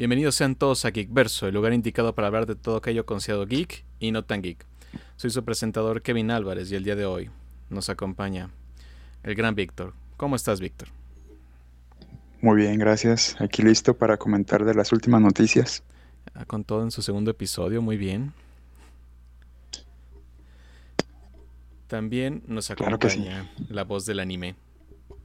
Bienvenidos 0.00 0.34
sean 0.34 0.54
todos 0.54 0.86
a 0.86 0.92
Geekverso, 0.92 1.46
el 1.46 1.52
lugar 1.52 1.74
indicado 1.74 2.14
para 2.14 2.28
hablar 2.28 2.46
de 2.46 2.54
todo 2.54 2.76
aquello 2.76 3.04
considerado 3.04 3.44
geek 3.44 3.84
y 3.98 4.12
no 4.12 4.24
tan 4.24 4.40
geek. 4.40 4.64
Soy 5.16 5.28
su 5.28 5.44
presentador 5.44 6.00
Kevin 6.00 6.30
Álvarez 6.30 6.72
y 6.72 6.74
el 6.74 6.84
día 6.84 6.96
de 6.96 7.04
hoy 7.04 7.28
nos 7.68 7.90
acompaña 7.90 8.48
el 9.24 9.34
gran 9.34 9.54
Víctor. 9.54 9.92
¿Cómo 10.16 10.36
estás, 10.36 10.58
Víctor? 10.58 10.88
Muy 12.40 12.62
bien, 12.62 12.78
gracias. 12.78 13.36
Aquí 13.42 13.62
listo 13.62 13.92
para 13.92 14.16
comentar 14.16 14.64
de 14.64 14.72
las 14.72 14.90
últimas 14.90 15.20
noticias. 15.20 15.82
Ah, 16.32 16.46
con 16.46 16.64
todo 16.64 16.82
en 16.82 16.92
su 16.92 17.02
segundo 17.02 17.30
episodio, 17.32 17.82
muy 17.82 17.98
bien. 17.98 18.32
También 21.88 22.42
nos 22.46 22.70
acompaña 22.70 23.50
la 23.68 23.84
voz 23.84 24.06
del 24.06 24.20
anime, 24.20 24.56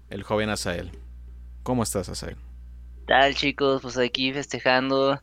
el 0.09 0.23
joven 0.23 0.49
Asael. 0.49 0.91
¿Cómo 1.63 1.81
estás, 1.81 2.09
Asael? 2.09 2.35
Tal 3.05 3.35
chicos? 3.35 3.81
Pues 3.81 3.97
aquí 3.97 4.33
festejando. 4.33 5.21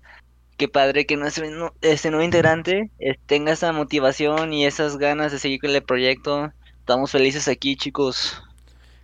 Qué 0.57 0.69
padre 0.69 1.07
que 1.07 1.17
nuestro 1.17 1.75
este 1.81 2.11
nuevo 2.11 2.25
integrante 2.25 2.91
eh, 2.99 3.17
tenga 3.27 3.53
esa 3.53 3.73
motivación 3.73 4.53
y 4.53 4.65
esas 4.65 4.97
ganas 4.97 5.33
de 5.33 5.39
seguir 5.39 5.61
con 5.61 5.71
el 5.71 5.83
proyecto. 5.83 6.53
Estamos 6.79 7.11
felices 7.11 7.49
aquí, 7.49 7.77
chicos. 7.77 8.43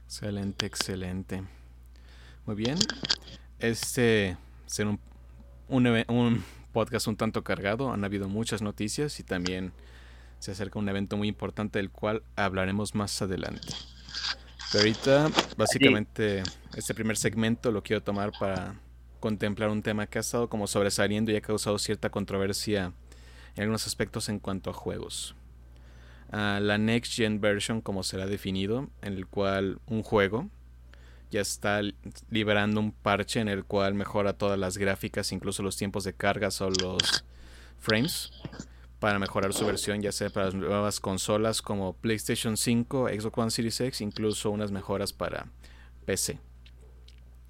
Excelente, 0.04 0.66
excelente. 0.66 1.42
Muy 2.46 2.54
bien. 2.54 2.78
Este 3.58 4.36
será 4.66 4.90
un, 4.90 5.00
un, 5.68 6.04
un 6.08 6.44
podcast 6.72 7.08
un 7.08 7.16
tanto 7.16 7.42
cargado. 7.42 7.92
Han 7.92 8.04
habido 8.04 8.28
muchas 8.28 8.62
noticias 8.62 9.18
y 9.20 9.24
también 9.24 9.72
se 10.38 10.52
acerca 10.52 10.78
un 10.78 10.88
evento 10.88 11.16
muy 11.16 11.28
importante 11.28 11.78
del 11.78 11.90
cual 11.90 12.22
hablaremos 12.36 12.94
más 12.94 13.20
adelante. 13.20 13.68
Pero 14.70 14.82
ahorita, 14.82 15.30
básicamente, 15.56 16.42
este 16.76 16.94
primer 16.94 17.16
segmento 17.16 17.72
lo 17.72 17.82
quiero 17.82 18.02
tomar 18.02 18.32
para 18.38 18.74
contemplar 19.18 19.70
un 19.70 19.82
tema 19.82 20.06
que 20.06 20.18
ha 20.18 20.20
estado 20.20 20.48
como 20.48 20.66
sobresaliendo 20.66 21.32
y 21.32 21.36
ha 21.36 21.40
causado 21.40 21.78
cierta 21.78 22.10
controversia 22.10 22.92
en 23.56 23.62
algunos 23.62 23.86
aspectos 23.86 24.28
en 24.28 24.38
cuanto 24.38 24.70
a 24.70 24.74
juegos. 24.74 25.34
Ah, 26.30 26.60
la 26.60 26.76
Next 26.76 27.14
Gen 27.14 27.40
Version, 27.40 27.80
como 27.80 28.02
será 28.02 28.26
definido, 28.26 28.90
en 29.00 29.14
el 29.14 29.26
cual 29.26 29.80
un 29.86 30.02
juego 30.02 30.50
ya 31.30 31.40
está 31.40 31.80
liberando 32.30 32.80
un 32.80 32.92
parche 32.92 33.40
en 33.40 33.48
el 33.48 33.64
cual 33.64 33.94
mejora 33.94 34.34
todas 34.34 34.58
las 34.58 34.76
gráficas, 34.76 35.32
incluso 35.32 35.62
los 35.62 35.76
tiempos 35.76 36.04
de 36.04 36.12
cargas 36.12 36.60
o 36.60 36.70
los 36.70 37.24
frames 37.78 38.32
para 39.00 39.18
mejorar 39.18 39.52
su 39.52 39.64
versión, 39.64 40.02
ya 40.02 40.12
sea 40.12 40.30
para 40.30 40.46
las 40.46 40.54
nuevas 40.54 41.00
consolas 41.00 41.62
como 41.62 41.92
PlayStation 41.92 42.56
5, 42.56 43.08
Xbox 43.08 43.38
One 43.38 43.50
Series 43.50 43.80
X, 43.80 44.00
incluso 44.00 44.50
unas 44.50 44.72
mejoras 44.72 45.12
para 45.12 45.46
PC. 46.04 46.38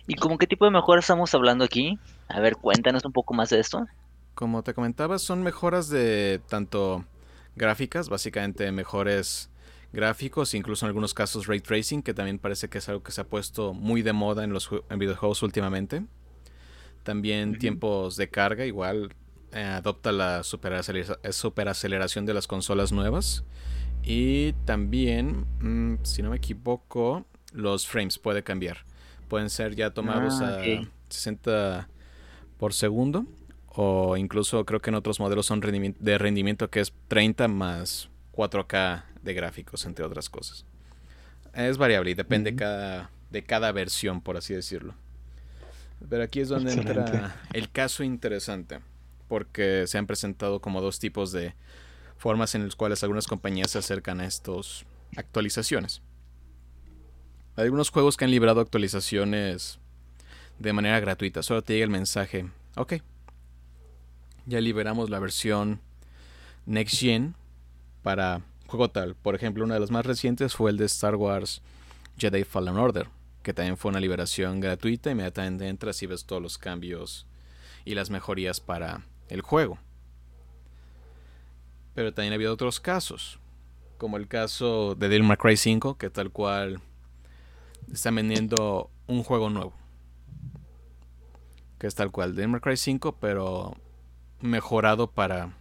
¿Y 0.06 0.14
como 0.14 0.38
qué 0.38 0.46
tipo 0.46 0.64
de 0.64 0.70
mejoras 0.70 1.04
estamos 1.04 1.34
hablando 1.34 1.64
aquí? 1.64 1.98
A 2.28 2.40
ver, 2.40 2.56
cuéntanos 2.56 3.04
un 3.04 3.12
poco 3.12 3.34
más 3.34 3.50
de 3.50 3.60
esto. 3.60 3.86
Como 4.34 4.62
te 4.62 4.74
comentaba, 4.74 5.18
son 5.18 5.42
mejoras 5.42 5.88
de 5.88 6.40
tanto 6.48 7.04
gráficas, 7.56 8.08
básicamente 8.08 8.70
mejores 8.72 9.50
gráficos, 9.92 10.54
incluso 10.54 10.84
en 10.84 10.88
algunos 10.88 11.14
casos 11.14 11.46
ray 11.46 11.60
tracing, 11.60 12.02
que 12.02 12.14
también 12.14 12.38
parece 12.38 12.68
que 12.68 12.78
es 12.78 12.88
algo 12.88 13.02
que 13.02 13.12
se 13.12 13.20
ha 13.20 13.24
puesto 13.24 13.72
muy 13.72 14.02
de 14.02 14.12
moda 14.12 14.44
en 14.44 14.52
los 14.52 14.70
en 14.88 14.98
videojuegos 14.98 15.42
últimamente. 15.42 16.04
También 17.02 17.58
tiempos 17.58 18.16
de 18.16 18.28
carga, 18.28 18.66
igual 18.66 19.14
eh, 19.52 19.62
adopta 19.62 20.12
la 20.12 20.42
superaceleración 20.42 22.26
de 22.26 22.34
las 22.34 22.46
consolas 22.46 22.92
nuevas. 22.92 23.44
Y 24.02 24.52
también, 24.64 25.46
mm, 25.60 26.04
si 26.04 26.22
no 26.22 26.30
me 26.30 26.36
equivoco, 26.36 27.26
los 27.52 27.86
frames 27.86 28.18
puede 28.18 28.42
cambiar. 28.42 28.78
Pueden 29.28 29.50
ser 29.50 29.74
ya 29.74 29.90
tomados 29.90 30.40
ah, 30.40 30.60
a 30.60 30.88
60 31.08 31.88
por 32.58 32.74
segundo. 32.74 33.26
O 33.68 34.16
incluso 34.16 34.64
creo 34.64 34.80
que 34.80 34.90
en 34.90 34.96
otros 34.96 35.20
modelos 35.20 35.46
son 35.46 35.60
de 35.60 36.18
rendimiento 36.18 36.68
que 36.68 36.80
es 36.80 36.92
30 37.08 37.46
más 37.48 38.08
4K 38.32 39.04
de 39.22 39.34
gráficos, 39.34 39.84
entre 39.84 40.04
otras 40.04 40.28
cosas. 40.28 40.64
Es 41.54 41.78
variable 41.78 42.10
y 42.10 42.14
depende 42.14 42.56
cada, 42.56 43.10
de 43.30 43.44
cada 43.44 43.70
versión, 43.72 44.20
por 44.20 44.36
así 44.36 44.54
decirlo. 44.54 44.94
Pero 46.08 46.22
aquí 46.22 46.40
es 46.40 46.48
donde 46.48 46.72
entra 46.72 47.40
el 47.52 47.70
caso 47.70 48.02
interesante 48.02 48.80
porque 49.28 49.86
se 49.86 49.98
han 49.98 50.06
presentado 50.06 50.60
como 50.60 50.80
dos 50.80 50.98
tipos 50.98 51.32
de 51.32 51.54
formas 52.16 52.54
en 52.54 52.64
las 52.64 52.76
cuales 52.76 53.02
algunas 53.02 53.26
compañías 53.26 53.70
se 53.70 53.78
acercan 53.78 54.20
a 54.20 54.26
estas 54.26 54.84
actualizaciones. 55.16 56.02
Hay 57.56 57.64
algunos 57.64 57.90
juegos 57.90 58.16
que 58.16 58.24
han 58.24 58.30
librado 58.30 58.60
actualizaciones 58.60 59.78
de 60.58 60.72
manera 60.72 60.98
gratuita, 61.00 61.42
solo 61.42 61.62
te 61.62 61.74
llega 61.74 61.84
el 61.84 61.90
mensaje, 61.90 62.48
ok, 62.76 62.94
ya 64.46 64.60
liberamos 64.60 65.10
la 65.10 65.18
versión 65.18 65.80
Next 66.66 66.98
Gen 66.98 67.34
para 68.02 68.42
juego 68.66 68.90
tal. 68.90 69.14
Por 69.14 69.34
ejemplo, 69.34 69.64
una 69.64 69.74
de 69.74 69.80
las 69.80 69.90
más 69.90 70.06
recientes 70.06 70.54
fue 70.54 70.70
el 70.70 70.76
de 70.76 70.86
Star 70.86 71.16
Wars 71.16 71.62
Jedi 72.16 72.44
Fallen 72.44 72.76
Order, 72.76 73.08
que 73.42 73.52
también 73.52 73.76
fue 73.76 73.90
una 73.90 74.00
liberación 74.00 74.60
gratuita. 74.60 75.10
Inmediatamente 75.10 75.68
entras 75.68 76.02
y 76.02 76.06
ves 76.06 76.24
todos 76.24 76.42
los 76.42 76.58
cambios 76.58 77.26
y 77.84 77.94
las 77.94 78.10
mejorías 78.10 78.60
para 78.60 79.02
el 79.28 79.40
juego. 79.42 79.78
Pero 81.94 82.12
también 82.12 82.32
ha 82.32 82.36
habido 82.36 82.52
otros 82.52 82.80
casos, 82.80 83.40
como 83.96 84.16
el 84.16 84.28
caso 84.28 84.94
de 84.94 85.08
Devil 85.08 85.26
May 85.26 85.36
Cry 85.36 85.56
5, 85.56 85.98
que 85.98 86.10
tal 86.10 86.30
cual 86.30 86.80
está 87.92 88.10
vendiendo 88.10 88.90
un 89.06 89.22
juego 89.22 89.50
nuevo. 89.50 89.72
Que 91.78 91.86
es 91.86 91.94
tal 91.94 92.10
cual, 92.10 92.34
Devil 92.34 92.52
May 92.52 92.60
Cry 92.60 92.76
5, 92.76 93.16
pero 93.20 93.76
mejorado 94.40 95.10
para 95.10 95.56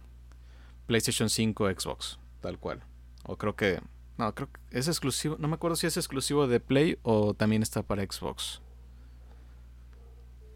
PlayStation 0.86 1.28
5, 1.28 1.70
Xbox, 1.70 2.18
tal 2.40 2.58
cual. 2.58 2.82
O 3.24 3.36
creo 3.36 3.56
que 3.56 3.80
no, 4.18 4.34
creo 4.34 4.48
que 4.50 4.78
es 4.78 4.88
exclusivo, 4.88 5.36
no 5.38 5.46
me 5.46 5.54
acuerdo 5.54 5.76
si 5.76 5.86
es 5.86 5.96
exclusivo 5.96 6.48
de 6.48 6.58
Play 6.58 6.98
o 7.02 7.34
también 7.34 7.62
está 7.62 7.82
para 7.82 8.02
Xbox. 8.02 8.60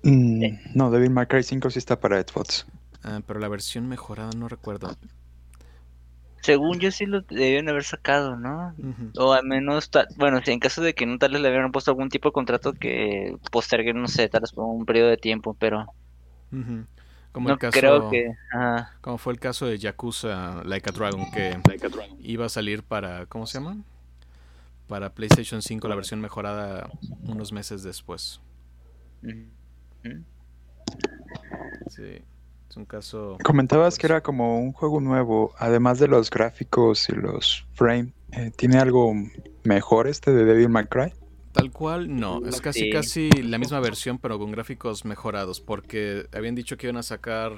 Mm, 0.02 0.44
no, 0.74 0.90
Devil 0.90 1.10
May 1.10 1.26
Cry 1.26 1.44
5 1.44 1.70
sí 1.70 1.78
está 1.78 2.00
para 2.00 2.20
Xbox. 2.20 2.66
Ah, 3.04 3.20
pero 3.26 3.40
la 3.40 3.48
versión 3.48 3.88
mejorada 3.88 4.30
no 4.36 4.48
recuerdo. 4.48 4.96
Según 6.40 6.80
yo 6.80 6.90
sí 6.90 7.06
lo 7.06 7.20
debían 7.22 7.68
haber 7.68 7.84
sacado, 7.84 8.36
¿no? 8.36 8.74
O 9.16 9.32
al 9.32 9.46
menos, 9.46 9.88
bueno, 10.16 10.40
si 10.44 10.50
en 10.50 10.58
caso 10.58 10.82
de 10.82 10.92
que 10.92 11.06
no 11.06 11.16
tal 11.18 11.32
vez 11.32 11.40
le 11.40 11.48
hubieran 11.48 11.70
puesto 11.70 11.92
algún 11.92 12.08
tipo 12.08 12.28
de 12.28 12.32
contrato 12.32 12.72
que 12.72 13.36
postergue, 13.52 13.94
no 13.94 14.08
sé, 14.08 14.28
tal 14.28 14.40
vez 14.40 14.50
por 14.50 14.64
un 14.64 14.84
periodo 14.84 15.10
de 15.10 15.16
tiempo, 15.16 15.54
pero... 15.54 15.86
Como 17.30 17.48
el 17.48 17.58
caso, 17.58 17.78
creo 17.78 18.10
que... 18.10 18.34
Como 19.00 19.18
fue 19.18 19.32
el 19.34 19.38
caso 19.38 19.66
de 19.66 19.78
Yakuza 19.78 20.64
Like 20.64 20.90
a 20.90 20.92
Dragon, 20.92 21.30
que 21.30 21.56
iba 22.18 22.46
a 22.46 22.48
salir 22.48 22.82
para, 22.82 23.26
¿cómo 23.26 23.46
se 23.46 23.58
llama? 23.58 23.76
Para 24.88 25.14
PlayStation 25.14 25.62
5, 25.62 25.86
la 25.86 25.94
versión 25.94 26.20
mejorada 26.20 26.90
unos 27.22 27.52
meses 27.52 27.84
después. 27.84 28.40
Sí. 31.88 32.22
Es 32.72 32.78
un 32.78 32.86
caso. 32.86 33.36
Comentabas 33.44 33.98
que 33.98 34.06
era 34.06 34.22
como 34.22 34.58
un 34.58 34.72
juego 34.72 34.98
nuevo, 34.98 35.52
además 35.58 35.98
de 35.98 36.08
los 36.08 36.30
gráficos 36.30 37.06
y 37.10 37.12
los 37.12 37.66
frames. 37.74 38.14
Eh, 38.30 38.50
¿Tiene 38.56 38.78
algo 38.78 39.12
mejor 39.62 40.08
este 40.08 40.32
de 40.32 40.46
Devil 40.46 40.70
May 40.70 40.86
Cry? 40.86 41.12
Tal 41.52 41.70
cual, 41.70 42.18
no. 42.18 42.40
Es 42.46 42.62
casi 42.62 42.88
casi 42.88 43.28
la 43.42 43.58
misma 43.58 43.78
versión, 43.80 44.16
pero 44.16 44.38
con 44.38 44.52
gráficos 44.52 45.04
mejorados. 45.04 45.60
Porque 45.60 46.26
habían 46.32 46.54
dicho 46.54 46.78
que 46.78 46.86
iban 46.86 46.96
a 46.96 47.02
sacar 47.02 47.52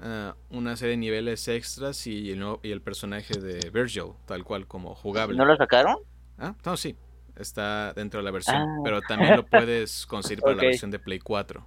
eh, 0.00 0.32
una 0.50 0.76
serie 0.76 0.92
de 0.92 0.98
niveles 0.98 1.48
extras 1.48 2.06
y 2.06 2.30
el, 2.30 2.46
y 2.62 2.70
el 2.70 2.80
personaje 2.80 3.40
de 3.40 3.70
Virgil, 3.70 4.12
tal 4.26 4.44
cual 4.44 4.68
como 4.68 4.94
jugable. 4.94 5.36
¿No 5.36 5.44
lo 5.44 5.56
sacaron? 5.56 5.96
Ah, 6.38 6.54
no, 6.64 6.76
sí. 6.76 6.94
Está 7.34 7.92
dentro 7.94 8.20
de 8.20 8.24
la 8.24 8.30
versión. 8.30 8.54
Ah. 8.54 8.80
Pero 8.84 9.00
también 9.00 9.34
lo 9.34 9.44
puedes 9.44 10.06
conseguir 10.06 10.42
para 10.42 10.54
la 10.54 10.62
versión 10.62 10.92
de 10.92 11.00
Play 11.00 11.18
4. 11.18 11.66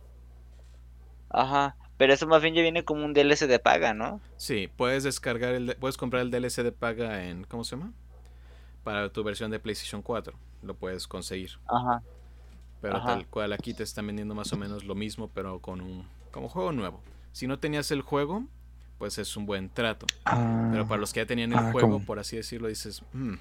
Ajá. 1.31 1.75
Pero 1.97 2.13
eso 2.13 2.27
más 2.27 2.41
bien 2.41 2.53
ya 2.53 2.61
viene 2.61 2.83
como 2.83 3.05
un 3.05 3.13
DLC 3.13 3.47
de 3.47 3.59
paga, 3.59 3.93
¿no? 3.93 4.19
Sí, 4.37 4.69
puedes 4.75 5.03
descargar 5.03 5.53
el 5.53 5.75
puedes 5.77 5.97
comprar 5.97 6.21
el 6.21 6.31
DLC 6.31 6.63
de 6.63 6.71
paga 6.71 7.25
en 7.25 7.45
¿cómo 7.45 7.63
se 7.63 7.77
llama? 7.77 7.93
Para 8.83 9.09
tu 9.09 9.23
versión 9.23 9.49
de 9.49 9.59
PlayStation 9.59 10.01
4, 10.01 10.33
lo 10.61 10.75
puedes 10.75 11.07
conseguir. 11.07 11.51
Ajá. 11.67 12.03
Pero 12.81 13.01
tal 13.01 13.25
cual 13.27 13.53
aquí 13.53 13.73
te 13.73 13.83
están 13.83 14.05
vendiendo 14.05 14.35
más 14.35 14.51
o 14.53 14.57
menos 14.57 14.83
lo 14.83 14.93
mismo, 14.93 15.29
pero 15.33 15.59
con 15.59 15.81
un 15.81 16.05
como 16.31 16.49
juego 16.49 16.71
nuevo. 16.71 17.01
Si 17.31 17.47
no 17.47 17.57
tenías 17.57 17.89
el 17.91 18.01
juego, 18.01 18.43
pues 18.97 19.17
es 19.17 19.35
un 19.37 19.45
buen 19.45 19.69
trato. 19.69 20.05
Ah. 20.25 20.69
pero 20.71 20.87
para 20.87 20.99
los 20.99 21.13
que 21.13 21.21
ya 21.21 21.25
tenían 21.25 21.53
el 21.53 21.59
ah, 21.59 21.71
juego, 21.71 21.99
por 22.01 22.19
así 22.19 22.35
decirlo, 22.35 22.67
dices, 22.67 23.01
mm, 23.13 23.33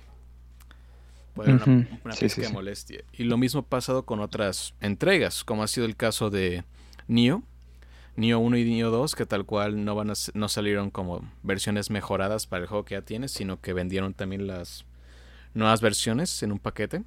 puede 1.34 1.52
una, 1.52 1.64
una 1.66 2.50
molestia. 2.52 3.04
Y 3.12 3.24
lo 3.24 3.36
mismo 3.36 3.60
ha 3.60 3.66
pasado 3.66 4.04
con 4.06 4.20
otras 4.20 4.74
entregas, 4.80 5.44
como 5.44 5.62
ha 5.62 5.66
sido 5.66 5.86
el 5.86 5.96
caso 5.96 6.30
de 6.30 6.64
Neo 7.06 7.42
Neo 8.16 8.38
1 8.38 8.56
y 8.58 8.64
Neo 8.64 8.90
2 8.90 9.14
que 9.14 9.26
tal 9.26 9.44
cual 9.44 9.84
no 9.84 9.94
van 9.94 10.10
a, 10.10 10.14
no 10.34 10.48
salieron 10.48 10.90
como 10.90 11.28
versiones 11.42 11.90
mejoradas 11.90 12.46
para 12.46 12.62
el 12.62 12.68
juego 12.68 12.84
que 12.84 12.94
ya 12.94 13.02
tienes, 13.02 13.32
sino 13.32 13.60
que 13.60 13.72
vendieron 13.72 14.14
también 14.14 14.46
las 14.46 14.84
nuevas 15.54 15.80
versiones 15.80 16.42
en 16.42 16.52
un 16.52 16.58
paquete. 16.58 17.02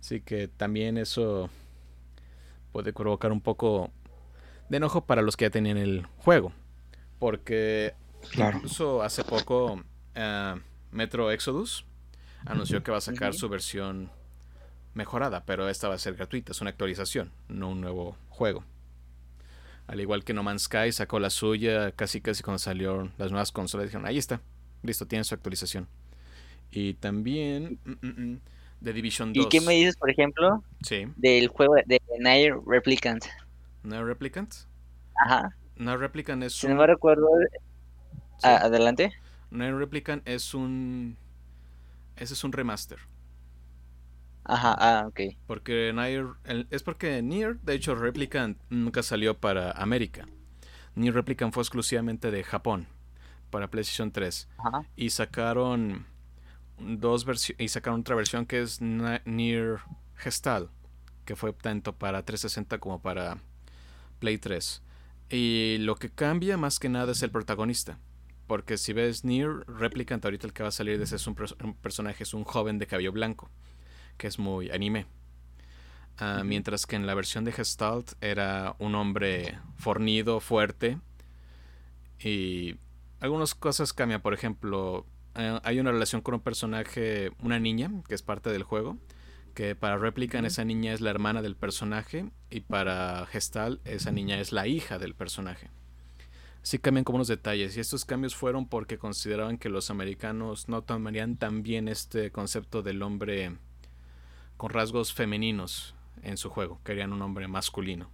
Así 0.00 0.20
que 0.20 0.48
también 0.48 0.98
eso 0.98 1.48
puede 2.72 2.92
provocar 2.92 3.32
un 3.32 3.40
poco 3.40 3.90
de 4.68 4.78
enojo 4.78 5.04
para 5.04 5.22
los 5.22 5.36
que 5.36 5.46
ya 5.46 5.50
tenían 5.50 5.78
el 5.78 6.06
juego. 6.18 6.52
Porque 7.18 7.94
Claro. 8.30 8.56
incluso 8.58 9.02
hace 9.02 9.24
poco 9.24 9.82
eh, 10.14 10.54
Metro 10.90 11.30
Exodus 11.30 11.84
anunció 12.44 12.82
que 12.82 12.90
va 12.90 12.98
a 12.98 13.02
sacar 13.02 13.34
su 13.34 13.48
versión 13.48 14.10
mejorada, 14.94 15.44
pero 15.44 15.68
esta 15.68 15.88
va 15.88 15.94
a 15.94 15.98
ser 15.98 16.14
gratuita, 16.14 16.52
es 16.52 16.60
una 16.60 16.70
actualización, 16.70 17.32
no 17.48 17.70
un 17.70 17.80
nuevo 17.80 18.16
juego. 18.28 18.64
Al 19.86 20.00
igual 20.00 20.24
que 20.24 20.32
No 20.32 20.42
Man's 20.42 20.62
Sky 20.62 20.92
sacó 20.92 21.18
la 21.18 21.30
suya 21.30 21.92
casi 21.92 22.20
casi 22.20 22.42
cuando 22.42 22.58
salieron 22.58 23.12
las 23.18 23.30
nuevas 23.30 23.52
consolas, 23.52 23.86
dijeron, 23.86 24.06
ahí 24.06 24.18
está, 24.18 24.40
listo, 24.82 25.06
tiene 25.06 25.24
su 25.24 25.34
actualización. 25.34 25.88
Y 26.70 26.94
también 26.94 27.78
mm, 27.84 27.90
mm, 28.06 28.30
mm, 28.32 28.40
The 28.82 28.92
Division 28.92 29.32
2. 29.32 29.46
¿Y 29.46 29.48
qué 29.48 29.60
me 29.60 29.74
dices, 29.74 29.96
por 29.96 30.10
ejemplo, 30.10 30.62
Sí, 30.82 31.06
del 31.16 31.48
juego 31.48 31.74
de 31.84 32.00
Nier 32.20 32.54
Replicant? 32.66 33.24
No 33.82 34.04
Replicant. 34.04 34.54
Ajá. 35.24 35.54
No 35.76 35.96
Replicant 35.96 36.42
es 36.44 36.54
Si 36.54 36.66
un... 36.66 36.74
no 36.74 36.80
me 36.80 36.86
recuerdo. 36.86 37.28
sí. 38.38 38.44
ah, 38.44 38.56
adelante. 38.62 39.12
Nier 39.50 39.74
Replicant 39.76 40.26
es 40.26 40.54
un... 40.54 41.16
Ese 42.16 42.34
es 42.34 42.44
un 42.44 42.52
remaster. 42.52 42.98
Ajá, 44.44 44.74
ah, 44.78 45.06
ok. 45.08 45.20
Porque 45.46 45.92
Nier... 45.94 46.26
el- 46.44 46.66
es 46.70 46.82
porque 46.82 47.22
Nier, 47.22 47.58
de 47.60 47.74
hecho, 47.74 47.94
Replicant 47.94 48.58
nunca 48.70 49.02
salió 49.02 49.38
para 49.38 49.72
América. 49.72 50.26
Nier 50.94 51.14
Replicant 51.14 51.52
fue 51.54 51.62
exclusivamente 51.62 52.30
de 52.30 52.44
Japón. 52.44 52.86
Para 53.50 53.70
PlayStation 53.70 54.12
3. 54.12 54.48
Ajá. 54.58 54.82
Y 54.96 55.10
sacaron 55.10 56.06
dos 56.78 57.24
versiones. 57.24 57.62
Y 57.64 57.68
sacaron 57.68 58.00
otra 58.00 58.16
versión 58.16 58.46
que 58.46 58.62
es 58.62 58.80
Ni- 58.80 59.20
Nier 59.26 59.80
Gestal. 60.16 60.70
Que 61.24 61.36
fue 61.36 61.52
tanto 61.52 61.94
para 61.96 62.24
360 62.24 62.78
como 62.78 63.00
para 63.02 63.38
Play 64.18 64.38
3. 64.38 64.82
Y 65.30 65.78
lo 65.80 65.96
que 65.96 66.10
cambia 66.10 66.56
más 66.56 66.78
que 66.78 66.88
nada 66.88 67.12
es 67.12 67.22
el 67.22 67.30
protagonista. 67.30 67.98
Porque 68.46 68.78
si 68.78 68.92
ves 68.92 69.24
Nier 69.24 69.64
Replicant, 69.66 70.24
ahorita 70.24 70.46
el 70.46 70.52
que 70.52 70.62
va 70.62 70.70
a 70.70 70.72
salir 70.72 70.98
de 70.98 71.04
ese 71.04 71.16
es 71.16 71.26
un 71.26 71.34
personaje, 71.82 72.24
es 72.24 72.34
un 72.34 72.44
joven 72.44 72.78
de 72.78 72.86
cabello 72.86 73.12
blanco. 73.12 73.50
Que 74.16 74.26
es 74.26 74.38
muy 74.38 74.70
anime. 74.70 75.06
Ah. 76.18 76.42
Mientras 76.44 76.86
que 76.86 76.96
en 76.96 77.06
la 77.06 77.14
versión 77.14 77.44
de 77.44 77.52
Gestalt 77.52 78.12
era 78.20 78.76
un 78.78 78.94
hombre 78.94 79.58
fornido, 79.76 80.40
fuerte. 80.40 80.98
Y 82.20 82.76
algunas 83.20 83.54
cosas 83.54 83.92
cambian. 83.92 84.20
Por 84.20 84.34
ejemplo, 84.34 85.06
eh, 85.34 85.58
hay 85.64 85.80
una 85.80 85.90
relación 85.90 86.20
con 86.20 86.34
un 86.34 86.40
personaje, 86.40 87.30
una 87.42 87.58
niña, 87.58 87.90
que 88.06 88.14
es 88.14 88.22
parte 88.22 88.50
del 88.50 88.62
juego. 88.62 88.98
Que 89.54 89.74
para 89.74 89.98
Replicant 89.98 90.44
Ujú. 90.44 90.46
esa 90.46 90.64
niña 90.64 90.92
es 90.92 91.00
la 91.00 91.10
hermana 91.10 91.42
del 91.42 91.56
personaje. 91.56 92.30
Y 92.50 92.60
para 92.60 93.26
Gestal 93.26 93.80
esa 93.84 94.12
niña 94.12 94.38
es 94.38 94.52
la 94.52 94.66
hija 94.66 94.98
del 94.98 95.14
personaje. 95.14 95.70
Sí 96.62 96.78
cambian 96.78 97.04
como 97.04 97.16
unos 97.16 97.28
detalles. 97.28 97.76
Y 97.76 97.80
estos 97.80 98.04
cambios 98.04 98.36
fueron 98.36 98.68
porque 98.68 98.96
consideraban 98.96 99.58
que 99.58 99.68
los 99.68 99.90
americanos 99.90 100.68
no 100.68 100.82
tomarían 100.82 101.36
tan 101.36 101.62
bien 101.64 101.88
este 101.88 102.30
concepto 102.30 102.82
del 102.82 103.02
hombre 103.02 103.56
con 104.62 104.70
rasgos 104.70 105.12
femeninos 105.12 105.92
en 106.22 106.36
su 106.36 106.48
juego. 106.48 106.78
Querían 106.84 107.12
un 107.12 107.20
hombre 107.20 107.48
masculino. 107.48 108.08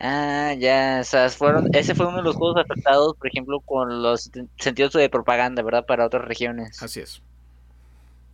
Ah, 0.00 0.52
ya, 0.58 0.98
o 1.00 1.04
sea, 1.04 1.28
fueron, 1.28 1.72
ese 1.72 1.94
fue 1.94 2.06
uno 2.06 2.16
de 2.16 2.24
los 2.24 2.34
juegos 2.34 2.56
afectados, 2.56 3.16
por 3.16 3.28
ejemplo, 3.28 3.60
con 3.60 4.02
los 4.02 4.28
sentidos 4.58 4.94
de 4.94 5.08
propaganda, 5.08 5.62
¿verdad? 5.62 5.86
Para 5.86 6.06
otras 6.06 6.24
regiones. 6.24 6.82
Así 6.82 6.98
es. 6.98 7.22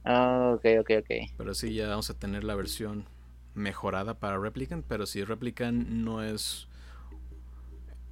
Ah, 0.06 0.54
ok, 0.54 0.64
ok, 0.80 0.90
ok. 1.00 1.10
Pero 1.36 1.52
sí, 1.52 1.74
ya 1.74 1.88
vamos 1.88 2.08
a 2.08 2.18
tener 2.18 2.42
la 2.42 2.54
versión 2.54 3.04
mejorada 3.52 4.14
para 4.14 4.38
Replicant. 4.38 4.82
Pero 4.88 5.04
si 5.04 5.24
Replicant 5.24 5.86
no 5.88 6.24
es. 6.24 6.68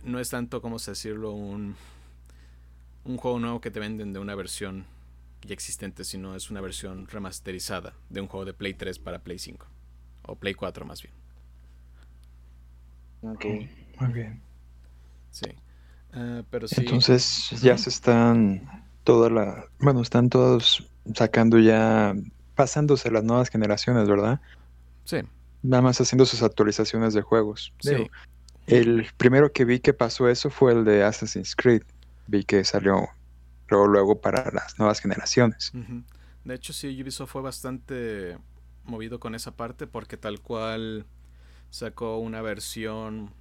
No 0.02 0.20
es 0.20 0.28
tanto, 0.28 0.60
como 0.60 0.76
decirlo, 0.76 1.31
un. 1.31 1.76
Un 3.05 3.17
juego 3.17 3.38
nuevo 3.38 3.62
que 3.62 3.70
te 3.70 3.81
venden 3.81 4.12
de 4.12 4.19
una 4.19 4.34
versión 4.34 4.84
ya 5.46 5.55
existente, 5.55 6.05
sino 6.05 6.35
es 6.35 6.50
una 6.50 6.61
versión 6.61 7.06
remasterizada 7.06 7.94
de 8.11 8.20
un 8.20 8.29
juego 8.29 8.44
de 8.44 8.55
Play 8.55 8.75
3 8.75 8.99
para 8.99 9.20
Play 9.20 9.38
5. 9.38 9.67
O 10.26 10.37
Play 10.37 10.55
4 10.55 10.85
más 10.85 11.02
bien. 11.02 11.14
Ok. 13.23 13.44
Muy 14.00 14.12
bien. 14.12 14.41
Sí. 15.31 15.50
Ah, 16.12 16.43
pero 16.50 16.69
sí. 16.69 16.76
Entonces 16.81 17.50
ya 17.62 17.76
se 17.79 17.91
están 17.91 18.85
toda 19.02 19.31
la, 19.31 19.67
bueno, 19.79 20.00
están 20.00 20.29
todos 20.31 20.88
sacando 21.14 21.58
ya, 21.58 22.14
pasándose 22.55 23.11
las 23.11 23.25
nuevas 23.25 23.50
generaciones, 23.50 24.08
¿verdad? 24.08 24.41
Sí. 25.05 25.19
Nada 25.62 25.82
más 25.82 26.00
haciendo 26.00 26.26
sus 26.26 26.43
actualizaciones 26.43 27.14
de 27.14 27.23
juegos. 27.23 27.73
Sí. 27.81 27.91
Digo, 27.91 28.08
el 28.67 29.06
primero 29.17 29.52
que 29.52 29.64
vi 29.64 29.81
que 29.81 29.93
pasó 29.93 30.29
eso 30.29 30.50
fue 30.50 30.73
el 30.73 30.85
de 30.85 31.02
Assassin's 31.02 31.55
Creed. 31.55 31.82
Vi 32.26 32.44
que 32.44 32.64
salió 32.64 33.08
luego, 33.69 33.87
luego 33.87 34.20
para 34.20 34.50
las 34.50 34.78
nuevas 34.78 35.00
generaciones. 35.00 35.72
De 36.44 36.55
hecho, 36.55 36.72
sí, 36.72 37.00
Ubisoft 37.02 37.31
fue 37.31 37.43
bastante 37.43 38.38
movido 38.84 39.19
con 39.19 39.34
esa 39.34 39.56
parte 39.56 39.87
porque 39.87 40.16
tal 40.16 40.40
cual 40.40 41.06
sacó 41.70 42.19
una 42.19 42.43
versión 42.43 43.32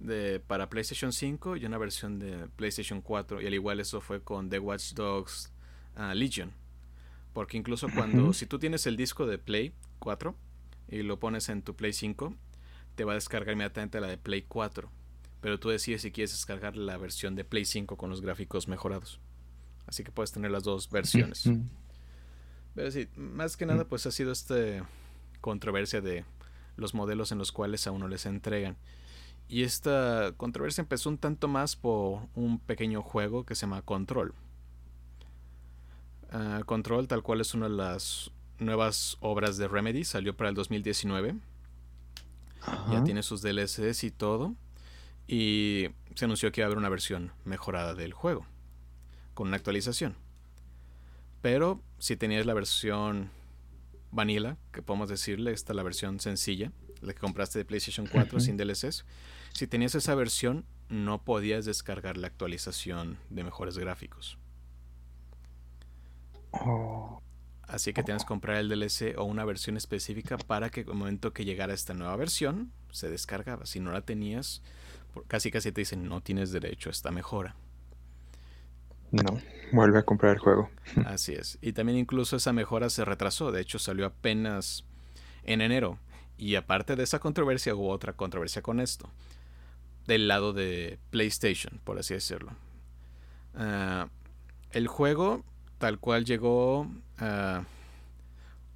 de 0.00 0.40
para 0.40 0.68
PlayStation 0.68 1.12
5 1.12 1.56
y 1.56 1.64
una 1.64 1.78
versión 1.78 2.18
de 2.18 2.48
PlayStation 2.56 3.00
4 3.00 3.40
y 3.40 3.46
al 3.46 3.54
igual 3.54 3.80
eso 3.80 4.00
fue 4.00 4.20
con 4.20 4.50
The 4.50 4.58
Watch 4.58 4.92
Dogs 4.94 5.52
ah, 5.96 6.14
Legion. 6.14 6.52
Porque 7.32 7.56
incluso 7.56 7.88
cuando 7.92 8.32
si 8.32 8.46
tú 8.46 8.58
tienes 8.58 8.86
el 8.86 8.96
disco 8.96 9.26
de 9.26 9.38
Play 9.38 9.72
4 9.98 10.34
y 10.88 11.02
lo 11.02 11.18
pones 11.18 11.48
en 11.48 11.62
tu 11.62 11.74
Play 11.74 11.92
5, 11.92 12.34
te 12.94 13.04
va 13.04 13.12
a 13.12 13.14
descargar 13.16 13.54
inmediatamente 13.54 14.00
la 14.00 14.06
de 14.06 14.18
Play 14.18 14.42
4. 14.42 14.90
Pero 15.40 15.58
tú 15.58 15.68
decides 15.68 16.02
si 16.02 16.12
quieres 16.12 16.30
descargar 16.30 16.76
la 16.76 16.96
versión 16.96 17.34
de 17.34 17.44
Play 17.44 17.64
5 17.64 17.96
con 17.96 18.10
los 18.10 18.20
gráficos 18.20 18.68
mejorados. 18.68 19.20
Así 19.86 20.04
que 20.04 20.12
puedes 20.12 20.32
tener 20.32 20.50
las 20.50 20.64
dos 20.64 20.90
versiones. 20.90 21.48
Pero 22.74 22.90
sí, 22.90 23.08
más 23.16 23.56
que 23.56 23.66
nada, 23.66 23.84
pues 23.84 24.06
ha 24.06 24.10
sido 24.10 24.32
esta 24.32 24.88
controversia 25.40 26.00
de 26.00 26.24
los 26.76 26.94
modelos 26.94 27.30
en 27.32 27.38
los 27.38 27.52
cuales 27.52 27.86
a 27.86 27.92
uno 27.92 28.08
les 28.08 28.26
entregan. 28.26 28.76
Y 29.48 29.62
esta 29.62 30.32
controversia 30.36 30.82
empezó 30.82 31.10
un 31.10 31.18
tanto 31.18 31.48
más 31.48 31.76
por 31.76 32.22
un 32.34 32.58
pequeño 32.58 33.02
juego 33.02 33.44
que 33.44 33.54
se 33.54 33.62
llama 33.62 33.82
Control. 33.82 34.34
Ah, 36.30 36.62
Control, 36.64 37.06
tal 37.06 37.22
cual 37.22 37.40
es 37.40 37.54
una 37.54 37.68
de 37.68 37.74
las 37.76 38.30
nuevas 38.58 39.18
obras 39.20 39.56
de 39.56 39.68
Remedy, 39.68 40.04
salió 40.04 40.36
para 40.36 40.48
el 40.48 40.56
2019. 40.56 41.36
Ya 42.90 43.04
tiene 43.04 43.22
sus 43.22 43.42
DLCs 43.42 44.04
y 44.04 44.10
todo. 44.10 44.54
Y 45.28 45.88
se 46.14 46.24
anunció 46.24 46.50
que 46.50 46.60
iba 46.60 46.66
a 46.66 46.68
haber 46.68 46.78
una 46.78 46.88
versión 46.88 47.32
mejorada 47.44 47.94
del 47.94 48.14
juego. 48.14 48.46
Con 49.34 49.48
una 49.48 49.56
actualización. 49.56 50.16
Pero 51.42 51.80
si 51.98 52.16
tenías 52.16 52.46
la 52.46 52.54
versión 52.54 53.30
vanilla, 54.10 54.56
que 54.72 54.80
podemos 54.80 55.08
decirle, 55.08 55.52
esta 55.52 55.72
es 55.72 55.76
la 55.76 55.82
versión 55.82 56.20
sencilla, 56.20 56.72
la 57.00 57.12
que 57.12 57.20
compraste 57.20 57.58
de 57.58 57.64
PlayStation 57.64 58.06
4 58.06 58.36
Ujú. 58.38 58.44
sin 58.44 58.56
DLCs. 58.56 59.04
Si 59.52 59.66
tenías 59.66 59.94
esa 59.94 60.14
versión, 60.14 60.64
no 60.88 61.22
podías 61.22 61.64
descargar 61.64 62.16
la 62.16 62.28
actualización 62.28 63.18
de 63.30 63.44
mejores 63.44 63.76
gráficos. 63.76 64.38
Oh, 66.52 67.20
Así 67.66 67.92
que 67.92 68.02
tienes 68.02 68.22
que 68.24 68.28
comprar 68.28 68.58
el 68.58 68.68
DLC 68.68 69.16
o 69.18 69.24
una 69.24 69.44
versión 69.44 69.76
específica 69.76 70.36
para 70.36 70.70
que 70.70 70.80
el 70.82 70.94
momento 70.94 71.32
que 71.32 71.44
llegara 71.44 71.72
esta 71.74 71.94
nueva 71.94 72.14
versión 72.16 72.72
se 72.90 73.08
descargaba. 73.10 73.66
Si 73.66 73.80
no 73.80 73.90
la 73.90 74.02
tenías, 74.02 74.62
casi 75.26 75.50
casi 75.50 75.72
te 75.72 75.80
dicen 75.80 76.08
no 76.08 76.20
tienes 76.20 76.52
derecho 76.52 76.90
a 76.90 76.92
esta 76.92 77.10
mejora. 77.10 77.56
No, 79.22 79.38
vuelve 79.72 79.98
a 79.98 80.02
comprar 80.02 80.34
el 80.34 80.38
juego. 80.38 80.70
Así 81.06 81.32
es. 81.32 81.58
Y 81.60 81.72
también 81.72 81.98
incluso 81.98 82.36
esa 82.36 82.52
mejora 82.52 82.90
se 82.90 83.04
retrasó. 83.04 83.52
De 83.52 83.60
hecho 83.60 83.78
salió 83.78 84.06
apenas 84.06 84.84
en 85.44 85.60
enero. 85.60 85.98
Y 86.36 86.56
aparte 86.56 86.96
de 86.96 87.04
esa 87.04 87.20
controversia 87.20 87.74
hubo 87.74 87.90
otra 87.90 88.14
controversia 88.14 88.62
con 88.62 88.80
esto. 88.80 89.08
Del 90.06 90.28
lado 90.28 90.52
de 90.52 90.98
PlayStation, 91.10 91.80
por 91.84 91.98
así 91.98 92.14
decirlo. 92.14 92.52
Ah, 93.54 94.08
el 94.72 94.88
juego 94.88 95.44
tal 95.78 95.98
cual 95.98 96.24
llegó 96.24 96.90
ah, 97.18 97.62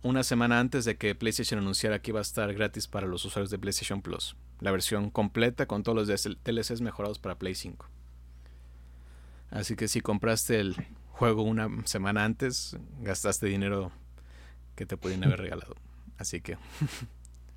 una 0.02 0.22
semana 0.22 0.60
antes 0.60 0.84
de 0.84 0.96
que 0.96 1.14
PlayStation 1.14 1.58
anunciara 1.58 2.00
que 2.00 2.12
iba 2.12 2.20
a 2.20 2.22
estar 2.22 2.52
gratis 2.54 2.86
para 2.86 3.06
los 3.06 3.24
usuarios 3.24 3.50
de 3.50 3.58
PlayStation 3.58 4.02
Plus. 4.02 4.36
La 4.60 4.70
versión 4.70 5.10
completa 5.10 5.66
con 5.66 5.82
todos 5.82 6.08
los 6.08 6.24
DLCs 6.44 6.80
mejorados 6.80 7.18
para 7.18 7.38
Play 7.38 7.54
5. 7.54 7.88
Así 9.50 9.76
que 9.76 9.88
si 9.88 10.00
compraste 10.00 10.60
el 10.60 10.76
juego 11.10 11.42
una 11.42 11.68
semana 11.86 12.24
antes, 12.24 12.76
gastaste 13.00 13.46
dinero 13.46 13.92
que 14.76 14.86
te 14.86 14.96
podían 14.96 15.24
haber 15.24 15.40
regalado. 15.40 15.74
Así 16.18 16.40
que 16.40 16.58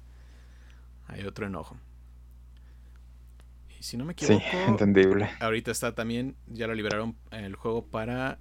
hay 1.07 1.23
otro 1.25 1.47
enojo. 1.47 1.77
Y 3.79 3.83
si 3.83 3.97
no 3.97 4.05
me 4.05 4.13
Sí, 4.19 4.33
equivoco, 4.33 4.47
entendible. 4.67 5.29
ahorita 5.39 5.71
está 5.71 5.93
también, 5.95 6.35
ya 6.47 6.67
lo 6.67 6.75
liberaron 6.75 7.15
el 7.31 7.55
juego 7.55 7.85
para 7.85 8.39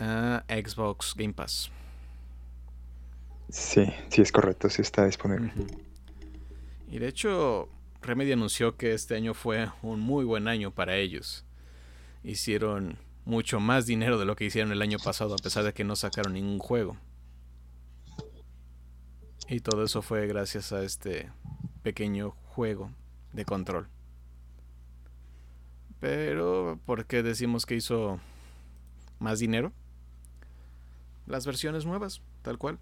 ah, 0.00 0.44
Xbox 0.48 1.14
Game 1.16 1.32
Pass. 1.34 1.70
Sí, 3.48 3.86
sí 4.08 4.22
es 4.22 4.32
correcto, 4.32 4.68
sí 4.68 4.82
está 4.82 5.06
disponible. 5.06 5.52
Y 6.88 6.98
de 6.98 7.08
hecho, 7.08 7.68
Remedy 8.02 8.32
anunció 8.32 8.76
que 8.76 8.94
este 8.94 9.14
año 9.16 9.34
fue 9.34 9.68
un 9.82 10.00
muy 10.00 10.24
buen 10.24 10.48
año 10.48 10.72
para 10.72 10.96
ellos. 10.96 11.44
Hicieron 12.24 12.98
mucho 13.24 13.60
más 13.60 13.86
dinero 13.86 14.18
de 14.18 14.24
lo 14.24 14.34
que 14.34 14.44
hicieron 14.44 14.72
el 14.72 14.82
año 14.82 14.98
pasado, 14.98 15.34
a 15.34 15.38
pesar 15.38 15.62
de 15.62 15.72
que 15.72 15.84
no 15.84 15.94
sacaron 15.94 16.32
ningún 16.32 16.58
juego. 16.58 16.96
Y 19.48 19.60
todo 19.60 19.84
eso 19.84 20.02
fue 20.02 20.26
gracias 20.26 20.72
a 20.72 20.82
este 20.82 21.30
pequeño 21.82 22.30
juego 22.46 22.90
de 23.32 23.44
control. 23.44 23.88
Pero, 26.00 26.78
¿por 26.84 27.06
qué 27.06 27.22
decimos 27.22 27.66
que 27.66 27.76
hizo 27.76 28.20
más 29.18 29.38
dinero? 29.38 29.72
Las 31.26 31.46
versiones 31.46 31.86
nuevas, 31.86 32.20
tal 32.42 32.58
cual. 32.58 32.78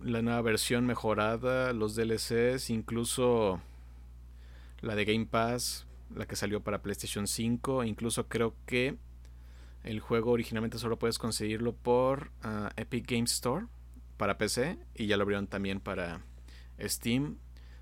La 0.00 0.22
nueva 0.22 0.42
versión 0.42 0.86
mejorada, 0.86 1.72
los 1.72 1.94
DLCs, 1.94 2.70
incluso 2.70 3.60
la 4.80 4.94
de 4.94 5.04
Game 5.04 5.26
Pass, 5.26 5.86
la 6.14 6.26
que 6.26 6.36
salió 6.36 6.62
para 6.62 6.82
PlayStation 6.82 7.26
5, 7.26 7.84
incluso 7.84 8.28
creo 8.28 8.54
que 8.66 8.96
el 9.84 10.00
juego 10.00 10.32
originalmente 10.32 10.78
solo 10.78 10.98
puedes 10.98 11.18
conseguirlo 11.18 11.74
por 11.74 12.30
ah, 12.42 12.70
Epic 12.76 13.10
Games 13.10 13.32
Store 13.32 13.66
para 14.16 14.36
PC 14.36 14.78
y 14.94 15.06
ya 15.06 15.16
lo 15.16 15.22
abrieron 15.22 15.46
también 15.46 15.80
para 15.80 16.20
Steam. 16.80 17.38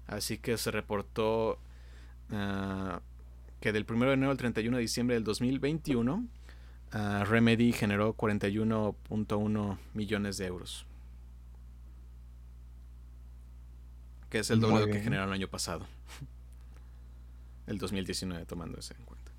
Así 0.06 0.38
que 0.38 0.56
se 0.56 0.70
reportó 0.70 1.58
ah, 2.30 3.00
que 3.60 3.72
del 3.72 3.86
1 3.88 4.06
de 4.06 4.12
enero 4.12 4.30
al 4.30 4.36
31 4.36 4.76
de 4.76 4.80
diciembre 4.80 5.14
del 5.14 5.24
2021 5.24 6.26
ah, 6.92 7.24
Remedy 7.26 7.72
generó 7.72 8.16
41.1 8.16 9.78
millones 9.94 10.38
de 10.38 10.46
euros. 10.46 10.86
Que 14.30 14.40
es 14.40 14.50
el 14.50 14.60
doble 14.60 14.80
de 14.80 14.86
lo 14.86 14.92
que 14.92 15.00
generaron 15.00 15.30
el 15.30 15.34
año 15.34 15.48
pasado. 15.48 15.86
El 17.68 17.78
2019 17.78 18.44
tomando 18.46 18.78
eso 18.78 18.94
en 18.98 19.04
cuenta. 19.04 19.32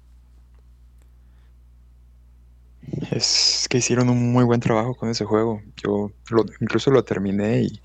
Es 3.12 3.68
que 3.70 3.80
hicieron 3.80 4.10
un 4.10 4.32
muy 4.32 4.44
buen 4.44 4.60
trabajo 4.60 4.96
con 4.96 5.10
ese 5.10 5.26
juego. 5.26 5.62
Yo 5.78 6.12
incluso 6.62 6.92
lo 6.92 7.04
terminé 7.04 7.64
y 7.64 7.82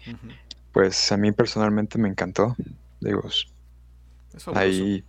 pues 0.73 1.11
a 1.13 1.17
mí 1.17 1.33
personalmente 1.33 1.99
me 1.99 2.09
encantó. 2.09 2.57
Digo, 3.01 3.23
ahí 4.55 5.05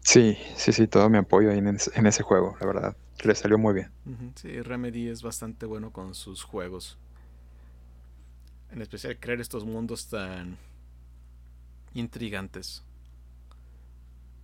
sí, 0.00 0.36
sí, 0.56 0.72
sí, 0.72 0.86
todo 0.86 1.08
mi 1.08 1.18
apoyo 1.18 1.50
ahí 1.50 1.58
en, 1.58 2.06
ese 2.06 2.22
juego, 2.22 2.56
la 2.60 2.66
verdad. 2.66 2.96
Le 3.22 3.34
salió 3.34 3.58
muy 3.58 3.74
bien. 3.74 3.90
Sí, 4.34 4.60
Remedy 4.60 5.08
es 5.08 5.22
bastante 5.22 5.66
bueno 5.66 5.90
con 5.90 6.14
sus 6.14 6.42
juegos. 6.42 6.98
En 8.70 8.82
especial 8.82 9.18
crear 9.18 9.40
estos 9.40 9.64
mundos 9.64 10.08
tan 10.08 10.58
intrigantes. 11.94 12.82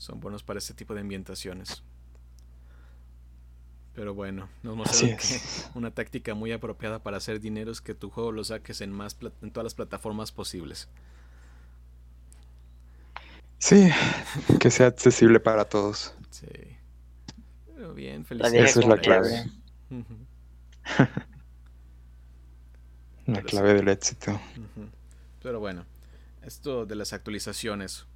Son 0.01 0.19
buenos 0.19 0.43
para 0.43 0.59
ese 0.59 0.73
tipo 0.73 0.95
de 0.95 1.03
ambientaciones. 1.03 1.83
Pero 3.95 4.15
bueno, 4.15 4.49
nos 4.63 4.75
mostraron 4.75 5.19
que 5.19 5.41
una 5.75 5.91
táctica 5.91 6.33
muy 6.33 6.53
apropiada 6.53 7.03
para 7.03 7.19
hacer 7.19 7.39
dinero 7.39 7.71
es 7.71 7.83
que 7.83 7.95
tu 7.95 8.09
juego 8.09 8.33
lo 8.33 8.43
saques 8.43 8.81
en 8.81 8.93
más 8.93 9.19
en 9.43 9.51
todas 9.51 9.65
las 9.65 9.75
plataformas 9.75 10.33
posibles. 10.33 10.89
Sí, 13.59 13.91
que 14.59 14.71
sea 14.71 14.87
accesible 14.87 15.39
para 15.39 15.67
todos. 15.67 16.15
Sí. 16.31 16.47
Pero 17.75 17.93
bien, 17.93 18.25
felicidades. 18.25 18.71
Esa 18.71 18.81
es 18.81 18.87
la 18.87 18.97
clave. 18.97 19.51
la 23.27 23.43
clave 23.43 23.75
del 23.75 23.89
éxito. 23.89 24.41
Pero 25.43 25.61
bueno, 25.61 25.85
esto 26.41 26.87
de 26.87 26.95
las 26.95 27.13
actualizaciones. 27.13 28.07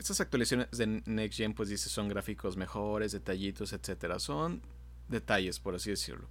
Estas 0.00 0.22
actualizaciones 0.22 0.70
de 0.70 1.02
Next 1.04 1.36
Gen, 1.36 1.52
pues 1.52 1.68
dice, 1.68 1.90
son 1.90 2.08
gráficos 2.08 2.56
mejores, 2.56 3.12
detallitos, 3.12 3.74
etcétera. 3.74 4.18
Son 4.18 4.62
detalles, 5.08 5.60
por 5.60 5.74
así 5.74 5.90
decirlo. 5.90 6.26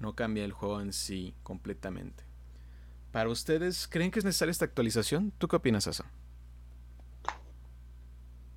No 0.00 0.16
cambia 0.16 0.44
el 0.44 0.50
juego 0.50 0.80
en 0.80 0.92
sí 0.92 1.32
completamente. 1.44 2.24
Para 3.12 3.28
ustedes, 3.28 3.86
¿creen 3.86 4.10
que 4.10 4.18
es 4.18 4.24
necesaria 4.24 4.50
esta 4.50 4.64
actualización? 4.64 5.32
¿Tú 5.38 5.46
qué 5.46 5.54
opinas, 5.54 5.86
Asa? 5.86 6.10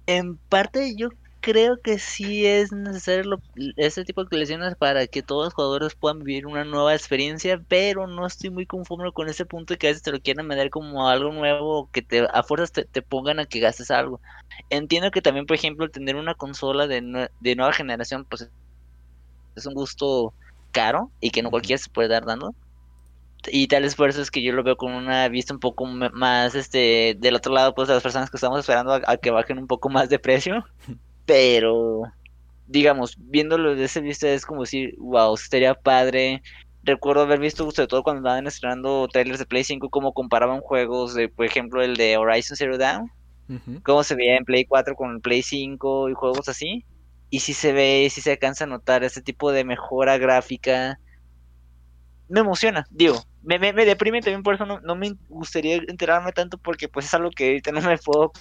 En 0.08 0.38
parte 0.38 0.96
yo 0.96 1.10
creo 1.46 1.80
que 1.80 2.00
sí 2.00 2.44
es 2.48 2.72
necesario 2.72 3.40
este 3.78 4.04
tipo 4.04 4.20
de 4.20 4.26
actualizaciones 4.26 4.76
para 4.76 5.06
que 5.06 5.22
todos 5.22 5.46
los 5.46 5.54
jugadores 5.54 5.94
puedan 5.94 6.24
vivir 6.24 6.48
una 6.48 6.66
nueva 6.66 6.96
experiencia, 6.96 7.62
pero 7.68 8.08
no 8.08 8.26
estoy 8.26 8.50
muy 8.50 8.66
conforme 8.66 9.12
con 9.12 9.30
ese 9.30 9.46
punto 9.46 9.76
de 9.76 9.78
que 9.78 9.86
a 9.86 9.90
veces 9.92 10.02
te 10.02 10.12
lo 10.12 10.20
quieran 10.20 10.48
meter 10.48 10.72
como 10.72 11.08
algo 11.08 11.32
nuevo, 11.32 11.88
que 11.92 12.02
te 12.02 12.26
a 12.34 12.42
fuerzas 12.42 12.72
te, 12.72 13.02
pongan 13.04 13.40
a 13.40 13.46
que 13.46 13.60
gastes 13.60 13.92
algo. 13.92 14.20
Entiendo 14.72 15.12
que 15.12 15.22
también, 15.22 15.46
por 15.46 15.56
ejemplo, 15.56 15.88
tener 15.88 16.16
una 16.16 16.34
consola 16.34 16.88
de, 16.88 17.30
de 17.40 17.56
nueva 17.56 17.74
generación, 17.74 18.26
pues 18.26 18.50
es 19.56 19.66
un 19.68 19.76
gusto 19.76 20.34
caro 20.72 21.12
y 21.22 21.30
que 21.30 21.44
no 21.44 21.52
cualquiera 21.52 21.78
se 21.78 21.92
puede 21.92 22.08
dar 22.08 22.26
dando. 22.26 22.56
Y 23.52 23.68
tal 23.68 23.86
esfuerzo 23.86 24.20
es 24.24 24.32
que 24.32 24.42
yo 24.42 24.52
lo 24.54 24.64
veo 24.64 24.78
con 24.78 24.94
una 24.94 25.28
vista 25.30 25.54
un 25.54 25.60
poco 25.60 25.86
más, 25.86 26.56
este, 26.56 27.16
del 27.20 27.36
otro 27.36 27.54
lado, 27.54 27.76
pues, 27.76 27.88
de 27.88 27.94
las 27.94 28.02
personas 28.02 28.32
que 28.32 28.38
estamos 28.38 28.60
esperando 28.60 28.94
a, 28.94 29.18
que 29.18 29.30
bajen 29.30 29.60
un 29.60 29.68
poco 29.68 29.90
más 29.90 30.10
de 30.10 30.18
precio. 30.18 30.66
Pero, 31.26 32.04
digamos, 32.68 33.18
viéndolo 33.18 33.76
de 33.76 33.86
ese 33.86 34.02
vista 34.02 34.30
es 34.30 34.46
como 34.46 34.62
decir, 34.62 34.96
wow, 34.98 35.36
sería 35.38 35.74
padre. 35.74 36.42
Recuerdo 36.84 37.24
haber 37.24 37.40
visto, 37.40 37.70
sobre 37.72 37.88
todo 37.88 38.04
cuando 38.04 38.22
estaban 38.22 38.46
estrenando 38.46 39.08
trailers 39.08 39.40
de 39.40 39.46
Play 39.46 39.64
5, 39.64 39.90
cómo 39.90 40.14
comparaban 40.14 40.62
juegos 40.62 41.16
de, 41.16 41.30
por 41.30 41.46
ejemplo, 41.46 41.82
el 41.82 41.96
de 41.96 42.18
Horizon 42.18 42.58
Zero 42.58 42.78
Dawn. 42.78 43.12
Cómo 43.84 44.04
se 44.04 44.16
veía 44.16 44.38
en 44.38 44.46
Play 44.46 44.66
4 44.66 44.96
con 44.96 45.12
el 45.12 45.22
Play 45.22 45.44
5 45.44 46.10
y 46.10 46.14
juegos 46.14 46.50
así 46.50 46.84
y 47.30 47.40
si 47.40 47.54
se 47.54 47.74
ve, 47.74 48.08
si 48.10 48.22
se 48.22 48.32
alcanza 48.32 48.66
a 48.66 48.68
notar 48.68 49.04
ese 49.04 49.22
tipo 49.22 49.52
de 49.52 49.66
mejora 49.66 50.18
gráfica, 50.18 51.00
me 52.30 52.40
emociona, 52.40 52.88
digo, 52.90 53.18
me, 53.44 53.60
me, 53.60 53.74
deprime 53.86 54.22
también 54.22 54.42
por 54.42 54.56
eso 54.56 54.66
no, 54.66 54.96
me 54.96 55.16
gustaría 55.28 55.76
enterarme 55.76 56.32
tanto 56.32 56.58
porque 56.58 56.88
pues 56.88 57.06
es 57.06 57.14
algo 57.14 57.30
que 57.32 57.48
ahorita 57.48 57.72
no 57.72 57.82
me 57.82 57.98
puedo 57.98 58.32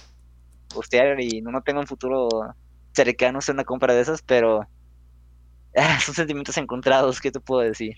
postear 0.73 1.19
y 1.19 1.41
no, 1.41 1.61
tengo 1.61 1.81
un 1.81 1.87
futuro 1.87 2.29
cercano 2.95 3.39
hacer 3.39 3.53
una 3.53 3.65
compra 3.65 3.93
de 3.93 4.01
esas, 4.01 4.21
pero 4.21 4.67
ah, 5.75 5.99
son 5.99 6.15
sentimientos 6.15 6.57
encontrados, 6.57 7.21
¿qué 7.21 7.31
te 7.31 7.39
puedo 7.39 7.61
decir? 7.61 7.95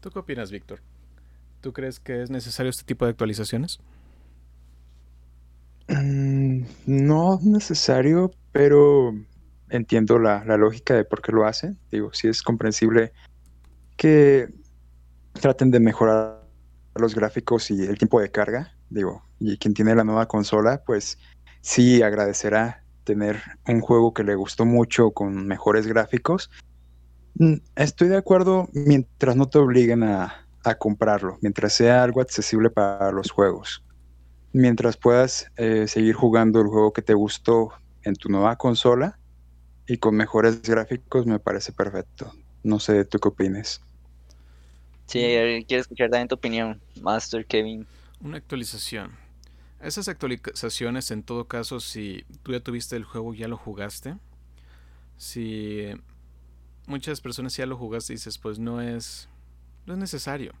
¿Tú 0.00 0.10
qué 0.10 0.18
opinas, 0.18 0.50
Víctor? 0.50 0.80
¿Tú 1.60 1.72
crees 1.72 2.00
que 2.00 2.22
es 2.22 2.30
necesario 2.30 2.70
este 2.70 2.84
tipo 2.84 3.04
de 3.04 3.12
actualizaciones? 3.12 3.78
Mm, 5.88 6.64
no 6.86 7.38
necesario, 7.42 8.32
pero 8.50 9.14
entiendo 9.70 10.18
la, 10.18 10.44
lógica 10.56 10.94
de 10.94 11.04
por 11.04 11.22
qué 11.22 11.32
lo 11.32 11.46
hacen. 11.46 11.78
Digo, 11.90 12.12
sí 12.12 12.28
es 12.28 12.42
comprensible 12.42 13.12
que 13.96 14.48
traten 15.40 15.70
de 15.70 15.80
mejorar 15.80 16.42
los 16.94 17.14
gráficos 17.14 17.70
y 17.70 17.82
el 17.82 17.98
tiempo 17.98 18.20
de 18.20 18.30
carga. 18.30 18.74
Digo, 18.90 19.24
y 19.38 19.56
quien 19.58 19.74
tiene 19.74 19.94
la 19.94 20.04
nueva 20.04 20.26
consola, 20.26 20.82
pues 20.84 21.18
sí 21.60 22.02
agradecerá 22.02 22.81
tener 23.04 23.42
un 23.66 23.80
juego 23.80 24.12
que 24.14 24.24
le 24.24 24.34
gustó 24.34 24.64
mucho 24.64 25.10
con 25.10 25.46
mejores 25.46 25.86
gráficos. 25.86 26.50
Mm, 27.34 27.56
estoy 27.76 28.08
de 28.08 28.16
acuerdo 28.16 28.68
mientras 28.72 29.36
no 29.36 29.48
te 29.48 29.58
obliguen 29.58 30.02
a, 30.02 30.46
a 30.64 30.74
comprarlo, 30.74 31.38
mientras 31.40 31.72
sea 31.72 32.02
algo 32.02 32.20
accesible 32.20 32.70
para 32.70 33.10
los 33.12 33.30
juegos 33.30 33.82
mientras 34.52 34.96
puedas 34.96 35.50
eh, 35.56 35.86
seguir 35.88 36.14
jugando 36.14 36.60
el 36.60 36.68
juego 36.68 36.92
que 36.92 37.02
te 37.02 37.14
gustó 37.14 37.72
en 38.04 38.14
tu 38.14 38.28
nueva 38.28 38.56
consola 38.56 39.18
y 39.86 39.96
con 39.98 40.14
mejores 40.14 40.62
gráficos, 40.62 41.26
me 41.26 41.38
parece 41.38 41.72
perfecto. 41.72 42.32
No 42.62 42.78
sé, 42.78 43.04
¿tú 43.04 43.18
qué 43.18 43.28
opinas? 43.28 43.80
Sí, 45.06 45.20
quiero 45.66 45.80
escuchar 45.80 46.10
también 46.10 46.28
tu 46.28 46.36
opinión, 46.36 46.80
Master 47.00 47.44
Kevin. 47.44 47.86
Una 48.20 48.38
actualización. 48.38 49.10
Esas 49.82 50.08
actualizaciones, 50.08 51.10
en 51.10 51.22
todo 51.22 51.48
caso, 51.48 51.80
si 51.80 52.24
tú 52.42 52.52
ya 52.52 52.60
tuviste 52.60 52.96
el 52.96 53.04
juego, 53.04 53.34
ya 53.34 53.48
lo 53.48 53.56
jugaste. 53.56 54.16
Si 55.16 55.88
muchas 56.86 57.20
personas 57.20 57.56
ya 57.56 57.66
lo 57.66 57.76
jugaste 57.76 58.12
dices, 58.12 58.38
pues 58.38 58.58
no 58.58 58.80
es, 58.80 59.28
no 59.86 59.94
es 59.94 59.98
necesario 59.98 60.54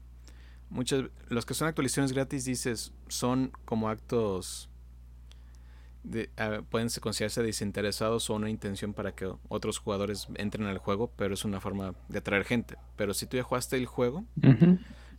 muchas 0.72 1.04
los 1.28 1.46
que 1.46 1.54
son 1.54 1.68
actualizaciones 1.68 2.12
gratis 2.12 2.44
dices 2.44 2.92
son 3.08 3.52
como 3.64 3.88
actos 3.88 4.68
de, 6.02 6.30
uh, 6.38 6.64
pueden 6.64 6.88
considerarse 7.00 7.42
desinteresados 7.42 8.28
o 8.28 8.34
una 8.34 8.50
intención 8.50 8.92
para 8.92 9.14
que 9.14 9.32
otros 9.48 9.78
jugadores 9.78 10.26
entren 10.34 10.66
al 10.66 10.78
juego, 10.78 11.12
pero 11.16 11.34
es 11.34 11.44
una 11.44 11.60
forma 11.60 11.94
de 12.08 12.18
atraer 12.18 12.44
gente. 12.44 12.76
Pero 12.96 13.14
si 13.14 13.26
tú 13.26 13.36
ya 13.36 13.44
jugaste 13.44 13.76
el 13.76 13.86
juego, 13.86 14.24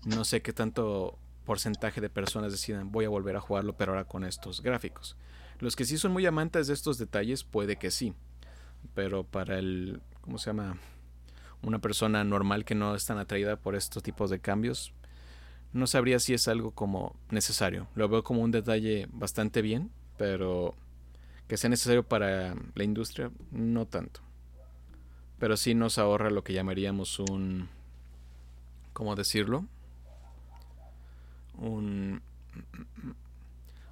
no 0.04 0.26
sé 0.26 0.42
qué 0.42 0.52
tanto 0.52 1.18
porcentaje 1.46 2.02
de 2.02 2.10
personas 2.10 2.52
decidan 2.52 2.92
voy 2.92 3.06
a 3.06 3.10
volver 3.10 3.36
a 3.36 3.42
jugarlo, 3.42 3.76
pero 3.78 3.92
ahora 3.92 4.06
con 4.06 4.24
estos 4.24 4.62
gráficos. 4.62 5.18
Los 5.60 5.76
que 5.76 5.86
sí 5.86 5.98
son 5.98 6.12
muy 6.12 6.26
amantes 6.26 6.68
de 6.68 6.74
estos 6.74 6.98
detalles, 6.98 7.44
puede 7.44 7.78
que 7.78 7.92
sí. 7.92 8.14
Pero 8.96 9.24
para 9.24 9.60
el, 9.60 10.02
¿cómo 10.22 10.38
se 10.38 10.48
llama? 10.48 10.78
Una 11.62 11.80
persona 11.80 12.24
normal 12.24 12.66
que 12.66 12.76
no 12.76 12.96
es 12.96 13.06
tan 13.06 13.18
atraída 13.18 13.56
por 13.56 13.76
estos 13.76 14.04
tipos 14.04 14.30
de 14.30 14.40
cambios, 14.40 14.94
no 15.72 15.88
sabría 15.88 16.20
si 16.20 16.34
es 16.34 16.48
algo 16.48 16.72
como 16.72 17.16
necesario. 17.30 17.88
Lo 17.96 18.10
veo 18.10 18.24
como 18.24 18.42
un 18.42 18.52
detalle 18.52 19.08
bastante 19.12 19.62
bien, 19.62 19.92
pero 20.18 20.76
que 21.48 21.58
sea 21.58 21.70
necesario 21.70 22.04
para 22.04 22.56
la 22.76 22.84
industria, 22.84 23.32
no 23.52 23.86
tanto. 23.88 24.22
Pero 25.40 25.58
sí 25.58 25.74
nos 25.74 25.98
ahorra 25.98 26.30
lo 26.30 26.44
que 26.44 26.54
llamaríamos 26.54 27.20
un... 27.20 27.70
¿Cómo 28.94 29.16
decirlo? 29.16 29.66
Un... 31.58 32.22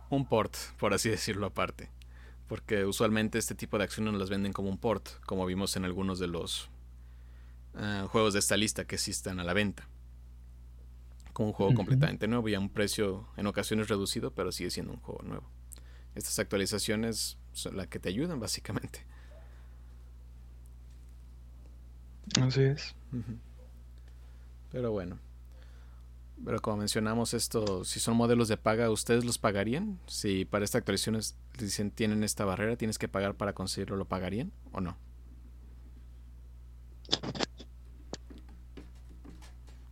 Un 0.09 0.25
port, 0.25 0.55
por 0.77 0.93
así 0.93 1.09
decirlo 1.09 1.45
aparte. 1.45 1.89
Porque 2.47 2.85
usualmente 2.85 3.37
este 3.37 3.55
tipo 3.55 3.77
de 3.77 3.85
acciones 3.85 4.13
las 4.15 4.29
venden 4.29 4.51
como 4.51 4.69
un 4.69 4.77
port, 4.77 5.07
como 5.25 5.45
vimos 5.45 5.77
en 5.77 5.85
algunos 5.85 6.19
de 6.19 6.27
los 6.27 6.69
uh, 7.75 8.07
juegos 8.07 8.33
de 8.33 8.39
esta 8.39 8.57
lista 8.57 8.85
que 8.85 8.97
sí 8.97 9.11
están 9.11 9.39
a 9.39 9.43
la 9.43 9.53
venta. 9.53 9.87
Como 11.31 11.49
un 11.49 11.53
juego 11.53 11.73
completamente 11.73 12.27
nuevo 12.27 12.49
y 12.49 12.55
a 12.55 12.59
un 12.59 12.69
precio 12.69 13.29
en 13.37 13.47
ocasiones 13.47 13.87
reducido, 13.87 14.31
pero 14.31 14.51
sigue 14.51 14.69
siendo 14.69 14.91
un 14.91 14.99
juego 14.99 15.23
nuevo. 15.23 15.49
Estas 16.13 16.39
actualizaciones 16.39 17.37
son 17.53 17.77
las 17.77 17.87
que 17.87 17.99
te 17.99 18.09
ayudan 18.09 18.39
básicamente. 18.41 19.05
Así 22.41 22.63
es. 22.63 22.95
Pero 24.71 24.91
bueno. 24.91 25.19
Pero 26.43 26.61
como 26.61 26.77
mencionamos 26.77 27.33
esto, 27.33 27.83
si 27.83 27.99
son 27.99 28.17
modelos 28.17 28.47
de 28.47 28.57
paga, 28.57 28.89
¿ustedes 28.89 29.25
los 29.25 29.37
pagarían? 29.37 29.99
Si 30.07 30.45
para 30.45 30.65
esta 30.65 30.79
actualización 30.79 31.19
dicen 31.57 31.91
tienen 31.91 32.23
esta 32.23 32.45
barrera, 32.45 32.75
tienes 32.75 32.97
que 32.97 33.07
pagar 33.07 33.35
para 33.35 33.53
conseguirlo, 33.53 33.95
¿lo 33.95 34.05
pagarían 34.05 34.51
o 34.71 34.81
no? 34.81 34.97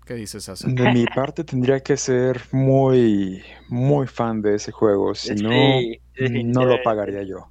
¿Qué 0.09 0.15
dices, 0.15 0.49
Asa? 0.49 0.67
De 0.67 0.91
mi 0.91 1.05
parte 1.05 1.43
tendría 1.43 1.81
que 1.81 1.95
ser 1.95 2.41
muy, 2.51 3.43
muy 3.67 4.07
fan 4.07 4.41
de 4.41 4.55
ese 4.55 4.71
juego. 4.71 5.13
Si 5.13 5.35
no, 5.35 5.51
no 6.17 6.65
lo 6.65 6.81
pagaría 6.81 7.21
yo. 7.21 7.47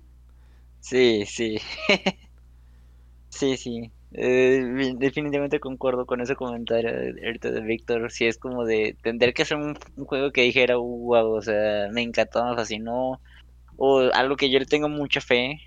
Sí, 0.81 1.25
sí. 1.25 1.61
sí, 3.31 3.57
sí. 3.57 3.93
Eh, 4.13 4.95
definitivamente 4.97 5.61
concuerdo 5.61 6.07
con 6.07 6.21
ese 6.21 6.35
comentario 6.35 6.91
ahorita 6.91 7.51
de 7.51 7.61
Víctor. 7.61 8.11
Si 8.11 8.27
es 8.27 8.39
como 8.39 8.65
de 8.65 8.97
tendría 9.03 9.33
que 9.33 9.45
ser 9.45 9.59
un, 9.59 9.75
juego 10.07 10.33
que 10.33 10.43
dijera, 10.43 10.77
wow, 10.77 11.33
o 11.33 11.43
sea, 11.43 11.89
me 11.93 12.03
encantó, 12.03 12.45
me 12.45 12.57
fascinó. 12.57 13.21
O 13.77 14.01
algo 14.13 14.37
que 14.37 14.51
yo 14.51 14.59
le 14.59 14.67
tengo 14.67 14.89
mucha 14.89 15.21
fe 15.21 15.59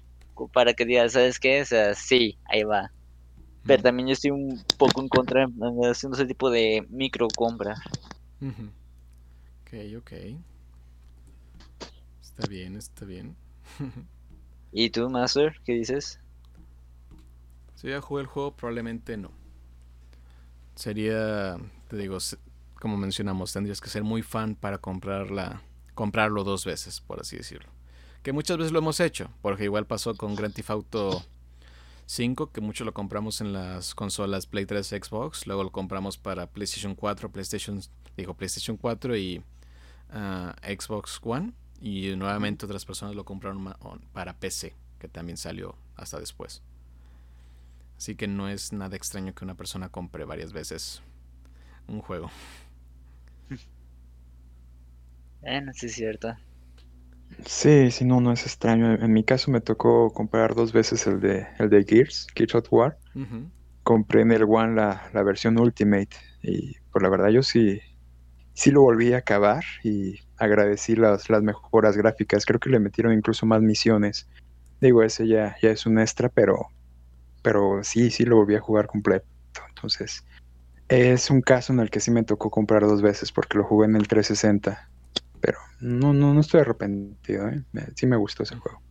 para 0.54 0.74
que 0.74 0.86
diga, 0.86 1.08
¿sabes 1.10 1.40
qué? 1.40 1.62
O 1.62 1.66
sea, 1.66 1.94
sí, 1.94 2.38
ahí 2.46 2.64
va. 2.64 2.92
Pero 3.64 3.84
también 3.84 4.08
yo 4.08 4.14
estoy 4.14 4.32
un 4.32 4.60
poco 4.78 5.02
en 5.02 5.08
contra 5.08 5.46
de 5.48 5.90
haciendo 5.90 6.18
ese 6.18 6.26
tipo 6.26 6.50
de 6.50 6.86
micro 6.90 7.28
compra. 7.36 7.76
Ok, 8.42 9.74
ok. 9.98 10.12
Está 12.22 12.48
bien, 12.50 12.76
está 12.76 13.06
bien. 13.06 13.36
¿Y 14.72 14.90
tú, 14.90 15.10
Master? 15.10 15.54
¿Qué 15.64 15.74
dices? 15.74 16.20
Si 17.82 17.88
ya 17.88 18.00
jugué 18.00 18.22
el 18.22 18.28
juego, 18.28 18.56
probablemente 18.56 19.18
no. 19.18 19.32
Sería, 20.76 21.58
te 21.88 21.98
digo, 21.98 22.20
como 22.80 22.96
mencionamos, 22.96 23.54
tendrías 23.54 23.82
que 23.82 23.90
ser 23.90 24.04
muy 24.04 24.22
fan 24.22 24.54
para 24.54 24.78
comprarla, 24.78 25.64
comprarlo 25.96 26.44
dos 26.44 26.64
veces, 26.64 27.02
por 27.02 27.20
así 27.20 27.38
decirlo. 27.38 27.68
Que 28.22 28.34
muchas 28.34 28.58
veces 28.58 28.72
lo 28.72 28.78
hemos 28.78 29.00
hecho, 29.00 29.32
porque 29.42 29.64
igual 29.64 29.88
pasó 29.88 30.16
con 30.16 30.36
Grand 30.36 30.54
Theft 30.54 30.70
Auto 30.70 31.26
5, 32.06 32.52
que 32.52 32.62
mucho 32.62 32.86
lo 32.86 32.94
compramos 32.94 33.42
en 33.42 33.52
las 33.52 33.96
consolas 33.96 34.46
Play 34.46 34.68
3, 34.68 34.86
Xbox, 34.86 35.48
luego 35.48 35.64
lo 35.64 35.72
compramos 35.72 36.20
para 36.20 36.46
PlayStation 36.46 36.94
4, 36.94 37.32
PlayStation, 37.32 37.82
digo, 38.16 38.36
PlayStation 38.36 38.78
4 38.78 39.18
y 39.18 39.42
ah, 40.12 40.56
Xbox 40.62 41.20
One, 41.24 41.54
y 41.82 42.16
nuevamente 42.16 42.68
otras 42.68 42.86
personas 42.86 43.16
lo 43.16 43.26
compraron 43.26 43.74
para 44.14 44.38
PC, 44.38 44.76
que 45.00 45.08
también 45.08 45.38
salió 45.38 45.76
hasta 45.96 46.20
después. 46.20 46.62
Así 48.02 48.16
que 48.16 48.28
no 48.28 48.50
es 48.50 48.74
nada 48.74 48.96
extraño 48.96 49.36
que 49.36 49.46
una 49.46 49.54
persona 49.54 49.90
compre 49.90 50.26
varias 50.26 50.54
veces 50.54 51.04
un 51.88 52.02
juego. 52.02 52.32
Bueno, 55.40 55.72
sí 55.76 55.86
es 55.86 55.94
cierto. 55.94 56.34
Sí, 57.46 57.92
sí, 57.92 58.04
no, 58.04 58.20
no 58.20 58.32
es 58.32 58.42
extraño. 58.42 58.94
En 58.94 59.14
mi 59.14 59.24
caso 59.24 59.52
me 59.52 59.62
tocó 59.62 60.12
comprar 60.14 60.56
dos 60.56 60.74
veces 60.74 61.06
el 61.06 61.20
de, 61.20 61.46
el 61.60 61.70
de 61.70 61.84
Gears, 61.84 62.26
Gears 62.34 62.56
of 62.56 62.74
War. 62.74 62.98
Compré 63.84 64.22
en 64.22 64.32
el 64.32 64.46
One 64.46 64.74
la, 64.74 65.08
la, 65.14 65.22
versión 65.22 65.60
Ultimate 65.60 66.18
y 66.42 66.74
por 66.92 67.04
la 67.04 67.10
verdad 67.10 67.30
yo 67.30 67.44
sí, 67.44 67.82
sí 68.56 68.72
lo 68.72 68.82
volví 68.82 69.14
a 69.14 69.18
acabar 69.18 69.64
y 69.84 70.22
agradecí 70.38 70.96
las, 70.96 71.30
las 71.30 71.44
mejoras 71.44 71.96
gráficas. 71.98 72.48
Creo 72.48 72.60
que 72.60 72.72
le 72.72 72.80
metieron 72.80 73.14
incluso 73.14 73.46
más 73.46 73.62
misiones. 73.62 74.28
Digo, 74.80 75.04
ese 75.04 75.28
ya, 75.28 75.56
ya 75.62 75.70
es 75.70 75.86
un 75.86 76.00
extra, 76.00 76.30
pero 76.30 76.72
pero 77.42 77.84
sí, 77.84 78.12
sí 78.12 78.26
lo 78.26 78.38
volví 78.38 78.56
a 78.56 78.62
jugar 78.62 78.88
completo. 78.88 79.26
Entonces, 79.70 80.24
es 80.88 81.30
un 81.30 81.42
caso 81.42 81.74
en 81.74 81.80
el 81.80 81.90
que 81.90 82.00
sí 82.00 82.12
me 82.12 82.24
tocó 82.24 82.50
comprar 82.50 82.84
dos 82.84 83.02
veces 83.02 83.32
porque 83.32 83.58
lo 83.58 83.64
jugué 83.64 83.88
en 83.88 83.96
el 83.96 84.08
360. 84.08 84.90
Pero 85.40 85.58
no, 85.80 86.14
no, 86.14 86.34
no 86.34 86.42
estoy 86.42 86.62
arrepentido, 86.62 87.50
¿eh? 87.50 87.64
sí 87.96 88.06
me 88.06 88.16
gustó 88.16 88.44
ese 88.44 88.56
juego. 88.56 88.82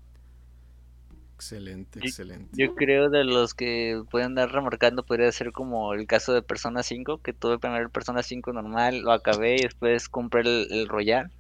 Excelente, 1.34 2.00
excelente. 2.00 2.50
Yo, 2.52 2.74
creo 2.74 3.08
de 3.08 3.24
los 3.24 3.54
que 3.54 4.02
pueden 4.10 4.34
dar 4.34 4.52
remarcando 4.52 5.04
podría 5.06 5.32
ser 5.32 5.52
como 5.52 5.94
el 5.94 6.06
caso 6.06 6.34
de 6.34 6.42
Persona 6.42 6.82
5, 6.82 7.22
que 7.22 7.32
tuve 7.32 7.58
primero 7.58 7.82
el 7.82 7.90
Persona 7.90 8.22
5 8.22 8.52
normal, 8.52 9.00
lo 9.00 9.12
acabé 9.12 9.54
y 9.54 9.62
después 9.62 10.10
compré 10.10 10.42
el, 10.42 10.68
el 10.70 10.88
Royal 10.88 11.30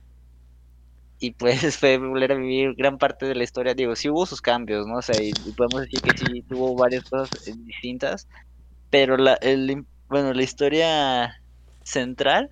y 1.20 1.32
pues 1.32 1.76
fue 1.78 1.98
volver 1.98 2.32
a 2.32 2.36
vivir 2.36 2.74
gran 2.74 2.98
parte 2.98 3.26
de 3.26 3.34
la 3.34 3.44
historia. 3.44 3.74
Digo, 3.74 3.94
sí 3.94 4.08
hubo 4.08 4.26
sus 4.26 4.40
cambios, 4.40 4.86
¿no? 4.86 4.96
O 4.96 5.02
sea, 5.02 5.22
y, 5.22 5.32
podemos 5.56 5.82
decir 5.82 6.00
que 6.00 6.16
sí 6.16 6.42
tuvo 6.42 6.74
varias 6.74 7.04
cosas 7.04 7.46
eh, 7.46 7.54
distintas, 7.58 8.26
pero 8.88 9.16
la, 9.16 9.34
el, 9.34 9.84
bueno, 10.08 10.32
la 10.32 10.42
historia 10.42 11.40
central 11.84 12.50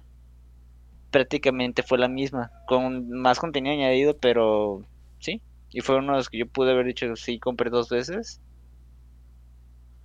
prácticamente 1.10 1.82
fue 1.82 1.98
la 1.98 2.08
misma, 2.08 2.50
con 2.66 3.08
más 3.10 3.38
contenido 3.38 3.74
añadido, 3.74 4.16
pero 4.18 4.84
sí, 5.18 5.40
y 5.70 5.80
fue 5.80 5.96
uno 5.96 6.12
de 6.12 6.18
los 6.18 6.28
que 6.28 6.38
yo 6.38 6.46
pude 6.46 6.72
haber 6.72 6.86
dicho, 6.86 7.16
sí, 7.16 7.38
compré 7.38 7.70
dos 7.70 7.88
veces. 7.88 8.40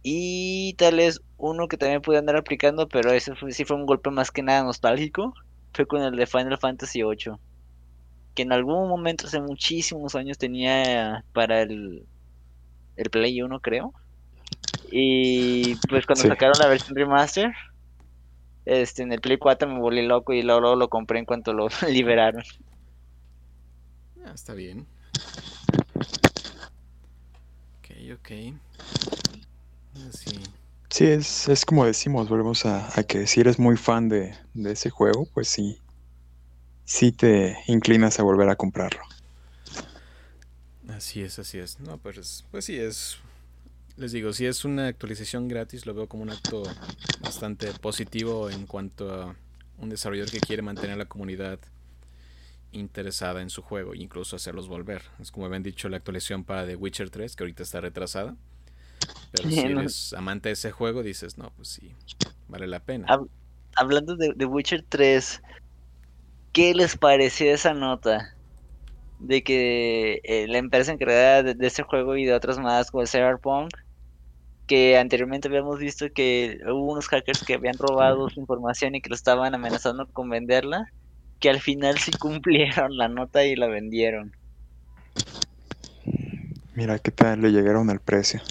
Y 0.02 0.76
tal 0.78 0.98
vez 0.98 1.22
uno 1.38 1.68
que 1.68 1.78
también 1.78 2.02
pude 2.02 2.18
andar 2.18 2.36
aplicando, 2.36 2.88
pero 2.88 3.12
ese 3.12 3.34
sí 3.50 3.66
fue 3.66 3.78
un 3.78 3.86
golpe 3.86 4.10
más 4.10 4.32
que 4.32 4.44
nada 4.44 4.64
nostálgico, 4.64 5.34
fue 5.74 5.86
con 5.86 6.02
el 6.02 6.16
de 6.16 6.26
Final 6.28 6.58
Fantasy 6.58 7.04
VIII 7.04 7.38
que 8.34 8.44
en 8.44 8.52
algún 8.52 8.88
momento 8.88 9.28
hace 9.28 9.40
muchísimos 9.40 10.16
años 10.16 10.38
tenía 10.38 11.24
para 11.34 11.62
el, 11.62 12.06
el 12.96 13.10
Play 13.10 13.42
1, 13.42 13.60
creo. 13.60 13.94
Y 14.92 15.76
pues 15.90 16.06
cuando 16.06 16.24
sacaron 16.24 16.60
la 16.60 16.68
versión 16.68 16.96
remaster, 16.96 17.52
este, 18.66 19.04
en 19.04 19.12
el 19.12 19.22
Play 19.22 19.38
4 19.38 19.68
me 19.68 19.80
volví 19.80 20.02
loco 20.02 20.34
y 20.34 20.42
luego, 20.42 20.76
lo 20.76 20.90
compré 20.90 21.20
en 21.20 21.26
cuanto 21.26 21.54
lo 21.54 21.68
liberaron. 21.90 22.44
Ah, 24.26 24.32
está 24.34 24.54
bien. 24.54 24.86
Ok, 27.80 27.90
ok. 28.14 28.30
Sí. 30.12 30.40
Sí, 30.90 31.06
es, 31.08 31.50
es 31.50 31.66
como 31.66 31.86
decimos, 31.86 32.30
volvemos 32.30 32.68
a, 32.68 32.88
a, 33.00 33.04
que 33.04 33.26
si 33.26 33.40
eres 33.42 33.58
muy 33.58 33.78
fan 33.78 34.10
de, 34.10 34.36
de 34.54 34.72
ese 34.74 34.92
juego, 34.92 35.28
pues 35.34 35.48
sí, 35.48 35.80
si 36.86 37.12
te 37.12 37.58
inclinas 37.68 38.20
a 38.20 38.24
volver 38.24 38.50
a 38.50 38.56
comprarlo. 38.56 39.02
Así 40.90 41.22
es, 41.22 41.40
así 41.40 41.60
es. 41.60 41.80
No, 41.80 41.98
pues, 41.98 42.46
pues 42.52 42.66
sí, 42.66 42.78
es. 42.78 43.18
Les 43.96 44.12
digo, 44.12 44.34
si 44.34 44.46
es 44.46 44.66
una 44.66 44.88
actualización 44.88 45.48
gratis, 45.48 45.86
lo 45.86 45.94
veo 45.94 46.08
como 46.08 46.24
un 46.24 46.32
acto 46.32 46.64
bastante 47.22 47.72
positivo 47.74 48.50
en 48.50 48.66
cuanto 48.66 49.14
a 49.14 49.36
un 49.78 49.90
desarrollador 49.90 50.32
que 50.32 50.40
quiere 50.40 50.62
mantener 50.64 50.92
a 50.92 50.96
la 50.96 51.06
comunidad 51.06 51.60
interesada 52.72 53.42
en 53.42 53.52
su 53.52 53.62
juego 53.62 53.94
e 53.94 53.98
incluso 53.98 54.36
hacerlos 54.36 54.68
volver. 54.68 55.04
Es 55.20 55.32
como 55.32 55.46
habían 55.46 55.62
dicho 55.62 55.90
la 55.90 55.98
actualización 55.98 56.44
para 56.44 56.66
The 56.66 56.76
Witcher 56.76 57.12
3, 57.12 57.36
que 57.36 57.44
ahorita 57.44 57.64
está 57.64 57.82
retrasada. 57.82 58.36
Pero 59.32 59.50
si 59.50 59.60
eres 59.60 60.14
amante 60.14 60.50
de 60.50 60.54
ese 60.54 60.72
juego, 60.72 61.04
dices, 61.04 61.38
no, 61.38 61.52
pues 61.56 61.68
sí, 61.68 61.94
vale 62.48 62.68
la 62.68 62.80
pena. 62.80 63.08
hablando 63.76 64.16
de 64.16 64.34
The 64.34 64.46
Witcher 64.46 64.86
3, 64.88 65.42
¿Qué 66.54 66.76
les 66.76 66.96
pareció 66.98 67.52
esa 67.52 67.74
nota? 67.74 68.36
De 69.20 69.44
que 69.44 70.22
eh, 70.24 70.48
la 70.48 70.60
empresa 70.60 70.92
encargada 70.92 71.42
de, 71.42 71.56
de, 71.56 71.68
este 71.68 71.82
juego 71.82 72.16
y 72.16 72.26
de 72.26 72.34
otros 72.34 72.60
más, 72.60 72.92
como 72.92 73.02
el 73.02 73.08
Cyberpunk, 73.08 73.72
que 74.68 74.98
anteriormente 74.98 75.48
habíamos 75.48 75.80
visto 75.80 76.06
que 76.14 76.60
hubo 76.66 76.94
unos 76.94 77.08
hackers 77.08 77.44
que 77.44 77.56
habían 77.56 77.78
robado 77.78 78.30
su 78.30 78.40
información 78.40 78.96
y 78.96 79.02
que 79.02 79.10
lo 79.10 79.16
estaban 79.16 79.56
amenazando 79.56 80.08
con 80.08 80.30
venderla, 80.30 80.92
que 81.40 81.50
al 81.50 81.60
final 81.60 81.98
sí 81.98 82.12
cumplieron 82.20 82.98
la 82.98 83.08
nota 83.08 83.44
y 83.44 83.56
la 83.56 83.68
vendieron. 83.68 84.36
Mira 86.76 87.00
qué 87.00 87.12
tal 87.12 87.42
le 87.42 87.52
llegaron 87.52 87.90
al 87.90 88.00
precio. 88.00 88.42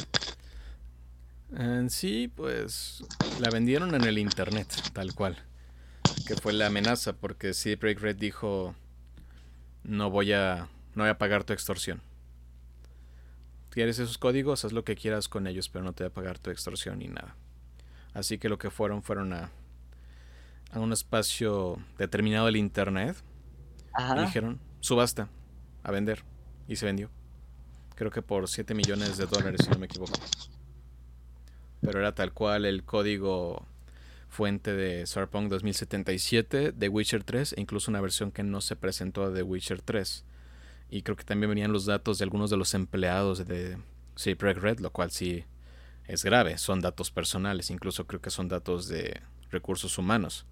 En 1.56 1.90
sí, 1.90 2.32
pues 2.34 3.04
la 3.40 3.50
vendieron 3.50 3.94
en 3.94 4.04
el 4.04 4.18
internet, 4.18 4.68
tal 4.92 5.14
cual. 5.14 5.36
Que 6.26 6.36
fue 6.36 6.52
la 6.52 6.66
amenaza, 6.66 7.12
porque 7.14 7.54
CD 7.54 7.76
Projekt 7.76 8.00
Red 8.00 8.16
dijo, 8.16 8.74
no 9.84 10.10
voy 10.10 10.32
a, 10.32 10.68
no 10.94 11.04
voy 11.04 11.10
a 11.10 11.18
pagar 11.18 11.44
tu 11.44 11.52
extorsión. 11.52 12.00
Quieres 13.70 13.98
esos 13.98 14.18
códigos, 14.18 14.64
haz 14.64 14.72
lo 14.72 14.84
que 14.84 14.96
quieras 14.96 15.28
con 15.28 15.46
ellos, 15.46 15.68
pero 15.68 15.84
no 15.84 15.92
te 15.92 16.04
voy 16.04 16.10
a 16.10 16.14
pagar 16.14 16.38
tu 16.38 16.50
extorsión 16.50 16.98
ni 16.98 17.08
nada. 17.08 17.36
Así 18.14 18.38
que 18.38 18.48
lo 18.48 18.58
que 18.58 18.70
fueron 18.70 19.02
fueron 19.02 19.32
a, 19.32 19.50
a 20.70 20.80
un 20.80 20.92
espacio 20.92 21.78
determinado 21.98 22.46
del 22.46 22.56
internet 22.56 23.16
y 24.16 24.20
dijeron, 24.20 24.60
subasta, 24.80 25.28
a 25.82 25.90
vender. 25.90 26.24
Y 26.68 26.76
se 26.76 26.86
vendió. 26.86 27.10
Creo 27.94 28.10
que 28.10 28.22
por 28.22 28.48
7 28.48 28.74
millones 28.74 29.16
de 29.16 29.26
dólares, 29.26 29.60
si 29.64 29.70
no 29.70 29.78
me 29.78 29.86
equivoco. 29.86 30.12
Pero 31.80 31.98
era 31.98 32.14
tal 32.14 32.32
cual 32.32 32.64
el 32.64 32.84
código 32.84 33.66
fuente 34.32 34.72
de 34.72 35.06
Cyberpunk 35.06 35.50
2077, 35.50 36.72
de 36.72 36.88
Witcher 36.88 37.22
3 37.22 37.52
e 37.52 37.60
incluso 37.60 37.90
una 37.90 38.00
versión 38.00 38.32
que 38.32 38.42
no 38.42 38.62
se 38.62 38.76
presentó 38.76 39.30
de 39.30 39.42
Witcher 39.42 39.82
3. 39.82 40.24
Y 40.88 41.02
creo 41.02 41.16
que 41.16 41.24
también 41.24 41.50
venían 41.50 41.70
los 41.70 41.84
datos 41.84 42.18
de 42.18 42.24
algunos 42.24 42.48
de 42.48 42.56
los 42.56 42.72
empleados 42.72 43.46
de 43.46 43.76
Project 44.38 44.60
Red, 44.62 44.78
lo 44.80 44.90
cual 44.90 45.10
sí 45.10 45.44
es 46.06 46.24
grave. 46.24 46.56
Son 46.56 46.80
datos 46.80 47.10
personales, 47.10 47.70
incluso 47.70 48.06
creo 48.06 48.22
que 48.22 48.30
son 48.30 48.48
datos 48.48 48.88
de 48.88 49.20
recursos 49.50 49.98
humanos. 49.98 50.46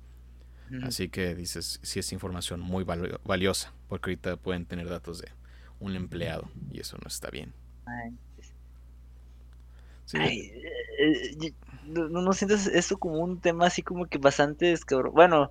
Así 0.83 1.09
que 1.09 1.35
dices, 1.35 1.81
sí 1.83 1.99
es 1.99 2.13
información 2.13 2.61
muy 2.61 2.85
valiosa, 2.85 3.73
porque 3.89 4.11
ahorita 4.11 4.37
pueden 4.37 4.67
tener 4.67 4.89
datos 4.89 5.21
de 5.21 5.29
un 5.81 5.97
empleado 5.97 6.49
y 6.71 6.81
eso 6.81 6.97
no 6.99 7.09
está 7.09 7.29
bien. 7.31 7.53
Ay, 10.13 10.53
eh, 10.99 11.37
eh, 11.41 11.53
no, 11.91 12.23
no, 12.23 12.33
sientes 12.33 12.67
esto 12.67 12.99
como 12.99 13.19
un 13.19 13.41
tema 13.41 13.67
así 13.67 13.83
como 13.83 14.07
que 14.07 14.19
bastante, 14.19 14.75
bueno, 15.13 15.51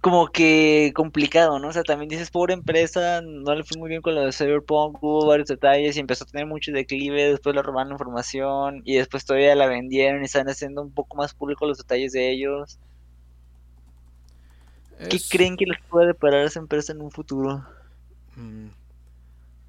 como 0.00 0.28
que 0.28 0.92
complicado, 0.94 1.58
¿no? 1.58 1.68
O 1.68 1.72
sea, 1.72 1.82
también 1.82 2.10
dices, 2.10 2.30
pobre 2.30 2.52
empresa, 2.52 3.22
no 3.22 3.54
le 3.54 3.64
fue 3.64 3.78
muy 3.78 3.88
bien 3.88 4.02
con 4.02 4.14
lo 4.14 4.20
de 4.20 4.32
Cyberpunk, 4.32 5.02
hubo 5.02 5.26
varios 5.26 5.48
detalles 5.48 5.96
y 5.96 6.00
empezó 6.00 6.24
a 6.24 6.26
tener 6.26 6.46
mucho 6.46 6.72
declive, 6.72 7.30
después 7.30 7.54
le 7.54 7.62
robaron 7.62 7.92
información 7.92 8.82
y 8.84 8.96
después 8.96 9.24
todavía 9.24 9.54
la 9.54 9.66
vendieron 9.66 10.22
y 10.22 10.26
están 10.26 10.46
haciendo 10.48 10.82
un 10.82 10.92
poco 10.92 11.16
más 11.16 11.32
público 11.32 11.66
los 11.66 11.78
detalles 11.78 12.12
de 12.12 12.30
ellos. 12.30 12.78
¿Qué 15.08 15.18
creen 15.30 15.56
que 15.56 15.66
les 15.66 15.78
puede 15.88 16.08
deparar 16.08 16.40
a 16.40 16.46
esa 16.48 16.60
empresa 16.60 16.92
en 16.92 17.00
un 17.00 17.10
futuro? 17.10 17.64
Mm, 18.36 18.68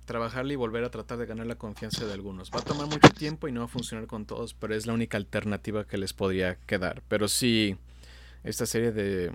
trabajarle 0.06 0.54
y 0.54 0.58
volver 0.58 0.84
a 0.84 0.92
tratar 0.92 1.18
de 1.18 1.26
ganar 1.26 1.48
la 1.48 1.56
confianza 1.56 2.06
de 2.06 2.14
algunos. 2.14 2.52
Va 2.52 2.60
a 2.60 2.64
tomar 2.64 2.88
mucho 2.88 3.10
tiempo 3.10 3.48
y 3.48 3.52
no 3.52 3.62
va 3.62 3.66
a 3.66 3.70
funcionar 3.70 4.08
con 4.08 4.26
todos, 4.26 4.54
pero 4.54 4.76
es 4.76 4.86
la 4.86 4.94
única 4.94 5.18
alternativa 5.18 5.86
que 5.86 5.98
les 5.98 6.14
podría 6.14 6.56
quedar. 6.56 7.04
Pero 7.08 7.28
sí, 7.28 7.78
esta 8.44 8.66
serie 8.66 8.92
de 8.92 9.32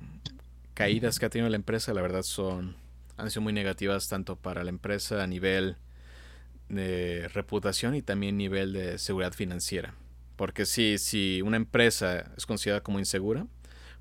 caídas 0.75 1.19
que 1.19 1.27
ha 1.27 1.31
tenido 1.31 1.51
la 1.51 1.57
empresa, 1.57 1.93
la 1.93 2.03
verdad, 2.03 2.23
son 2.23 2.77
han 3.21 3.31
sido 3.31 3.43
muy 3.43 3.53
negativas 3.53 4.09
tanto 4.09 4.37
para 4.37 4.65
la 4.65 4.71
empresa 4.71 5.23
a 5.23 5.27
nivel 5.27 5.77
de 6.69 7.29
reputación 7.29 7.95
y 7.95 8.03
también 8.03 8.37
nivel 8.37 8.73
de 8.73 8.99
seguridad 8.99 9.33
financiera. 9.33 9.95
Porque 10.37 10.65
sí, 10.65 10.97
si 10.99 11.43
una 11.43 11.59
empresa 11.59 12.33
es 12.37 12.47
considerada 12.47 12.83
como 12.83 12.99
insegura, 12.99 13.47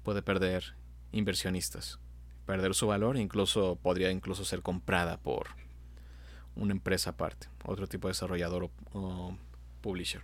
puede 0.03 0.21
perder 0.21 0.75
inversionistas, 1.11 1.99
perder 2.45 2.73
su 2.75 2.87
valor, 2.87 3.17
incluso 3.17 3.75
podría 3.75 4.11
incluso 4.11 4.45
ser 4.45 4.61
comprada 4.61 5.17
por 5.17 5.47
una 6.59 6.73
empresa 6.73 7.11
aparte, 7.11 7.47
otro 7.65 7.87
tipo 7.87 8.07
de 8.07 8.11
desarrollador 8.11 8.69
o, 8.93 9.35
publisher. 9.81 10.21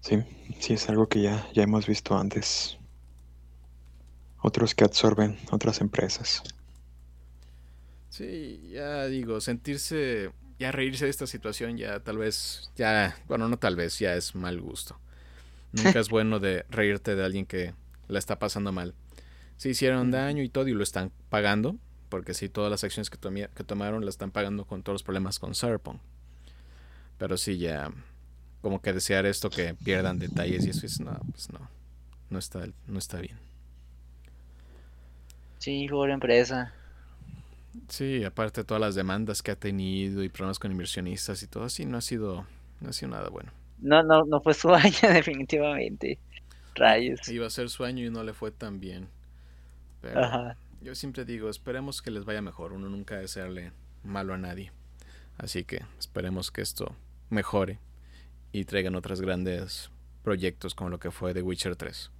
Sí, 0.00 0.22
sí, 0.60 0.74
es 0.74 0.88
algo 0.88 1.08
que 1.08 1.22
ya, 1.22 1.48
ya 1.54 1.62
hemos 1.62 1.86
visto 1.86 2.16
antes. 2.16 2.78
Otros 4.42 4.74
que 4.74 4.84
absorben 4.84 5.38
otras 5.50 5.80
empresas. 5.80 6.42
Sí, 8.10 8.68
ya 8.70 9.06
digo, 9.06 9.40
sentirse, 9.40 10.30
ya 10.58 10.70
reírse 10.70 11.06
de 11.06 11.10
esta 11.10 11.26
situación, 11.26 11.78
ya 11.78 12.00
tal 12.00 12.18
vez, 12.18 12.70
ya, 12.76 13.16
bueno, 13.26 13.48
no 13.48 13.58
tal 13.58 13.76
vez, 13.76 13.98
ya 13.98 14.14
es 14.14 14.34
mal 14.34 14.60
gusto. 14.60 15.00
Nunca 15.72 15.98
es 15.98 16.10
bueno 16.10 16.38
de 16.38 16.64
reírte 16.68 17.16
de 17.16 17.24
alguien 17.24 17.46
que 17.46 17.74
la 18.06 18.18
está 18.18 18.38
pasando 18.38 18.70
mal. 18.70 18.94
Se 19.56 19.70
hicieron 19.70 20.10
daño 20.10 20.42
y 20.42 20.48
todo 20.48 20.68
y 20.68 20.72
lo 20.74 20.82
están 20.82 21.10
pagando, 21.30 21.76
porque 22.14 22.32
sí, 22.32 22.48
todas 22.48 22.70
las 22.70 22.84
acciones 22.84 23.10
que, 23.10 23.18
que 23.18 23.64
tomaron 23.64 24.04
las 24.04 24.14
están 24.14 24.30
pagando 24.30 24.64
con 24.64 24.84
todos 24.84 24.94
los 24.94 25.02
problemas 25.02 25.40
con 25.40 25.52
Cyberpunk. 25.52 26.00
Pero 27.18 27.36
sí, 27.36 27.58
ya 27.58 27.90
como 28.62 28.80
que 28.80 28.92
desear 28.92 29.26
esto 29.26 29.50
que 29.50 29.74
pierdan 29.74 30.20
detalles 30.20 30.64
y 30.64 30.70
eso 30.70 30.86
es, 30.86 31.00
no, 31.00 31.18
pues 31.32 31.52
no, 31.52 31.58
no 32.30 32.38
está, 32.38 32.68
no 32.86 33.00
está 33.00 33.18
bien. 33.18 33.36
Sí, 35.58 35.88
pobre 35.88 36.12
empresa. 36.12 36.72
Sí, 37.88 38.22
aparte 38.22 38.60
de 38.60 38.64
todas 38.64 38.80
las 38.80 38.94
demandas 38.94 39.42
que 39.42 39.50
ha 39.50 39.56
tenido 39.56 40.22
y 40.22 40.28
problemas 40.28 40.60
con 40.60 40.70
inversionistas 40.70 41.42
y 41.42 41.48
todo 41.48 41.64
así, 41.64 41.84
no 41.84 41.98
ha 41.98 42.00
sido, 42.00 42.46
no 42.80 42.90
ha 42.90 42.92
sido 42.92 43.10
nada 43.10 43.28
bueno. 43.28 43.50
No, 43.78 44.04
no, 44.04 44.24
no 44.24 44.40
fue 44.40 44.54
su 44.54 44.70
año 44.72 45.12
definitivamente. 45.12 46.20
Rayos. 46.76 47.28
Iba 47.28 47.48
a 47.48 47.50
ser 47.50 47.70
su 47.70 47.82
año 47.82 48.06
y 48.06 48.10
no 48.10 48.22
le 48.22 48.34
fue 48.34 48.52
tan 48.52 48.78
bien. 48.78 49.08
Ajá. 50.14 50.56
Yo 50.84 50.94
siempre 50.94 51.24
digo, 51.24 51.48
esperemos 51.48 52.02
que 52.02 52.10
les 52.10 52.26
vaya 52.26 52.42
mejor. 52.42 52.74
Uno 52.74 52.90
nunca 52.90 53.16
desearle 53.16 53.72
malo 54.02 54.34
a 54.34 54.38
nadie. 54.38 54.70
Así 55.38 55.64
que 55.64 55.80
esperemos 55.98 56.50
que 56.50 56.60
esto 56.60 56.94
mejore 57.30 57.78
y 58.52 58.66
traigan 58.66 58.94
otros 58.94 59.22
grandes 59.22 59.90
proyectos 60.22 60.74
como 60.74 60.90
lo 60.90 60.98
que 60.98 61.10
fue 61.10 61.32
The 61.32 61.40
Witcher 61.40 61.74
3. 61.74 62.10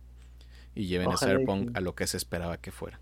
Y 0.77 0.87
lleven 0.87 1.12
a 1.12 1.18
Cyberpunk 1.18 1.77
a 1.77 1.83
lo 1.83 1.94
que 1.94 2.07
se 2.07 2.16
esperaba 2.16 2.57
que 2.57 2.72
fuera. 2.72 2.98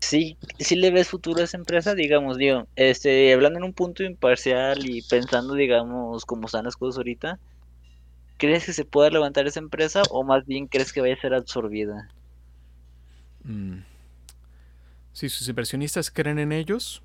Sí, 0.00 0.36
si 0.58 0.74
le 0.74 0.90
ves 0.90 1.06
futuro 1.06 1.40
a 1.40 1.44
esa 1.44 1.56
empresa, 1.56 1.94
digamos, 1.94 2.36
digo, 2.36 2.66
este, 2.74 3.32
hablando 3.32 3.60
en 3.60 3.64
un 3.64 3.72
punto 3.72 4.02
imparcial 4.02 4.84
y 4.90 5.02
pensando, 5.02 5.54
digamos, 5.54 6.24
cómo 6.24 6.46
están 6.46 6.64
las 6.64 6.76
cosas 6.76 6.98
ahorita, 6.98 7.38
¿crees 8.38 8.66
que 8.66 8.72
se 8.72 8.84
pueda 8.84 9.10
levantar 9.10 9.46
esa 9.46 9.60
empresa 9.60 10.02
o 10.10 10.24
más 10.24 10.44
bien 10.46 10.66
crees 10.66 10.92
que 10.92 11.00
vaya 11.00 11.14
a 11.14 11.20
ser 11.20 11.34
absorbida? 11.34 12.10
Mm. 13.44 13.82
Si 15.18 15.28
sus 15.28 15.48
inversionistas 15.48 16.12
creen 16.12 16.38
en 16.38 16.52
ellos, 16.52 17.02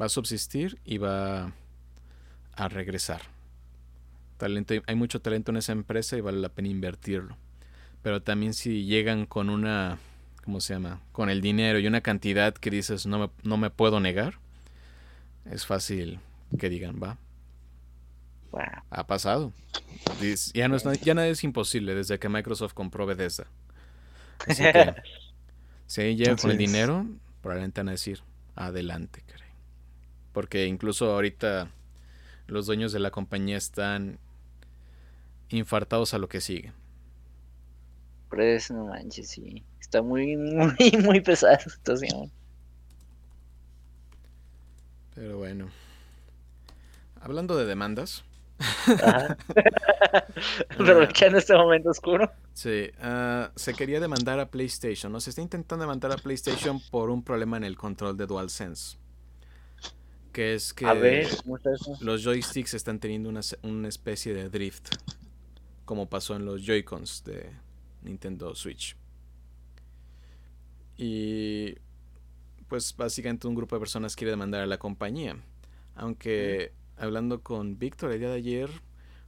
va 0.00 0.06
a 0.06 0.08
subsistir 0.08 0.78
y 0.84 0.98
va 0.98 1.52
a 2.54 2.68
regresar. 2.68 3.22
Talento, 4.36 4.74
hay 4.86 4.94
mucho 4.94 5.20
talento 5.20 5.50
en 5.50 5.56
esa 5.56 5.72
empresa 5.72 6.16
y 6.16 6.20
vale 6.20 6.38
la 6.38 6.50
pena 6.50 6.68
invertirlo. 6.68 7.36
Pero 8.02 8.22
también 8.22 8.54
si 8.54 8.84
llegan 8.84 9.26
con 9.26 9.50
una, 9.50 9.98
¿cómo 10.44 10.60
se 10.60 10.74
llama? 10.74 11.00
Con 11.10 11.28
el 11.28 11.40
dinero 11.40 11.80
y 11.80 11.88
una 11.88 12.02
cantidad 12.02 12.54
que 12.54 12.70
dices 12.70 13.04
no 13.04 13.18
me, 13.18 13.30
no 13.42 13.56
me 13.56 13.70
puedo 13.70 13.98
negar, 13.98 14.38
es 15.50 15.66
fácil 15.66 16.20
que 16.56 16.68
digan, 16.68 17.00
va. 17.02 17.18
Ha 18.90 19.08
pasado. 19.08 19.52
Ya, 20.54 20.68
no 20.68 20.76
es, 20.76 20.84
ya 21.00 21.14
nada 21.14 21.26
es 21.26 21.42
imposible 21.42 21.96
desde 21.96 22.20
que 22.20 22.28
Microsoft 22.28 22.74
compró 22.74 23.06
Bethesda. 23.06 23.48
Así 24.46 24.62
que 24.62 24.94
Si 25.92 26.16
llega 26.16 26.36
con 26.36 26.50
el 26.50 26.56
dinero, 26.56 27.04
probablemente 27.42 27.82
van 27.82 27.88
a 27.88 27.90
decir, 27.90 28.22
adelante, 28.54 29.22
caray. 29.26 29.50
Porque 30.32 30.66
incluso 30.66 31.12
ahorita 31.12 31.70
los 32.46 32.64
dueños 32.64 32.92
de 32.92 32.98
la 32.98 33.10
compañía 33.10 33.58
están 33.58 34.18
infartados 35.50 36.14
a 36.14 36.18
lo 36.18 36.30
que 36.30 36.40
sigue. 36.40 36.72
Pues 38.30 38.70
no 38.70 38.86
manches, 38.86 39.28
sí. 39.28 39.62
Está 39.82 40.00
muy, 40.00 40.34
muy, 40.38 40.74
muy 41.04 41.20
pesada 41.20 41.58
la 41.62 41.70
situación. 41.70 42.32
Pero 45.14 45.36
bueno. 45.36 45.68
Hablando 47.20 47.54
de 47.54 47.66
demandas, 47.66 48.24
Aprovechando 50.70 51.38
este 51.42 51.54
momento 51.54 51.90
oscuro. 51.90 52.30
Sí, 52.52 52.90
ah, 53.00 53.50
se 53.56 53.74
quería 53.74 54.00
demandar 54.00 54.40
a 54.40 54.50
PlayStation. 54.50 55.12
¿no? 55.12 55.20
Se 55.20 55.30
está 55.30 55.42
intentando 55.42 55.84
demandar 55.84 56.12
a 56.12 56.16
PlayStation 56.16 56.80
por 56.90 57.10
un 57.10 57.22
problema 57.22 57.56
en 57.56 57.64
el 57.64 57.76
control 57.76 58.16
de 58.16 58.26
DualSense. 58.26 58.98
Que 60.32 60.54
es 60.54 60.72
que 60.72 61.26
los 62.00 62.22
joysticks 62.22 62.74
están 62.74 62.98
teniendo 62.98 63.28
una, 63.28 63.40
una 63.62 63.88
especie 63.88 64.32
de 64.32 64.48
drift. 64.48 64.94
Como 65.84 66.08
pasó 66.08 66.36
en 66.36 66.46
los 66.46 66.64
Joy-Cons 66.64 67.24
de 67.24 67.50
Nintendo 68.02 68.54
Switch. 68.54 68.96
Y 70.96 71.74
pues 72.68 72.96
básicamente 72.96 73.46
un 73.46 73.54
grupo 73.54 73.76
de 73.76 73.80
personas 73.80 74.16
quiere 74.16 74.30
demandar 74.30 74.62
a 74.62 74.66
la 74.66 74.78
compañía. 74.78 75.36
Aunque 75.94 76.72
hablando 77.02 77.42
con 77.42 77.78
Víctor 77.78 78.12
el 78.12 78.20
día 78.20 78.28
de 78.28 78.36
ayer, 78.36 78.70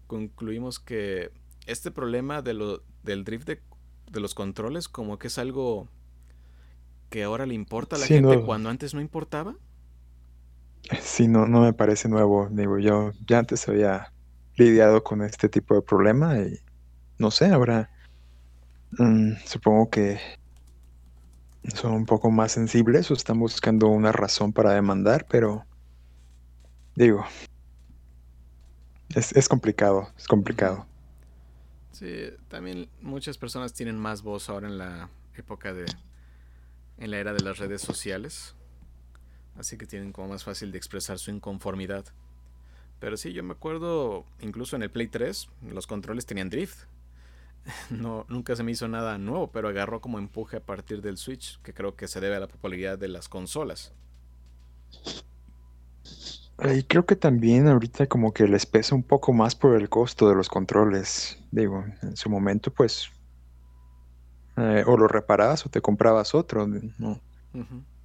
concluimos 0.06 0.78
que 0.78 1.32
este 1.66 1.90
problema 1.90 2.42
de 2.42 2.54
lo, 2.54 2.82
del 3.02 3.24
drift 3.24 3.46
de, 3.46 3.60
los 4.12 4.34
controles 4.34 4.88
como 4.88 5.18
que 5.18 5.26
es 5.26 5.38
algo 5.38 5.88
que 7.10 7.24
ahora 7.24 7.46
le 7.46 7.54
importa 7.54 7.96
a 7.96 7.98
la 7.98 8.06
gente 8.06 8.40
cuando 8.42 8.70
antes 8.70 8.94
no 8.94 9.00
importaba. 9.00 9.56
Sí, 11.00 11.26
no, 11.26 11.46
no 11.46 11.62
me 11.62 11.72
parece 11.72 12.08
nuevo. 12.08 12.48
Digo, 12.50 12.78
yo 12.78 13.12
ya 13.26 13.38
antes 13.38 13.68
había 13.68 14.12
lidiado 14.56 15.02
con 15.02 15.22
este 15.22 15.48
tipo 15.48 15.74
de 15.74 15.82
problema 15.82 16.38
y 16.38 16.58
no 17.18 17.30
sé, 17.30 17.46
ahora 17.46 17.90
mm, 18.98 19.32
supongo 19.44 19.90
que 19.90 20.20
son 21.74 21.92
un 21.92 22.06
poco 22.06 22.30
más 22.30 22.52
sensibles 22.52 23.10
o 23.10 23.14
están 23.14 23.38
buscando 23.40 23.88
una 23.88 24.12
razón 24.12 24.52
para 24.52 24.72
demandar, 24.72 25.26
pero 25.28 25.64
digo, 26.94 27.24
es, 29.14 29.32
es 29.32 29.48
complicado, 29.48 30.08
es 30.16 30.26
complicado. 30.26 30.86
Sí, 31.92 32.30
también 32.48 32.88
muchas 33.00 33.38
personas 33.38 33.72
tienen 33.72 33.98
más 33.98 34.22
voz 34.22 34.48
ahora 34.48 34.66
en 34.66 34.78
la 34.78 35.10
época 35.36 35.72
de, 35.72 35.86
en 36.98 37.10
la 37.10 37.18
era 37.18 37.32
de 37.32 37.40
las 37.40 37.58
redes 37.58 37.82
sociales, 37.82 38.54
así 39.56 39.78
que 39.78 39.86
tienen 39.86 40.12
como 40.12 40.28
más 40.28 40.44
fácil 40.44 40.72
de 40.72 40.78
expresar 40.78 41.18
su 41.18 41.30
inconformidad. 41.30 42.04
Pero 42.98 43.16
sí, 43.16 43.32
yo 43.32 43.42
me 43.42 43.52
acuerdo, 43.52 44.24
incluso 44.40 44.76
en 44.76 44.82
el 44.82 44.90
Play 44.90 45.08
3, 45.08 45.48
los 45.70 45.86
controles 45.86 46.26
tenían 46.26 46.50
drift. 46.50 46.86
No, 47.90 48.26
nunca 48.28 48.56
se 48.56 48.62
me 48.62 48.72
hizo 48.72 48.88
nada 48.88 49.16
nuevo, 49.16 49.50
pero 49.50 49.68
agarró 49.68 50.00
como 50.02 50.18
empuje 50.18 50.58
a 50.58 50.60
partir 50.60 51.00
del 51.00 51.16
Switch, 51.16 51.58
que 51.62 51.72
creo 51.72 51.96
que 51.96 52.08
se 52.08 52.20
debe 52.20 52.36
a 52.36 52.40
la 52.40 52.48
popularidad 52.48 52.98
de 52.98 53.08
las 53.08 53.28
consolas. 53.28 53.92
Y 56.62 56.84
creo 56.84 57.04
que 57.04 57.16
también 57.16 57.66
ahorita 57.66 58.06
como 58.06 58.32
que 58.32 58.46
les 58.46 58.64
pesa 58.64 58.94
un 58.94 59.02
poco 59.02 59.32
más 59.32 59.56
por 59.56 59.74
el 59.74 59.88
costo 59.88 60.28
de 60.28 60.36
los 60.36 60.48
controles. 60.48 61.38
Digo, 61.50 61.84
en 62.02 62.16
su 62.16 62.30
momento 62.30 62.72
pues 62.72 63.10
eh, 64.56 64.84
o 64.86 64.96
lo 64.96 65.08
reparabas 65.08 65.66
o 65.66 65.68
te 65.68 65.80
comprabas 65.80 66.34
otro. 66.34 66.66
No, 66.98 67.20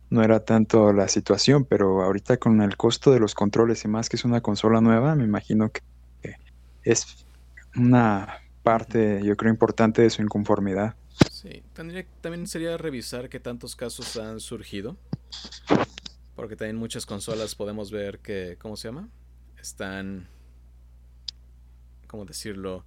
no 0.09 0.23
era 0.23 0.43
tanto 0.43 0.91
la 0.93 1.07
situación, 1.07 1.65
pero 1.65 2.01
ahorita 2.01 2.37
con 2.37 2.61
el 2.61 2.75
costo 2.75 3.11
de 3.11 3.19
los 3.19 3.35
controles 3.35 3.85
y 3.85 3.87
más 3.87 4.09
que 4.09 4.15
es 4.15 4.25
una 4.25 4.41
consola 4.41 4.81
nueva, 4.81 5.15
me 5.15 5.23
imagino 5.23 5.69
que 5.69 5.81
es 6.83 7.25
una 7.75 8.39
parte, 8.63 9.21
yo 9.23 9.37
creo, 9.37 9.51
importante 9.51 10.01
de 10.01 10.09
su 10.09 10.21
inconformidad. 10.23 10.95
Sí, 11.31 11.63
tendría, 11.73 12.05
también 12.21 12.47
sería 12.47 12.77
revisar 12.77 13.29
qué 13.29 13.39
tantos 13.39 13.75
casos 13.75 14.17
han 14.17 14.39
surgido. 14.39 14.97
Porque 16.39 16.55
también 16.55 16.77
muchas 16.77 17.05
consolas 17.05 17.53
podemos 17.53 17.91
ver 17.91 18.19
que, 18.19 18.55
¿cómo 18.61 18.77
se 18.77 18.87
llama? 18.87 19.09
Están, 19.59 20.29
¿cómo 22.07 22.23
decirlo? 22.23 22.85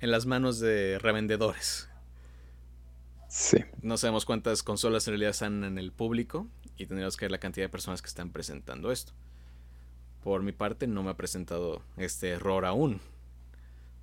En 0.00 0.10
las 0.10 0.24
manos 0.24 0.58
de 0.58 0.98
revendedores. 0.98 1.90
Sí. 3.28 3.58
No 3.82 3.98
sabemos 3.98 4.24
cuántas 4.24 4.62
consolas 4.62 5.06
en 5.06 5.12
realidad 5.12 5.32
están 5.32 5.64
en 5.64 5.76
el 5.76 5.92
público 5.92 6.48
y 6.78 6.86
tendríamos 6.86 7.18
que 7.18 7.26
ver 7.26 7.32
la 7.32 7.40
cantidad 7.40 7.66
de 7.66 7.68
personas 7.68 8.00
que 8.00 8.08
están 8.08 8.30
presentando 8.30 8.90
esto. 8.90 9.12
Por 10.22 10.42
mi 10.42 10.52
parte 10.52 10.86
no 10.86 11.02
me 11.02 11.10
ha 11.10 11.16
presentado 11.18 11.82
este 11.98 12.30
error 12.30 12.64
aún. 12.64 13.02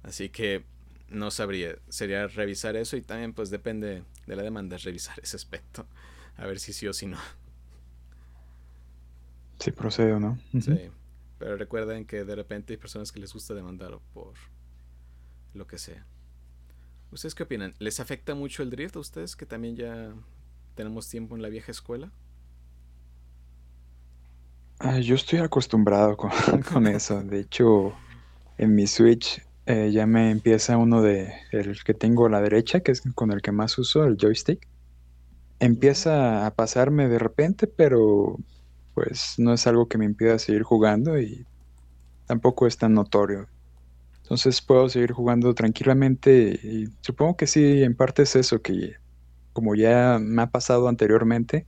Así 0.04 0.30
que 0.30 0.64
no 1.10 1.32
sabría. 1.32 1.76
Sería 1.90 2.28
revisar 2.28 2.76
eso 2.76 2.98
y 2.98 3.02
también 3.02 3.34
pues 3.34 3.50
depende 3.50 4.04
de 4.28 4.36
la 4.36 4.44
demanda 4.44 4.78
revisar 4.78 5.20
ese 5.24 5.38
aspecto. 5.38 5.88
A 6.38 6.46
ver 6.46 6.60
si 6.60 6.72
sí 6.72 6.88
o 6.88 6.94
si 6.94 7.08
no. 7.08 7.18
Sí, 9.62 9.72
procede 9.72 10.14
o 10.14 10.20
no. 10.20 10.40
Sí. 10.60 10.90
Pero 11.38 11.56
recuerden 11.56 12.06
que 12.06 12.24
de 12.24 12.36
repente 12.36 12.74
hay 12.74 12.78
personas 12.78 13.12
que 13.12 13.20
les 13.20 13.32
gusta 13.32 13.54
demandar 13.54 13.98
por 14.14 14.34
lo 15.54 15.68
que 15.68 15.78
sea. 15.78 16.06
¿Ustedes 17.12 17.36
qué 17.36 17.44
opinan? 17.44 17.74
¿Les 17.78 18.00
afecta 18.00 18.36
mucho 18.36 18.64
el 18.64 18.70
drift 18.70 18.96
a 18.96 19.00
ustedes 19.00 19.36
que 19.36 19.46
también 19.46 19.76
ya 19.76 20.14
tenemos 20.76 21.10
tiempo 21.10 21.36
en 21.36 21.42
la 21.42 21.50
vieja 21.50 21.72
escuela? 21.72 22.12
Ah, 24.80 25.00
yo 25.00 25.14
estoy 25.14 25.40
acostumbrado 25.40 26.18
con, 26.72 26.88
eso. 26.88 27.22
De 27.22 27.42
hecho, 27.42 27.94
en 28.58 28.74
mi 28.74 28.88
Switch 28.88 29.46
eh, 29.68 29.92
ya 29.92 30.08
me 30.08 30.32
empieza 30.32 30.78
uno 30.78 31.04
de 31.04 31.34
el 31.52 31.84
que 31.84 31.94
tengo 31.94 32.26
a 32.26 32.30
la 32.30 32.42
derecha, 32.42 32.80
que 32.80 32.92
es 32.92 33.04
con 33.14 33.32
el 33.32 33.42
que 33.44 33.52
más 33.52 33.78
uso, 33.78 34.06
el 34.06 34.18
joystick. 34.18 34.68
Empieza 35.60 36.48
a 36.48 36.56
pasarme 36.56 37.08
de 37.08 37.20
repente, 37.20 37.68
pero 37.68 38.38
pues 38.94 39.36
no 39.38 39.54
es 39.54 39.66
algo 39.68 39.88
que 39.88 39.98
me 39.98 40.06
impida 40.06 40.40
seguir 40.40 40.64
jugando 40.64 41.20
y 41.20 41.46
tampoco 42.26 42.68
es 42.68 42.78
tan 42.78 42.94
notorio. 42.94 43.48
Entonces 44.24 44.62
puedo 44.62 44.88
seguir 44.88 45.12
jugando 45.12 45.54
tranquilamente 45.54 46.60
y 46.64 46.88
supongo 47.02 47.36
que 47.36 47.48
sí, 47.48 47.84
en 47.84 47.96
parte 47.96 48.24
es 48.24 48.36
eso, 48.36 48.62
que 48.62 48.96
como 49.54 49.76
ya 49.76 50.18
me 50.22 50.42
ha 50.42 50.48
pasado 50.48 50.88
anteriormente, 50.88 51.68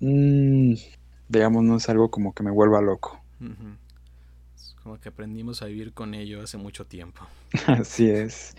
mmm, 0.00 0.74
digamos, 1.28 1.64
no 1.64 1.76
es 1.76 1.88
algo 1.88 2.10
como 2.10 2.34
que 2.34 2.42
me 2.42 2.50
vuelva 2.50 2.80
loco. 2.80 3.20
Es 4.54 4.74
como 4.82 4.98
que 4.98 5.08
aprendimos 5.08 5.62
a 5.62 5.66
vivir 5.66 5.92
con 5.92 6.14
ello 6.14 6.42
hace 6.42 6.58
mucho 6.58 6.86
tiempo. 6.86 7.22
Así 7.66 8.10
es. 8.10 8.54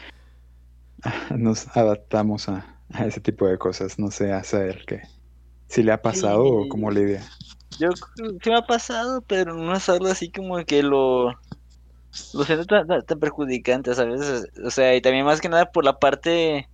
Nos 1.37 1.75
adaptamos 1.75 2.49
a, 2.49 2.79
ese 3.05 3.21
tipo 3.21 3.47
de 3.47 3.57
cosas. 3.57 3.99
No 3.99 4.11
sé, 4.11 4.31
a 4.31 4.43
saber 4.43 4.85
qué. 4.87 5.01
Si 5.67 5.83
le 5.83 5.91
ha 5.91 6.01
pasado 6.01 6.43
o 6.43 6.69
cómo 6.69 6.91
lidia. 6.91 7.23
Yo 7.79 7.89
sí 7.93 8.49
me 8.49 8.55
ha 8.55 8.61
pasado, 8.61 9.21
pero 9.21 9.53
no 9.53 9.75
es 9.75 9.87
algo 9.89 10.07
así 10.07 10.31
como 10.31 10.57
que 10.65 10.83
lo. 10.83 11.31
Lo 12.33 12.43
siento 12.45 12.65
tan, 12.65 12.87
tan 12.87 13.19
perjudicante, 13.19 13.93
¿sabes? 13.93 14.47
O 14.65 14.71
sea, 14.71 14.95
y 14.95 15.01
también 15.01 15.25
más 15.25 15.39
que 15.41 15.49
nada 15.49 15.65
por 15.71 15.85
la 15.85 15.99
parte 15.99 16.67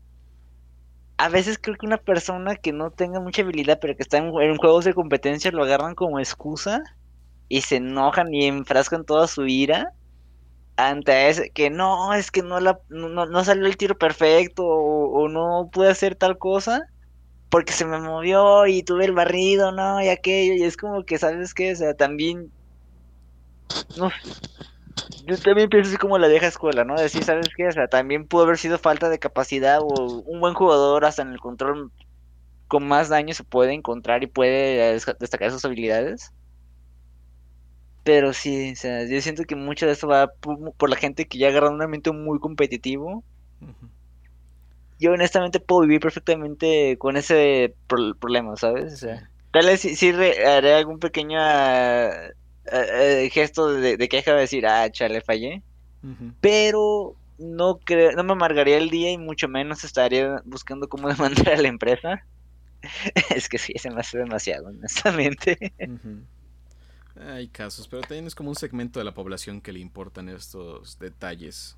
a 1.17 1.29
veces 1.29 1.59
creo 1.61 1.77
que 1.77 1.85
una 1.85 1.97
persona 1.97 2.55
que 2.55 2.73
no 2.73 2.91
tenga 2.91 3.19
mucha 3.19 3.43
habilidad, 3.43 3.79
pero 3.79 3.95
que 3.95 4.03
está 4.03 4.17
en, 4.17 4.31
juegos 4.57 4.85
de 4.85 4.93
competencia, 4.93 5.51
lo 5.51 5.63
agarran 5.63 5.95
como 5.95 6.19
excusa 6.19 6.81
y 7.49 7.61
se 7.61 7.77
enojan 7.77 8.33
y 8.33 8.45
enfrascan 8.45 9.05
toda 9.05 9.27
su 9.27 9.45
ira 9.45 9.93
ante 10.75 11.29
ese, 11.29 11.51
que 11.51 11.69
no, 11.69 12.13
es 12.13 12.31
que 12.31 12.41
no, 12.41 12.59
la, 12.59 12.79
no, 12.89 13.43
salió 13.43 13.67
el 13.67 13.77
tiro 13.77 13.97
perfecto 13.97 14.65
o, 14.65 15.29
no 15.29 15.69
pude 15.71 15.89
hacer 15.89 16.15
tal 16.15 16.37
cosa 16.37 16.87
porque 17.53 17.71
se 17.71 17.85
me 17.85 17.99
movió 17.99 18.65
y 18.65 18.81
tuve 18.81 19.05
el 19.05 19.11
barrido, 19.11 19.71
no, 19.71 20.01
y 20.01 20.09
aquello, 20.09 20.55
y 20.55 20.63
es 20.63 20.75
como 20.75 21.03
que, 21.03 21.19
¿sabes 21.19 21.53
qué? 21.53 21.73
O 21.73 21.75
sea, 21.75 21.93
también, 21.93 22.51
no, 23.95 24.09
yo 25.27 25.37
también 25.37 25.69
pienso 25.69 25.89
así 25.89 25.97
como 25.97 26.17
la 26.17 26.27
vieja 26.27 26.47
escuela, 26.47 26.83
¿no? 26.83 26.99
Decir, 26.99 27.23
¿sabes 27.23 27.49
qué? 27.55 27.67
O 27.67 27.71
sea, 27.71 27.87
también 27.87 28.25
pudo 28.25 28.45
haber 28.45 28.57
sido 28.57 28.79
falta 28.79 29.07
de 29.07 29.19
capacidad 29.19 29.81
o 29.83 30.23
un 30.25 30.39
buen 30.39 30.55
jugador 30.55 31.05
hasta 31.05 31.21
en 31.21 31.27
el 31.27 31.39
control 31.39 31.91
con 32.67 32.87
más 32.87 33.09
daño 33.09 33.35
se 33.35 33.43
puede 33.43 33.73
encontrar 33.73 34.23
y 34.23 34.27
puede 34.27 34.99
destacar 35.19 35.51
sus 35.51 35.63
habilidades. 35.63 36.31
Pero 38.03 38.33
sí, 38.33 38.71
o 38.71 38.75
sea, 38.75 39.07
yo 39.07 39.21
siento 39.21 39.43
que 39.43 39.55
mucho 39.55 39.85
de 39.85 39.91
eso 39.91 40.07
va 40.07 40.27
por, 40.39 40.89
la 40.89 40.95
gente 40.95 41.27
que 41.27 41.37
ya 41.37 41.49
agarra 41.49 41.69
un 41.69 41.83
ambiente 41.83 42.11
muy 42.11 42.39
competitivo. 42.39 43.23
Yo 44.99 45.11
honestamente 45.13 45.59
puedo 45.59 45.81
vivir 45.81 45.99
perfectamente 45.99 46.97
con 46.97 47.17
ese 47.17 47.75
problema, 47.87 48.55
¿sabes? 48.55 48.93
O 48.93 48.97
sea, 48.97 49.29
tal 49.51 49.65
vez 49.65 49.81
sí, 49.81 50.09
haré 50.09 50.73
algún 50.73 50.99
pequeño 50.99 51.37
eh, 51.39 53.29
gesto 53.31 53.73
de, 53.73 53.97
de, 53.97 54.09
queja 54.09 54.33
de 54.33 54.41
decir, 54.41 54.65
ah, 54.65 54.89
chale, 54.91 55.21
fallé. 55.21 55.61
Pero 56.41 57.15
no 57.37 57.79
creo, 57.79 58.11
no 58.11 58.23
me 58.23 58.33
amargaría 58.33 58.77
el 58.77 58.89
día 58.89 59.11
y 59.11 59.17
mucho 59.17 59.47
menos 59.47 59.83
estaría 59.83 60.41
buscando 60.45 60.89
cómo 60.89 61.07
demandar 61.09 61.53
a 61.53 61.61
la 61.61 61.67
empresa. 61.67 62.25
es 63.35 63.47
que 63.49 63.57
sí, 63.57 63.73
se 63.77 63.89
me 63.89 64.01
hace 64.01 64.17
demasiado, 64.17 64.67
honestamente. 64.67 65.73
Hay 67.15 67.47
casos, 67.47 67.87
pero 67.87 68.01
también 68.01 68.27
es 68.27 68.35
como 68.35 68.49
un 68.49 68.55
segmento 68.55 68.99
de 68.99 69.05
la 69.05 69.13
población 69.13 69.61
que 69.61 69.71
le 69.71 69.79
importan 69.79 70.29
estos 70.29 70.97
detalles. 70.99 71.77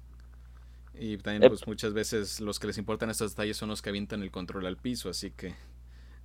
Y 1.00 1.18
también, 1.18 1.44
eh, 1.44 1.50
pues 1.50 1.66
muchas 1.68 1.94
veces 1.94 2.40
los 2.40 2.60
que 2.60 2.68
les 2.68 2.78
importan 2.78 3.10
estos 3.10 3.32
detalles 3.32 3.58
son 3.58 3.70
los 3.70 3.82
que 3.82 3.90
avientan 3.90 4.22
el 4.22 4.32
control 4.32 4.66
al 4.66 4.78
piso, 4.78 5.10
así 5.10 5.32
que 5.32 5.54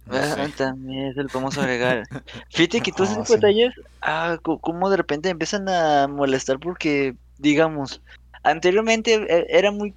ah, 0.08 0.48
también 0.56 1.06
es 1.06 1.16
el 1.16 1.28
famoso 1.30 1.60
agregar. 1.60 2.04
Fíjate 2.50 2.80
que 2.80 2.92
todos 2.92 3.10
esos 3.10 3.28
detalles, 3.28 3.74
ah, 4.02 4.38
como 4.42 4.90
de 4.90 4.96
repente 4.96 5.28
empiezan 5.28 5.68
a 5.68 6.06
molestar 6.08 6.58
porque, 6.58 7.14
digamos, 7.38 8.00
anteriormente 8.42 9.14
e, 9.14 9.46
era 9.50 9.70
muy 9.70 9.92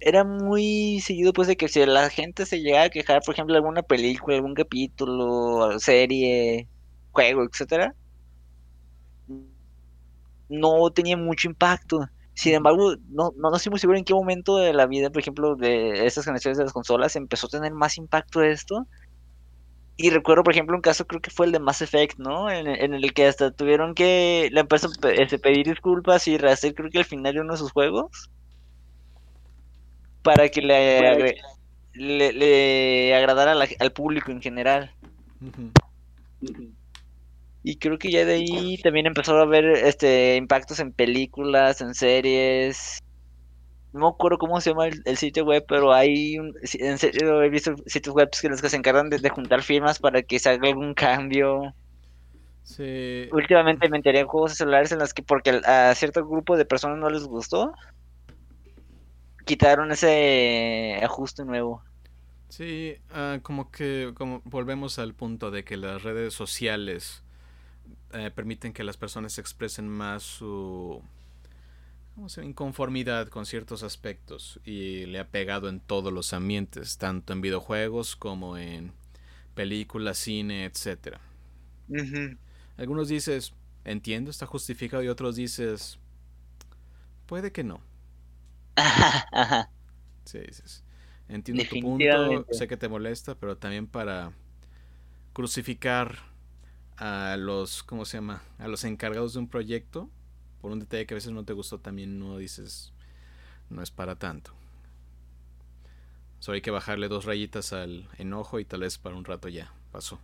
era 0.00 0.24
muy 0.24 1.00
seguido 1.00 1.32
pues 1.32 1.48
de 1.48 1.56
que 1.56 1.68
si 1.68 1.84
la 1.86 2.10
gente 2.10 2.46
se 2.46 2.60
llegaba 2.60 2.84
a 2.84 2.90
quejar, 2.90 3.22
por 3.22 3.34
ejemplo, 3.34 3.54
alguna 3.54 3.82
película, 3.82 4.36
algún 4.36 4.54
capítulo, 4.54 5.78
serie, 5.78 6.66
juego, 7.12 7.44
etcétera, 7.44 7.94
no 10.48 10.90
tenía 10.90 11.16
mucho 11.16 11.48
impacto. 11.48 12.08
Sin 12.34 12.54
embargo, 12.54 12.96
no, 13.08 13.32
no, 13.36 13.50
no 13.50 13.56
estoy 13.56 13.70
muy 13.70 13.78
seguro 13.78 13.98
en 13.98 14.04
qué 14.04 14.12
momento 14.12 14.56
de 14.56 14.72
la 14.72 14.86
vida, 14.86 15.10
por 15.10 15.20
ejemplo, 15.20 15.56
de 15.56 16.04
estas 16.04 16.24
generaciones 16.24 16.58
de 16.58 16.64
las 16.64 16.72
consolas 16.72 17.16
empezó 17.16 17.46
a 17.46 17.50
tener 17.50 17.72
más 17.72 17.96
impacto 17.96 18.42
esto 18.42 18.86
y 19.96 20.10
recuerdo, 20.10 20.42
por 20.42 20.52
ejemplo, 20.52 20.74
un 20.74 20.82
caso, 20.82 21.06
creo 21.06 21.20
que 21.20 21.30
fue 21.30 21.46
el 21.46 21.52
de 21.52 21.60
Mass 21.60 21.80
Effect, 21.80 22.18
¿no? 22.18 22.50
En, 22.50 22.66
el 22.66 23.14
que 23.14 23.26
hasta 23.26 23.52
tuvieron 23.52 23.94
que 23.94 24.48
la 24.52 24.60
empresa 24.60 24.88
este, 25.16 25.38
pedir 25.38 25.66
disculpas 25.66 26.26
y 26.26 26.36
rehacer, 26.36 26.74
creo 26.74 26.90
que 26.90 26.98
al 26.98 27.04
final 27.04 27.34
de 27.34 27.40
uno 27.40 27.52
de 27.52 27.58
sus 27.58 27.70
juegos. 27.70 28.30
Para 30.22 30.48
que 30.48 30.62
le, 30.62 31.36
le, 32.32 33.14
agradara 33.14 33.52
al 33.52 33.92
público 33.92 34.32
en 34.32 34.42
general. 34.42 34.92
Y 37.66 37.78
creo 37.78 37.98
que 37.98 38.10
ya 38.10 38.26
de 38.26 38.34
ahí 38.34 38.76
también 38.82 39.06
empezó 39.06 39.38
a 39.38 39.42
haber 39.42 39.64
este 39.64 40.36
impactos 40.36 40.80
en 40.80 40.92
películas, 40.92 41.80
en 41.80 41.94
series. 41.94 43.02
no 43.94 44.00
me 44.00 44.08
acuerdo 44.08 44.36
cómo 44.36 44.60
se 44.60 44.70
llama 44.70 44.88
el, 44.88 45.16
sitio 45.16 45.46
web, 45.46 45.64
pero 45.66 45.90
hay 45.94 46.38
un, 46.38 46.54
en 46.74 46.98
serio 46.98 47.42
he 47.42 47.48
visto 47.48 47.74
sitios 47.86 48.14
web 48.14 48.28
que 48.30 48.50
los 48.50 48.60
que 48.60 48.68
se 48.68 48.76
encargan 48.76 49.08
de, 49.08 49.30
juntar 49.30 49.62
firmas 49.62 49.98
para 49.98 50.20
que 50.20 50.38
se 50.38 50.50
haga 50.50 50.68
algún 50.68 50.92
cambio. 50.92 51.74
Sí. 52.64 53.30
Últimamente 53.32 53.88
me 53.88 53.96
enteré 53.96 54.20
en 54.20 54.26
juegos 54.26 54.52
de 54.52 54.56
celulares 54.56 54.92
en 54.92 54.98
las 54.98 55.14
que 55.14 55.22
porque 55.22 55.62
a 55.64 55.94
cierto 55.94 56.26
grupo 56.26 56.58
de 56.58 56.66
personas 56.66 56.98
no 56.98 57.08
les 57.08 57.24
gustó, 57.24 57.72
quitaron 59.46 59.90
ese 59.90 61.00
ajuste 61.02 61.46
nuevo. 61.46 61.82
Sí, 62.50 62.98
ah, 63.10 63.38
como 63.42 63.70
que 63.70 64.12
como 64.14 64.42
volvemos 64.44 64.98
al 64.98 65.14
punto 65.14 65.50
de 65.50 65.64
que 65.64 65.78
las 65.78 66.02
redes 66.02 66.34
sociales 66.34 67.23
eh, 68.12 68.30
permiten 68.34 68.72
que 68.72 68.84
las 68.84 68.96
personas 68.96 69.38
expresen 69.38 69.88
más 69.88 70.22
su 70.22 71.02
inconformidad 72.42 73.28
con 73.28 73.44
ciertos 73.44 73.82
aspectos 73.82 74.60
y 74.64 75.06
le 75.06 75.18
ha 75.18 75.28
pegado 75.28 75.68
en 75.68 75.80
todos 75.80 76.12
los 76.12 76.32
ambientes, 76.32 76.96
tanto 76.98 77.32
en 77.32 77.40
videojuegos 77.40 78.16
como 78.16 78.56
en 78.56 78.92
películas, 79.54 80.18
cine, 80.18 80.64
etcétera. 80.64 81.20
Algunos 82.76 83.08
dices, 83.08 83.52
entiendo, 83.84 84.30
está 84.30 84.46
justificado 84.46 85.02
y 85.02 85.08
otros 85.08 85.36
dices, 85.36 85.98
puede 87.26 87.52
que 87.52 87.64
no. 87.64 87.80
Sí, 90.24 90.38
dices, 90.38 90.82
entiendo 91.28 91.64
tu 91.68 91.80
punto, 91.80 92.46
sé 92.50 92.66
que 92.66 92.78
te 92.78 92.88
molesta, 92.88 93.34
pero 93.34 93.58
también 93.58 93.86
para 93.86 94.32
crucificar 95.34 96.33
a 96.96 97.36
los, 97.38 97.82
¿cómo 97.82 98.04
se 98.04 98.18
llama? 98.18 98.42
A 98.58 98.68
los 98.68 98.84
encargados 98.84 99.34
de 99.34 99.40
un 99.40 99.48
proyecto 99.48 100.08
por 100.60 100.72
un 100.72 100.80
detalle 100.80 101.06
que 101.06 101.14
a 101.14 101.16
veces 101.16 101.32
no 101.32 101.44
te 101.44 101.52
gustó, 101.52 101.78
también 101.78 102.18
no 102.18 102.38
dices, 102.38 102.92
no 103.68 103.82
es 103.82 103.90
para 103.90 104.16
tanto. 104.16 104.52
Solo 106.38 106.56
hay 106.56 106.62
que 106.62 106.70
bajarle 106.70 107.08
dos 107.08 107.24
rayitas 107.24 107.72
al 107.72 108.08
enojo 108.18 108.58
y 108.60 108.64
tal 108.64 108.80
vez 108.80 108.98
para 108.98 109.16
un 109.16 109.24
rato 109.24 109.48
ya 109.48 109.72
pasó. 109.92 110.20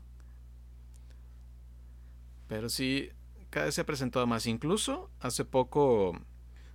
Pero 2.47 2.69
sí, 2.69 3.11
cada 3.51 3.67
vez 3.67 3.75
se 3.75 3.83
ha 3.83 3.87
presentado 3.87 4.27
más. 4.27 4.47
Incluso 4.47 5.11
hace 5.21 5.45
poco 5.45 6.19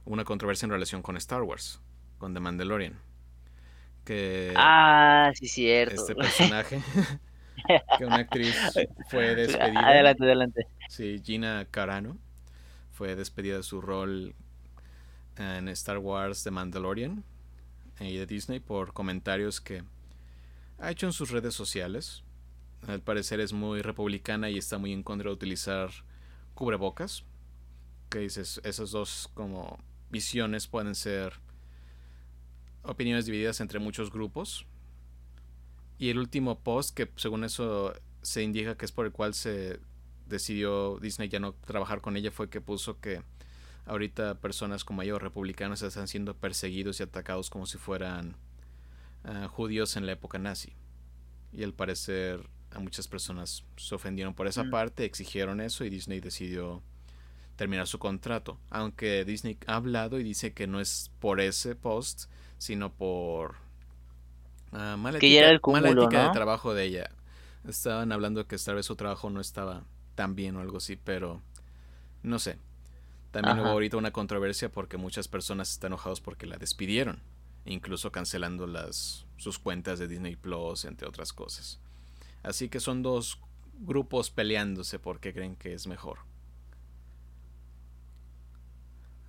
una 0.05 0.23
controversia 0.23 0.65
en 0.65 0.71
relación 0.71 1.01
con 1.01 1.17
Star 1.17 1.41
Wars, 1.41 1.81
con 2.17 2.33
The 2.33 2.39
Mandalorian. 2.39 2.99
Que 4.03 4.53
ah, 4.55 5.31
sí, 5.33 5.47
cierto. 5.47 6.01
Este 6.01 6.15
personaje, 6.15 6.81
que 7.97 8.05
una 8.05 8.17
actriz 8.17 8.55
fue 9.09 9.35
despedida. 9.35 9.87
Adelante, 9.87 10.23
adelante. 10.23 10.67
Sí, 10.89 11.21
Gina 11.23 11.65
Carano 11.69 12.17
fue 12.91 13.15
despedida 13.15 13.57
de 13.57 13.63
su 13.63 13.81
rol 13.81 14.35
en 15.37 15.67
Star 15.69 15.97
Wars 15.97 16.43
The 16.43 16.51
Mandalorian 16.51 17.23
y 17.99 18.17
de 18.17 18.25
Disney 18.25 18.59
por 18.59 18.93
comentarios 18.93 19.61
que 19.61 19.83
ha 20.77 20.91
hecho 20.91 21.05
en 21.05 21.13
sus 21.13 21.31
redes 21.31 21.53
sociales. 21.53 22.23
Al 22.87 23.01
parecer 23.01 23.39
es 23.39 23.53
muy 23.53 23.81
republicana 23.81 24.49
y 24.49 24.57
está 24.57 24.77
muy 24.77 24.93
en 24.93 25.03
contra 25.03 25.29
de 25.29 25.33
utilizar 25.33 25.89
cubrebocas. 26.53 27.23
Que 28.09 28.19
dices, 28.19 28.61
esas 28.63 28.91
dos 28.91 29.29
como 29.33 29.79
visiones 30.09 30.67
pueden 30.67 30.95
ser 30.95 31.33
opiniones 32.83 33.25
divididas 33.25 33.59
entre 33.59 33.79
muchos 33.79 34.11
grupos. 34.11 34.65
Y 35.97 36.09
el 36.09 36.17
último 36.17 36.59
post 36.59 36.95
que 36.95 37.09
según 37.15 37.43
eso 37.43 37.93
se 38.21 38.43
indica 38.43 38.75
que 38.75 38.85
es 38.85 38.91
por 38.91 39.05
el 39.05 39.11
cual 39.11 39.33
se 39.33 39.79
decidió 40.25 40.97
Disney 40.99 41.29
ya 41.29 41.39
no 41.39 41.53
trabajar 41.53 42.01
con 42.01 42.17
ella 42.17 42.31
fue 42.31 42.49
que 42.49 42.59
puso 42.59 42.99
que 42.99 43.21
ahorita 43.85 44.39
personas 44.39 44.83
como 44.83 45.03
yo, 45.03 45.19
republicanos, 45.19 45.81
están 45.81 46.07
siendo 46.07 46.35
perseguidos 46.35 46.99
y 46.99 47.03
atacados 47.03 47.49
como 47.49 47.65
si 47.65 47.77
fueran 47.77 48.35
ah, 49.23 49.47
judíos 49.47 49.95
en 49.95 50.05
la 50.05 50.13
época 50.13 50.39
nazi. 50.39 50.73
Y 51.53 51.63
al 51.63 51.73
parecer 51.73 52.49
a 52.71 52.79
muchas 52.79 53.07
personas 53.07 53.63
se 53.77 53.95
ofendieron 53.95 54.33
por 54.33 54.47
esa 54.47 54.63
mm. 54.63 54.71
parte, 54.71 55.05
exigieron 55.05 55.61
eso 55.61 55.85
y 55.85 55.89
Disney 55.89 56.19
decidió 56.19 56.81
terminar 57.55 57.87
su 57.87 57.99
contrato. 57.99 58.59
Aunque 58.69 59.23
Disney 59.23 59.57
ha 59.67 59.75
hablado 59.75 60.19
y 60.19 60.23
dice 60.23 60.53
que 60.53 60.67
no 60.67 60.81
es 60.81 61.11
por 61.19 61.39
ese 61.39 61.75
post, 61.75 62.25
sino 62.57 62.91
por 62.93 63.55
uh, 64.75 64.97
mala 64.97 65.17
ética, 65.17 66.27
de 66.27 66.29
trabajo 66.33 66.73
de 66.73 66.83
ella. 66.83 67.09
Estaban 67.67 68.11
hablando 68.11 68.47
que 68.47 68.57
tal 68.57 68.75
vez 68.75 68.85
su 68.85 68.95
trabajo 68.95 69.29
no 69.29 69.41
estaba 69.41 69.83
también 70.15 70.55
o 70.55 70.61
algo 70.61 70.77
así, 70.77 70.95
pero 70.95 71.41
no 72.23 72.39
sé. 72.39 72.57
También 73.31 73.59
hubo 73.59 73.67
ahorita 73.67 73.97
una 73.97 74.11
controversia 74.11 74.69
porque 74.69 74.97
muchas 74.97 75.27
personas 75.27 75.71
están 75.71 75.89
enojados 75.89 76.21
porque 76.21 76.45
la 76.45 76.57
despidieron, 76.57 77.21
incluso 77.65 78.11
cancelando 78.11 78.65
las 78.65 79.25
sus 79.37 79.59
cuentas 79.59 79.99
de 79.99 80.07
Disney 80.07 80.35
Plus, 80.35 80.85
entre 80.85 81.07
otras 81.07 81.33
cosas. 81.33 81.79
Así 82.43 82.69
que 82.69 82.79
son 82.79 83.01
dos 83.01 83.39
grupos 83.79 84.29
peleándose 84.29 84.99
porque 84.99 85.33
creen 85.33 85.55
que 85.55 85.73
es 85.73 85.87
mejor. 85.87 86.19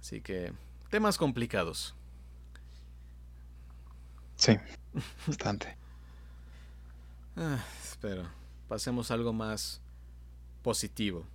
Así 0.01 0.21
que 0.21 0.53
temas 0.89 1.19
complicados. 1.19 1.95
Sí, 4.37 4.57
bastante. 5.27 5.77
ah, 7.37 7.65
pero 8.01 8.29
pasemos 8.69 9.11
a 9.11 9.15
algo 9.15 9.33
más 9.33 9.81
positivo. 10.63 11.27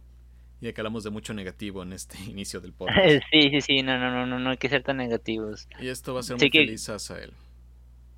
Ya 0.62 0.74
que 0.74 0.82
hablamos 0.82 1.04
de 1.04 1.10
mucho 1.10 1.34
negativo 1.34 1.82
en 1.82 1.94
este 1.94 2.20
inicio 2.30 2.62
del 2.62 2.74
podcast. 2.78 3.24
Sí, 3.32 3.50
sí, 3.50 3.62
sí, 3.62 3.84
no, 3.84 3.98
no, 3.98 4.26
no, 4.26 4.40
no, 4.40 4.50
hay 4.50 4.58
que 4.58 4.70
ser 4.70 4.84
tan 4.84 4.98
negativos. 4.98 5.68
Y 5.80 5.88
esto 5.88 6.14
va 6.14 6.20
a 6.20 6.24
ser 6.24 6.38
muy 6.38 6.50
feliz 6.50 6.90
a 6.90 7.20
él. 7.20 7.34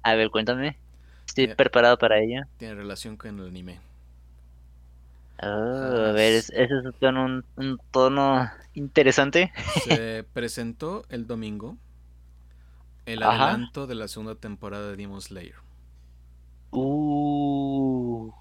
A 0.04 0.16
ver, 0.16 0.30
cuéntame. 0.30 0.78
Estoy 1.28 1.48
preparado 1.56 1.98
para 1.98 2.20
ello. 2.20 2.42
Tiene 2.58 2.76
relación 2.76 3.16
con 3.16 3.40
el 3.40 3.48
anime. 3.48 3.80
Oh, 5.42 5.46
a 5.46 6.12
ver, 6.12 6.34
ese 6.34 6.64
es 6.64 6.72
un 7.02 7.44
un, 7.56 7.80
tono 7.92 8.50
interesante. 8.74 9.52
Se 9.84 10.24
presentó 10.34 11.06
el 11.10 11.26
domingo 11.26 11.78
el 13.06 13.24
adelanto 13.24 13.88
de 13.88 13.96
la 13.96 14.08
segunda 14.08 14.36
temporada 14.36 14.90
de 14.90 14.96
Demon 14.96 15.22
Slayer. 15.22 15.56
Uh. 16.72 18.32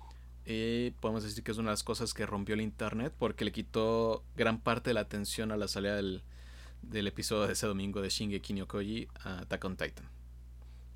Y 0.44 0.90
podemos 0.92 1.22
decir 1.22 1.44
que 1.44 1.52
es 1.52 1.58
una 1.58 1.70
de 1.70 1.74
las 1.74 1.82
cosas 1.82 2.14
que 2.14 2.26
rompió 2.26 2.54
el 2.54 2.60
internet 2.60 3.12
porque 3.16 3.44
le 3.44 3.52
quitó 3.52 4.24
gran 4.36 4.58
parte 4.58 4.90
de 4.90 4.94
la 4.94 5.00
atención 5.00 5.52
a 5.52 5.56
la 5.56 5.68
salida 5.68 5.94
del, 5.96 6.22
episodio 7.06 7.46
de 7.46 7.52
ese 7.52 7.66
domingo 7.66 8.00
de 8.00 8.08
Shingeki 8.08 8.54
no 8.54 8.66
Koji 8.66 9.08
a 9.22 9.40
Attack 9.40 9.64
on 9.64 9.76
Titan. 9.76 10.08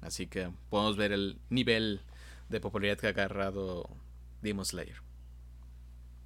Así 0.00 0.26
que 0.26 0.50
podemos 0.68 0.96
ver 0.96 1.12
el 1.12 1.38
nivel 1.48 2.00
de 2.48 2.61
popularidad 2.61 2.98
que 2.98 3.07
ha 3.07 3.11
agarrado 3.11 3.88
Demon 4.42 4.64
Slayer. 4.64 5.00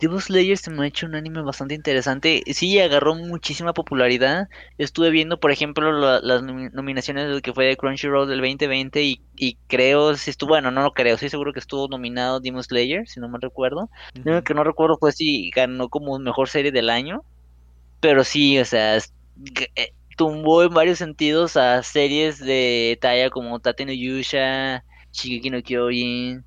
Demon 0.00 0.20
Slayer 0.20 0.56
se 0.56 0.70
me 0.70 0.82
ha 0.82 0.86
hecho 0.86 1.06
un 1.06 1.14
anime 1.14 1.42
bastante 1.42 1.74
interesante. 1.74 2.42
Sí, 2.54 2.78
agarró 2.78 3.14
muchísima 3.14 3.74
popularidad. 3.74 4.48
Estuve 4.78 5.10
viendo, 5.10 5.38
por 5.38 5.50
ejemplo, 5.50 5.92
las 6.20 6.42
nominaciones 6.42 7.26
de 7.26 7.34
lo 7.34 7.40
que 7.42 7.52
fue 7.52 7.66
de 7.66 7.76
Crunchyroll 7.76 8.28
del 8.28 8.40
2020 8.40 9.02
y, 9.02 9.20
y 9.36 9.58
creo, 9.68 10.16
si 10.16 10.30
estuvo, 10.30 10.50
bueno, 10.50 10.70
no 10.70 10.82
lo 10.82 10.92
creo, 10.92 11.14
estoy 11.14 11.28
seguro 11.28 11.52
que 11.52 11.60
estuvo 11.60 11.86
nominado 11.88 12.40
Demon 12.40 12.62
Slayer, 12.64 13.06
si 13.06 13.20
no 13.20 13.28
me 13.28 13.38
recuerdo. 13.38 13.90
Lo 14.24 14.42
que 14.42 14.54
no 14.54 14.64
recuerdo 14.64 14.96
fue 14.98 15.12
si 15.12 15.50
ganó 15.50 15.88
como 15.90 16.18
mejor 16.18 16.48
serie 16.48 16.72
del 16.72 16.88
año. 16.88 17.22
Pero 18.00 18.24
sí, 18.24 18.58
o 18.58 18.64
sea, 18.64 18.96
eh, 18.96 19.92
tumbó 20.16 20.62
en 20.62 20.72
varios 20.72 20.98
sentidos 20.98 21.56
a 21.56 21.82
series 21.82 22.38
de 22.38 22.98
talla 23.00 23.28
como 23.28 23.60
Tate 23.60 23.84
no 23.84 23.92
Yusha, 23.92 24.82
Shigeki 25.12 25.50
no 25.50 25.62
Kyojin, 25.62 26.44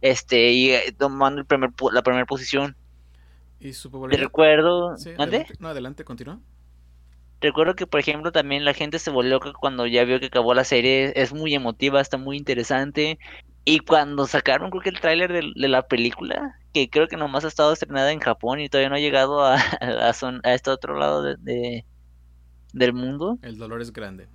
este, 0.00 0.50
y 0.52 0.70
eh, 0.70 0.94
tomando 0.96 1.40
el 1.40 1.46
primer, 1.46 1.70
la 1.92 2.02
primera 2.02 2.26
posición. 2.26 2.76
¿Y 3.58 3.72
su 3.72 3.90
Te 4.08 4.16
recuerdo. 4.16 4.96
No, 5.58 5.68
adelante, 5.68 6.04
continúa. 6.04 6.40
Recuerdo 7.40 7.74
que, 7.74 7.86
por 7.86 8.00
ejemplo, 8.00 8.32
también 8.32 8.64
la 8.64 8.74
gente 8.74 8.98
se 8.98 9.10
volvió 9.10 9.32
loca 9.32 9.52
cuando 9.52 9.86
ya 9.86 10.04
vio 10.04 10.20
que 10.20 10.26
acabó 10.26 10.54
la 10.54 10.64
serie. 10.64 11.12
Es 11.16 11.32
muy 11.32 11.54
emotiva, 11.54 12.00
está 12.00 12.16
muy 12.16 12.36
interesante. 12.36 13.18
Y 13.64 13.80
cuando 13.80 14.26
sacaron, 14.26 14.70
creo 14.70 14.82
que 14.82 14.90
el 14.90 15.00
tráiler 15.00 15.32
de, 15.32 15.68
la 15.68 15.86
película, 15.86 16.58
que 16.72 16.88
creo 16.88 17.08
que 17.08 17.16
nomás 17.16 17.44
ha 17.44 17.48
estado 17.48 17.72
estrenada 17.72 18.12
en 18.12 18.20
Japón 18.20 18.60
y 18.60 18.68
todavía 18.68 18.90
no 18.90 18.94
ha 18.96 19.00
llegado 19.00 19.44
a, 19.44 19.56
a, 19.80 20.54
este 20.54 20.70
otro 20.70 20.98
lado 20.98 21.22
de, 21.22 21.84
del 22.72 22.92
mundo. 22.92 23.38
El 23.42 23.58
dolor 23.58 23.82
es 23.82 23.92
grande. 23.92 24.28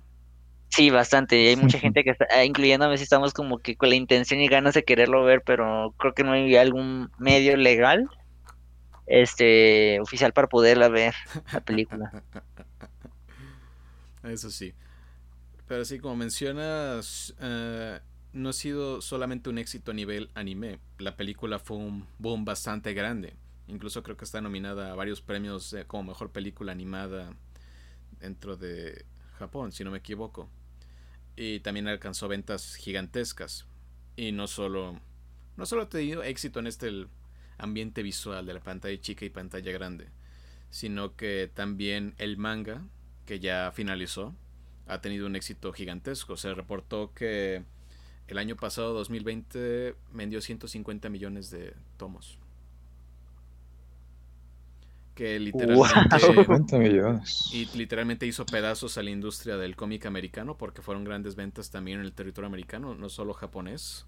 Sí, 0.68 0.90
bastante. 0.90 1.48
Hay 1.48 1.56
mucha 1.56 1.78
gente 1.78 2.02
que 2.04 2.10
está, 2.10 2.26
ah, 2.34 2.44
incluyéndome 2.44 2.96
si 2.96 3.04
estamos 3.04 3.34
como 3.34 3.58
que 3.58 3.76
con 3.76 3.90
la 3.90 3.94
intención 3.94 4.40
y 4.40 4.48
ganas 4.48 4.74
de 4.74 4.84
quererlo 4.84 5.24
ver, 5.24 5.42
pero 5.44 5.94
creo 5.98 6.14
que 6.14 6.24
no 6.24 6.32
hay 6.32 6.56
algún 6.56 7.10
medio 7.18 7.56
legal 7.56 8.08
este 9.12 10.00
oficial 10.00 10.32
para 10.32 10.48
poderla 10.48 10.88
ver 10.88 11.14
la 11.52 11.60
película. 11.60 12.22
Eso 14.22 14.50
sí. 14.50 14.72
Pero 15.68 15.84
sí, 15.84 15.98
como 15.98 16.16
mencionas, 16.16 17.34
eh, 17.38 18.00
no 18.32 18.48
ha 18.48 18.52
sido 18.54 19.02
solamente 19.02 19.50
un 19.50 19.58
éxito 19.58 19.90
a 19.90 19.94
nivel 19.94 20.30
anime. 20.34 20.78
La 20.98 21.14
película 21.16 21.58
fue 21.58 21.76
un 21.76 22.06
boom 22.18 22.46
bastante 22.46 22.94
grande. 22.94 23.34
Incluso 23.68 24.02
creo 24.02 24.16
que 24.16 24.24
está 24.24 24.40
nominada 24.40 24.92
a 24.92 24.94
varios 24.94 25.20
premios 25.20 25.76
como 25.86 26.04
mejor 26.04 26.30
película 26.30 26.72
animada 26.72 27.34
dentro 28.18 28.56
de 28.56 29.04
Japón, 29.38 29.72
si 29.72 29.84
no 29.84 29.90
me 29.90 29.98
equivoco. 29.98 30.48
Y 31.36 31.60
también 31.60 31.86
alcanzó 31.86 32.28
ventas 32.28 32.76
gigantescas. 32.76 33.66
Y 34.16 34.32
no 34.32 34.46
solo, 34.46 34.98
no 35.58 35.66
solo 35.66 35.82
ha 35.82 35.88
tenido 35.90 36.22
éxito 36.22 36.60
en 36.60 36.66
este 36.66 37.06
ambiente 37.62 38.02
visual 38.02 38.44
de 38.44 38.54
la 38.54 38.60
pantalla 38.60 39.00
chica 39.00 39.24
y 39.24 39.30
pantalla 39.30 39.72
grande, 39.72 40.08
sino 40.70 41.16
que 41.16 41.50
también 41.52 42.14
el 42.18 42.36
manga, 42.36 42.82
que 43.26 43.40
ya 43.40 43.72
finalizó, 43.72 44.34
ha 44.86 45.00
tenido 45.00 45.26
un 45.26 45.36
éxito 45.36 45.72
gigantesco. 45.72 46.36
Se 46.36 46.52
reportó 46.54 47.12
que 47.14 47.62
el 48.28 48.38
año 48.38 48.56
pasado, 48.56 48.92
2020, 48.94 49.94
vendió 50.12 50.40
150 50.40 51.08
millones 51.08 51.50
de 51.50 51.74
tomos. 51.96 52.38
Que 55.14 55.38
literalmente, 55.38 56.78
millones. 56.78 57.50
y 57.52 57.66
literalmente 57.76 58.26
hizo 58.26 58.46
pedazos 58.46 58.96
a 58.96 59.02
la 59.02 59.10
industria 59.10 59.58
del 59.58 59.76
cómic 59.76 60.06
americano 60.06 60.56
porque 60.56 60.80
fueron 60.80 61.04
grandes 61.04 61.36
ventas 61.36 61.70
también 61.70 62.00
en 62.00 62.06
el 62.06 62.14
territorio 62.14 62.46
americano, 62.46 62.94
no 62.94 63.10
solo 63.10 63.34
japonés. 63.34 64.06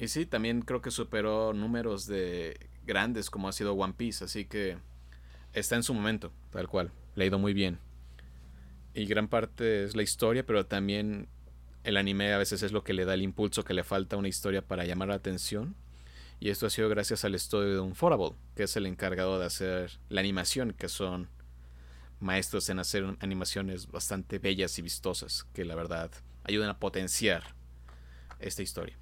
Y 0.00 0.08
sí, 0.08 0.26
también 0.26 0.62
creo 0.62 0.80
que 0.80 0.92
superó 0.92 1.52
números 1.52 2.06
de 2.06 2.68
grandes 2.86 3.30
como 3.30 3.48
ha 3.48 3.52
sido 3.52 3.74
One 3.74 3.94
Piece, 3.96 4.24
así 4.24 4.44
que 4.44 4.78
está 5.52 5.74
en 5.74 5.82
su 5.82 5.92
momento, 5.92 6.32
tal 6.50 6.68
cual. 6.68 6.92
Le 7.16 7.24
ha 7.24 7.26
ido 7.26 7.38
muy 7.38 7.52
bien. 7.52 7.80
Y 8.94 9.06
gran 9.06 9.26
parte 9.26 9.84
es 9.84 9.96
la 9.96 10.02
historia, 10.02 10.46
pero 10.46 10.66
también 10.66 11.28
el 11.82 11.96
anime 11.96 12.32
a 12.32 12.38
veces 12.38 12.62
es 12.62 12.70
lo 12.70 12.84
que 12.84 12.92
le 12.92 13.04
da 13.04 13.14
el 13.14 13.22
impulso 13.22 13.64
que 13.64 13.74
le 13.74 13.82
falta 13.82 14.14
a 14.14 14.18
una 14.20 14.28
historia 14.28 14.62
para 14.62 14.84
llamar 14.84 15.08
la 15.08 15.14
atención. 15.14 15.74
Y 16.38 16.50
esto 16.50 16.66
ha 16.66 16.70
sido 16.70 16.88
gracias 16.88 17.24
al 17.24 17.34
estudio 17.34 17.74
de 17.74 17.80
Unforable, 17.80 18.36
que 18.54 18.62
es 18.64 18.76
el 18.76 18.86
encargado 18.86 19.40
de 19.40 19.46
hacer 19.46 19.98
la 20.08 20.20
animación, 20.20 20.74
que 20.74 20.88
son 20.88 21.28
maestros 22.20 22.68
en 22.68 22.78
hacer 22.78 23.16
animaciones 23.18 23.88
bastante 23.88 24.38
bellas 24.38 24.78
y 24.78 24.82
vistosas, 24.82 25.44
que 25.52 25.64
la 25.64 25.74
verdad 25.74 26.12
ayudan 26.44 26.70
a 26.70 26.78
potenciar 26.78 27.42
esta 28.38 28.62
historia. 28.62 28.96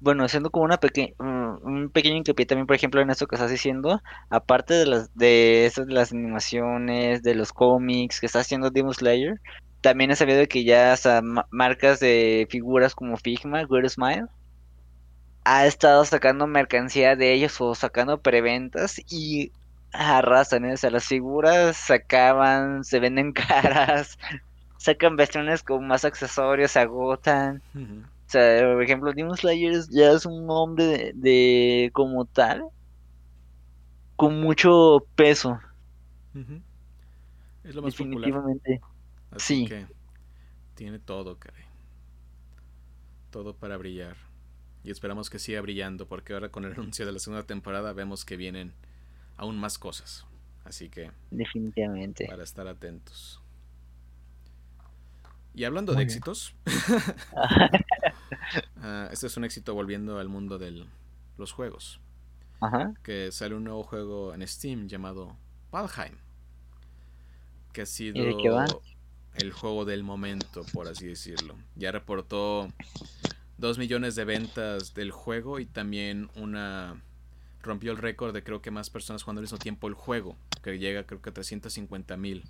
Bueno, 0.00 0.24
haciendo 0.24 0.50
como 0.50 0.64
una 0.64 0.78
pequeña 0.78 1.14
un 1.18 1.90
pequeño 1.92 2.16
hincapié 2.16 2.46
también, 2.46 2.66
por 2.66 2.76
ejemplo, 2.76 3.00
en 3.00 3.10
esto 3.10 3.26
que 3.26 3.36
estás 3.36 3.50
diciendo, 3.50 4.02
aparte 4.30 4.74
de 4.74 4.86
las 4.86 5.14
de 5.14 5.66
esas 5.66 5.86
de 5.86 5.94
las 5.94 6.12
animaciones, 6.12 7.22
de 7.22 7.34
los 7.34 7.52
cómics 7.52 8.20
que 8.20 8.26
está 8.26 8.40
haciendo 8.40 8.70
Demon 8.70 8.94
Slayer, 8.94 9.40
también 9.80 10.10
he 10.10 10.16
sabido 10.16 10.46
que 10.46 10.64
ya 10.64 10.92
hasta 10.92 11.22
marcas 11.50 12.00
de 12.00 12.46
figuras 12.50 12.94
como 12.94 13.16
Figma, 13.16 13.64
Good 13.64 13.88
Smile, 13.88 14.26
ha 15.44 15.66
estado 15.66 16.04
sacando 16.04 16.46
mercancía 16.46 17.16
de 17.16 17.32
ellos 17.32 17.60
o 17.60 17.74
sacando 17.74 18.20
preventas 18.20 19.00
y 19.10 19.52
arrasan, 19.92 20.64
¿eh? 20.64 20.74
las 20.90 21.04
figuras 21.06 21.76
sacaban, 21.76 22.84
se 22.84 23.00
venden 23.00 23.32
caras, 23.32 24.18
sacan 24.78 25.16
versiones 25.16 25.62
con 25.62 25.86
más 25.86 26.04
accesorios, 26.04 26.72
se 26.72 26.80
agotan. 26.80 27.62
O 27.74 28.11
sea, 28.32 28.72
por 28.72 28.82
ejemplo, 28.82 29.12
Demon 29.12 29.36
Slayer 29.36 29.74
ya 29.90 30.12
es 30.12 30.26
un 30.26 30.46
nombre 30.46 31.12
de, 31.14 31.90
como 31.92 32.24
tal, 32.24 32.64
con 34.16 34.40
mucho 34.40 35.06
peso. 35.14 35.58
Es 37.64 37.74
lo 37.74 37.82
más 37.82 37.92
Definitivamente. 37.92 38.80
Así 39.30 39.66
que 39.66 39.86
tiene 40.74 40.98
todo, 40.98 41.38
caray. 41.38 41.64
Todo 43.30 43.54
para 43.54 43.76
brillar. 43.76 44.16
Y 44.84 44.90
esperamos 44.90 45.30
que 45.30 45.38
siga 45.38 45.60
brillando, 45.60 46.06
porque 46.06 46.32
ahora 46.32 46.48
con 46.48 46.64
el 46.64 46.72
anuncio 46.78 47.06
de 47.06 47.12
la 47.12 47.18
segunda 47.18 47.44
temporada 47.44 47.92
vemos 47.92 48.24
que 48.24 48.36
vienen 48.36 48.72
aún 49.36 49.58
más 49.58 49.78
cosas. 49.78 50.26
Así 50.64 50.88
que. 50.88 51.10
Definitivamente. 51.30 52.26
Para 52.26 52.44
estar 52.44 52.66
atentos. 52.66 53.40
Y 55.54 55.64
hablando 55.64 55.94
de 55.94 56.02
éxitos. 56.02 56.54
Ah, 58.76 59.08
este 59.12 59.26
es 59.26 59.36
un 59.36 59.44
éxito 59.44 59.74
volviendo 59.74 60.18
al 60.18 60.28
mundo 60.28 60.58
de 60.58 60.86
los 61.38 61.52
juegos. 61.52 62.00
Ajá. 62.60 62.94
Que 63.02 63.32
sale 63.32 63.54
un 63.54 63.64
nuevo 63.64 63.82
juego 63.82 64.34
en 64.34 64.46
Steam 64.46 64.88
llamado 64.88 65.36
Valheim. 65.70 66.16
Que 67.72 67.82
ha 67.82 67.86
sido 67.86 68.24
el 69.34 69.52
juego 69.52 69.84
del 69.84 70.02
momento, 70.02 70.64
por 70.72 70.88
así 70.88 71.06
decirlo. 71.06 71.56
Ya 71.74 71.90
reportó 71.90 72.70
2 73.58 73.78
millones 73.78 74.14
de 74.14 74.24
ventas 74.24 74.94
del 74.94 75.10
juego 75.10 75.58
y 75.58 75.66
también 75.66 76.30
una 76.36 77.00
rompió 77.62 77.92
el 77.92 77.98
récord 77.98 78.34
de 78.34 78.42
creo 78.42 78.60
que 78.60 78.70
más 78.70 78.90
personas 78.90 79.22
jugando 79.22 79.38
al 79.38 79.44
mismo 79.44 79.58
tiempo 79.58 79.86
el 79.86 79.94
juego, 79.94 80.36
que 80.62 80.78
llega 80.78 81.04
creo 81.04 81.22
que 81.22 81.30
a 81.30 81.32
350 81.32 82.16
mil, 82.16 82.44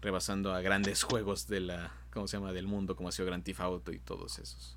rebasando 0.00 0.52
a 0.52 0.60
grandes 0.60 1.02
juegos 1.04 1.46
de 1.46 1.60
la, 1.60 1.92
¿cómo 2.12 2.26
se 2.26 2.36
llama?, 2.36 2.52
del 2.52 2.66
mundo, 2.66 2.96
como 2.96 3.08
ha 3.08 3.12
sido 3.12 3.26
Grand 3.26 3.44
Theft 3.44 3.60
Auto 3.60 3.92
y 3.92 3.98
todos 3.98 4.38
esos. 4.38 4.76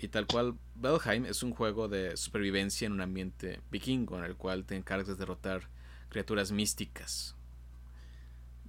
Y 0.00 0.08
tal 0.08 0.26
cual, 0.26 0.54
Valheim 0.76 1.26
es 1.26 1.42
un 1.42 1.52
juego 1.52 1.88
de 1.88 2.16
supervivencia 2.16 2.86
en 2.86 2.92
un 2.92 3.00
ambiente 3.00 3.60
vikingo, 3.70 4.18
en 4.18 4.24
el 4.24 4.36
cual 4.36 4.64
te 4.64 4.76
encargas 4.76 5.08
de 5.08 5.16
derrotar 5.16 5.68
criaturas 6.08 6.52
místicas, 6.52 7.34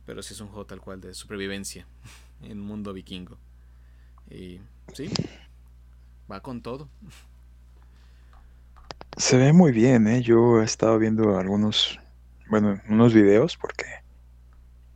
pero 0.05 0.23
sí 0.23 0.33
es 0.33 0.41
un 0.41 0.47
juego 0.47 0.65
tal 0.65 0.81
cual 0.81 0.99
de 1.01 1.13
supervivencia 1.13 1.85
en 2.41 2.59
un 2.59 2.65
mundo 2.65 2.93
vikingo. 2.93 3.37
Y 4.29 4.59
sí, 4.93 5.09
va 6.31 6.41
con 6.41 6.61
todo. 6.61 6.89
Se 9.17 9.37
ve 9.37 9.53
muy 9.53 9.71
bien, 9.71 10.07
¿eh? 10.07 10.21
Yo 10.21 10.61
he 10.61 10.65
estado 10.65 10.97
viendo 10.97 11.37
algunos, 11.37 11.99
bueno, 12.49 12.81
unos 12.87 13.13
videos 13.13 13.57
porque 13.57 13.85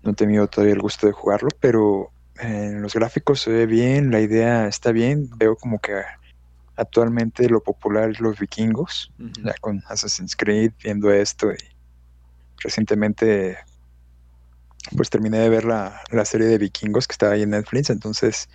no 0.02 0.12
he 0.12 0.16
tenido 0.16 0.48
todavía 0.48 0.74
el 0.74 0.82
gusto 0.82 1.08
de 1.08 1.14
jugarlo, 1.14 1.50
pero 1.60 2.12
en 2.40 2.82
los 2.82 2.94
gráficos 2.94 3.42
se 3.42 3.52
ve 3.52 3.66
bien, 3.66 4.12
la 4.12 4.20
idea 4.20 4.68
está 4.68 4.92
bien. 4.92 5.30
Veo 5.38 5.56
como 5.56 5.80
que 5.80 6.02
actualmente 6.76 7.50
lo 7.50 7.62
popular 7.62 8.10
es 8.10 8.20
los 8.20 8.40
vikingos, 8.40 9.12
ya 9.44 9.54
con 9.62 9.84
Assassin's 9.88 10.36
Creed, 10.36 10.72
viendo 10.84 11.12
esto 11.12 11.52
y 11.52 11.58
recientemente 12.58 13.58
pues 14.96 15.10
terminé 15.10 15.40
de 15.40 15.50
ver 15.50 15.66
la, 15.66 16.02
serie 16.26 16.48
de 16.48 16.58
vikingos 16.58 17.08
que 17.08 17.14
estaba 17.14 17.34
ahí 17.34 17.44
en 17.44 17.52
Netflix, 17.52 17.90
entonces 17.90 18.50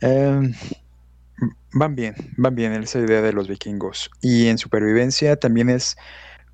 em, 0.00 0.52
van 1.72 1.94
bien, 1.94 2.14
van 2.36 2.54
bien 2.54 2.72
esa 2.74 2.98
idea 2.98 3.22
de 3.22 3.32
los 3.32 3.48
vikingos. 3.48 4.10
Y 4.20 4.48
en 4.48 4.58
supervivencia 4.58 5.36
también 5.36 5.70
es 5.70 5.96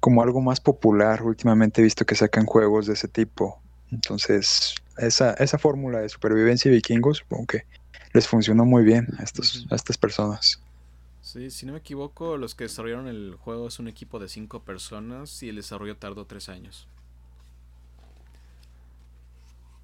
como 0.00 0.22
algo 0.22 0.40
más 0.40 0.60
popular. 0.60 1.22
Últimamente 1.22 1.80
he 1.80 1.84
visto 1.84 2.06
que 2.06 2.14
sacan 2.14 2.46
juegos 2.46 2.86
de 2.86 2.94
ese 2.94 3.08
tipo. 3.08 3.60
Entonces, 3.90 4.74
esa, 4.96 5.32
esa 5.34 5.58
fórmula 5.58 6.00
de 6.00 6.08
supervivencia 6.08 6.70
y 6.70 6.74
vikingos, 6.74 7.18
supongo 7.18 7.46
que 7.46 7.64
les 8.12 8.26
funcionó 8.26 8.64
muy 8.64 8.84
bien 8.84 9.06
a, 9.18 9.22
estos, 9.22 9.66
a 9.70 9.74
estas 9.74 9.98
personas. 9.98 10.60
Sí, 11.22 11.50
si 11.50 11.66
no 11.66 11.72
me 11.72 11.78
equivoco, 11.78 12.36
los 12.38 12.54
que 12.54 12.64
desarrollaron 12.64 13.06
el 13.06 13.36
juego 13.38 13.68
es 13.68 13.78
un 13.78 13.88
equipo 13.88 14.18
de 14.18 14.28
cinco 14.28 14.62
personas 14.62 15.42
y 15.42 15.50
el 15.50 15.56
desarrollo 15.56 15.96
tardó 15.96 16.24
tres 16.24 16.48
años. 16.48 16.88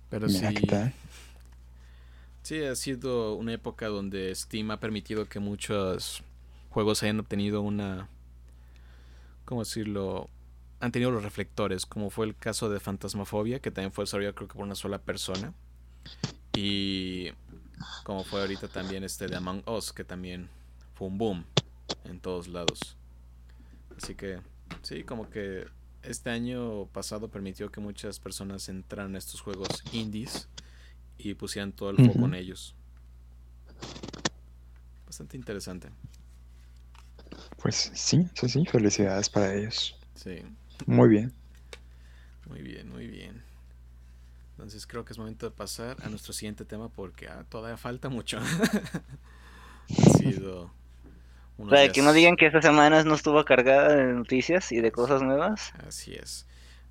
Pero 0.08 0.28
sí. 0.28 0.42
Sí, 2.42 2.62
ha 2.62 2.74
sido 2.76 3.34
una 3.34 3.54
época 3.54 3.88
donde 3.88 4.34
Steam 4.34 4.70
ha 4.70 4.78
permitido 4.78 5.28
que 5.28 5.38
muchos 5.38 6.22
juegos 6.70 7.02
hayan 7.02 7.20
obtenido 7.20 7.62
una. 7.62 8.08
¿Cómo 9.44 9.62
decirlo? 9.64 10.28
Han 10.80 10.92
tenido 10.92 11.10
los 11.10 11.22
reflectores, 11.22 11.86
como 11.86 12.10
fue 12.10 12.26
el 12.26 12.36
caso 12.36 12.68
de 12.68 12.80
Fantasmafobia, 12.80 13.60
que 13.60 13.70
también 13.70 13.92
fue 13.92 14.04
desarrollado 14.04 14.34
creo 14.34 14.48
que 14.48 14.54
por 14.54 14.64
una 14.64 14.74
sola 14.74 14.98
persona. 14.98 15.52
Y 16.54 17.30
como 18.02 18.24
fue 18.24 18.40
ahorita 18.40 18.68
también 18.68 19.04
este 19.04 19.26
de 19.26 19.36
Among 19.36 19.62
Us, 19.68 19.92
que 19.92 20.04
también 20.04 20.48
fue 20.94 21.08
un 21.08 21.18
boom 21.18 21.44
en 22.04 22.20
todos 22.20 22.48
lados. 22.48 22.96
Así 23.96 24.14
que, 24.14 24.40
sí, 24.82 25.04
como 25.04 25.30
que 25.30 25.66
este 26.02 26.30
año 26.30 26.86
pasado 26.86 27.28
permitió 27.28 27.70
que 27.70 27.80
muchas 27.80 28.18
personas 28.18 28.68
entraran 28.68 29.14
a 29.14 29.18
estos 29.18 29.40
juegos 29.40 29.68
indies 29.92 30.48
y 31.16 31.34
pusieran 31.34 31.72
todo 31.72 31.90
el 31.90 31.96
foco 31.96 32.26
en 32.26 32.34
ellos. 32.34 32.74
Bastante 35.06 35.36
interesante. 35.36 35.90
Pues 37.62 37.90
sí, 37.94 38.28
sí, 38.34 38.48
sí, 38.48 38.66
felicidades 38.66 39.30
para 39.30 39.54
ellos. 39.54 39.96
Sí. 40.14 40.42
Muy 40.86 41.08
bien. 41.08 41.32
Muy 42.46 42.60
bien, 42.62 42.90
muy 42.90 43.06
bien. 43.06 43.42
Entonces 44.54 44.86
creo 44.86 45.04
que 45.04 45.12
es 45.12 45.18
momento 45.18 45.46
de 45.46 45.54
pasar 45.54 45.96
a 46.02 46.08
nuestro 46.08 46.32
siguiente 46.32 46.64
tema 46.64 46.88
porque 46.88 47.28
ah, 47.28 47.44
todavía 47.48 47.76
falta 47.76 48.08
mucho. 48.08 48.38
ha 49.88 50.18
sido 50.18 50.70
para 51.56 51.92
que 51.92 52.02
no 52.02 52.12
digan 52.12 52.36
que 52.36 52.46
esta 52.46 52.60
semana 52.60 53.04
no 53.04 53.14
estuvo 53.14 53.44
cargada 53.44 53.94
de 53.94 54.12
noticias 54.12 54.72
y 54.72 54.80
de 54.80 54.90
cosas 54.90 55.22
nuevas. 55.22 55.72
Así 55.86 56.14
es. 56.14 56.46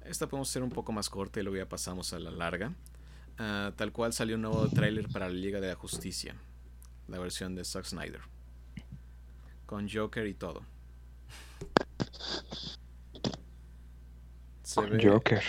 Esta 0.06 0.28
podemos 0.28 0.50
ser 0.50 0.64
un 0.64 0.70
poco 0.70 0.92
más 0.92 1.10
corta 1.10 1.40
y 1.40 1.44
luego 1.44 1.58
ya 1.58 1.68
pasamos 1.68 2.14
a 2.14 2.20
la 2.20 2.32
larga. 2.32 2.72
Ah, 3.38 3.72
tal 3.76 3.92
cual 3.92 4.14
salió 4.14 4.36
un 4.36 4.44
nuevo 4.44 4.68
tráiler 4.70 5.10
para 5.10 5.28
la 5.28 5.34
Liga 5.34 5.60
de 5.60 5.68
la 5.68 5.76
Justicia. 5.76 6.36
La 7.08 7.20
versión 7.20 7.56
de 7.56 7.66
Zack 7.66 7.86
Snyder. 7.86 8.22
Con 9.66 9.90
Joker 9.90 10.28
y 10.28 10.34
todo. 10.34 10.64
Joker. 15.02 15.44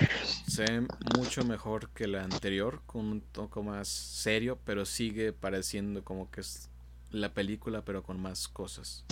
Se 0.55 0.63
ve 0.63 0.87
mucho 1.19 1.45
mejor 1.45 1.89
que 1.89 2.07
la 2.07 2.23
anterior, 2.23 2.81
con 2.87 3.07
un 3.07 3.21
toque 3.23 3.61
más 3.61 3.89
serio, 3.89 4.57
pero 4.65 4.85
sigue 4.85 5.33
pareciendo 5.33 6.05
como 6.05 6.31
que 6.31 6.43
es 6.43 6.71
la 7.11 7.35
película, 7.35 7.85
pero 7.85 8.05
con 8.05 8.23
más 8.23 8.47
cosas. 8.47 9.05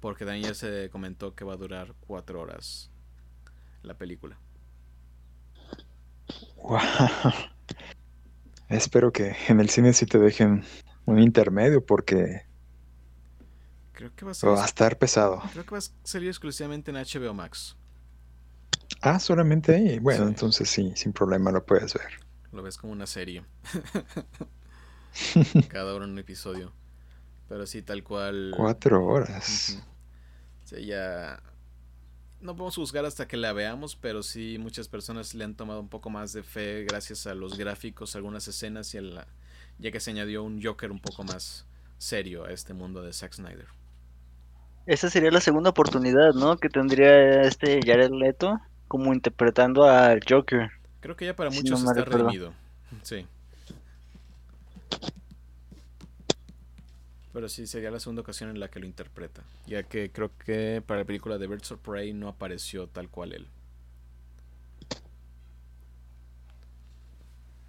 Porque 0.00 0.24
también 0.24 0.48
ya 0.48 0.54
se 0.54 0.90
comentó 0.90 1.36
que 1.36 1.44
va 1.44 1.52
a 1.52 1.56
durar 1.56 1.94
cuatro 2.00 2.40
horas 2.40 2.90
la 3.84 3.94
película. 3.94 4.40
Wow. 6.56 6.80
Espero 8.68 9.12
que 9.12 9.36
en 9.46 9.60
el 9.60 9.70
cine 9.70 9.92
sí 9.92 10.04
te 10.04 10.18
dejen 10.18 10.64
un 11.04 11.20
intermedio 11.20 11.86
porque 11.86 12.44
Creo 13.92 14.12
que 14.16 14.24
va 14.24 14.32
a 14.32 14.34
ser. 14.34 14.50
va 14.50 14.62
a 14.64 14.66
estar 14.66 14.98
pesado. 14.98 15.40
Creo 15.52 15.64
que 15.64 15.70
va 15.70 15.78
a 15.78 15.82
salir 16.02 16.28
exclusivamente 16.28 16.90
en 16.90 16.96
HBO 16.96 17.34
Max. 17.34 17.76
Ah, 19.02 19.18
solamente 19.18 19.74
ahí. 19.74 19.98
Bueno, 19.98 20.24
Sí. 20.24 20.28
entonces 20.28 20.70
sí, 20.70 20.92
sin 20.96 21.12
problema 21.12 21.50
lo 21.52 21.64
puedes 21.64 21.94
ver. 21.94 22.08
Lo 22.52 22.62
ves 22.62 22.78
como 22.78 22.92
una 22.92 23.06
serie. 23.06 23.44
Cada 25.68 25.94
hora 25.94 26.04
un 26.04 26.18
episodio. 26.18 26.72
Pero 27.48 27.66
sí, 27.66 27.82
tal 27.82 28.02
cual. 28.02 28.52
Cuatro 28.56 29.04
horas. 29.04 29.78
Sí, 30.64 30.86
ya. 30.86 31.40
No 32.40 32.54
podemos 32.54 32.76
juzgar 32.76 33.04
hasta 33.06 33.26
que 33.26 33.36
la 33.36 33.52
veamos, 33.52 33.96
pero 33.96 34.22
sí 34.22 34.58
muchas 34.58 34.88
personas 34.88 35.34
le 35.34 35.44
han 35.44 35.54
tomado 35.54 35.80
un 35.80 35.88
poco 35.88 36.10
más 36.10 36.32
de 36.32 36.42
fe 36.42 36.84
gracias 36.84 37.26
a 37.26 37.34
los 37.34 37.56
gráficos, 37.56 38.14
algunas 38.14 38.46
escenas 38.46 38.92
y 38.94 38.98
a 38.98 39.02
la, 39.02 39.26
ya 39.78 39.90
que 39.90 40.00
se 40.00 40.10
añadió 40.10 40.42
un 40.42 40.62
Joker 40.62 40.90
un 40.90 41.00
poco 41.00 41.24
más 41.24 41.66
serio 41.98 42.44
a 42.44 42.50
este 42.52 42.74
mundo 42.74 43.02
de 43.02 43.12
Zack 43.12 43.32
Snyder. 43.34 43.66
Esa 44.86 45.08
sería 45.08 45.30
la 45.30 45.40
segunda 45.40 45.70
oportunidad, 45.70 46.34
¿no? 46.34 46.58
Que 46.58 46.68
tendría 46.68 47.42
este 47.42 47.80
Jared 47.84 48.10
Leto 48.10 48.60
como 48.88 49.12
interpretando 49.12 49.84
al 49.84 50.20
Joker. 50.28 50.70
Creo 51.00 51.16
que 51.16 51.26
ya 51.26 51.36
para 51.36 51.50
Sí, 51.50 51.58
muchos 51.58 51.82
no 51.82 51.90
está 51.90 52.04
recuerdo. 52.04 52.26
redimido. 52.28 52.52
Sí. 53.02 53.26
Pero 57.32 57.48
sí, 57.50 57.66
sería 57.66 57.90
la 57.90 58.00
segunda 58.00 58.22
ocasión 58.22 58.48
en 58.50 58.60
la 58.60 58.68
que 58.68 58.80
lo 58.80 58.86
interpreta. 58.86 59.42
Ya 59.66 59.82
que 59.82 60.10
creo 60.10 60.30
que 60.38 60.82
para 60.86 61.00
la 61.00 61.04
película 61.04 61.36
de 61.36 61.46
Birds 61.46 61.70
of 61.72 61.80
Prey 61.80 62.14
no 62.14 62.28
apareció 62.28 62.86
tal 62.86 63.10
cual 63.10 63.32
él. 63.34 63.46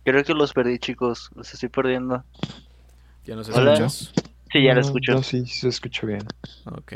Creo 0.05 0.23
que 0.23 0.33
los 0.33 0.53
perdí, 0.53 0.79
chicos. 0.79 1.29
Los 1.35 1.53
estoy 1.53 1.67
perdiendo. 1.67 2.23
¿Ya 3.25 3.35
nos 3.35 3.49
Hola. 3.49 3.73
escuchas? 3.73 4.13
Sí, 4.53 4.63
ya 4.63 4.73
lo 4.73 4.79
escucho. 4.79 5.11
No, 5.11 5.21
sí, 5.23 5.45
sí 5.45 5.59
se 5.59 5.67
escucha 5.67 6.07
bien. 6.07 6.25
Ok. 6.65 6.93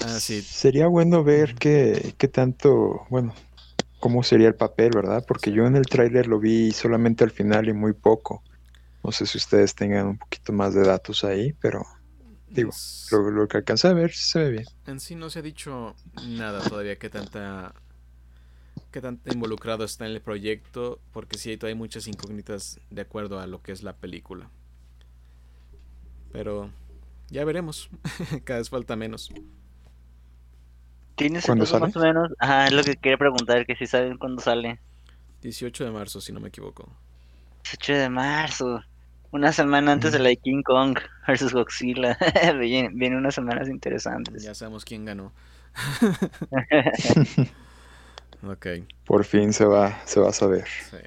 Ah, 0.00 0.18
sí. 0.20 0.42
Sería 0.42 0.86
bueno 0.86 1.22
ver 1.22 1.54
qué, 1.54 2.14
qué 2.18 2.28
tanto, 2.28 3.06
bueno, 3.10 3.34
cómo 4.00 4.22
sería 4.22 4.48
el 4.48 4.54
papel, 4.54 4.90
¿verdad? 4.94 5.24
Porque 5.26 5.52
yo 5.52 5.66
en 5.66 5.76
el 5.76 5.86
tráiler 5.86 6.26
lo 6.26 6.40
vi 6.40 6.72
solamente 6.72 7.24
al 7.24 7.30
final 7.30 7.68
y 7.68 7.72
muy 7.72 7.92
poco. 7.92 8.42
No 9.04 9.12
sé 9.12 9.26
si 9.26 9.38
ustedes 9.38 9.74
tengan 9.74 10.06
un 10.06 10.18
poquito 10.18 10.52
más 10.52 10.74
de 10.74 10.82
datos 10.82 11.24
ahí, 11.24 11.52
pero 11.60 11.84
digo, 12.48 12.70
lo, 13.10 13.30
lo 13.30 13.48
que 13.48 13.58
alcancé 13.58 13.88
a 13.88 13.92
ver 13.92 14.12
se 14.12 14.38
ve 14.38 14.50
bien. 14.50 14.64
En 14.86 15.00
sí 15.00 15.14
no 15.14 15.30
se 15.30 15.40
ha 15.40 15.42
dicho 15.42 15.94
nada 16.26 16.60
todavía 16.62 16.96
que 16.96 17.10
tanta 17.10 17.74
que 18.90 19.00
tanta 19.00 19.32
involucrado 19.32 19.84
está 19.84 20.06
en 20.06 20.12
el 20.12 20.20
proyecto, 20.20 21.00
porque 21.12 21.38
sí 21.38 21.58
hay 21.62 21.74
muchas 21.74 22.06
incógnitas 22.06 22.78
de 22.90 23.02
acuerdo 23.02 23.40
a 23.40 23.46
lo 23.46 23.62
que 23.62 23.72
es 23.72 23.82
la 23.82 23.96
película. 23.96 24.50
Pero 26.30 26.70
ya 27.30 27.44
veremos. 27.44 27.88
Cada 28.44 28.58
vez 28.58 28.68
falta 28.68 28.94
menos. 28.96 29.30
¿Tienes 31.16 31.46
¿Cuándo 31.46 31.66
entonces 31.66 31.76
más 31.76 31.96
o 31.96 32.00
menos? 32.00 32.30
Ajá, 32.38 32.66
es 32.68 32.72
lo 32.72 32.84
que 32.84 32.96
quería 32.96 33.18
preguntar, 33.18 33.64
que 33.66 33.76
si 33.76 33.86
saben 33.86 34.18
cuándo 34.18 34.42
sale. 34.42 34.80
18 35.42 35.84
de 35.84 35.90
marzo, 35.90 36.20
si 36.20 36.32
no 36.32 36.40
me 36.40 36.48
equivoco. 36.48 36.96
18 37.64 37.94
de 37.94 38.08
marzo. 38.10 38.80
Una 39.32 39.52
semana 39.52 39.92
antes 39.92 40.12
de 40.12 40.18
la 40.20 40.28
de 40.28 40.36
King 40.36 40.62
Kong 40.62 40.98
versus 41.26 41.52
Godzilla. 41.52 42.16
Viene, 42.60 42.90
viene 42.94 43.16
unas 43.16 43.34
semanas 43.34 43.68
interesantes. 43.68 44.42
Ya 44.42 44.54
sabemos 44.54 44.84
quién 44.84 45.04
ganó. 45.04 45.32
Ok, 48.42 48.66
Por 49.04 49.24
fin 49.24 49.52
se 49.52 49.64
va, 49.64 50.00
se 50.06 50.20
va 50.20 50.30
a 50.30 50.32
saber. 50.32 50.66
sí. 50.78 50.98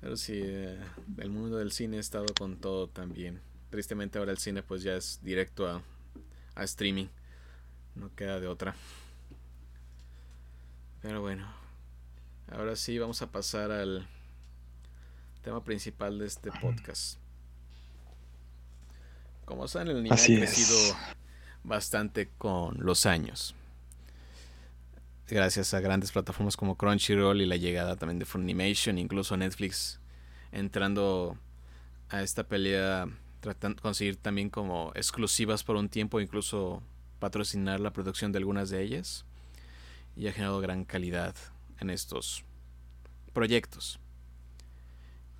Pero 0.00 0.16
sí, 0.16 0.40
eh, 0.44 0.78
el 1.18 1.30
mundo 1.30 1.58
del 1.58 1.72
cine 1.72 1.98
ha 1.98 2.00
estado 2.00 2.34
con 2.34 2.56
todo 2.58 2.88
también. 2.88 3.40
Tristemente 3.70 4.18
ahora 4.18 4.32
el 4.32 4.38
cine 4.38 4.62
pues 4.62 4.82
ya 4.82 4.96
es 4.96 5.20
directo 5.22 5.68
a, 5.68 5.82
a 6.54 6.64
streaming. 6.64 7.06
No 7.94 8.14
queda 8.14 8.40
de 8.40 8.46
otra. 8.48 8.74
Pero 11.00 11.20
bueno. 11.20 11.46
Ahora 12.50 12.76
sí 12.76 12.98
vamos 12.98 13.22
a 13.22 13.30
pasar 13.30 13.70
al 13.70 14.06
tema 15.42 15.64
principal 15.64 16.18
de 16.18 16.26
este 16.26 16.50
podcast. 16.52 17.18
Como 19.44 19.66
saben, 19.68 19.88
el 19.88 19.98
anime 19.98 20.14
Así 20.14 20.36
ha 20.36 20.44
es. 20.44 20.54
crecido 20.54 20.96
bastante 21.64 22.28
con 22.38 22.76
los 22.78 23.06
años. 23.06 23.54
Gracias 25.28 25.72
a 25.72 25.80
grandes 25.80 26.12
plataformas 26.12 26.56
como 26.56 26.76
Crunchyroll 26.76 27.40
y 27.40 27.46
la 27.46 27.56
llegada 27.56 27.96
también 27.96 28.18
de 28.18 28.26
Funimation, 28.26 28.98
incluso 28.98 29.36
Netflix 29.36 29.98
entrando 30.50 31.38
a 32.10 32.22
esta 32.22 32.44
pelea, 32.44 33.08
tratando 33.40 33.76
de 33.76 33.82
conseguir 33.82 34.16
también 34.16 34.50
como 34.50 34.92
exclusivas 34.94 35.64
por 35.64 35.76
un 35.76 35.88
tiempo, 35.88 36.20
incluso 36.20 36.82
patrocinar 37.22 37.78
la 37.78 37.92
producción 37.92 38.32
de 38.32 38.38
algunas 38.38 38.68
de 38.68 38.82
ellas. 38.82 39.24
Y 40.16 40.26
ha 40.26 40.32
generado 40.32 40.60
gran 40.60 40.84
calidad 40.84 41.36
en 41.78 41.88
estos 41.88 42.44
proyectos. 43.32 44.00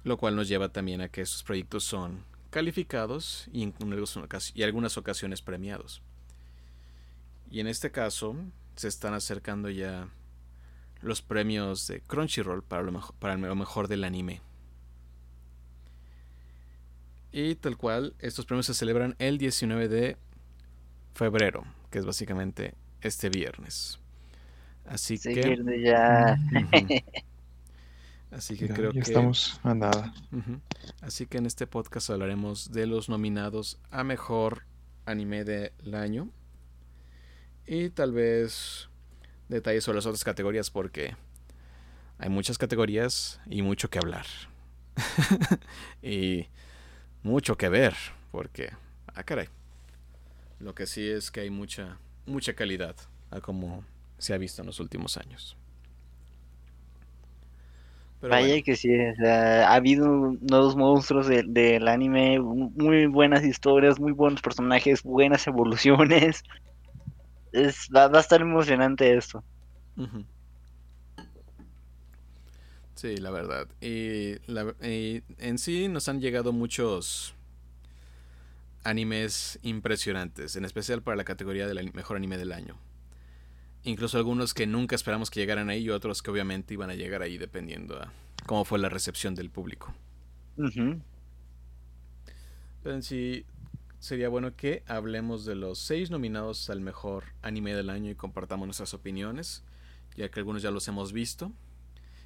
Lo 0.04 0.16
cual 0.16 0.36
nos 0.36 0.46
lleva 0.48 0.68
también 0.70 1.00
a 1.00 1.08
que 1.08 1.22
estos 1.22 1.42
proyectos 1.42 1.82
son 1.84 2.24
calificados 2.50 3.48
y 3.52 3.62
en 3.64 3.74
algunas 4.62 4.96
ocasiones 4.96 5.42
premiados. 5.42 6.02
Y 7.50 7.58
en 7.60 7.66
este 7.66 7.90
caso 7.90 8.36
se 8.76 8.86
están 8.88 9.12
acercando 9.14 9.68
ya 9.68 10.08
los 11.00 11.20
premios 11.20 11.88
de 11.88 12.00
Crunchyroll 12.00 12.62
para 12.62 12.82
lo, 12.82 12.92
mejo- 12.92 13.14
para 13.18 13.36
mejor 13.56 13.88
del 13.88 14.04
anime. 14.04 14.40
Y 17.32 17.56
tal 17.56 17.76
cual, 17.76 18.14
estos 18.20 18.46
premios 18.46 18.66
se 18.66 18.74
celebran 18.74 19.16
el 19.18 19.38
19 19.38 19.88
de 19.88 20.16
febrero, 21.14 21.64
que 21.90 21.98
es 21.98 22.06
básicamente 22.06 22.74
este 23.00 23.28
viernes. 23.30 23.98
Así 24.86 25.16
Sí, 25.16 25.34
que... 25.34 25.40
que 25.42 25.82
ya. 25.82 26.38
Así 28.30 28.56
que 28.56 28.66
Ya, 28.68 28.74
creo 28.74 28.92
ya 28.92 29.02
que... 29.02 29.10
estamos 29.10 29.60
a 29.62 29.74
nada. 29.74 30.12
Así 31.02 31.26
que 31.26 31.38
en 31.38 31.46
este 31.46 31.66
podcast 31.66 32.10
hablaremos 32.10 32.72
de 32.72 32.86
los 32.86 33.08
nominados 33.08 33.78
a 33.90 34.04
mejor 34.04 34.62
anime 35.04 35.44
del 35.44 35.94
año. 35.94 36.30
Y 37.66 37.90
tal 37.90 38.12
vez 38.12 38.88
detalles 39.48 39.84
sobre 39.84 39.96
las 39.96 40.06
otras 40.06 40.24
categorías 40.24 40.70
porque 40.70 41.14
hay 42.18 42.30
muchas 42.30 42.56
categorías 42.58 43.40
y 43.46 43.62
mucho 43.62 43.90
que 43.90 43.98
hablar. 43.98 44.26
y 46.02 46.46
mucho 47.22 47.56
que 47.56 47.68
ver 47.68 47.94
porque, 48.30 48.72
ah 49.14 49.22
caray. 49.24 49.48
Lo 50.62 50.74
que 50.74 50.86
sí 50.86 51.06
es 51.10 51.30
que 51.30 51.40
hay 51.40 51.50
mucha, 51.50 51.98
mucha 52.26 52.54
calidad 52.54 52.96
a 53.30 53.40
como 53.42 53.84
se 54.18 54.32
ha 54.34 54.38
visto 54.38 54.62
en 54.62 54.66
los 54.66 54.80
últimos 54.80 55.16
años. 55.18 55.56
Pero 58.20 58.36
Vaya 58.36 58.36
bueno. 58.36 58.62
que 58.62 58.76
sí, 58.76 58.88
o 58.98 59.14
sea, 59.16 59.68
ha 59.68 59.74
habido 59.74 60.06
nuevos 60.40 60.76
monstruos 60.76 61.26
de- 61.28 61.42
del 61.46 61.88
anime, 61.88 62.38
muy 62.40 63.06
buenas 63.06 63.44
historias, 63.44 63.98
muy 64.00 64.12
buenos 64.12 64.40
personajes, 64.40 65.02
buenas 65.02 65.46
evoluciones. 65.46 66.42
Es, 67.52 67.86
va, 67.96 68.08
va 68.08 68.18
a 68.18 68.20
estar 68.20 68.42
emocionante 68.42 69.16
esto. 69.16 69.42
Sí, 72.94 73.16
la 73.16 73.30
verdad. 73.30 73.68
Y, 73.80 74.36
la- 74.50 74.74
y 74.82 75.22
en 75.38 75.58
sí 75.58 75.88
nos 75.88 76.08
han 76.08 76.20
llegado 76.20 76.52
muchos 76.52 77.34
animes 78.84 79.58
impresionantes, 79.62 80.56
en 80.56 80.64
especial 80.64 81.02
para 81.02 81.16
la 81.16 81.24
categoría 81.24 81.66
del 81.66 81.92
mejor 81.92 82.16
anime 82.16 82.38
del 82.38 82.52
año. 82.52 82.76
Incluso 83.84 84.18
algunos 84.18 84.54
que 84.54 84.66
nunca 84.66 84.94
esperamos 84.94 85.30
que 85.30 85.40
llegaran 85.40 85.68
ahí 85.68 85.82
y 85.82 85.90
otros 85.90 86.22
que 86.22 86.30
obviamente 86.30 86.74
iban 86.74 86.90
a 86.90 86.94
llegar 86.94 87.22
ahí 87.22 87.36
dependiendo 87.36 88.00
a 88.00 88.12
cómo 88.46 88.64
fue 88.64 88.78
la 88.78 88.88
recepción 88.88 89.34
del 89.34 89.50
público. 89.50 89.94
Ujú. 90.56 91.00
Pero 92.82 92.94
en 92.94 93.02
sí 93.02 93.44
sería 93.98 94.28
bueno 94.28 94.56
que 94.56 94.82
hablemos 94.86 95.44
de 95.44 95.54
los 95.54 95.78
seis 95.78 96.10
nominados 96.10 96.70
al 96.70 96.80
mejor 96.80 97.24
anime 97.42 97.74
del 97.74 97.90
año 97.90 98.10
y 98.10 98.14
compartamos 98.14 98.66
nuestras 98.66 98.94
opiniones, 98.94 99.64
ya 100.16 100.28
que 100.28 100.40
algunos 100.40 100.62
ya 100.62 100.70
los 100.70 100.86
hemos 100.88 101.12
visto 101.12 101.52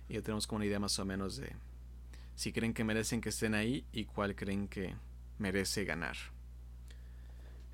y 0.08 0.14
ya 0.14 0.22
tenemos 0.22 0.46
como 0.46 0.56
una 0.56 0.66
idea 0.66 0.78
más 0.78 0.98
o 0.98 1.04
menos 1.04 1.36
de 1.36 1.54
si 2.34 2.52
creen 2.52 2.74
que 2.74 2.84
merecen 2.84 3.20
que 3.20 3.30
estén 3.30 3.54
ahí 3.54 3.86
y 3.92 4.04
cuál 4.04 4.34
creen 4.34 4.68
que 4.68 4.94
merece 5.38 5.84
ganar. 5.84 6.16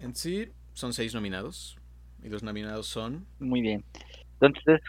En 0.02 0.14
sí 0.14 0.50
son 0.74 0.92
seis 0.92 1.14
nominados 1.14 1.76
y 2.22 2.28
los 2.28 2.42
nominados 2.42 2.86
son 2.86 3.26
Muy 3.38 3.60
bien. 3.62 3.84
Entonces, 4.40 4.80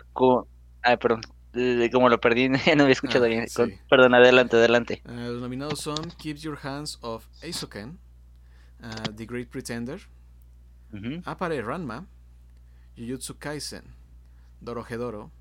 Ah, 0.81 0.97
perdón. 0.97 1.21
Eh, 1.53 1.89
Como 1.93 2.09
lo 2.09 2.19
perdí, 2.19 2.49
no 2.77 2.83
había 2.83 2.87
escuchado 2.93 3.25
Ah, 3.25 3.27
bien. 3.29 3.47
sí. 3.47 3.55
Con- 3.55 3.71
Perdón, 3.89 4.15
adelante, 4.15 4.57
adelante. 4.57 5.01
Eh, 5.05 5.27
los 5.29 5.41
nominados 5.41 5.79
son 5.79 5.95
Keep 6.17 6.37
Your 6.37 6.57
Hands 6.61 6.97
Off 7.01 7.27
Aizoken, 7.41 7.99
uh, 8.81 9.11
The 9.15 9.25
Great 9.25 9.49
Pretender. 9.49 10.01
Apare 11.25 11.61
Ranma, 11.63 12.05
Jujutsu 12.97 13.37
Kaisen, 13.39 13.83
Dorohedoro 14.61 15.31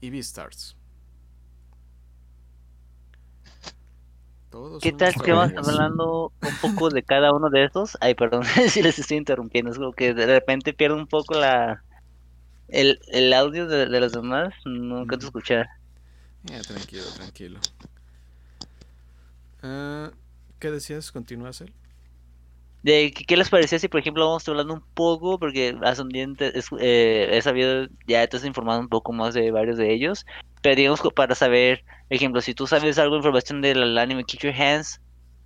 y 0.00 0.10
Beastars. 0.10 0.76
Todos 4.54 4.80
¿Qué 4.84 4.92
tal 4.92 5.12
si 5.12 5.32
vamos 5.32 5.50
hablando 5.56 6.32
un 6.40 6.56
poco 6.58 6.88
de 6.88 7.02
cada 7.02 7.32
uno 7.32 7.50
de 7.50 7.64
estos? 7.64 7.98
Ay, 8.00 8.14
perdón, 8.14 8.44
si 8.68 8.82
les 8.82 8.96
estoy 9.00 9.16
interrumpiendo. 9.16 9.72
Es 9.72 9.78
como 9.78 9.92
que 9.92 10.14
de 10.14 10.26
repente 10.26 10.72
pierdo 10.72 10.94
un 10.94 11.08
poco 11.08 11.34
la 11.34 11.82
el, 12.68 13.00
el 13.08 13.32
audio 13.32 13.66
de, 13.66 13.86
de 13.86 14.00
los 14.00 14.12
demás. 14.12 14.54
No 14.64 14.98
alcanzo 14.98 15.26
Ujú. 15.26 15.38
escuchar. 15.38 15.66
Eh, 16.52 16.60
tranquilo, 16.64 17.02
tranquilo. 17.16 17.58
Ah, 19.64 20.12
¿Qué 20.60 20.70
decías? 20.70 21.10
¿Continúas 21.10 21.60
él? 21.60 21.72
De, 22.84 23.12
¿qué, 23.12 23.24
qué 23.24 23.36
les 23.36 23.50
parecía 23.50 23.80
si, 23.80 23.88
por 23.88 23.98
ejemplo, 23.98 24.24
vamos 24.24 24.48
hablando 24.48 24.74
un 24.74 24.84
poco? 24.94 25.40
Porque 25.40 25.76
ascendiente 25.82 26.56
es, 26.56 26.66
eh, 26.78 27.28
he 27.32 27.42
sabido, 27.42 27.88
ya 28.06 28.24
te 28.28 28.36
has 28.36 28.44
informado 28.44 28.78
un 28.78 28.88
poco 28.88 29.12
más 29.12 29.34
de 29.34 29.50
varios 29.50 29.78
de 29.78 29.92
ellos. 29.92 30.24
Pero 30.64 30.76
digamos 30.76 31.02
para 31.14 31.34
saber, 31.34 31.84
ejemplo, 32.08 32.40
si 32.40 32.54
tú 32.54 32.66
sabes 32.66 32.98
algo 32.98 33.16
de 33.16 33.18
información 33.18 33.60
del 33.60 33.98
anime 33.98 34.24
Kick 34.24 34.44
Your 34.44 34.54
Hands, 34.54 34.98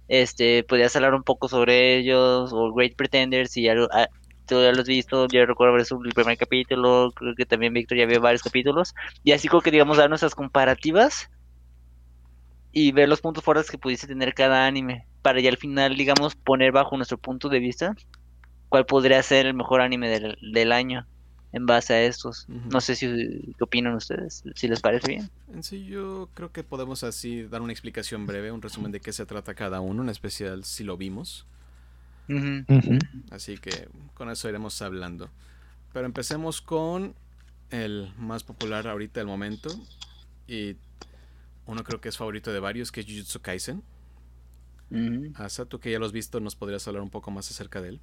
este, 0.07 0.63
podrías 0.63 0.95
hablar 0.95 1.13
un 1.13 1.25
poco 1.25 1.49
sobre 1.49 1.97
ellos, 1.97 2.53
o 2.53 2.73
Great 2.73 2.95
Pretenders, 2.95 3.51
si 3.51 3.63
ya 3.63 3.75
lo, 3.75 3.89
ah, 3.91 4.07
tú 4.47 4.63
ya 4.63 4.71
lo 4.71 4.81
has 4.81 4.87
visto, 4.87 5.27
yo 5.27 5.45
recuerdo 5.45 5.75
visto 5.75 6.01
el 6.05 6.13
primer 6.13 6.39
capítulo, 6.39 7.11
creo 7.17 7.35
que 7.35 7.47
también 7.47 7.73
Víctor 7.73 7.99
ya 7.99 8.07
vio 8.07 8.21
varios 8.21 8.45
capítulos, 8.45 8.95
y 9.25 9.33
así 9.33 9.49
como 9.49 9.61
que 9.61 9.73
digamos 9.73 9.97
dar 9.97 10.09
nuestras 10.09 10.37
comparativas 10.37 11.29
y 12.71 12.93
ver 12.93 13.09
los 13.09 13.21
puntos 13.21 13.43
fuertes 13.43 13.73
que 13.73 13.77
pudiese 13.77 14.07
tener 14.07 14.35
cada 14.35 14.67
anime, 14.69 15.05
para 15.23 15.41
ya 15.41 15.51
al 15.51 15.57
final, 15.57 15.97
digamos, 15.97 16.37
poner 16.37 16.71
bajo 16.71 16.97
nuestro 16.97 17.19
punto 17.19 17.49
de 17.49 17.59
vista 17.59 17.97
cuál 18.69 18.87
podría 18.87 19.21
ser 19.25 19.47
el 19.47 19.55
mejor 19.55 19.81
anime 19.81 20.11
del, 20.11 20.39
del 20.53 20.71
año 20.71 21.09
en 21.53 21.67
base 21.67 21.95
a 21.95 22.03
estos. 22.03 22.47
No 22.49 22.81
sé 22.81 22.95
si 22.95 23.07
qué 23.57 23.65
opinan 23.65 23.95
ustedes, 23.95 24.45
si 24.55 24.69
les 24.69 24.81
parece 24.81 25.09
bien. 25.09 25.31
En 25.53 25.63
sí, 25.63 25.85
yo 25.85 26.29
creo 26.35 26.53
que 26.53 26.63
podemos 26.63 27.05
así 27.05 27.43
dar 27.45 27.63
una 27.63 27.73
explicación 27.73 28.27
breve, 28.27 28.53
un 28.53 28.63
resumen 28.63 28.93
de 28.93 29.01
qué 29.01 29.13
se 29.13 29.27
trata 29.27 29.55
cada 29.55 29.81
uno, 29.81 30.03
en 30.03 30.09
especial 30.09 30.65
si 30.65 30.85
lo 30.85 30.97
vimos. 30.97 31.47
Así 33.31 33.57
que 33.57 33.89
con 34.15 34.31
eso 34.31 34.49
iremos 34.49 34.81
hablando. 34.83 35.31
Pero 35.93 36.07
empecemos 36.07 36.61
con 36.61 37.15
el 37.71 38.13
más 38.19 38.45
popular 38.45 38.87
ahorita 38.87 39.21
del 39.21 39.27
momento. 39.27 39.71
Y 40.47 40.77
uno 41.67 41.85
creo 41.85 42.01
que 42.01 42.09
es 42.09 42.17
favorito 42.17 42.53
de 42.53 42.61
varios, 42.61 42.93
que 42.93 43.01
es 43.01 43.07
Jujutsu 43.07 43.41
Kaisen. 43.41 43.83
Asa, 45.35 45.67
tú 45.67 45.81
que 45.81 45.91
ya 45.91 45.99
lo 45.99 46.07
has 46.07 46.13
visto, 46.13 46.41
¿nos 46.41 46.57
podrías 46.57 46.87
hablar 46.89 47.03
un 47.03 47.11
poco 47.11 47.31
más 47.31 47.51
acerca 47.51 47.81
de 47.81 47.91
él? 47.91 48.01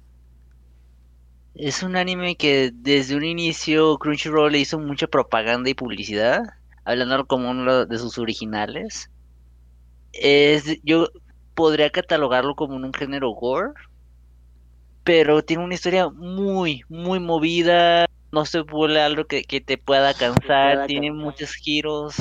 Es 1.58 1.82
un 1.82 1.96
anime 1.96 2.36
que 2.36 2.70
desde 2.72 3.16
un 3.16 3.24
inicio 3.24 3.96
Crunchyroll 3.98 4.52
le 4.52 4.58
hizo 4.58 4.78
mucha 4.78 5.06
propaganda 5.06 5.70
y 5.70 5.74
publicidad, 5.74 6.42
hablando 6.84 7.26
como 7.26 7.50
uno 7.50 7.86
de 7.86 7.98
sus 7.98 8.18
originales. 8.18 9.10
Es, 10.12 10.78
yo 10.82 11.08
podría 11.54 11.90
catalogarlo 11.90 12.54
como 12.54 12.76
un 12.76 12.92
género 12.92 13.30
gore, 13.30 13.72
pero 15.02 15.42
tiene 15.42 15.64
una 15.64 15.74
historia 15.74 16.10
muy, 16.10 16.82
muy 16.88 17.20
movida. 17.20 18.04
No 18.32 18.44
se 18.44 18.60
vuelve 18.60 19.00
algo 19.00 19.24
que, 19.24 19.44
que 19.44 19.62
te 19.62 19.78
pueda 19.78 20.12
cansar, 20.12 20.86
tiene 20.86 21.10
muchos 21.10 21.54
giros. 21.54 22.16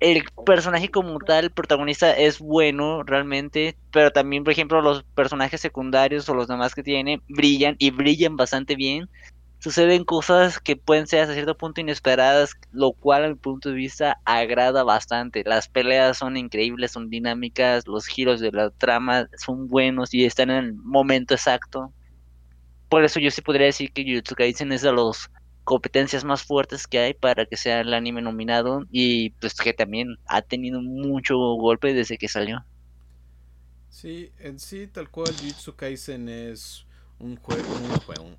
El 0.00 0.24
personaje 0.46 0.90
como 0.90 1.18
tal, 1.18 1.44
el 1.44 1.50
protagonista, 1.50 2.16
es 2.16 2.38
bueno 2.38 3.02
realmente, 3.02 3.76
pero 3.92 4.10
también, 4.10 4.44
por 4.44 4.52
ejemplo, 4.52 4.80
los 4.80 5.02
personajes 5.02 5.60
secundarios 5.60 6.26
o 6.28 6.34
los 6.34 6.48
demás 6.48 6.74
que 6.74 6.82
tiene 6.82 7.20
brillan 7.28 7.76
y 7.78 7.90
brillan 7.90 8.36
bastante 8.36 8.76
bien. 8.76 9.10
Suceden 9.58 10.04
cosas 10.04 10.58
que 10.58 10.74
pueden 10.74 11.06
ser 11.06 11.20
hasta 11.20 11.34
cierto 11.34 11.54
punto 11.54 11.82
inesperadas, 11.82 12.54
lo 12.72 12.92
cual, 12.92 13.24
a 13.26 13.28
mi 13.28 13.34
punto 13.34 13.68
de 13.68 13.74
vista, 13.74 14.18
agrada 14.24 14.84
bastante. 14.84 15.44
Las 15.44 15.68
peleas 15.68 16.16
son 16.16 16.38
increíbles, 16.38 16.92
son 16.92 17.10
dinámicas, 17.10 17.86
los 17.86 18.06
giros 18.06 18.40
de 18.40 18.52
la 18.52 18.70
trama 18.70 19.28
son 19.36 19.68
buenos 19.68 20.14
y 20.14 20.24
están 20.24 20.48
en 20.48 20.64
el 20.64 20.74
momento 20.76 21.34
exacto. 21.34 21.92
Por 22.88 23.04
eso 23.04 23.20
yo 23.20 23.30
sí 23.30 23.42
podría 23.42 23.66
decir 23.66 23.92
que 23.92 24.02
Jujutsu 24.02 24.34
Kaisen 24.34 24.72
es 24.72 24.80
de 24.80 24.94
las 24.94 25.30
competencias 25.70 26.24
más 26.24 26.42
fuertes 26.42 26.86
que 26.88 26.98
hay 26.98 27.14
para 27.14 27.46
que 27.46 27.56
sea 27.56 27.80
el 27.80 27.94
anime 27.94 28.22
nominado 28.22 28.86
y 28.90 29.30
pues 29.30 29.54
que 29.54 29.72
también 29.72 30.16
ha 30.26 30.42
tenido 30.42 30.82
mucho 30.82 31.36
golpe 31.38 31.94
desde 31.94 32.18
que 32.18 32.28
salió. 32.28 32.64
Sí, 33.88 34.32
en 34.38 34.58
sí, 34.58 34.86
tal 34.86 35.10
cual, 35.10 35.36
Jujutsu 35.36 35.74
Kaisen 35.76 36.28
es 36.28 36.86
un 37.18 37.36
juego. 37.36 37.74
Un 37.76 37.98
juego 38.00 38.36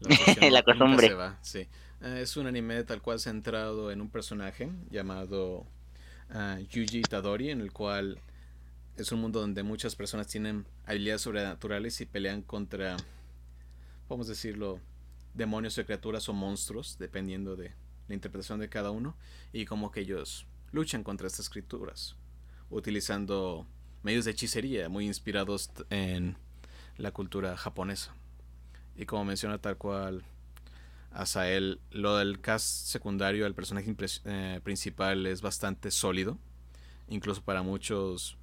la 0.00 0.50
La 0.50 0.62
costumbre. 0.62 1.08
se 1.08 1.14
va, 1.14 1.38
sí. 1.42 1.68
Eh, 2.00 2.20
es 2.22 2.36
un 2.36 2.46
anime 2.46 2.84
tal 2.84 3.02
cual 3.02 3.18
centrado 3.20 3.90
en 3.90 4.00
un 4.00 4.10
personaje 4.10 4.70
llamado 4.90 5.66
ah, 6.30 6.58
Yuji 6.70 7.00
Itadori, 7.00 7.50
en 7.50 7.60
el 7.60 7.72
cual 7.72 8.20
es 8.96 9.12
un 9.12 9.20
mundo 9.20 9.40
donde 9.40 9.62
muchas 9.62 9.96
personas 9.96 10.26
tienen 10.28 10.66
habilidades 10.86 11.22
sobrenaturales 11.22 12.00
y 12.00 12.06
pelean 12.06 12.42
contra, 12.42 12.96
vamos 14.08 14.26
a 14.28 14.30
decirlo, 14.30 14.80
demonios 15.34 15.78
o 15.78 15.84
criaturas 15.84 16.28
o 16.28 16.32
monstruos, 16.32 16.96
dependiendo 16.98 17.56
de 17.56 17.74
la 18.08 18.14
interpretación 18.14 18.60
de 18.60 18.68
cada 18.68 18.90
uno, 18.90 19.16
y 19.52 19.64
como 19.64 19.90
que 19.90 20.00
ellos 20.00 20.46
luchan 20.72 21.04
contra 21.04 21.26
estas 21.26 21.48
criaturas, 21.48 22.16
utilizando 22.70 23.66
medios 24.02 24.24
de 24.24 24.32
hechicería 24.32 24.88
muy 24.88 25.06
inspirados 25.06 25.70
en 25.90 26.36
la 26.96 27.12
cultura 27.12 27.56
japonesa. 27.56 28.14
Y 28.96 29.06
como 29.06 29.24
menciona 29.24 29.58
tal 29.58 29.76
cual 29.76 30.24
Asael, 31.12 31.80
lo 31.90 32.16
del 32.16 32.40
cast 32.40 32.86
secundario, 32.86 33.46
el 33.46 33.54
personaje 33.54 33.94
eh, 34.24 34.60
principal 34.62 35.26
es 35.26 35.40
bastante 35.40 35.90
sólido. 35.90 36.38
Incluso 37.08 37.42
para 37.42 37.62
muchos, 37.62 38.36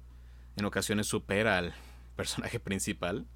en 0.56 0.64
ocasiones 0.64 1.06
supera 1.06 1.58
al 1.58 1.74
personaje 2.16 2.58
principal. 2.58 3.26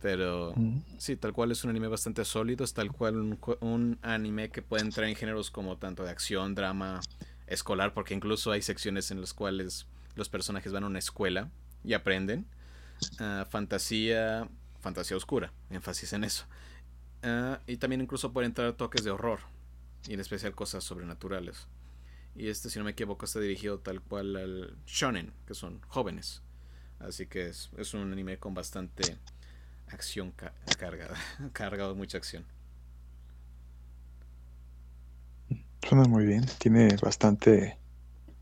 Pero 0.00 0.54
sí, 0.98 1.16
tal 1.16 1.32
cual 1.32 1.50
es 1.50 1.64
un 1.64 1.70
anime 1.70 1.88
bastante 1.88 2.24
sólido. 2.24 2.64
Es 2.64 2.74
tal 2.74 2.92
cual 2.92 3.16
un, 3.16 3.38
un 3.60 3.98
anime 4.02 4.50
que 4.50 4.62
puede 4.62 4.84
entrar 4.84 5.08
en 5.08 5.16
géneros 5.16 5.50
como 5.50 5.76
tanto 5.76 6.04
de 6.04 6.10
acción, 6.10 6.54
drama, 6.54 7.00
escolar, 7.46 7.94
porque 7.94 8.14
incluso 8.14 8.52
hay 8.52 8.62
secciones 8.62 9.10
en 9.10 9.20
las 9.20 9.34
cuales 9.34 9.86
los 10.14 10.28
personajes 10.28 10.72
van 10.72 10.84
a 10.84 10.86
una 10.86 10.98
escuela 10.98 11.50
y 11.84 11.94
aprenden. 11.94 12.46
Ah, 13.18 13.46
fantasía, 13.48 14.48
fantasía 14.80 15.16
oscura, 15.16 15.52
énfasis 15.70 16.12
en 16.12 16.24
eso. 16.24 16.44
Ah, 17.22 17.60
y 17.66 17.76
también 17.76 18.00
incluso 18.00 18.32
puede 18.32 18.46
entrar 18.46 18.72
toques 18.74 19.04
de 19.04 19.10
horror, 19.10 19.40
y 20.06 20.14
en 20.14 20.20
especial 20.20 20.54
cosas 20.54 20.84
sobrenaturales. 20.84 21.66
Y 22.34 22.48
este, 22.48 22.70
si 22.70 22.78
no 22.78 22.84
me 22.84 22.92
equivoco, 22.92 23.24
está 23.24 23.40
dirigido 23.40 23.80
tal 23.80 24.00
cual 24.00 24.36
al 24.36 24.76
shonen, 24.86 25.32
que 25.46 25.54
son 25.54 25.80
jóvenes. 25.88 26.42
Así 27.00 27.26
que 27.26 27.48
es, 27.48 27.70
es 27.76 27.94
un 27.94 28.12
anime 28.12 28.38
con 28.38 28.54
bastante 28.54 29.18
acción 29.90 30.32
ca- 30.32 30.54
cargada, 30.78 31.16
cargado 31.52 31.90
de 31.90 31.96
mucha 31.98 32.18
acción. 32.18 32.44
Suena 35.82 36.04
muy 36.06 36.24
bien. 36.26 36.44
Tiene 36.58 36.96
bastante 37.02 37.80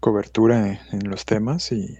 cobertura 0.00 0.68
en, 0.68 0.80
en 0.92 1.10
los 1.10 1.24
temas 1.26 1.72
y, 1.72 1.98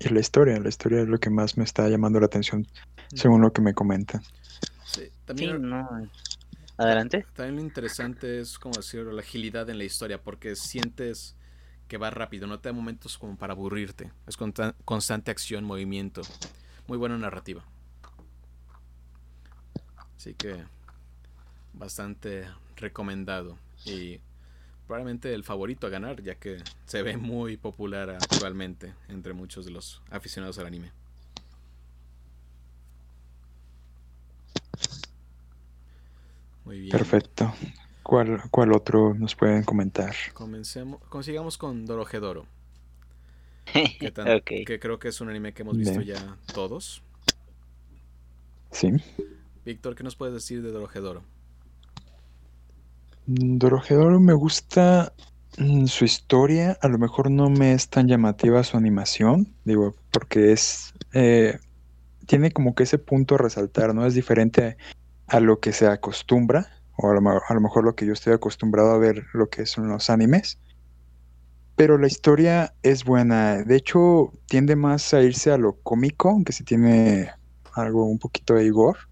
y 0.00 0.08
la 0.10 0.20
historia. 0.20 0.58
La 0.60 0.68
historia 0.68 1.02
es 1.02 1.08
lo 1.08 1.18
que 1.20 1.30
más 1.30 1.56
me 1.56 1.64
está 1.64 1.88
llamando 1.88 2.20
la 2.20 2.26
atención, 2.26 2.66
según 3.14 3.42
lo 3.42 3.52
que 3.52 3.62
me 3.62 3.74
comentan. 3.74 4.22
Sí, 4.84 5.10
Sí, 5.36 5.46
también, 5.48 5.62
no. 5.68 6.10
Adelante. 6.78 7.26
también 7.34 7.56
lo 7.56 7.62
interesante 7.62 8.40
es, 8.40 8.58
como 8.58 8.76
decirlo, 8.78 9.12
la 9.12 9.22
agilidad 9.22 9.68
en 9.70 9.78
la 9.78 9.84
historia, 9.84 10.22
porque 10.22 10.56
sientes 10.56 11.36
que 11.88 11.98
va 11.98 12.10
rápido, 12.10 12.46
no 12.46 12.60
te 12.60 12.68
da 12.68 12.72
momentos 12.72 13.18
como 13.18 13.36
para 13.36 13.52
aburrirte. 13.54 14.12
Es 14.26 14.36
consta- 14.36 14.76
constante 14.84 15.30
acción, 15.30 15.64
movimiento. 15.64 16.22
Muy 16.86 16.98
buena 16.98 17.18
narrativa. 17.18 17.64
Así 20.20 20.34
que 20.34 20.54
bastante 21.72 22.46
recomendado. 22.76 23.56
Y 23.86 24.20
probablemente 24.86 25.32
el 25.32 25.44
favorito 25.44 25.86
a 25.86 25.90
ganar, 25.90 26.22
ya 26.22 26.34
que 26.34 26.62
se 26.84 27.02
ve 27.02 27.16
muy 27.16 27.56
popular 27.56 28.10
actualmente 28.10 28.92
entre 29.08 29.32
muchos 29.32 29.64
de 29.64 29.70
los 29.70 30.02
aficionados 30.10 30.58
al 30.58 30.66
anime. 30.66 30.92
Muy 36.66 36.80
bien. 36.80 36.90
Perfecto. 36.90 37.54
¿Cuál, 38.02 38.42
cuál 38.50 38.74
otro 38.74 39.14
nos 39.14 39.34
pueden 39.34 39.62
comentar? 39.62 40.14
Comencemos, 40.34 41.00
consigamos 41.08 41.56
con 41.56 41.86
Dorohedoro, 41.86 42.44
que, 43.98 44.10
tan- 44.14 44.42
que 44.42 44.78
creo 44.78 44.98
que 44.98 45.08
es 45.08 45.22
un 45.22 45.30
anime 45.30 45.54
que 45.54 45.62
hemos 45.62 45.78
visto 45.78 46.00
Bien. 46.00 46.18
ya 46.18 46.36
todos. 46.52 47.02
Sí. 48.70 48.92
Víctor, 49.64 49.94
¿qué 49.94 50.02
nos 50.02 50.16
puedes 50.16 50.34
decir 50.34 50.62
de 50.62 50.70
Dorohedoro? 50.70 51.22
Dorohedoro 53.26 54.18
me 54.20 54.32
gusta 54.32 55.12
mm, 55.58 55.86
su 55.86 56.04
historia, 56.04 56.78
a 56.80 56.88
lo 56.88 56.98
mejor 56.98 57.30
no 57.30 57.50
me 57.50 57.72
es 57.72 57.88
tan 57.88 58.08
llamativa 58.08 58.64
su 58.64 58.76
animación, 58.76 59.52
digo, 59.64 59.94
porque 60.10 60.52
es 60.52 60.94
eh, 61.12 61.58
tiene 62.30 62.52
como 62.52 62.76
que 62.76 62.84
ese 62.84 62.98
punto 62.98 63.34
a 63.34 63.38
resaltar, 63.38 63.92
¿no? 63.92 64.06
Es 64.06 64.14
diferente 64.14 64.76
a 65.26 65.40
lo 65.40 65.58
que 65.58 65.72
se 65.72 65.88
acostumbra, 65.88 66.68
o 66.96 67.10
a 67.10 67.14
lo, 67.14 67.60
mejor 67.60 67.84
lo 67.84 67.96
que 67.96 68.06
yo 68.06 68.12
estoy 68.12 68.32
acostumbrado 68.32 68.92
a 68.92 68.98
ver 68.98 69.24
lo 69.32 69.48
que 69.48 69.66
son 69.66 69.88
los 69.88 70.10
animes. 70.10 70.58
Pero 71.74 71.98
la 71.98 72.06
historia 72.06 72.74
es 72.82 73.04
buena. 73.04 73.64
De 73.64 73.74
hecho, 73.74 74.32
tiende 74.46 74.76
más 74.76 75.12
a 75.12 75.22
irse 75.22 75.50
a 75.50 75.58
lo 75.58 75.74
cómico, 75.82 76.28
aunque 76.28 76.52
sí 76.52 76.62
tiene 76.62 77.30
algo 77.72 78.04
un 78.04 78.20
poquito 78.20 78.54
de 78.54 78.66
igor. 78.66 79.09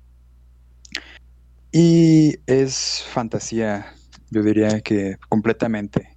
Y 1.72 2.36
es 2.46 3.04
fantasía, 3.10 3.92
yo 4.30 4.42
diría 4.42 4.80
que 4.80 5.16
completamente. 5.28 6.16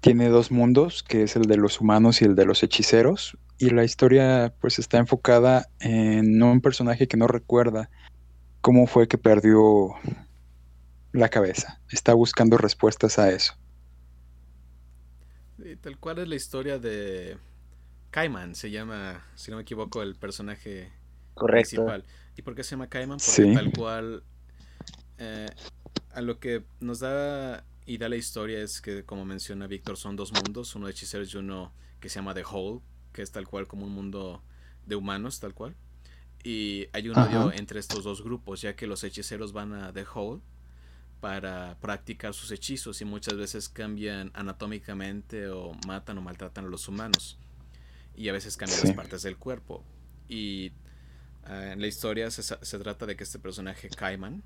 Tiene 0.00 0.28
dos 0.28 0.50
mundos, 0.50 1.02
que 1.02 1.22
es 1.22 1.36
el 1.36 1.42
de 1.42 1.56
los 1.56 1.80
humanos 1.80 2.20
y 2.20 2.24
el 2.24 2.34
de 2.34 2.44
los 2.46 2.62
hechiceros. 2.62 3.38
Y 3.58 3.70
la 3.70 3.84
historia 3.84 4.54
pues 4.60 4.78
está 4.78 4.98
enfocada 4.98 5.68
en 5.80 6.42
un 6.42 6.60
personaje 6.60 7.08
que 7.08 7.16
no 7.16 7.26
recuerda 7.26 7.90
cómo 8.60 8.86
fue 8.86 9.08
que 9.08 9.18
perdió 9.18 9.94
la 11.12 11.28
cabeza. 11.28 11.80
Está 11.90 12.14
buscando 12.14 12.58
respuestas 12.58 13.18
a 13.18 13.30
eso. 13.30 13.54
tal 15.80 15.98
cual 15.98 16.18
es 16.18 16.28
la 16.28 16.34
historia 16.34 16.78
de 16.78 17.38
Kaiman, 18.10 18.54
se 18.54 18.70
llama, 18.70 19.24
si 19.34 19.50
no 19.50 19.58
me 19.58 19.62
equivoco, 19.62 20.02
el 20.02 20.16
personaje 20.16 20.90
principal. 21.34 22.04
¿Y 22.36 22.42
por 22.42 22.54
qué 22.54 22.64
se 22.64 22.72
llama 22.72 22.88
Kaiman? 22.88 23.18
Porque 23.18 23.54
tal 23.54 23.72
cual 23.72 24.24
eh, 25.18 25.48
a 26.12 26.20
lo 26.20 26.38
que 26.38 26.64
nos 26.80 27.00
da 27.00 27.64
y 27.86 27.98
da 27.98 28.08
la 28.08 28.16
historia 28.16 28.60
es 28.60 28.80
que, 28.80 29.04
como 29.04 29.24
menciona 29.24 29.66
Víctor, 29.66 29.96
son 29.96 30.16
dos 30.16 30.32
mundos, 30.32 30.74
uno 30.74 30.86
de 30.86 30.92
hechiceros 30.92 31.32
y 31.34 31.36
uno 31.36 31.72
que 32.00 32.08
se 32.08 32.16
llama 32.16 32.34
The 32.34 32.44
Hole, 32.50 32.80
que 33.12 33.22
es 33.22 33.30
tal 33.30 33.46
cual 33.46 33.66
como 33.66 33.86
un 33.86 33.92
mundo 33.92 34.42
de 34.86 34.96
humanos, 34.96 35.40
tal 35.40 35.54
cual. 35.54 35.76
Y 36.42 36.88
hay 36.92 37.08
un 37.08 37.18
odio 37.18 37.52
entre 37.52 37.80
estos 37.80 38.04
dos 38.04 38.22
grupos, 38.22 38.60
ya 38.60 38.76
que 38.76 38.86
los 38.86 39.04
hechiceros 39.04 39.52
van 39.52 39.72
a 39.72 39.92
The 39.92 40.04
Hole 40.14 40.40
para 41.20 41.78
practicar 41.80 42.34
sus 42.34 42.50
hechizos 42.50 43.00
y 43.00 43.06
muchas 43.06 43.36
veces 43.36 43.68
cambian 43.70 44.30
anatómicamente 44.34 45.48
o 45.48 45.72
matan 45.86 46.18
o 46.18 46.20
maltratan 46.20 46.66
a 46.66 46.68
los 46.68 46.88
humanos. 46.88 47.38
Y 48.14 48.28
a 48.28 48.32
veces 48.32 48.56
cambian 48.56 48.80
las 48.82 48.92
partes 48.92 49.22
del 49.22 49.36
cuerpo. 49.36 49.82
Y 50.28 50.72
ah, 51.44 51.72
en 51.72 51.80
la 51.80 51.86
historia 51.86 52.30
se, 52.30 52.42
se, 52.42 52.78
trata 52.78 53.06
de 53.06 53.16
que 53.16 53.24
este 53.24 53.38
personaje 53.38 53.88
Kaiman 53.88 54.42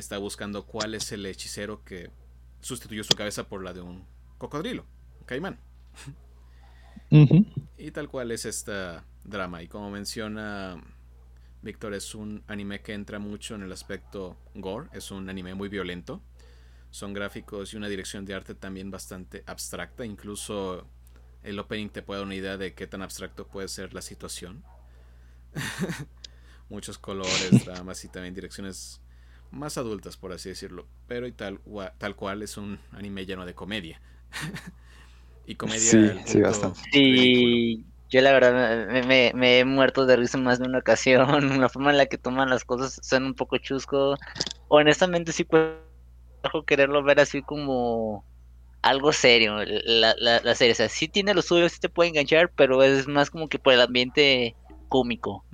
está 0.00 0.18
buscando 0.18 0.66
cuál 0.66 0.94
es 0.94 1.12
el 1.12 1.24
hechicero 1.26 1.84
que 1.84 2.10
sustituyó 2.60 3.04
su 3.04 3.14
cabeza 3.14 3.48
por 3.48 3.62
la 3.62 3.72
de 3.72 3.80
un 3.80 4.04
cocodrilo, 4.38 4.84
un 5.20 5.26
caimán. 5.26 5.58
Y 7.76 7.90
tal 7.90 8.08
cual 8.08 8.30
es 8.30 8.44
esta 8.44 9.04
drama 9.24 9.62
y 9.62 9.68
como 9.68 9.90
menciona 9.90 10.80
Víctor 11.62 11.92
es 11.94 12.14
un 12.14 12.42
anime 12.46 12.80
que 12.80 12.94
entra 12.94 13.18
mucho 13.18 13.54
en 13.54 13.62
el 13.62 13.72
aspecto 13.72 14.36
gore, 14.54 14.88
es 14.92 15.10
un 15.10 15.28
anime 15.28 15.54
muy 15.54 15.68
violento. 15.68 16.22
Son 16.90 17.12
gráficos 17.12 17.72
y 17.72 17.76
una 17.76 17.88
dirección 17.88 18.24
de 18.24 18.34
arte 18.34 18.54
también 18.54 18.90
bastante 18.90 19.44
abstracta, 19.46 20.04
incluso 20.04 20.86
el 21.42 21.58
opening 21.58 21.88
te 21.88 22.02
puede 22.02 22.20
dar 22.20 22.26
una 22.26 22.34
idea 22.34 22.56
de 22.56 22.74
qué 22.74 22.86
tan 22.86 23.02
abstracto 23.02 23.46
puede 23.46 23.68
ser 23.68 23.92
la 23.92 24.02
situación. 24.02 24.64
Muchos 26.68 26.98
colores, 26.98 27.64
dramas 27.64 28.04
y 28.04 28.08
también 28.08 28.34
direcciones 28.34 29.00
más 29.50 29.78
adultas, 29.78 30.16
por 30.16 30.32
así 30.32 30.48
decirlo. 30.48 30.86
Pero 31.06 31.26
y 31.26 31.32
tal, 31.32 31.60
tal 31.98 32.16
cual 32.16 32.42
es 32.42 32.56
un 32.56 32.78
anime 32.92 33.26
lleno 33.26 33.46
de 33.46 33.54
comedia. 33.54 34.00
y 35.46 35.54
comedia. 35.54 35.80
Sí, 35.80 36.20
sí, 36.24 36.40
bastante. 36.40 36.80
Sí, 36.92 37.84
yo 38.10 38.20
la 38.20 38.32
verdad 38.32 38.88
me, 39.06 39.58
he 39.58 39.64
muerto 39.64 40.04
de 40.04 40.16
risa 40.16 40.36
más 40.36 40.58
de 40.58 40.66
una 40.66 40.78
ocasión. 40.78 41.28
La 41.60 41.68
forma 41.68 41.90
en 41.90 41.98
la 41.98 42.06
que 42.06 42.18
toman 42.18 42.50
las 42.50 42.64
cosas 42.64 42.98
son 43.02 43.24
un 43.24 43.34
poco 43.34 43.58
chusco. 43.58 44.16
Honestamente 44.68 45.32
sí 45.32 45.44
puedo 45.44 45.78
quererlo 46.66 47.02
ver 47.04 47.20
así 47.20 47.42
como 47.42 48.24
algo 48.82 49.12
serio. 49.12 49.58
La, 49.64 50.14
la, 50.18 50.54
serie, 50.54 50.72
o 50.72 50.76
sea, 50.76 50.88
sí 50.88 51.06
tiene 51.06 51.34
lo 51.34 51.42
suyo, 51.42 51.68
sí 51.68 51.78
te 51.78 51.88
puede 51.88 52.10
enganchar, 52.10 52.50
pero 52.56 52.82
es 52.82 53.06
más 53.06 53.30
como 53.30 53.48
que 53.48 53.58
por 53.58 53.74
el 53.74 53.80
ambiente 53.80 54.56
cómico. 54.88 55.44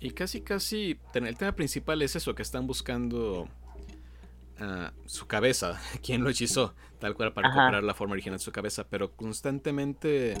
Y 0.00 0.10
casi, 0.10 0.42
casi, 0.42 0.98
el 1.14 1.36
tema 1.36 1.52
principal 1.52 2.02
es 2.02 2.16
eso, 2.16 2.34
que 2.34 2.42
están 2.42 2.66
buscando 2.66 3.48
uh, 4.60 5.08
su 5.08 5.26
cabeza, 5.26 5.80
quién 6.02 6.22
lo 6.22 6.30
hechizó, 6.30 6.74
tal 6.98 7.14
cual 7.14 7.32
para 7.32 7.48
recuperar 7.48 7.82
la 7.82 7.94
forma 7.94 8.12
original 8.12 8.38
de 8.38 8.44
su 8.44 8.52
cabeza, 8.52 8.86
pero 8.88 9.12
constantemente 9.16 10.36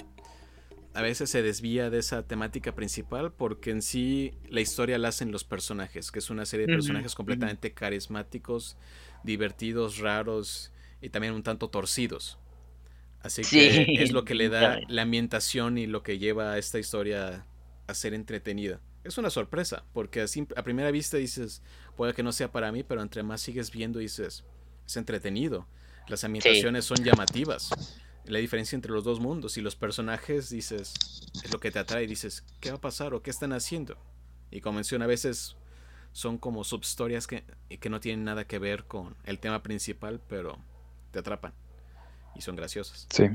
a 0.96 1.02
veces 1.02 1.28
se 1.28 1.42
desvía 1.42 1.90
de 1.90 1.98
esa 1.98 2.26
temática 2.26 2.74
principal 2.74 3.30
porque 3.30 3.70
en 3.70 3.82
sí 3.82 4.32
la 4.48 4.62
historia 4.62 4.98
la 4.98 5.08
hacen 5.08 5.30
los 5.30 5.44
personajes, 5.44 6.10
que 6.10 6.20
es 6.20 6.30
una 6.30 6.46
serie 6.46 6.66
de 6.66 6.72
personajes 6.72 7.14
completamente 7.14 7.74
carismáticos, 7.74 8.78
divertidos, 9.22 9.98
raros 9.98 10.72
y 11.02 11.10
también 11.10 11.34
un 11.34 11.42
tanto 11.42 11.68
torcidos. 11.68 12.38
Así 13.20 13.42
que 13.42 13.94
es 13.98 14.12
lo 14.12 14.24
que 14.24 14.34
le 14.34 14.48
da 14.48 14.78
la 14.88 15.02
ambientación 15.02 15.76
y 15.76 15.86
lo 15.86 16.02
que 16.02 16.18
lleva 16.18 16.52
a 16.52 16.58
esta 16.58 16.78
historia 16.78 17.46
a 17.86 17.94
ser 17.94 18.14
entretenida. 18.14 18.80
Es 19.06 19.18
una 19.18 19.30
sorpresa, 19.30 19.84
porque 19.92 20.26
a 20.56 20.62
primera 20.62 20.90
vista 20.90 21.16
dices, 21.16 21.62
puede 21.96 22.12
que 22.12 22.22
no 22.22 22.32
sea 22.32 22.50
para 22.50 22.72
mí, 22.72 22.82
pero 22.82 23.02
entre 23.02 23.22
más 23.22 23.40
sigues 23.40 23.70
viendo 23.70 24.00
dices, 24.00 24.44
es 24.84 24.96
entretenido. 24.96 25.66
Las 26.08 26.24
ambientaciones 26.24 26.84
son 26.84 27.02
llamativas. 27.04 27.70
La 28.24 28.40
diferencia 28.40 28.74
entre 28.74 28.90
los 28.90 29.04
dos 29.04 29.20
mundos 29.20 29.56
y 29.56 29.60
los 29.60 29.76
personajes 29.76 30.50
dices 30.50 30.94
es 31.44 31.52
lo 31.52 31.60
que 31.60 31.70
te 31.70 31.78
atrae 31.78 32.08
dices 32.08 32.42
qué 32.58 32.70
va 32.70 32.76
a 32.76 32.80
pasar 32.80 33.14
o 33.14 33.22
qué 33.22 33.30
están 33.30 33.52
haciendo 33.52 33.96
y 34.50 34.60
como 34.60 34.76
menciona 34.76 35.04
a 35.04 35.08
veces 35.08 35.54
son 36.10 36.36
como 36.36 36.64
subhistorias 36.64 37.28
que, 37.28 37.44
que 37.78 37.88
no 37.88 38.00
tienen 38.00 38.24
nada 38.24 38.44
que 38.44 38.58
ver 38.58 38.84
con 38.86 39.14
el 39.26 39.38
tema 39.38 39.62
principal 39.62 40.20
pero 40.28 40.58
te 41.12 41.20
atrapan 41.20 41.52
y 42.34 42.40
son 42.40 42.56
graciosas. 42.56 43.06
Sí. 43.10 43.26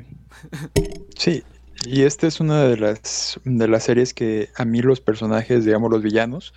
Sí 1.18 1.42
y 1.86 2.04
esta 2.04 2.28
es 2.28 2.40
una 2.40 2.64
de 2.64 2.78
las 2.78 3.40
de 3.44 3.68
las 3.68 3.84
series 3.84 4.14
que 4.14 4.50
a 4.56 4.66
mí 4.66 4.82
los 4.82 5.02
personajes 5.02 5.66
digamos 5.66 5.92
los 5.92 6.04
villanos 6.04 6.54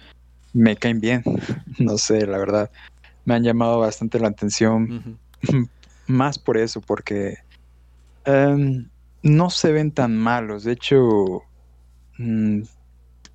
me 0.53 0.77
caen 0.77 1.01
bien 1.01 1.23
no 1.79 1.99
sé 1.99 2.27
la 2.27 2.39
verdad 2.39 2.71
me 3.25 3.35
han 3.35 3.43
llamado 3.43 3.81
bastante 3.81 4.19
la 4.19 4.29
atención 4.29 5.19
más 6.07 6.39
por 6.39 6.59
eso 6.59 6.81
porque 6.81 7.39
Em, 8.25 8.89
no 9.23 9.51
se 9.51 9.73
ven 9.73 9.91
tan 9.93 10.17
malos. 10.17 10.65
De 10.65 10.73
hecho, 10.73 11.43
mm, 12.19 12.63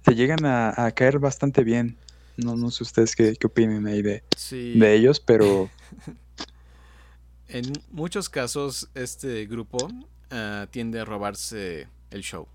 te 0.03 0.15
llegan 0.15 0.45
a, 0.45 0.91
caer 0.95 1.19
bastante 1.19 1.63
bien. 1.63 1.97
No, 2.37 2.55
no 2.55 2.71
sé 2.71 2.83
ustedes 2.83 3.15
qué, 3.15 3.35
qué 3.35 3.47
opinen 3.47 3.85
ahí 3.87 4.01
de, 4.01 4.23
de 4.51 4.95
ellos, 4.95 5.19
pero... 5.19 5.69
en 7.47 7.71
muchos 7.91 8.29
casos, 8.29 8.89
este 8.95 9.45
grupo 9.45 9.89
ah, 10.31 10.67
tiende 10.71 10.99
a 10.99 11.05
robarse 11.05 11.87
el 12.11 12.21
show. 12.21 12.47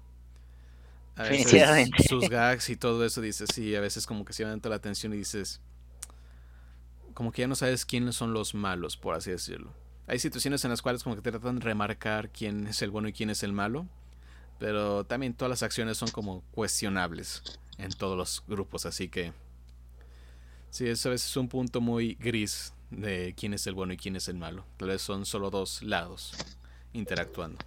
A 1.16 1.24
veces 1.24 1.90
sus 2.08 2.28
gags 2.28 2.68
y 2.70 2.76
todo 2.76 3.04
eso 3.04 3.20
dices, 3.20 3.48
sí, 3.54 3.74
a 3.76 3.80
veces 3.80 4.06
como 4.06 4.24
que 4.24 4.32
se 4.32 4.44
llama 4.44 4.60
la 4.64 4.74
atención 4.74 5.14
y 5.14 5.18
dices, 5.18 5.60
como 7.14 7.30
que 7.30 7.42
ya 7.42 7.48
no 7.48 7.54
sabes 7.54 7.84
quiénes 7.84 8.16
son 8.16 8.32
los 8.32 8.54
malos, 8.54 8.96
por 8.96 9.14
así 9.14 9.30
decirlo. 9.30 9.72
Hay 10.08 10.18
situaciones 10.18 10.64
en 10.64 10.70
las 10.70 10.82
cuales 10.82 11.04
como 11.04 11.14
que 11.14 11.22
te 11.22 11.30
tratan 11.30 11.60
de 11.60 11.64
remarcar 11.64 12.30
quién 12.30 12.66
es 12.66 12.82
el 12.82 12.90
bueno 12.90 13.08
y 13.08 13.12
quién 13.12 13.30
es 13.30 13.44
el 13.44 13.52
malo, 13.52 13.86
pero 14.58 15.04
también 15.04 15.34
todas 15.34 15.50
las 15.50 15.62
acciones 15.62 15.96
son 15.96 16.10
como 16.10 16.42
cuestionables 16.50 17.42
en 17.78 17.92
todos 17.92 18.16
los 18.18 18.42
grupos, 18.48 18.84
así 18.84 19.08
que 19.08 19.32
sí, 20.70 20.88
eso 20.88 21.08
a 21.08 21.12
veces 21.12 21.30
es 21.30 21.36
un 21.36 21.48
punto 21.48 21.80
muy 21.80 22.16
gris 22.16 22.72
de 22.90 23.34
quién 23.36 23.54
es 23.54 23.66
el 23.68 23.74
bueno 23.74 23.92
y 23.92 23.96
quién 23.96 24.16
es 24.16 24.26
el 24.26 24.36
malo. 24.36 24.64
Tal 24.76 24.88
vez 24.88 25.00
son 25.00 25.26
solo 25.26 25.50
dos 25.50 25.82
lados 25.82 26.34
interactuando. 26.94 27.58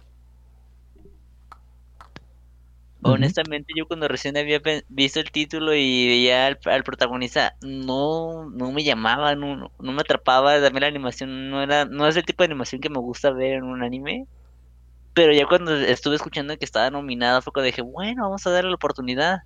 Honestamente, 3.00 3.72
yo 3.76 3.86
cuando 3.86 4.08
recién 4.08 4.36
había 4.36 4.60
visto 4.88 5.20
el 5.20 5.30
título 5.30 5.72
y 5.72 6.08
veía 6.08 6.46
al, 6.46 6.82
protagonista, 6.82 7.56
no, 7.62 8.50
no 8.50 8.72
me 8.72 8.82
llamaba, 8.82 9.36
no, 9.36 9.70
no 9.78 9.92
me 9.92 10.00
atrapaba. 10.00 10.60
También 10.60 10.80
la 10.80 10.88
animación 10.88 11.48
no 11.48 11.62
era, 11.62 11.84
no 11.84 12.08
es 12.08 12.16
el 12.16 12.24
tipo 12.24 12.42
de 12.42 12.46
animación 12.46 12.80
que 12.80 12.90
me 12.90 12.98
gusta 12.98 13.30
ver 13.30 13.54
en 13.54 13.64
un 13.64 13.82
anime. 13.84 14.26
Pero 15.14 15.32
ya 15.32 15.46
cuando 15.46 15.74
estuve 15.76 16.16
escuchando 16.16 16.56
que 16.58 16.64
estaba 16.64 16.90
nominada, 16.90 17.40
fue 17.42 17.52
cuando 17.52 17.66
dije, 17.66 17.82
bueno, 17.82 18.24
vamos 18.24 18.46
a 18.46 18.50
darle 18.50 18.70
la 18.70 18.76
oportunidad. 18.76 19.38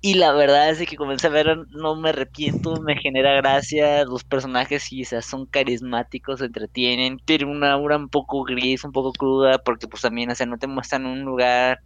Y 0.00 0.14
la 0.14 0.32
verdad 0.32 0.70
es 0.70 0.88
que 0.88 0.96
comencé 0.96 1.26
a 1.26 1.30
ver, 1.30 1.56
no 1.70 1.96
me 1.96 2.10
arrepiento, 2.10 2.80
me 2.80 2.96
genera 2.96 3.34
gracia. 3.34 4.04
Los 4.04 4.22
personajes 4.24 4.86
quizás 4.88 5.26
son 5.26 5.46
carismáticos, 5.46 6.40
entretienen, 6.40 7.18
tienen 7.24 7.48
una 7.48 7.72
aura 7.72 7.96
un 7.96 8.08
poco 8.08 8.44
gris, 8.44 8.84
un 8.84 8.92
poco 8.92 9.14
cruda, 9.14 9.58
porque 9.58 9.88
pues 9.88 10.02
también, 10.02 10.30
o 10.30 10.34
sea, 10.36 10.46
no 10.46 10.56
te 10.58 10.68
muestran 10.68 11.04
un 11.06 11.22
lugar 11.22 11.80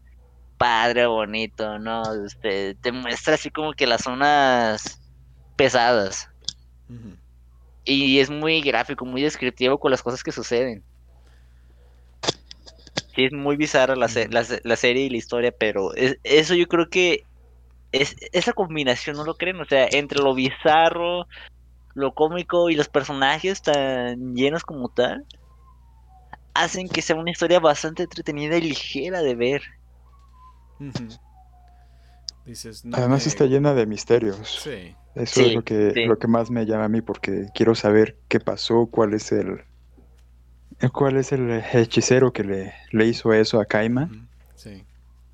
padre, 0.58 1.06
bonito, 1.06 1.78
¿no? 1.80 2.14
Este, 2.26 2.76
te 2.76 2.92
muestra 2.92 3.34
así 3.36 3.50
como 3.50 3.72
que 3.74 3.86
las 3.86 4.02
zonas 4.04 5.02
pesadas. 5.56 6.28
Y 7.84 8.18
es 8.18 8.28
muy 8.28 8.60
gráfico, 8.60 9.04
muy 9.06 9.22
descriptivo 9.22 9.78
con 9.78 9.90
las 9.92 10.02
cosas 10.02 10.22
que 10.24 10.32
suceden. 10.32 10.84
Sí, 13.14 13.24
es 13.26 13.32
muy 13.32 13.56
bizarra 13.56 13.94
la, 13.96 14.08
se- 14.08 14.28
la, 14.28 14.42
se- 14.44 14.60
la 14.64 14.76
serie 14.76 15.04
y 15.04 15.10
la 15.10 15.18
historia, 15.18 15.52
pero 15.58 15.94
es- 15.94 16.16
eso 16.22 16.54
yo 16.54 16.66
creo 16.66 16.88
que 16.88 17.26
es 17.92 18.16
esa 18.32 18.52
combinación, 18.52 19.16
¿no 19.16 19.24
lo 19.24 19.34
creen? 19.36 19.60
O 19.60 19.64
sea, 19.66 19.88
entre 19.90 20.20
lo 20.20 20.34
bizarro, 20.34 21.26
lo 21.94 22.14
cómico 22.14 22.70
y 22.70 22.76
los 22.76 22.88
personajes 22.88 23.62
tan 23.62 24.34
llenos 24.34 24.64
como 24.64 24.88
tal, 24.90 25.26
hacen 26.54 26.88
que 26.88 27.02
sea 27.02 27.16
una 27.16 27.30
historia 27.30 27.60
bastante 27.60 28.04
entretenida 28.04 28.56
y 28.56 28.62
ligera 28.62 29.20
de 29.22 29.34
ver. 29.34 29.62
Ujú. 30.80 31.08
Dices, 32.44 32.84
no 32.84 32.96
Además 32.98 33.22
me- 33.22 33.28
está 33.28 33.46
llena 33.46 33.74
de 33.74 33.86
misterios. 33.86 34.60
Sí, 34.62 34.96
Eso 35.14 35.42
Sí, 35.42 35.48
es 35.48 35.54
lo 35.54 35.62
que, 35.62 35.92
sí. 35.94 36.04
lo 36.06 36.18
que 36.18 36.26
más 36.26 36.50
me 36.50 36.64
llama 36.66 36.84
a 36.84 36.88
mí 36.88 37.00
porque 37.02 37.46
quiero 37.54 37.74
saber 37.74 38.18
qué 38.28 38.40
pasó, 38.40 38.86
cuál 38.90 39.14
es 39.14 39.30
el, 39.32 39.62
cuál 40.92 41.16
es 41.16 41.32
el 41.32 41.50
hechicero 41.72 42.32
que 42.32 42.44
le, 42.44 42.74
le 42.90 43.06
hizo 43.06 43.32
eso 43.32 43.60
a 43.60 43.64
Kaima. 43.64 44.10
sí. 44.54 44.86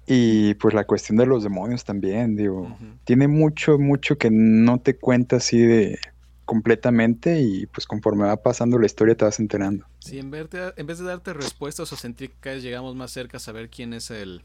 Y 0.09 0.55
pues 0.55 0.75
la 0.75 0.85
cuestión 0.85 1.19
de 1.19 1.27
los 1.27 1.43
demonios 1.43 1.85
también, 1.85 2.35
digo, 2.37 2.79
tiene 3.05 3.29
mucho, 3.29 3.79
mucho 3.79 4.17
que 4.17 4.31
no 4.31 4.81
te 4.81 4.97
cuenta 4.97 5.37
así 5.37 5.59
de 5.61 5.99
completamente 6.45 7.41
y 7.41 7.67
pues 7.67 7.87
conforme 7.87 8.25
va 8.25 8.37
pasando 8.43 8.79
la 8.79 8.87
historia 8.87 9.15
te 9.15 9.25
vas 9.27 9.39
enterando. 9.39 9.85
Sí, 10.01 10.19
en, 10.19 10.31
verte- 10.31 10.73
en 10.77 10.87
vez 10.87 10.99
de 10.99 11.05
darte 11.05 11.35
respuestas 11.35 11.93
o 11.93 11.97
sentir 11.97 12.31
que 12.31 12.37
cada 12.41 12.55
vez 12.57 12.65
llegamos 12.65 12.97
más 12.97 13.11
cerca 13.11 13.37
a 13.37 13.41
saber 13.41 13.69
quién 13.69 13.93
es 13.93 14.11
el, 14.11 14.43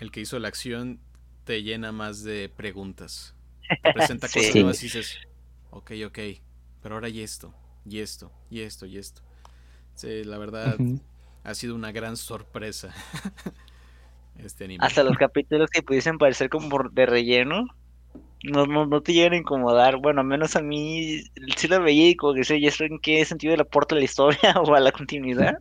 el 0.00 0.10
que 0.10 0.20
hizo 0.20 0.38
la 0.38 0.48
acción, 0.48 0.98
te 1.44 1.62
llena 1.62 1.92
más 1.92 2.22
de 2.24 2.48
preguntas. 2.54 3.34
Te 3.82 3.90
presenta 3.90 4.28
Sí. 4.32 4.40
cosas 4.40 4.56
nuevas 4.56 4.82
y 4.82 4.86
dices, 4.86 5.18
ok, 5.70 5.92
ok, 6.06 6.18
pero 6.82 6.96
ahora 6.96 7.08
y 7.08 7.20
esto, 7.20 7.54
y 7.88 8.00
esto, 8.00 8.30
y 8.50 8.60
esto, 8.60 8.86
y 8.86 8.98
esto. 8.98 9.22
Sí, 9.94 10.24
la 10.24 10.38
verdad 10.38 10.80
ha 11.44 11.54
sido 11.54 11.74
una 11.74 11.92
gran 11.92 12.16
sorpresa 12.16 12.94
este 14.38 14.64
anime. 14.64 14.84
Hasta 14.84 15.02
los 15.02 15.16
capítulos 15.16 15.70
que 15.70 15.82
pudiesen 15.82 16.18
parecer 16.18 16.48
como 16.48 16.68
de 16.90 17.06
relleno, 17.06 17.66
no, 18.44 18.66
no, 18.66 18.86
no 18.86 19.02
te 19.02 19.12
llegan 19.12 19.32
a 19.32 19.36
incomodar. 19.38 19.96
Bueno, 19.96 20.22
menos 20.24 20.56
a 20.56 20.62
mí 20.62 21.22
sí 21.56 21.68
lo 21.68 21.82
veía 21.82 22.10
y 22.10 22.16
como 22.16 22.34
que 22.34 22.44
sé, 22.44 22.60
ya 22.60 22.70
sé 22.70 22.86
en 22.86 22.98
qué 23.00 23.24
sentido 23.24 23.56
le 23.56 23.62
aporta 23.62 23.94
a 23.94 23.98
la 23.98 24.04
historia 24.04 24.54
o 24.64 24.74
a 24.74 24.80
la 24.80 24.92
continuidad, 24.92 25.58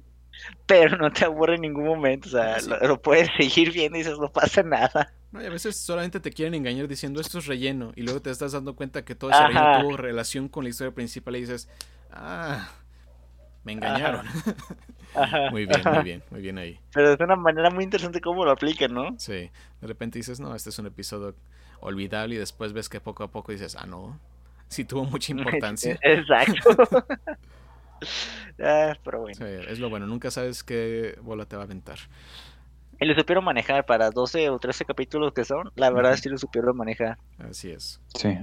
pero 0.65 0.97
no 0.97 1.11
te 1.11 1.25
aburre 1.25 1.55
en 1.55 1.61
ningún 1.61 1.85
momento. 1.85 2.27
O 2.27 2.31
sea, 2.31 2.59
sí. 2.59 2.69
lo, 2.69 2.79
lo 2.79 3.01
puedes 3.01 3.29
seguir 3.37 3.71
viendo 3.71 3.97
y 3.97 4.01
dices, 4.01 4.19
no 4.19 4.31
pasa 4.31 4.63
nada. 4.63 5.13
No, 5.31 5.41
y 5.41 5.45
a 5.45 5.49
veces 5.49 5.75
solamente 5.75 6.19
te 6.19 6.31
quieren 6.31 6.53
engañar 6.53 6.87
diciendo 6.87 7.19
esto 7.19 7.39
es 7.39 7.47
relleno 7.47 7.91
y 7.95 8.03
luego 8.03 8.21
te 8.21 8.29
estás 8.29 8.53
dando 8.53 8.75
cuenta 8.75 9.03
que 9.03 9.15
todo 9.15 9.31
ese 9.31 9.39
Ajá. 9.39 9.47
relleno 9.47 9.81
tuvo 9.81 9.97
relación 9.97 10.47
con 10.47 10.63
la 10.63 10.69
historia 10.69 10.93
principal 10.93 11.35
y 11.35 11.41
dices, 11.41 11.67
ah, 12.11 12.69
me 13.67 13.73
engañaron. 13.73 14.25
Ajá, 15.13 15.49
muy 15.51 15.65
bien, 15.65 15.81
muy 15.83 16.03
bien, 16.03 16.23
muy 16.31 16.41
bien 16.41 16.57
ahí. 16.57 16.79
Pero 16.93 17.13
es 17.13 17.19
una 17.19 17.35
manera 17.35 17.69
muy 17.69 17.83
interesante 17.83 18.21
cómo 18.21 18.45
lo 18.45 18.51
aplican, 18.51 18.93
¿no? 18.93 19.15
Sí, 19.17 19.51
de 19.81 19.87
repente 19.87 20.19
dices, 20.19 20.39
no, 20.39 20.55
este 20.55 20.69
es 20.69 20.79
un 20.79 20.85
episodio 20.85 21.35
olvidable 21.81 22.35
y 22.35 22.37
después 22.37 22.71
ves 22.71 22.87
que 22.87 23.01
poco 23.01 23.23
a 23.23 23.27
poco 23.29 23.51
dices, 23.51 23.75
ah, 23.75 23.85
no, 23.85 24.17
sí 24.69 24.85
tuvo 24.85 25.03
mucha 25.05 25.31
importancia. 25.37 25.99
Exacto. 26.01 26.69
Ah, 28.63 28.93
pero 29.03 29.21
bueno. 29.21 29.35
Sí, 29.35 29.43
es 29.43 29.79
lo 29.79 29.89
bueno, 29.89 30.05
nunca 30.05 30.29
sabes 30.29 30.63
qué 30.63 31.17
bola 31.23 31.45
te 31.45 31.55
va 31.55 31.63
a 31.63 31.65
aventar. 31.65 31.97
Y 32.99 33.05
lo 33.05 33.15
supieron 33.15 33.43
manejar 33.43 33.87
para 33.87 34.11
12 34.11 34.49
o 34.51 34.59
13 34.59 34.85
capítulos 34.85 35.33
que 35.33 35.43
son. 35.45 35.71
La 35.75 35.89
verdad 35.89 36.13
Ujú. 36.13 36.21
sí 36.21 36.29
lo 36.29 36.37
supieron 36.37 36.77
manejar. 36.77 37.17
Así 37.39 37.71
es. 37.71 37.99
Sí. 38.13 38.37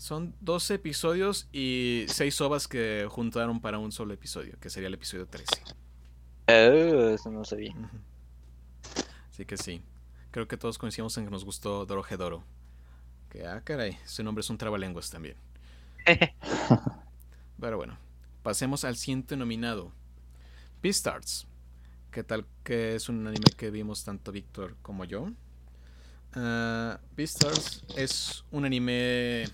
Son 0.00 0.34
12 0.40 0.76
episodios 0.76 1.46
y 1.52 2.06
6 2.08 2.40
ovas 2.40 2.66
que 2.66 3.06
juntaron 3.10 3.60
para 3.60 3.78
un 3.78 3.92
solo 3.92 4.14
episodio, 4.14 4.58
que 4.58 4.70
sería 4.70 4.86
el 4.86 4.94
episodio 4.94 5.26
13. 5.26 5.46
Oh, 6.48 7.08
eso 7.10 7.30
no 7.30 7.44
sabía. 7.44 7.74
Así 9.28 9.44
que 9.44 9.58
sí. 9.58 9.82
Creo 10.30 10.48
que 10.48 10.56
todos 10.56 10.78
coincidimos 10.78 11.18
en 11.18 11.26
que 11.26 11.30
nos 11.30 11.44
gustó 11.44 11.84
Dorohedoro. 11.84 12.42
Que, 13.28 13.46
ah, 13.46 13.60
caray, 13.62 13.98
su 14.06 14.24
nombre 14.24 14.40
es 14.40 14.48
un 14.48 14.56
trabalenguas 14.56 15.10
también. 15.10 15.36
Pero 17.60 17.76
bueno, 17.76 17.98
pasemos 18.42 18.84
al 18.84 18.96
siguiente 18.96 19.36
nominado. 19.36 19.92
Beastars. 20.82 21.46
¿Qué 22.10 22.24
tal 22.24 22.46
que 22.64 22.94
es 22.94 23.10
un 23.10 23.26
anime 23.26 23.52
que 23.54 23.70
vimos 23.70 24.02
tanto 24.02 24.32
Víctor 24.32 24.78
como 24.80 25.04
yo? 25.04 25.30
Ah, 26.32 26.98
Beastars 27.14 27.84
es 27.98 28.46
un 28.50 28.64
anime 28.64 29.44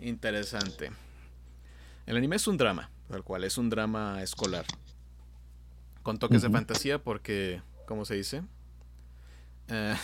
interesante. 0.00 0.90
El 2.06 2.16
anime 2.16 2.36
es 2.36 2.46
un 2.46 2.56
drama, 2.56 2.90
tal 3.08 3.22
cual, 3.22 3.44
es 3.44 3.58
un 3.58 3.70
drama 3.70 4.22
escolar. 4.22 4.64
Con 6.02 6.18
toques 6.18 6.42
de 6.42 6.50
fantasía 6.50 6.98
porque, 6.98 7.60
¿cómo 7.86 8.04
se 8.04 8.14
dice? 8.14 8.42
Eh, 9.68 9.94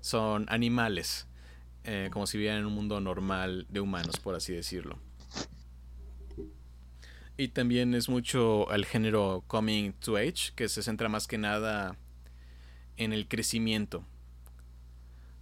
son 0.00 0.46
animales, 0.48 1.26
eh, 1.84 2.08
como 2.12 2.26
si 2.26 2.38
vivieran 2.38 2.60
en 2.60 2.66
un 2.66 2.74
mundo 2.74 3.00
normal 3.00 3.66
de 3.68 3.80
humanos, 3.80 4.18
por 4.18 4.34
así 4.34 4.52
decirlo. 4.52 4.98
Y 7.36 7.48
también 7.48 7.94
es 7.94 8.08
mucho 8.08 8.72
el 8.72 8.84
género 8.84 9.44
coming 9.46 9.92
to 9.92 10.16
age, 10.16 10.52
que 10.54 10.68
se 10.68 10.82
centra 10.82 11.08
más 11.08 11.26
que 11.26 11.38
nada 11.38 11.96
en 12.96 13.12
el 13.12 13.26
crecimiento 13.28 14.04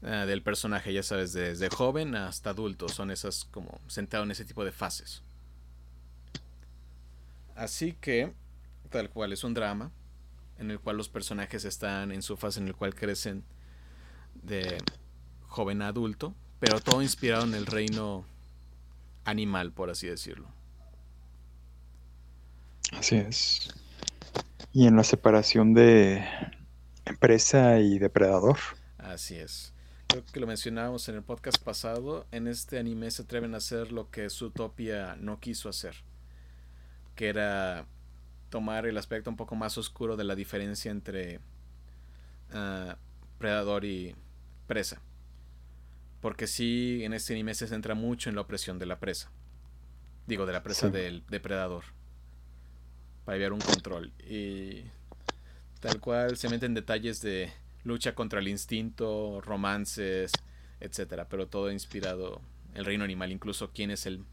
eh, 0.03 0.25
del 0.27 0.43
personaje, 0.43 0.93
ya 0.93 1.03
sabes, 1.03 1.33
desde 1.33 1.69
joven 1.69 2.15
hasta 2.17 2.51
adulto, 2.51 2.89
son 2.89 3.11
esas 3.11 3.45
como 3.45 3.81
centrado 3.89 4.25
en 4.25 4.33
ese 4.33 4.45
tipo 4.45 4.65
de 4.65 4.73
fases. 4.73 5.23
Así 7.55 7.93
que, 8.01 8.33
tal 8.91 9.11
cual, 9.11 9.33
es 9.33 9.45
un 9.45 9.55
drama 9.55 9.93
en 10.59 10.71
el 10.71 10.81
cual 10.81 10.97
los 10.97 11.09
personajes 11.09 11.65
están 11.65 12.13
en 12.13 12.23
su 12.23 12.37
fase 12.37 12.61
en 12.61 12.69
el 12.69 12.75
cual 12.75 12.95
crecen 12.95 13.45
de 14.43 14.79
joven 15.47 15.83
a 15.83 15.89
adulto, 15.89 16.35
pero 16.59 16.81
todo 16.81 17.03
inspirado 17.03 17.45
en 17.45 17.55
el 17.55 17.67
reino 17.67 18.25
animal, 19.25 19.73
por 19.73 19.91
así 19.91 20.07
decirlo. 20.07 20.49
Así 22.93 23.17
es. 23.17 23.69
Y 24.73 24.87
en 24.87 24.97
la 24.97 25.05
separación 25.05 25.75
de 25.75 26.25
empresa 27.05 27.79
y 27.79 27.99
depredador. 27.99 28.59
Así 28.99 29.37
es. 29.37 29.72
Creo 30.13 30.25
que 30.31 30.41
lo 30.41 30.47
mencionábamos 30.47 31.09
en 31.09 31.15
el 31.15 31.23
podcast 31.23 31.57
pasado. 31.63 32.27
En 32.33 32.47
este 32.47 32.79
anime 32.79 33.11
se 33.11 33.23
atreven 33.23 33.55
a 33.55 33.57
hacer 33.57 33.93
lo 33.93 34.11
que 34.11 34.29
Zootopia 34.29 35.17
no 35.17 35.41
quiso 35.41 35.71
hacer. 35.71 35.95
Que 37.15 37.29
era 37.29 37.87
tomar 38.51 38.85
el 38.85 38.99
aspecto 38.99 39.31
un 39.31 39.37
poco 39.37 39.55
más 39.55 39.79
oscuro 39.79 40.19
de 40.19 40.25
la 40.25 40.35
diferencia 40.35 40.91
entre 40.91 41.41
ah, 42.53 42.99
predador 43.39 43.87
y 43.87 44.15
presa. 44.67 45.01
Porque 46.21 46.47
sí, 46.47 47.03
en 47.05 47.15
este 47.15 47.33
anime 47.33 47.55
se 47.55 47.67
centra 47.67 47.95
mucho 47.95 48.29
en 48.29 48.35
la 48.37 48.43
opresión 48.43 48.79
de 48.79 48.85
la 48.85 49.01
presa. 49.01 49.31
Digo, 50.27 50.45
de 50.45 50.53
la 50.53 50.63
presa 50.63 50.89
Sí. 50.89 50.93
del 50.93 51.25
depredador. 51.31 51.85
Para 53.25 53.39
llevar 53.39 53.55
un 53.55 53.61
control. 53.61 54.13
Y 54.29 54.85
tal 55.81 56.01
cual 56.01 56.37
se 56.37 56.51
meten 56.51 56.75
detalles 56.75 57.23
de 57.23 57.51
lucha 57.85 58.15
contra 58.15 58.41
el 58.41 58.49
instinto, 58.49 59.41
romances, 59.43 60.33
etcétera, 60.81 61.29
pero 61.29 61.49
todo 61.49 61.71
inspirado 61.73 62.41
el 62.75 62.85
reino 62.85 63.05
animal, 63.05 63.33
incluso 63.33 63.71
quién 63.73 63.91
es 63.91 64.07
el 64.07 64.25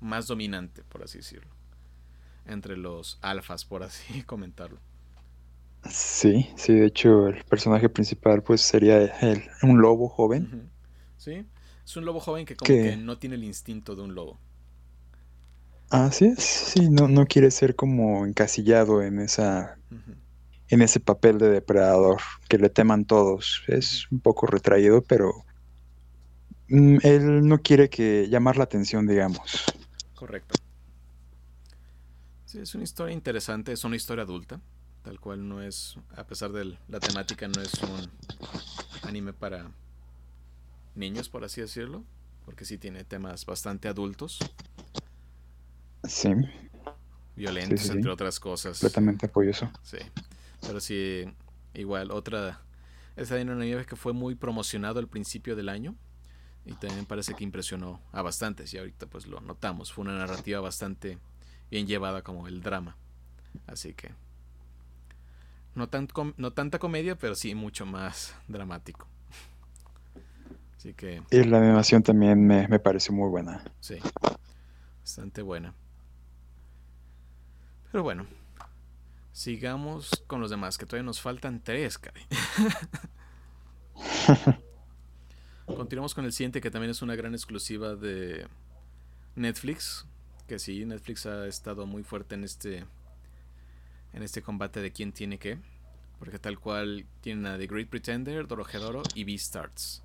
más 0.00 0.26
dominante, 0.26 0.82
por 0.84 1.02
así 1.04 1.18
decirlo, 1.18 1.50
entre 2.46 2.76
los 2.76 3.18
alfas, 3.22 3.64
por 3.64 3.82
así 3.82 4.22
comentarlo. 4.26 4.80
Sí, 5.90 6.50
sí, 6.56 6.74
de 6.74 6.84
hecho 6.84 7.28
el 7.28 7.42
personaje 7.44 7.88
principal 7.88 8.42
pues 8.42 8.60
sería 8.60 8.98
el- 9.02 9.44
un 9.62 9.80
lobo 9.80 10.10
joven. 10.10 10.50
Sí, 11.16 11.46
es 11.84 11.96
un 11.96 12.04
lobo 12.04 12.20
joven 12.20 12.46
que 12.46 12.56
como 12.56 12.78
Que- 12.78 12.78
que 12.78 12.96
no 12.96 13.18
tiene 13.18 13.36
el 13.36 13.44
instinto 13.44 13.94
de 13.96 14.02
un 14.02 14.14
lobo. 14.14 14.38
Así 15.90 16.26
es, 16.26 16.42
sí, 16.44 16.90
no, 16.90 17.08
no 17.08 17.24
quiere 17.26 17.50
ser 17.50 17.74
como 17.74 18.26
encasillado 18.26 19.00
en 19.02 19.18
esa. 19.20 19.78
En 20.74 20.82
ese 20.82 20.98
papel 20.98 21.38
de 21.38 21.50
depredador, 21.50 22.20
que 22.48 22.58
le 22.58 22.68
teman 22.68 23.04
todos. 23.04 23.62
Es 23.68 24.10
un 24.10 24.20
poco 24.20 24.46
retraído, 24.46 25.02
pero 25.02 25.32
mm, 26.68 26.98
él 27.02 27.46
no 27.46 27.58
quiere 27.62 27.88
que 27.88 28.26
llamar 28.28 28.56
la 28.56 28.64
atención, 28.64 29.06
digamos. 29.06 29.64
Correcto. 30.14 30.54
Sí, 32.44 32.58
es 32.58 32.74
una 32.74 32.84
historia 32.84 33.12
interesante, 33.14 33.72
es 33.72 33.84
una 33.84 33.96
historia 33.96 34.24
adulta, 34.24 34.60
tal 35.02 35.20
cual 35.20 35.48
no 35.48 35.62
es, 35.62 35.96
a 36.16 36.24
pesar 36.26 36.52
de 36.52 36.76
la 36.88 37.00
temática, 37.00 37.46
no 37.48 37.60
es 37.62 37.72
un 37.82 38.10
anime 39.08 39.32
para 39.32 39.70
niños, 40.94 41.28
por 41.28 41.44
así 41.44 41.60
decirlo, 41.60 42.04
porque 42.44 42.64
sí 42.64 42.78
tiene 42.78 43.04
temas 43.04 43.46
bastante 43.46 43.88
adultos, 43.88 44.38
Sí, 46.06 46.28
violentos, 47.36 47.80
sí, 47.80 47.88
sí. 47.88 47.92
entre 47.96 48.10
otras 48.10 48.38
cosas. 48.40 48.78
completamente 48.78 49.26
apoyo 49.26 49.50
eso. 49.50 49.70
Sí, 49.82 49.98
pero 50.66 50.80
sí, 50.80 51.24
igual, 51.74 52.10
otra, 52.10 52.60
este 53.16 53.40
anime 53.40 53.84
que 53.86 53.96
fue 53.96 54.12
muy 54.12 54.34
promocionado 54.34 54.98
al 55.00 55.08
principio 55.08 55.56
del 55.56 55.68
año, 55.68 55.96
Y 56.66 56.74
también 56.74 57.06
parece 57.06 57.34
que 57.34 57.44
impresionó 57.44 58.00
a 58.12 58.22
bastantes 58.22 58.72
y 58.74 58.78
ahorita 58.78 59.06
pues 59.06 59.26
lo 59.26 59.40
notamos. 59.40 59.92
Fue 59.92 60.02
una 60.02 60.16
narrativa 60.16 60.60
bastante 60.60 61.18
bien 61.70 61.86
llevada 61.86 62.22
como 62.22 62.48
el 62.48 62.62
drama. 62.62 62.96
Así 63.66 63.94
que 63.94 64.14
no, 65.74 65.88
tan 65.88 66.08
no 66.36 66.52
tanta 66.52 66.78
comedia, 66.78 67.16
pero 67.16 67.34
sí 67.34 67.54
mucho 67.54 67.86
más 67.86 68.34
dramático. 68.48 69.08
Así 70.78 70.94
que... 70.94 71.22
Y 71.30 71.44
la 71.44 71.58
animación 71.58 72.02
también 72.02 72.46
me, 72.46 72.68
me 72.68 72.78
pareció 72.78 73.14
muy 73.14 73.28
buena. 73.28 73.62
Sí, 73.80 73.96
bastante 75.02 75.42
buena. 75.42 75.74
Pero 77.90 78.02
bueno, 78.02 78.26
sigamos 79.34 80.22
con 80.28 80.40
los 80.40 80.48
demás, 80.48 80.78
que 80.78 80.86
todavía 80.86 81.04
nos 81.04 81.20
faltan 81.20 81.60
tres, 81.62 81.98
Kai. 81.98 82.14
Continuamos 85.66 86.14
con 86.14 86.24
el 86.24 86.32
siguiente, 86.32 86.60
que 86.60 86.70
también 86.70 86.92
es 86.92 87.02
una 87.02 87.16
gran 87.16 87.34
exclusiva 87.34 87.96
de 87.96 88.46
Netflix. 89.34 90.06
Que 90.46 90.58
sí, 90.58 90.84
Netflix 90.86 91.26
ha 91.26 91.46
estado 91.46 91.84
muy 91.84 92.04
fuerte 92.04 92.36
en 92.36 92.44
este. 92.44 92.84
En 94.12 94.22
este 94.22 94.40
combate 94.40 94.80
de 94.80 94.92
quién 94.92 95.12
tiene 95.12 95.38
qué. 95.38 95.58
Porque 96.20 96.38
tal 96.38 96.60
cual 96.60 97.04
tienen 97.20 97.46
a 97.46 97.58
The 97.58 97.66
Great 97.66 97.88
Pretender, 97.88 98.46
Dorohedoro 98.46 99.02
y 99.14 99.24
Beastars. 99.24 100.02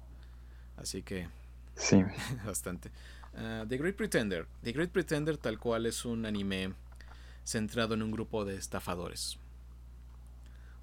Así 0.76 1.04
que. 1.04 1.28
Sí. 1.76 2.04
bastante. 2.46 2.90
Ah, 3.36 3.64
The 3.68 3.78
Great 3.78 3.96
Pretender. 3.96 4.48
The 4.64 4.72
Great 4.72 4.90
Pretender 4.90 5.38
tal 5.38 5.60
cual 5.60 5.86
es 5.86 6.04
un 6.04 6.26
anime 6.26 6.74
centrado 7.44 7.94
en 7.94 8.04
un 8.04 8.12
grupo 8.12 8.46
de 8.46 8.56
estafadores. 8.56 9.38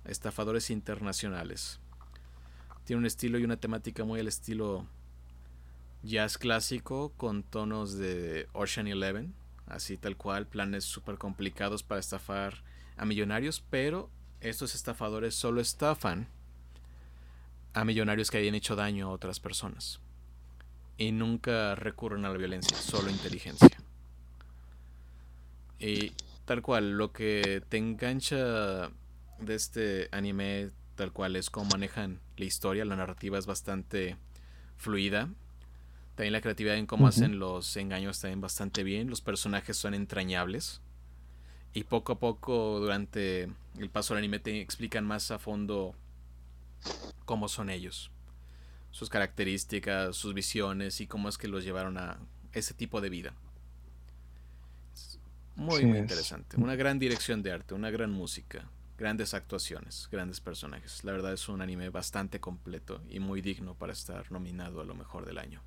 Estafadores 0.04 0.70
internacionales. 0.70 1.80
Tiene 2.84 3.00
un 3.00 3.06
estilo 3.06 3.38
y 3.38 3.44
una 3.44 3.56
temática 3.56 4.04
muy 4.04 4.20
al 4.20 4.28
estilo 4.28 4.86
jazz 6.02 6.38
clásico 6.38 7.12
con 7.16 7.42
tonos 7.42 7.94
de 7.94 8.48
Ocean 8.52 8.86
Eleven, 8.86 9.34
así 9.66 9.96
tal 9.96 10.16
cual, 10.16 10.46
planes 10.46 10.84
súper 10.84 11.18
complicados 11.18 11.82
para 11.82 12.00
estafar 12.00 12.62
a 12.96 13.04
millonarios, 13.04 13.62
pero 13.70 14.08
estos 14.40 14.74
estafadores 14.74 15.34
solo 15.34 15.60
estafan 15.60 16.28
a 17.74 17.84
millonarios 17.84 18.30
que 18.30 18.38
hayan 18.38 18.54
hecho 18.54 18.76
daño 18.76 19.08
a 19.08 19.10
otras 19.10 19.40
personas. 19.40 20.00
Y 20.96 21.12
nunca 21.12 21.74
recurren 21.74 22.24
a 22.24 22.30
la 22.30 22.38
violencia, 22.38 22.76
solo 22.76 23.10
inteligencia. 23.10 23.76
Y 25.78 26.12
tal 26.46 26.62
cual, 26.62 26.92
lo 26.92 27.12
que 27.12 27.62
te 27.68 27.76
engancha 27.76 28.90
de 29.38 29.54
este 29.54 30.08
anime 30.12 30.70
tal 30.94 31.12
cual 31.12 31.36
es 31.36 31.50
como 31.50 31.68
manejan 31.70 32.20
la 32.38 32.46
historia, 32.46 32.84
la 32.84 32.96
narrativa 32.96 33.38
es 33.38 33.46
bastante 33.46 34.16
fluida. 34.76 35.28
También 36.14 36.32
la 36.32 36.40
creatividad 36.40 36.76
en 36.76 36.86
cómo 36.86 37.08
hacen 37.08 37.38
los 37.38 37.76
engaños 37.76 38.20
también 38.20 38.40
bastante 38.40 38.82
bien. 38.82 39.10
Los 39.10 39.20
personajes 39.20 39.76
son 39.76 39.92
entrañables. 39.92 40.80
Y 41.74 41.84
poco 41.84 42.12
a 42.12 42.18
poco 42.18 42.80
durante 42.80 43.50
el 43.78 43.90
paso 43.90 44.14
del 44.14 44.20
anime 44.20 44.38
te 44.38 44.62
explican 44.62 45.04
más 45.04 45.30
a 45.30 45.38
fondo 45.38 45.94
cómo 47.26 47.48
son 47.48 47.68
ellos. 47.68 48.10
Sus 48.92 49.10
características, 49.10 50.16
sus 50.16 50.32
visiones 50.32 51.02
y 51.02 51.06
cómo 51.06 51.28
es 51.28 51.36
que 51.36 51.48
los 51.48 51.64
llevaron 51.64 51.98
a 51.98 52.18
ese 52.52 52.72
tipo 52.72 53.02
de 53.02 53.10
vida. 53.10 53.34
Muy, 55.56 55.84
muy 55.84 55.98
interesante. 55.98 56.56
Una 56.60 56.76
gran 56.76 56.98
dirección 56.98 57.42
de 57.42 57.52
arte, 57.52 57.74
una 57.74 57.90
gran 57.90 58.10
música 58.10 58.68
grandes 58.98 59.34
actuaciones, 59.34 60.08
grandes 60.10 60.40
personajes. 60.40 61.04
La 61.04 61.12
verdad 61.12 61.32
es 61.32 61.48
un 61.48 61.60
anime 61.60 61.90
bastante 61.90 62.40
completo 62.40 63.02
y 63.08 63.20
muy 63.20 63.40
digno 63.40 63.74
para 63.74 63.92
estar 63.92 64.30
nominado 64.32 64.80
a 64.80 64.84
lo 64.84 64.94
mejor 64.94 65.26
del 65.26 65.38
año. 65.38 65.60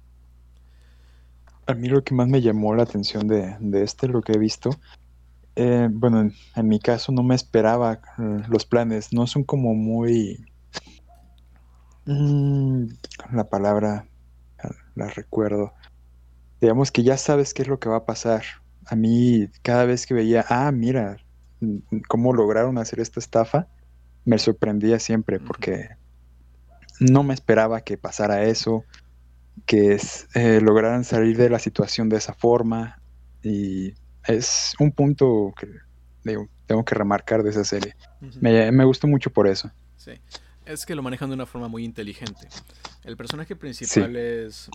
A 1.68 1.74
mí 1.76 1.88
lo 1.88 2.04
que 2.04 2.16
más 2.16 2.28
me 2.28 2.42
llamó 2.42 2.74
la 2.74 2.84
atención 2.84 3.28
de, 3.28 3.56
este, 3.84 4.08
lo 4.08 4.22
que 4.22 4.34
he 4.34 4.40
visto, 4.40 4.72
eh, 5.56 5.88
bueno, 5.92 6.32
en, 6.56 6.68
mi 6.68 6.80
caso 6.80 7.12
no 7.12 7.22
me 7.22 7.36
esperaba 7.36 7.94
eh, 8.18 8.44
los 8.50 8.66
planes, 8.66 9.14
no 9.14 9.28
son 9.28 9.44
como 9.44 9.76
muy... 9.76 10.46
Mm, 12.06 12.88
la 13.34 13.50
palabra 13.50 14.08
la 14.96 15.08
recuerdo. 15.10 15.74
Digamos 16.60 16.92
que 16.92 17.04
ya 17.04 17.18
sabes 17.18 17.54
qué 17.54 17.62
es 17.62 17.68
lo 17.68 17.80
que 17.80 17.88
va 17.88 17.98
a 17.98 18.06
pasar. 18.06 18.44
A 18.90 18.96
mí 18.96 19.48
cada 19.62 19.86
vez 19.86 20.06
que 20.06 20.14
veía, 20.14 20.46
ah, 20.50 20.72
mira, 20.72 21.18
cómo 22.08 22.34
lograron 22.34 22.78
hacer 22.78 23.00
esta 23.00 23.20
estafa, 23.20 23.68
me 24.26 24.40
sorprendía 24.40 25.00
siempre 25.00 25.40
porque 25.40 25.90
no 27.00 27.24
me 27.24 27.34
esperaba 27.34 27.82
que 27.82 27.98
pasara 27.98 28.44
eso, 28.44 28.84
que 29.66 30.00
eh, 30.36 30.62
lograran 30.62 31.04
salir 31.04 31.38
de 31.38 31.50
la 31.50 31.60
situación 31.60 32.10
de 32.10 32.18
esa 32.18 32.34
forma 32.34 33.02
y 33.44 33.94
es 34.26 34.74
un 34.80 34.92
punto 34.92 35.54
que 35.58 35.68
tengo 36.66 36.86
que 36.86 36.96
remarcar 36.96 37.44
de 37.44 37.50
esa 37.50 37.64
serie. 37.64 37.96
me, 38.42 38.84
gustó 38.84 39.08
mucho 39.08 39.32
por 39.32 39.48
eso. 39.48 39.72
Sí, 39.98 40.12
es 40.66 40.86
que 40.86 40.96
lo 40.96 41.02
manejan 41.02 41.30
de 41.30 41.36
una 41.36 41.46
forma 41.46 41.68
muy 41.68 41.84
inteligente. 41.84 42.48
El 43.04 43.18
personaje 43.18 43.56
principal 43.56 44.16
es 44.16 44.70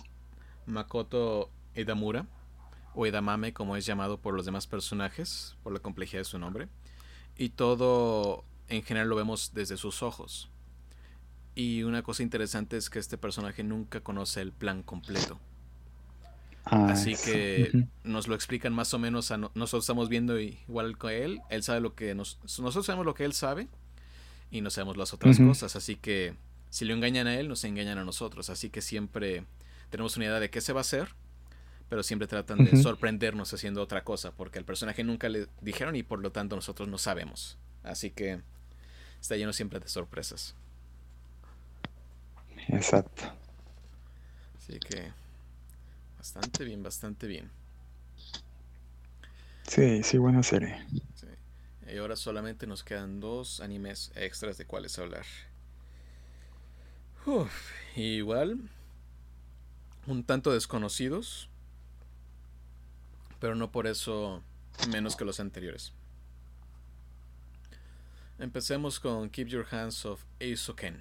Makoto 0.65 1.49
Edamura, 1.73 2.25
o 2.95 3.05
Edamame 3.05 3.53
como 3.53 3.75
es 3.75 3.85
llamado 3.85 4.17
por 4.17 4.33
los 4.33 4.45
demás 4.45 4.67
personajes, 4.67 5.55
por 5.63 5.73
la 5.73 5.79
complejidad 5.79 6.21
de 6.21 6.25
su 6.25 6.39
nombre. 6.39 6.67
Y 7.37 7.49
todo 7.49 8.45
en 8.69 8.83
general 8.83 9.09
lo 9.09 9.15
vemos 9.15 9.51
desde 9.53 9.77
sus 9.77 10.01
ojos. 10.01 10.49
Y 11.53 11.83
una 11.83 12.03
cosa 12.03 12.23
interesante 12.23 12.77
es 12.77 12.89
que 12.89 12.99
este 12.99 13.17
personaje 13.17 13.63
nunca 13.63 14.01
conoce 14.01 14.41
el 14.41 14.51
plan 14.51 14.83
completo. 14.83 15.39
Ah, 16.65 16.87
Así 16.89 17.15
que 17.23 17.85
nos 18.03 18.27
lo 18.27 18.35
explican 18.35 18.73
más 18.73 18.93
o 18.93 18.99
menos. 18.99 19.31
A 19.31 19.37
nosotros 19.37 19.83
estamos 19.83 20.09
viendo 20.09 20.39
igual 20.39 20.97
que 20.97 21.23
él. 21.23 21.41
Él 21.49 21.63
sabe 21.63 21.79
lo 21.79 21.95
que 21.95 22.15
nos, 22.15 22.39
nosotros 22.43 22.85
sabemos 22.85 23.05
lo 23.05 23.13
que 23.13 23.25
él 23.25 23.33
sabe 23.33 23.67
y 24.51 24.61
no 24.61 24.69
sabemos 24.69 24.97
las 24.97 25.13
otras 25.13 25.37
cosas. 25.37 25.75
Así 25.75 25.95
que 25.95 26.35
si 26.69 26.85
lo 26.85 26.93
engañan 26.93 27.27
a 27.27 27.39
él, 27.39 27.47
nos 27.47 27.63
engañan 27.63 27.97
a 27.97 28.03
nosotros. 28.03 28.49
Así 28.49 28.69
que 28.69 28.81
siempre 28.81 29.45
tenemos 29.89 30.17
una 30.17 30.25
idea 30.25 30.39
de 30.39 30.49
qué 30.49 30.59
se 30.59 30.73
va 30.73 30.79
a 30.79 30.81
hacer 30.81 31.09
pero 31.89 32.03
siempre 32.03 32.27
tratan 32.27 32.65
de 32.65 32.81
sorprendernos 32.81 33.53
haciendo 33.53 33.81
otra 33.81 34.03
cosa, 34.03 34.31
porque 34.31 34.59
al 34.59 34.65
personaje 34.65 35.03
nunca 35.03 35.29
le 35.29 35.47
dijeron 35.61 35.95
y 35.95 36.03
por 36.03 36.19
lo 36.19 36.31
tanto 36.31 36.55
nosotros 36.55 36.87
no 36.87 36.97
sabemos. 36.97 37.57
Así 37.83 38.11
que 38.11 38.41
está 39.21 39.35
lleno 39.35 39.53
siempre 39.53 39.79
de 39.79 39.87
sorpresas. 39.87 40.55
Exacto. 42.69 43.23
Así 44.57 44.79
que 44.79 45.11
bastante 46.17 46.63
bien, 46.63 46.81
bastante 46.81 47.27
bien. 47.27 47.51
Sí, 49.67 50.03
sí, 50.03 50.17
buena 50.17 50.43
serie. 50.43 50.85
Y 51.87 51.97
ahora 51.97 52.15
solamente 52.15 52.65
nos 52.65 52.83
quedan 52.83 53.19
dos 53.19 53.59
animes 53.59 54.11
extras 54.15 54.57
de 54.57 54.65
cuáles 54.65 54.97
hablar. 54.97 55.25
igual, 57.95 58.59
un 60.07 60.23
tanto 60.23 60.51
desconocidos, 60.51 61.49
pero 63.45 63.53
no 63.53 63.71
por 63.71 63.85
eso 63.85 64.41
menos 64.89 65.15
que 65.15 65.23
los 65.23 65.39
anteriores. 65.39 65.93
Empecemos 68.39 68.99
con 68.99 69.29
Keep 69.29 69.49
Your 69.49 69.67
Hands 69.69 70.03
Off 70.07 70.23
Eisoken. 70.39 70.99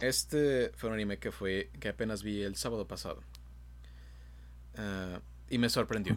Este 0.00 0.72
fue 0.74 0.88
un 0.88 0.94
anime 0.96 1.18
que 1.18 1.30
fue 1.30 1.70
que 1.78 1.90
apenas 1.90 2.24
vi 2.24 2.42
el 2.42 2.56
sábado 2.56 2.88
pasado. 2.88 3.22
Ah, 4.76 5.20
y 5.48 5.58
me 5.58 5.68
sorprendió. 5.68 6.16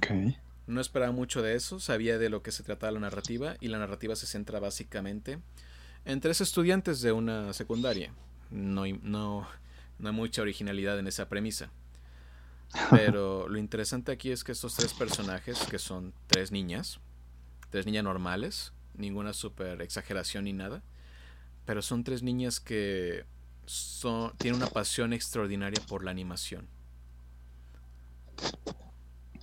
No 0.65 0.81
esperaba 0.81 1.11
mucho 1.11 1.43
de 1.43 1.53
eso, 1.53 1.79
sabía 1.79 2.17
de 2.17 2.29
lo 2.31 2.41
que 2.41 2.51
se 2.51 2.63
trataba 2.63 2.93
la 2.93 2.99
narrativa 3.01 3.57
y 3.59 3.67
la 3.67 3.77
narrativa 3.77 4.15
se 4.15 4.25
centra 4.25 4.59
básicamente 4.59 5.37
en 6.03 6.19
tres 6.19 6.41
estudiantes 6.41 7.01
de 7.01 7.11
una 7.11 7.53
secundaria. 7.53 8.11
No, 8.49 8.87
no, 9.03 9.47
no 9.99 10.09
hay 10.09 10.15
mucha 10.15 10.41
originalidad 10.41 10.97
en 10.97 11.05
esa 11.05 11.29
premisa. 11.29 11.69
Pero 12.89 13.47
lo 13.49 13.57
interesante 13.57 14.11
aquí 14.11 14.31
es 14.31 14.43
que 14.43 14.51
estos 14.51 14.75
tres 14.75 14.93
personajes, 14.93 15.59
que 15.69 15.79
son 15.79 16.13
tres 16.27 16.51
niñas, 16.51 16.99
tres 17.69 17.85
niñas 17.85 18.03
normales, 18.03 18.73
ninguna 18.95 19.33
super 19.33 19.81
exageración 19.81 20.45
ni 20.45 20.53
nada, 20.53 20.83
pero 21.65 21.81
son 21.81 22.03
tres 22.03 22.23
niñas 22.23 22.59
que 22.59 23.25
son, 23.65 24.35
tienen 24.37 24.61
una 24.61 24.69
pasión 24.69 25.13
extraordinaria 25.13 25.81
por 25.87 26.03
la 26.03 26.11
animación. 26.11 26.67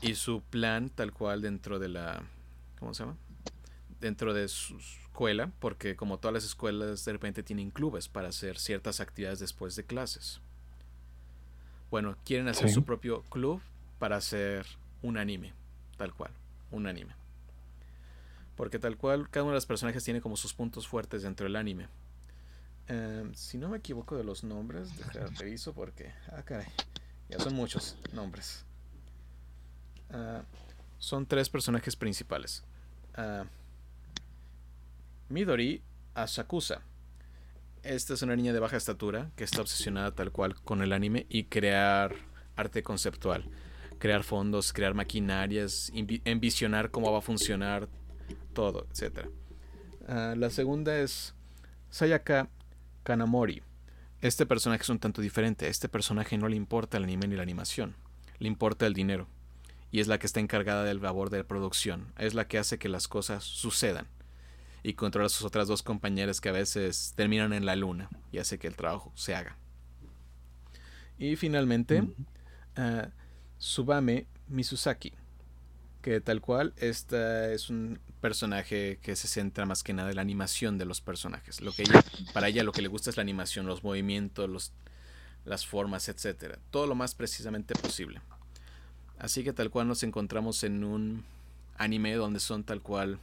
Y 0.00 0.14
su 0.14 0.42
plan, 0.42 0.90
tal 0.90 1.12
cual 1.12 1.42
dentro 1.42 1.78
de 1.78 1.88
la. 1.88 2.22
¿Cómo 2.78 2.94
se 2.94 3.02
llama? 3.02 3.16
Dentro 4.00 4.32
de 4.32 4.46
su 4.46 4.78
escuela, 4.78 5.50
porque 5.58 5.96
como 5.96 6.18
todas 6.18 6.34
las 6.34 6.44
escuelas 6.44 7.04
de 7.04 7.12
repente 7.12 7.42
tienen 7.42 7.70
clubes 7.70 8.08
para 8.08 8.28
hacer 8.28 8.58
ciertas 8.58 9.00
actividades 9.00 9.40
después 9.40 9.74
de 9.74 9.84
clases. 9.84 10.40
Bueno, 11.90 12.16
quieren 12.24 12.48
hacer 12.48 12.70
su 12.70 12.84
propio 12.84 13.22
club 13.22 13.62
para 13.98 14.16
hacer 14.16 14.66
un 15.02 15.16
anime, 15.16 15.54
tal 15.96 16.12
cual, 16.12 16.32
un 16.70 16.86
anime. 16.86 17.14
Porque 18.56 18.78
tal 18.78 18.96
cual, 18.96 19.30
cada 19.30 19.44
uno 19.44 19.52
de 19.52 19.56
los 19.56 19.66
personajes 19.66 20.04
tiene 20.04 20.20
como 20.20 20.36
sus 20.36 20.52
puntos 20.52 20.86
fuertes 20.86 21.22
dentro 21.22 21.44
del 21.44 21.56
anime. 21.56 21.88
Em, 22.88 23.32
si 23.34 23.58
no 23.58 23.68
me 23.68 23.78
equivoco 23.78 24.16
de 24.16 24.24
los 24.24 24.44
nombres, 24.44 24.90
reviso 25.38 25.72
porque. 25.74 26.12
Ah, 26.32 26.42
caray. 26.42 26.66
Ya 27.28 27.38
son 27.38 27.54
muchos 27.54 27.96
nombres. 28.12 28.64
Ah, 30.10 30.42
son 30.98 31.26
tres 31.26 31.48
personajes 31.48 31.96
principales. 31.96 32.64
Ah, 33.14 33.44
Midori 35.28 35.82
Asakusa. 36.14 36.82
Esta 37.82 38.14
es 38.14 38.22
una 38.22 38.36
niña 38.36 38.52
de 38.52 38.60
baja 38.60 38.76
estatura 38.76 39.30
que 39.36 39.44
está 39.44 39.60
obsesionada 39.60 40.14
tal 40.14 40.32
cual 40.32 40.54
con 40.54 40.82
el 40.82 40.92
anime 40.92 41.26
y 41.28 41.44
crear 41.44 42.14
arte 42.56 42.82
conceptual. 42.82 43.48
Crear 43.98 44.22
fondos, 44.22 44.72
crear 44.72 44.94
maquinarias, 44.94 45.90
envisionar 45.94 46.90
cómo 46.90 47.10
va 47.10 47.18
a 47.18 47.22
funcionar 47.22 47.88
todo, 48.52 48.86
etc. 48.92 49.28
Ah, 50.06 50.34
la 50.36 50.50
segunda 50.50 50.98
es 50.98 51.34
Sayaka 51.90 52.48
Kanamori. 53.02 53.62
Este 54.20 54.46
personaje 54.46 54.82
es 54.82 54.88
un 54.88 54.98
tanto 54.98 55.22
diferente. 55.22 55.66
A 55.66 55.68
este 55.68 55.88
personaje 55.88 56.38
no 56.38 56.48
le 56.48 56.56
importa 56.56 56.96
el 56.96 57.04
anime 57.04 57.28
ni 57.28 57.36
la 57.36 57.42
animación. 57.42 57.94
Le 58.38 58.48
importa 58.48 58.86
el 58.86 58.94
dinero. 58.94 59.28
Y 59.90 60.00
es 60.00 60.06
la 60.06 60.18
que 60.18 60.26
está 60.26 60.40
encargada 60.40 60.84
del 60.84 61.00
labor 61.00 61.30
de 61.30 61.44
producción. 61.44 62.12
Es 62.18 62.34
la 62.34 62.46
que 62.46 62.58
hace 62.58 62.78
que 62.78 62.88
las 62.88 63.08
cosas 63.08 63.44
sucedan. 63.44 64.06
Y 64.82 64.94
controla 64.94 65.26
a 65.26 65.30
sus 65.30 65.44
otras 65.44 65.68
dos 65.68 65.82
compañeras 65.82 66.40
que 66.40 66.48
a 66.48 66.52
veces 66.52 67.12
terminan 67.16 67.52
en 67.52 67.66
la 67.66 67.76
luna. 67.76 68.08
Y 68.32 68.38
hace 68.38 68.58
que 68.58 68.68
el 68.68 68.76
trabajo 68.76 69.12
se 69.14 69.34
haga. 69.34 69.56
Y 71.18 71.36
finalmente, 71.36 72.02
uh, 72.02 73.08
Subame 73.58 74.26
Misuzaki 74.46 75.12
que 76.02 76.20
tal 76.20 76.40
cual 76.40 76.72
esta 76.76 77.52
es 77.52 77.70
un 77.70 77.98
personaje 78.20 78.98
que 79.02 79.16
se 79.16 79.28
centra 79.28 79.66
más 79.66 79.82
que 79.82 79.92
nada 79.92 80.10
en 80.10 80.16
la 80.16 80.22
animación 80.22 80.78
de 80.78 80.84
los 80.84 81.00
personajes. 81.00 81.60
Lo 81.60 81.72
que 81.72 81.84
para 82.32 82.48
ella 82.48 82.62
lo 82.62 82.72
que 82.72 82.82
le 82.82 82.88
gusta 82.88 83.10
es 83.10 83.16
la 83.16 83.22
animación, 83.22 83.66
los 83.66 83.84
movimientos, 83.84 84.48
los, 84.48 84.72
las 85.44 85.66
formas, 85.66 86.08
etcétera, 86.08 86.58
todo 86.70 86.86
lo 86.86 86.94
más 86.94 87.14
precisamente 87.14 87.74
posible. 87.74 88.20
Así 89.18 89.42
que 89.42 89.52
tal 89.52 89.70
cual 89.70 89.88
nos 89.88 90.02
encontramos 90.02 90.62
en 90.62 90.84
un 90.84 91.24
anime 91.76 92.14
donde 92.14 92.40
son 92.40 92.64
tal 92.64 92.80
cual 92.80 93.18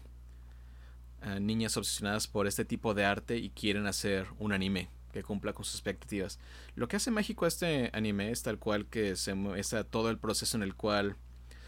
niñas 1.39 1.75
obsesionadas 1.77 2.27
por 2.27 2.47
este 2.47 2.65
tipo 2.65 2.93
de 2.93 3.05
arte 3.05 3.37
y 3.37 3.49
quieren 3.49 3.87
hacer 3.87 4.27
un 4.37 4.53
anime 4.53 4.89
que 5.11 5.23
cumpla 5.23 5.53
con 5.53 5.65
sus 5.65 5.75
expectativas. 5.75 6.39
Lo 6.75 6.87
que 6.87 6.97
hace 6.97 7.09
mágico 7.09 7.45
a 7.45 7.47
este 7.47 7.89
anime 7.93 8.31
es 8.31 8.43
tal 8.43 8.59
cual 8.59 8.85
que 8.85 9.15
se 9.15 9.33
muestra 9.33 9.83
todo 9.83 10.09
el 10.09 10.17
proceso 10.17 10.57
en 10.57 10.63
el 10.63 10.75
cual 10.75 11.15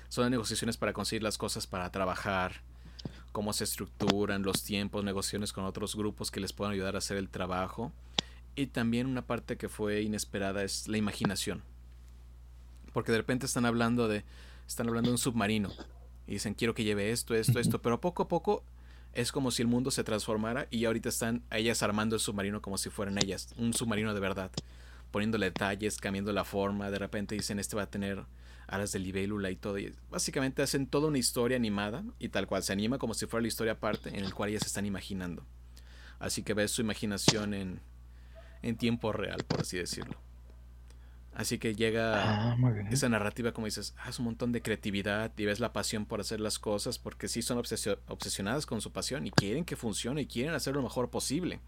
son 0.09 0.29
negociaciones 0.29 0.77
para 0.77 0.93
conseguir 0.93 1.23
las 1.23 1.37
cosas 1.37 1.65
para 1.65 1.91
trabajar, 1.91 2.61
cómo 3.31 3.53
se 3.53 3.63
estructuran 3.63 4.43
los 4.43 4.63
tiempos, 4.63 5.03
negociaciones 5.03 5.53
con 5.53 5.63
otros 5.63 5.95
grupos 5.95 6.29
que 6.29 6.39
les 6.39 6.53
puedan 6.53 6.73
ayudar 6.73 6.95
a 6.95 6.99
hacer 6.99 7.17
el 7.17 7.29
trabajo. 7.29 7.91
Y 8.55 8.67
también 8.67 9.07
una 9.07 9.25
parte 9.25 9.57
que 9.57 9.69
fue 9.69 10.01
inesperada 10.01 10.63
es 10.63 10.87
la 10.87 10.97
imaginación. 10.97 11.63
Porque 12.93 13.11
de 13.11 13.19
repente 13.19 13.45
están 13.45 13.65
hablando 13.65 14.07
de 14.07 14.23
están 14.67 14.89
hablando 14.89 15.09
de 15.09 15.13
un 15.13 15.17
submarino 15.17 15.71
y 16.25 16.33
dicen 16.33 16.53
quiero 16.53 16.73
que 16.73 16.83
lleve 16.83 17.11
esto, 17.11 17.33
esto, 17.33 17.59
esto, 17.59 17.81
pero 17.81 18.01
poco 18.01 18.23
a 18.23 18.27
poco 18.27 18.63
es 19.13 19.31
como 19.31 19.51
si 19.51 19.61
el 19.61 19.67
mundo 19.67 19.91
se 19.91 20.03
transformara 20.03 20.67
y 20.69 20.85
ahorita 20.85 21.09
están 21.09 21.43
ellas 21.51 21.81
armando 21.83 22.15
el 22.15 22.19
submarino 22.19 22.61
como 22.61 22.77
si 22.77 22.89
fueran 22.89 23.17
ellas, 23.17 23.53
un 23.57 23.73
submarino 23.73 24.13
de 24.13 24.19
verdad, 24.19 24.51
poniéndole 25.11 25.47
detalles, 25.47 25.97
cambiando 25.97 26.31
la 26.33 26.43
forma, 26.43 26.91
de 26.91 26.99
repente 26.99 27.35
dicen 27.35 27.59
este 27.59 27.75
va 27.75 27.83
a 27.83 27.89
tener 27.89 28.25
alas 28.67 28.91
de 28.91 28.99
libélula 28.99 29.49
y 29.49 29.55
todo. 29.55 29.79
Y 29.79 29.93
básicamente 30.09 30.61
hacen 30.61 30.87
toda 30.87 31.07
una 31.07 31.17
historia 31.17 31.57
animada 31.57 32.03
y 32.19 32.29
tal 32.29 32.47
cual 32.47 32.63
se 32.63 32.73
anima 32.73 32.97
como 32.97 33.13
si 33.13 33.25
fuera 33.25 33.41
la 33.41 33.47
historia 33.47 33.73
aparte 33.73 34.09
en 34.09 34.23
el 34.23 34.33
cual 34.33 34.49
ellas 34.49 34.65
están 34.65 34.85
imaginando. 34.85 35.45
Así 36.19 36.43
que 36.43 36.53
ves 36.53 36.71
su 36.71 36.81
imaginación 36.81 37.53
en, 37.53 37.79
en 38.61 38.77
tiempo 38.77 39.11
real, 39.13 39.43
por 39.47 39.61
así 39.61 39.77
decirlo. 39.77 40.26
Así 41.37 41.59
que 41.59 41.75
llega 41.75 42.53
ah, 42.53 42.57
esa 42.89 43.09
narrativa, 43.09 43.51
como 43.51 43.65
dices, 43.65 43.93
ah, 43.99 44.09
es 44.09 44.17
un 44.17 44.25
montón 44.25 44.51
de 44.51 44.63
creatividad 44.63 45.31
y 45.37 45.45
ves 45.45 45.59
la 45.59 45.71
pasión 45.71 46.07
por 46.07 46.19
hacer 46.19 46.39
las 46.39 46.57
cosas 46.57 46.97
porque 46.97 47.27
sí 47.27 47.43
son 47.43 47.59
obsesionadas 47.59 48.65
con 48.65 48.81
su 48.81 48.91
pasión 48.91 49.27
y 49.27 49.29
quieren 49.29 49.63
que 49.63 49.75
funcione 49.75 50.21
y 50.21 50.25
quieren 50.25 50.55
hacer 50.55 50.73
lo 50.73 50.81
mejor 50.81 51.11
posible. 51.11 51.59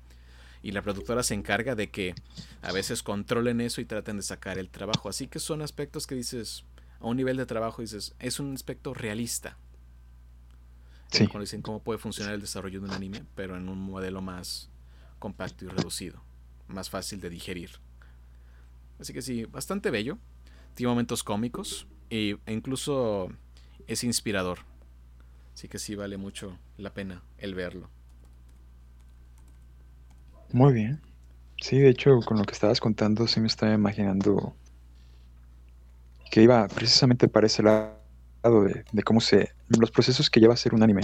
Y 0.64 0.72
la 0.72 0.82
productora 0.82 1.22
se 1.22 1.36
encarga 1.36 1.76
de 1.76 1.92
que 1.92 2.16
a 2.64 2.72
veces 2.72 3.04
controlen 3.04 3.62
eso 3.62 3.80
y 3.80 3.86
traten 3.86 4.18
de 4.18 4.24
sacar 4.24 4.58
el 4.58 4.72
trabajo. 4.72 5.08
Así 5.08 5.28
que 5.28 5.38
son 5.38 5.62
aspectos 5.62 6.08
que 6.08 6.16
dices, 6.16 6.64
a 7.00 7.06
un 7.06 7.18
nivel 7.18 7.38
de 7.38 7.46
trabajo 7.46 7.84
dices, 7.84 8.16
es 8.18 8.40
un 8.40 8.56
aspecto 8.56 8.96
realista. 8.96 9.56
Sí. 11.12 11.28
Cuando 11.28 11.42
dicen 11.42 11.62
cómo 11.62 11.84
puede 11.84 12.00
funcionar 12.00 12.34
el 12.34 12.42
desarrollo 12.42 12.80
de 12.80 12.88
un 12.88 12.92
anime, 12.92 13.24
pero 13.36 13.56
en 13.56 13.70
un 13.70 13.80
modelo 13.80 14.20
más 14.24 14.72
compacto 15.20 15.66
y 15.66 15.68
reducido, 15.68 16.24
más 16.68 16.90
fácil 16.90 17.22
de 17.22 17.30
digerir. 17.30 17.80
Así 19.00 19.14
que 19.14 19.22
sí, 19.22 19.46
bastante 19.46 19.92
bello. 19.92 20.18
Tiene 20.74 20.90
momentos 20.90 21.24
cómicos 21.24 21.88
e 22.10 22.38
incluso 22.48 23.30
es 23.88 24.04
inspirador. 24.04 24.60
Así 25.54 25.68
que 25.68 25.80
sí 25.80 25.96
vale 25.96 26.18
mucho 26.18 26.58
la 26.78 26.94
pena 26.94 27.22
el 27.38 27.54
verlo. 27.56 27.90
Muy 30.52 30.74
bien. 30.74 31.02
Sí, 31.62 31.80
de 31.80 31.90
hecho, 31.90 32.20
con 32.22 32.38
lo 32.38 32.46
que 32.46 32.54
estabas 32.54 32.80
contando, 32.80 33.28
sí 33.28 33.40
me 33.40 33.48
estaba 33.48 33.74
imaginando 33.74 34.56
que 36.32 36.44
iba 36.44 36.68
precisamente 36.68 37.28
para 37.28 37.48
ese 37.48 37.64
lado 37.64 38.00
de, 38.64 39.04
cómo 39.04 39.20
se. 39.20 39.52
los 39.68 39.92
procesos 39.92 40.30
que 40.30 40.40
lleva 40.40 40.54
a 40.54 40.58
ser 40.58 40.74
un 40.74 40.84
anime. 40.84 41.04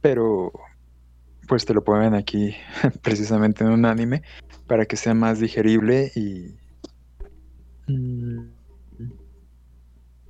Pero, 0.00 0.52
pues 1.48 1.64
te 1.64 1.74
lo 1.74 1.82
ponen 1.82 2.14
aquí 2.14 2.54
precisamente 3.02 3.64
en 3.64 3.70
un 3.70 3.84
anime 3.84 4.22
para 4.66 4.86
que 4.86 4.96
sea 4.96 5.14
más 5.14 5.40
digerible 5.40 6.12
y. 6.14 6.54
Mm, 7.98 8.52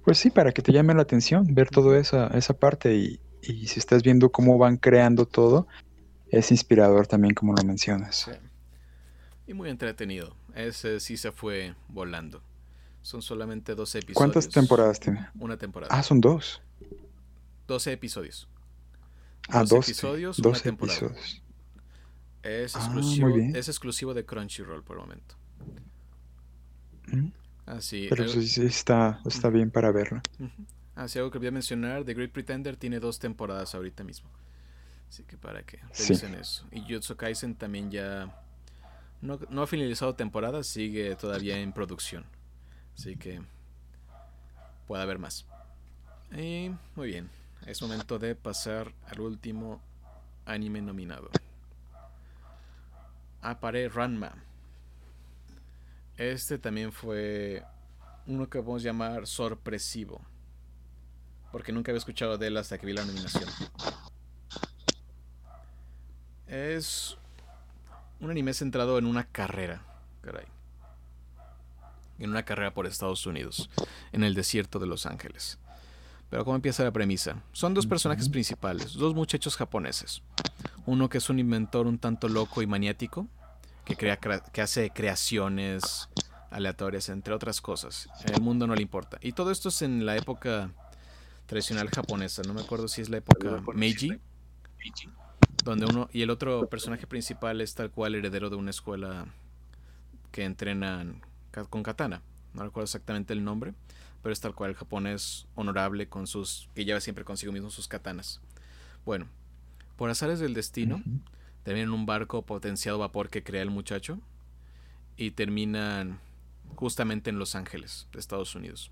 pues 0.05 0.19
sí, 0.19 0.31
para 0.31 0.53
que 0.53 0.63
te 0.63 0.73
llame 0.73 0.95
la 0.95 1.03
atención 1.03 1.55
ver 1.55 1.71
toda 1.71 1.99
esa, 1.99 2.27
esa 2.29 2.55
parte 2.55 2.97
y, 2.97 3.21
y 3.43 3.67
si 3.69 3.79
estás 3.79 4.03
viendo 4.03 4.31
cómo 4.31 4.59
van 4.59 4.77
creando 4.77 5.27
todo, 5.27 5.67
es 6.29 6.51
inspirador 6.51 7.07
también, 7.07 7.35
como 7.35 7.53
lo 7.55 7.63
mencionas. 7.63 8.31
Y 9.47 9.55
muy 9.55 9.69
entretenido. 9.69 10.35
Ese 10.55 10.99
sí 11.01 11.17
se 11.17 11.31
fue 11.31 11.75
volando. 11.89 12.43
Son 13.03 13.21
solamente 13.21 13.75
12 13.75 13.99
episodios. 13.99 14.17
¿Cuántas 14.17 14.49
temporadas 14.49 14.99
tiene? 14.99 15.29
Una 15.39 15.57
temporada. 15.57 15.95
Ah, 15.95 16.03
son 16.03 16.21
dos. 16.21 16.63
12 17.67 17.93
episodios. 17.93 18.49
Ah, 19.49 19.65
12 19.65 19.77
episodios, 19.77 20.37
12 20.39 20.69
episodios. 20.69 21.43
Es, 22.43 22.77
ah, 22.77 22.79
exclusivo, 22.79 23.29
es 23.29 23.69
exclusivo 23.69 24.15
de 24.15 24.25
Crunchyroll 24.25 24.83
por 24.83 24.97
el 24.97 25.03
momento. 25.03 25.35
Mm. 27.09 27.29
Así, 27.67 28.07
Pero 28.09 28.29
sí, 28.29 28.47
sí 28.47 28.63
está, 28.63 29.21
está 29.25 29.49
bien 29.49 29.71
para 29.71 29.93
verlo. 29.93 30.21
Así 30.95 31.19
algo 31.19 31.31
que 31.31 31.39
voy 31.39 31.49
a 31.49 31.53
mencionar, 31.53 32.05
The 32.05 32.15
Great 32.15 32.33
Pretender 32.33 32.77
tiene 32.77 33.01
dos 33.01 33.19
temporadas 33.19 33.75
ahorita 33.75 34.05
mismo. 34.05 34.29
Así 35.09 35.23
que 35.25 35.37
para 35.37 35.63
que 35.63 35.79
revisen 35.97 36.35
eso. 36.35 36.67
Y 36.71 36.81
Jutsu 36.81 37.17
Kaisen 37.17 37.55
también 37.55 37.91
ya 37.91 38.35
no, 39.21 39.39
no 39.51 39.63
ha 39.63 39.67
finalizado 39.67 40.15
temporada, 40.15 40.63
sigue 40.65 41.15
todavía 41.17 41.59
en 41.59 41.73
producción. 41.73 42.25
Así 42.99 43.17
que 43.17 43.41
puede 44.87 45.03
haber 45.03 45.19
más. 45.19 45.47
Y 46.37 46.71
muy 46.97 47.09
bien, 47.09 47.31
es 47.67 47.81
momento 47.83 48.19
de 48.19 48.35
pasar 48.35 48.93
al 49.07 49.21
último 49.21 49.81
anime 50.45 50.83
nominado. 50.83 51.31
Apare 53.41 53.89
Ranma. 53.89 54.35
Este 56.17 56.59
también 56.59 56.93
fue 56.93 57.65
uno 58.27 58.49
que 58.49 58.59
podemos 58.59 58.83
llamar 58.83 59.27
sorpresivo. 59.27 60.21
Porque 61.51 61.73
nunca 61.73 61.91
había 61.91 61.99
escuchado 61.99 62.39
de 62.39 62.47
él 62.47 62.57
hasta 62.57 62.79
que 62.79 62.87
vi 62.87 62.93
la 62.93 63.05
nominación. 63.05 63.45
Es 66.47 67.17
un 68.21 68.31
anime 68.31 68.55
centrado 68.55 68.99
en 68.99 69.07
una 69.07 69.25
carrera. 69.25 69.83
Caray 70.23 70.47
en 72.25 72.31
una 72.31 72.45
carrera 72.45 72.73
por 72.73 72.87
Estados 72.87 73.27
Unidos, 73.27 73.69
en 74.13 74.23
el 74.23 74.35
desierto 74.35 74.79
de 74.79 74.87
Los 74.87 75.07
Ángeles. 75.07 75.59
Pero 76.31 76.45
¿cómo 76.45 76.57
empieza 76.57 76.85
la 76.85 76.93
premisa? 76.93 77.43
Son 77.53 77.75
dos 77.75 77.87
personajes 77.87 78.29
principales, 78.29 78.95
dos 78.95 79.15
muchachos 79.15 79.57
japoneses. 79.57 80.23
Uno 80.87 81.09
que 81.09 81.19
es 81.19 81.29
un 81.29 81.39
inventor 81.39 81.87
un 81.87 81.99
tanto 81.99 82.29
loco 82.29 82.63
y 82.63 82.67
maniático, 82.67 83.27
que, 83.85 83.97
crea, 83.97 84.17
que 84.17 84.63
hace 84.63 84.91
creaciones 84.91 86.09
aleatorias, 86.51 87.09
entre 87.09 87.35
otras 87.35 87.61
cosas. 87.61 88.09
El 88.25 88.41
mundo 88.43 88.67
no 88.67 88.75
le 88.75 88.83
importa. 88.83 89.19
Y 89.21 89.33
todo 89.33 89.51
esto 89.51 89.71
es 89.71 89.83
en 89.83 90.07
la 90.07 90.17
época 90.17 90.71
tradicional 91.47 91.91
japonesa. 91.91 92.43
No 92.47 92.55
me 92.55 92.61
acuerdo 92.61 92.89
si 92.89 93.01
es 93.01 93.09
la 93.09 93.19
época 93.19 93.63
Meiji. 93.75 94.21
Donde 95.65 95.87
uno 95.87 96.09
y 96.13 96.23
el 96.23 96.31
otro 96.31 96.69
personaje 96.69 97.07
principal 97.07 97.61
es 97.61 97.75
tal 97.75 97.91
cual 97.91 98.15
heredero 98.15 98.51
de 98.51 98.57
una 98.57 98.71
escuela 98.71 99.27
que 100.31 100.45
entrenan 100.45 101.23
con 101.71 101.83
katana. 101.83 102.23
No 102.55 102.65
recuerdo 102.65 102.85
exactamente 102.85 103.33
el 103.33 103.45
nombre, 103.45 103.75
pero 104.23 104.33
es 104.33 104.41
tal 104.41 104.55
cual 104.55 104.71
el 104.71 104.77
japonés 104.77 105.47
honorable 105.55 106.09
con 106.09 106.27
sus 106.27 106.69
que 106.75 106.85
lleva 106.85 107.01
siempre 107.01 107.25
consigo 107.25 107.53
mismo 107.53 107.71
sus 107.71 107.89
katanas. 107.89 108.41
Bueno, 109.05 109.27
por 109.97 110.11
azares 110.11 110.41
del 110.41 110.55
destino, 110.55 111.03
terminan 111.63 111.89
en 111.89 111.95
un 111.95 112.07
barco 112.07 112.43
potenciado 112.43 112.99
vapor 112.99 113.29
que 113.29 113.43
crea 113.43 113.63
el 113.63 113.71
muchacho 113.71 114.19
y 115.17 115.33
terminan 115.33 116.21
justamente 116.75 117.31
en 117.31 117.39
Los 117.39 117.55
Ángeles, 117.55 118.09
de 118.13 118.19
Estados 118.19 118.55
Unidos. 118.55 118.91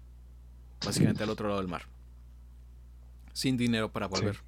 Básicamente 0.85 1.23
al 1.23 1.31
otro 1.31 1.49
lado 1.49 1.61
del 1.61 1.69
mar. 1.69 1.87
Sin 3.33 3.57
dinero 3.57 3.91
para 3.91 4.07
volver. 4.07 4.39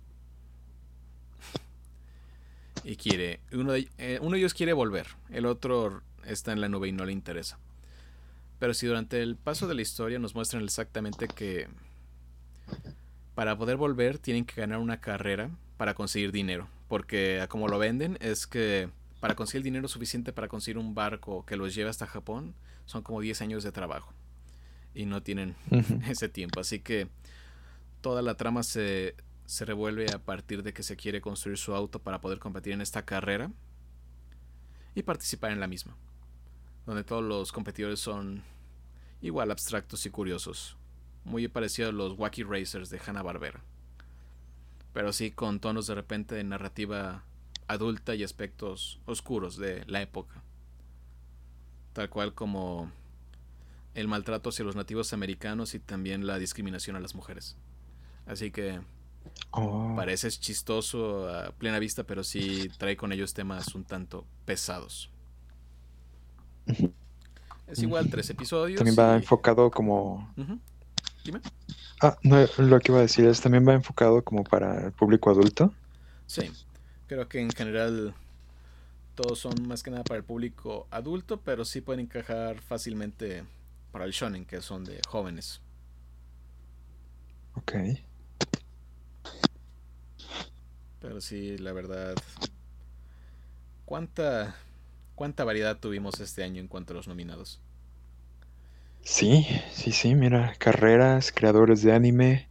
Y 2.84 2.96
quiere, 2.96 3.40
uno 3.52 3.72
de, 3.72 3.88
eh, 3.98 4.18
uno 4.20 4.32
de 4.32 4.38
ellos 4.38 4.54
quiere 4.54 4.72
volver, 4.72 5.06
el 5.30 5.46
otro 5.46 6.02
está 6.24 6.52
en 6.52 6.60
la 6.60 6.68
nube 6.68 6.88
y 6.88 6.92
no 6.92 7.04
le 7.04 7.12
interesa. 7.12 7.58
Pero 8.58 8.74
si 8.74 8.86
durante 8.86 9.22
el 9.22 9.36
paso 9.36 9.68
de 9.68 9.74
la 9.74 9.82
historia 9.82 10.18
nos 10.18 10.34
muestran 10.34 10.64
exactamente 10.64 11.28
que 11.28 11.68
para 13.34 13.56
poder 13.56 13.76
volver 13.76 14.18
tienen 14.18 14.44
que 14.44 14.60
ganar 14.60 14.78
una 14.78 15.00
carrera 15.00 15.50
para 15.76 15.94
conseguir 15.94 16.32
dinero. 16.32 16.68
Porque 16.92 17.42
como 17.48 17.68
lo 17.68 17.78
venden 17.78 18.18
es 18.20 18.46
que 18.46 18.90
para 19.18 19.34
conseguir 19.34 19.60
el 19.60 19.64
dinero 19.64 19.88
suficiente 19.88 20.34
para 20.34 20.48
conseguir 20.48 20.76
un 20.76 20.94
barco 20.94 21.46
que 21.46 21.56
los 21.56 21.74
lleve 21.74 21.88
hasta 21.88 22.06
Japón 22.06 22.54
son 22.84 23.02
como 23.02 23.22
10 23.22 23.40
años 23.40 23.64
de 23.64 23.72
trabajo. 23.72 24.12
Y 24.94 25.06
no 25.06 25.22
tienen 25.22 25.56
ese 26.06 26.28
tiempo. 26.28 26.60
Así 26.60 26.80
que 26.80 27.08
toda 28.02 28.20
la 28.20 28.36
trama 28.36 28.62
se, 28.62 29.16
se 29.46 29.64
revuelve 29.64 30.04
a 30.12 30.18
partir 30.18 30.62
de 30.62 30.74
que 30.74 30.82
se 30.82 30.96
quiere 30.96 31.22
construir 31.22 31.56
su 31.56 31.74
auto 31.74 31.98
para 31.98 32.20
poder 32.20 32.38
competir 32.38 32.74
en 32.74 32.82
esta 32.82 33.06
carrera 33.06 33.50
y 34.94 35.02
participar 35.02 35.52
en 35.52 35.60
la 35.60 35.68
misma. 35.68 35.96
Donde 36.84 37.04
todos 37.04 37.24
los 37.24 37.52
competidores 37.52 38.00
son 38.00 38.42
igual 39.22 39.50
abstractos 39.50 40.04
y 40.04 40.10
curiosos 40.10 40.76
muy 41.24 41.48
parecido 41.48 41.88
a 41.88 41.92
los 41.92 42.18
Wacky 42.18 42.42
Racers 42.42 42.90
de 42.90 43.00
Hanna-Barbera. 43.02 43.62
Pero 44.92 45.12
sí 45.12 45.30
con 45.30 45.60
tonos 45.60 45.86
de 45.86 45.94
repente 45.94 46.34
de 46.34 46.44
narrativa 46.44 47.24
adulta 47.66 48.14
y 48.14 48.24
aspectos 48.24 49.00
oscuros 49.06 49.56
de 49.56 49.84
la 49.86 50.02
época. 50.02 50.42
Tal 51.92 52.10
cual 52.10 52.34
como 52.34 52.90
el 53.94 54.08
maltrato 54.08 54.50
hacia 54.50 54.64
los 54.64 54.76
nativos 54.76 55.12
americanos 55.12 55.74
y 55.74 55.78
también 55.78 56.26
la 56.26 56.38
discriminación 56.38 56.96
a 56.96 57.00
las 57.00 57.14
mujeres. 57.14 57.56
Así 58.26 58.50
que 58.50 58.80
oh. 59.50 59.94
parece 59.96 60.30
chistoso 60.30 61.28
a 61.28 61.52
plena 61.52 61.78
vista, 61.78 62.04
pero 62.04 62.24
sí 62.24 62.70
trae 62.78 62.96
con 62.96 63.12
ellos 63.12 63.34
temas 63.34 63.74
un 63.74 63.84
tanto 63.84 64.26
pesados. 64.44 65.10
Es 67.66 67.82
igual 67.82 68.10
tres 68.10 68.28
episodios. 68.28 68.76
También 68.76 68.96
va 68.98 69.16
enfocado 69.16 69.70
como 69.70 70.30
Ah, 72.00 72.16
no, 72.22 72.44
lo 72.58 72.80
que 72.80 72.92
iba 72.92 72.98
a 72.98 73.02
decir 73.02 73.26
es 73.26 73.40
también 73.40 73.66
va 73.66 73.74
enfocado 73.74 74.22
como 74.22 74.44
para 74.44 74.86
el 74.86 74.92
público 74.92 75.30
adulto. 75.30 75.72
Sí, 76.26 76.50
creo 77.06 77.28
que 77.28 77.40
en 77.40 77.50
general 77.50 78.14
todos 79.14 79.38
son 79.38 79.68
más 79.68 79.82
que 79.82 79.90
nada 79.90 80.02
para 80.02 80.18
el 80.18 80.24
público 80.24 80.86
adulto, 80.90 81.40
pero 81.40 81.64
sí 81.64 81.80
pueden 81.80 82.06
encajar 82.06 82.60
fácilmente 82.60 83.44
para 83.92 84.04
el 84.04 84.12
shonen, 84.12 84.44
que 84.44 84.60
son 84.62 84.84
de 84.84 85.00
jóvenes. 85.06 85.60
Ok. 87.54 87.74
Pero 91.00 91.20
sí, 91.20 91.58
la 91.58 91.72
verdad. 91.72 92.14
¿Cuánta, 93.84 94.56
cuánta 95.14 95.44
variedad 95.44 95.78
tuvimos 95.78 96.18
este 96.20 96.42
año 96.42 96.60
en 96.60 96.68
cuanto 96.68 96.94
a 96.94 96.96
los 96.96 97.08
nominados? 97.08 97.60
Sí, 99.04 99.46
sí, 99.72 99.92
sí, 99.92 100.14
mira, 100.14 100.54
carreras, 100.58 101.32
creadores 101.32 101.82
de 101.82 101.92
anime, 101.92 102.48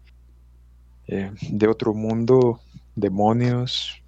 eh, 1.07 1.31
de 1.49 1.67
otro 1.67 1.93
mundo, 1.93 2.61
demonios, 2.95 4.01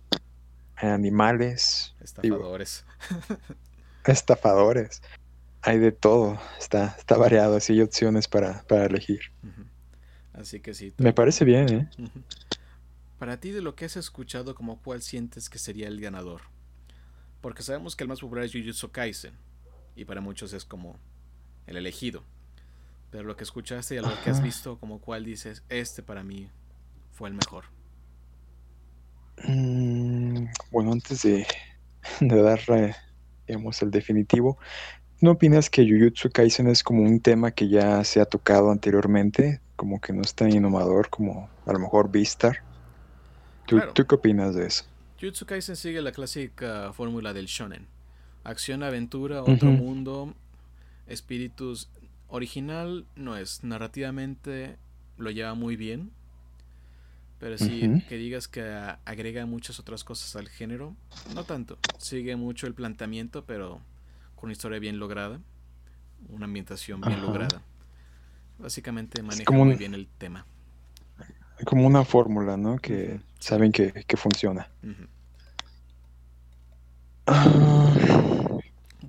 animales. 0.76 1.96
Estafadores. 2.02 2.86
estafadores. 4.06 5.02
Hay 5.62 5.80
de 5.80 5.94
todo, 5.94 6.40
está, 6.60 6.96
está 6.98 7.18
variado, 7.18 7.56
así 7.56 7.74
hay 7.74 7.82
opciones 7.82 8.28
para, 8.28 8.64
elegir. 8.70 9.22
Así 10.34 10.60
que 10.60 10.74
sí. 10.74 10.94
Me 10.98 11.14
parece 11.14 11.46
bien, 11.46 11.70
¿eh? 11.70 11.90
Para 13.18 13.40
ti, 13.40 13.52
de 13.52 13.62
lo 13.62 13.76
que 13.76 13.86
has 13.86 13.96
escuchado, 13.96 14.56
como 14.56 14.82
cuál 14.82 15.02
sientes 15.02 15.50
que 15.50 15.58
sería 15.58 15.88
el 15.88 16.02
ganador? 16.02 16.42
Porque 17.40 17.64
sabemos 17.64 17.96
que 17.96 18.04
el 18.04 18.10
más 18.10 18.20
popular 18.20 18.44
es 18.44 18.52
Jujutsu 18.52 18.92
Kaisen, 18.92 19.38
y 19.96 20.04
para 20.04 20.20
muchos 20.20 20.52
es 20.52 20.66
como 20.66 21.00
el 21.66 21.78
elegido. 21.78 22.26
Pero 23.14 23.26
lo 23.26 23.38
que 23.38 23.44
escuchaste 23.44 23.94
y 23.94 24.00
lo 24.00 24.10
que 24.24 24.32
has 24.32 24.42
visto, 24.42 24.80
como 24.80 25.00
cuál 25.00 25.24
dices, 25.24 25.62
este 25.70 26.02
para 26.02 26.24
mí 26.24 26.50
fue 27.12 27.30
el 27.30 27.36
mejor. 27.36 27.66
Mm, 29.48 30.48
bueno, 30.72 30.94
antes 30.94 31.22
de, 31.22 31.46
dar, 32.20 32.60
eh, 32.70 32.96
digamos, 33.48 33.80
el 33.84 33.92
definitivo, 33.92 34.58
¿no 35.22 35.34
opinas 35.34 35.70
que 35.70 35.88
Jujutsu 35.88 36.32
Kaisen 36.32 36.66
es 36.66 36.82
como 36.82 37.04
un 37.04 37.20
tema 37.20 37.52
que 37.52 37.70
ya 37.70 38.04
se 38.04 38.20
ha 38.20 38.26
tocado 38.26 38.72
anteriormente? 38.72 39.62
Como 39.76 40.02
que 40.02 40.12
no 40.12 40.24
es 40.24 40.34
tan 40.34 40.52
innovador 40.52 41.12
como 41.12 41.52
a 41.68 41.72
lo 41.72 41.78
mejor 41.78 42.10
Vistar. 42.10 42.64
¿Tú, 43.68 43.80
¿tú 43.94 44.08
qué 44.08 44.16
opinas 44.16 44.56
de 44.56 44.66
eso? 44.66 44.86
Jujutsu 45.22 45.46
Kaisen 45.46 45.76
sigue 45.76 46.02
la 46.02 46.14
clásica 46.14 46.92
fórmula 46.94 47.32
del 47.32 47.46
shonen. 47.46 47.86
Acción, 48.44 48.82
aventura, 48.82 49.44
otro 49.44 49.70
mundo, 49.70 50.34
espíritus 51.06 51.90
original 52.34 53.06
no 53.16 53.38
es, 53.38 53.64
narrativamente 53.64 54.78
lo 55.18 55.30
lleva 55.30 55.54
muy 55.54 55.76
bien, 55.76 56.12
pero 57.40 57.60
sí 57.60 58.04
que 58.10 58.18
digas 58.18 58.48
que 58.48 58.64
agrega 59.06 59.46
muchas 59.46 59.80
otras 59.80 60.04
cosas 60.04 60.36
al 60.36 60.50
género, 60.50 60.96
no 61.36 61.44
tanto. 61.44 61.78
Sigue 62.00 62.36
mucho 62.36 62.66
el 62.66 62.74
planteamiento, 62.74 63.46
pero 63.46 63.82
con 64.36 64.46
una 64.46 64.54
historia 64.54 64.80
bien 64.80 64.98
lograda, 64.98 65.42
una 66.28 66.46
ambientación 66.46 67.02
bien 67.02 67.22
lograda. 67.22 67.62
Básicamente 68.58 69.22
maneja 69.22 69.52
muy 69.52 69.76
bien 69.76 69.94
el 69.94 70.08
tema. 70.08 70.48
Como 71.66 71.86
una 71.86 72.04
fórmula, 72.04 72.58
¿no? 72.58 72.80
Que 72.80 73.20
saben 73.38 73.72
que, 73.72 73.94
funciona. 74.18 74.68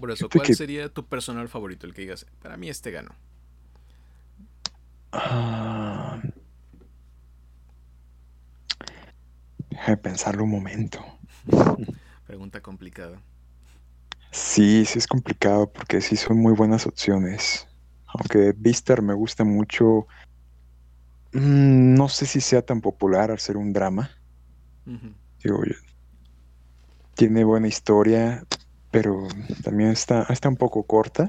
Por 0.05 0.11
eso, 0.11 0.29
¿cuál 0.29 0.55
sería 0.55 0.91
tu 0.91 1.07
personal 1.07 1.49
favorito? 1.49 1.87
El 1.87 1.95
que 1.95 2.03
digas, 2.03 2.27
para 2.43 2.59
mí 2.59 2.69
este 2.69 2.91
ganó. 2.91 3.13
Ah, 5.13 6.21
déjame 9.71 9.97
pensarlo 9.97 10.45
un 10.45 10.51
momento. 10.51 11.03
Pregunta 12.27 12.61
complicada. 12.61 13.19
Sí, 14.31 14.85
sí 14.85 14.99
es 14.99 15.07
complicado 15.07 15.73
porque 15.73 16.03
sí 16.03 16.17
son 16.17 16.37
muy 16.37 16.53
buenas 16.53 16.87
opciones. 16.87 17.67
Aunque 18.09 18.53
Vistar 18.55 19.01
me 19.01 19.15
gusta 19.15 19.43
mucho. 19.43 20.07
Mm, 21.33 21.95
no 21.95 22.11
sé 22.11 22.27
si 22.27 22.43
sea 22.43 22.61
tan 22.61 22.83
popular 22.83 23.31
al 23.31 23.39
ser 23.39 23.57
un 23.57 23.73
drama. 23.73 24.11
tiene 27.15 27.43
buena 27.45 27.69
historia, 27.69 28.45
pero 28.95 29.27
también 29.65 29.91
está, 29.91 30.25
está 30.31 30.49
un 30.49 30.57
poco 30.57 30.85
corta. 30.85 31.29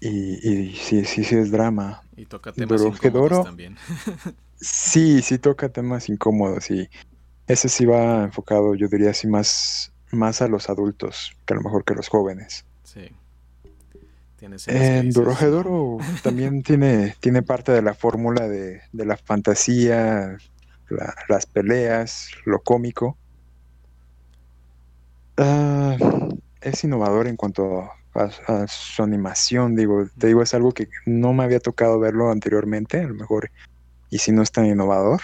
y, 0.00 0.08
y, 0.08 0.74
sí, 0.74 1.04
sí, 1.04 1.22
sí 1.22 1.36
es 1.36 1.52
drama. 1.52 2.02
Y 2.16 2.26
toca 2.26 2.52
temas 2.52 2.82
incómodos 2.82 3.44
también. 3.44 3.76
sí, 4.60 5.22
sí 5.22 5.38
toca 5.38 5.68
temas 5.68 6.08
incómodos 6.08 6.70
y 6.72 6.88
ese 7.46 7.68
sí 7.68 7.86
va 7.86 8.24
enfocado, 8.24 8.74
yo 8.74 8.88
diría 8.88 9.10
así, 9.10 9.28
más, 9.28 9.92
más 10.10 10.42
a 10.42 10.48
los 10.48 10.68
adultos 10.68 11.36
que 11.46 11.54
a 11.54 11.56
lo 11.56 11.62
mejor 11.62 11.84
que 11.84 11.94
los 11.94 12.08
jóvenes. 12.08 12.64
Sí. 12.82 13.10
En 14.66 15.10
Dorojedoro 15.10 15.98
también 16.24 16.64
tiene, 16.64 17.14
tiene 17.20 17.42
parte 17.42 17.70
de 17.70 17.80
la 17.80 17.94
fórmula 17.94 18.48
de, 18.48 18.82
de 18.92 19.06
la 19.06 19.16
fantasía, 19.16 20.36
las 21.28 21.46
peleas, 21.46 22.28
lo 22.44 22.60
cómico. 22.60 23.16
Ah, 25.36 25.96
es 26.60 26.84
innovador 26.84 27.26
en 27.26 27.36
cuanto 27.36 27.90
a, 28.14 28.66
su 28.68 29.02
animación, 29.02 29.74
digo, 29.74 30.06
te 30.16 30.28
digo, 30.28 30.42
es 30.42 30.54
algo 30.54 30.72
que 30.72 30.88
no 31.04 31.32
me 31.32 31.42
había 31.42 31.58
tocado 31.58 31.98
verlo 31.98 32.30
anteriormente, 32.30 33.00
a 33.00 33.08
lo 33.08 33.14
mejor, 33.14 33.50
y 34.08 34.18
si 34.18 34.30
no 34.30 34.42
es 34.42 34.52
tan 34.52 34.66
innovador, 34.66 35.20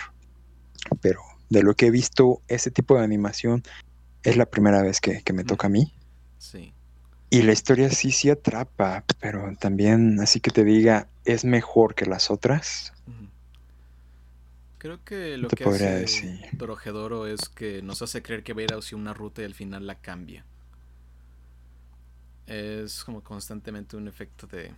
pero 1.01 1.21
de 1.51 1.63
lo 1.63 1.75
que 1.75 1.87
he 1.87 1.91
visto, 1.91 2.43
ese 2.49 2.73
tipo 2.73 2.97
de 2.97 3.05
animación 3.05 3.63
es 4.25 4.37
la 4.37 4.47
primera 4.47 4.83
vez 4.83 5.01
que, 5.01 5.23
me 5.33 5.45
toca 5.45 5.69
a 5.69 5.71
mí. 5.71 5.95
Sí. 6.39 6.75
Y 7.31 7.43
la 7.43 7.53
historia 7.53 7.91
sí, 7.91 8.11
sí 8.11 8.29
atrapa, 8.29 9.05
pero 9.21 9.53
también, 9.61 10.19
así 10.21 10.41
que 10.41 10.51
te 10.51 10.65
diga, 10.65 11.09
es 11.25 11.45
mejor 11.45 11.95
que 11.95 12.07
las 12.07 12.31
otras. 12.31 12.93
Creo 14.81 15.05
que 15.05 15.37
lo 15.37 15.49
que 15.49 15.65
hace 15.65 15.91
decir. 15.91 16.41
es 17.27 17.49
que 17.51 17.83
nos 17.83 18.01
hace 18.01 18.23
creer 18.23 18.43
que 18.43 18.55
va 18.55 18.63
a 18.63 18.65
ir 18.65 18.73
hacia 18.73 18.97
una 18.97 19.13
ruta 19.13 19.43
y 19.43 19.45
al 19.45 19.53
final 19.53 19.87
la 19.87 19.97
cambia. 19.97 20.47
Es 22.47 23.05
como 23.05 23.23
constantemente 23.23 23.99
un 23.99 24.09
efecto 24.09 24.47
de 24.47 24.73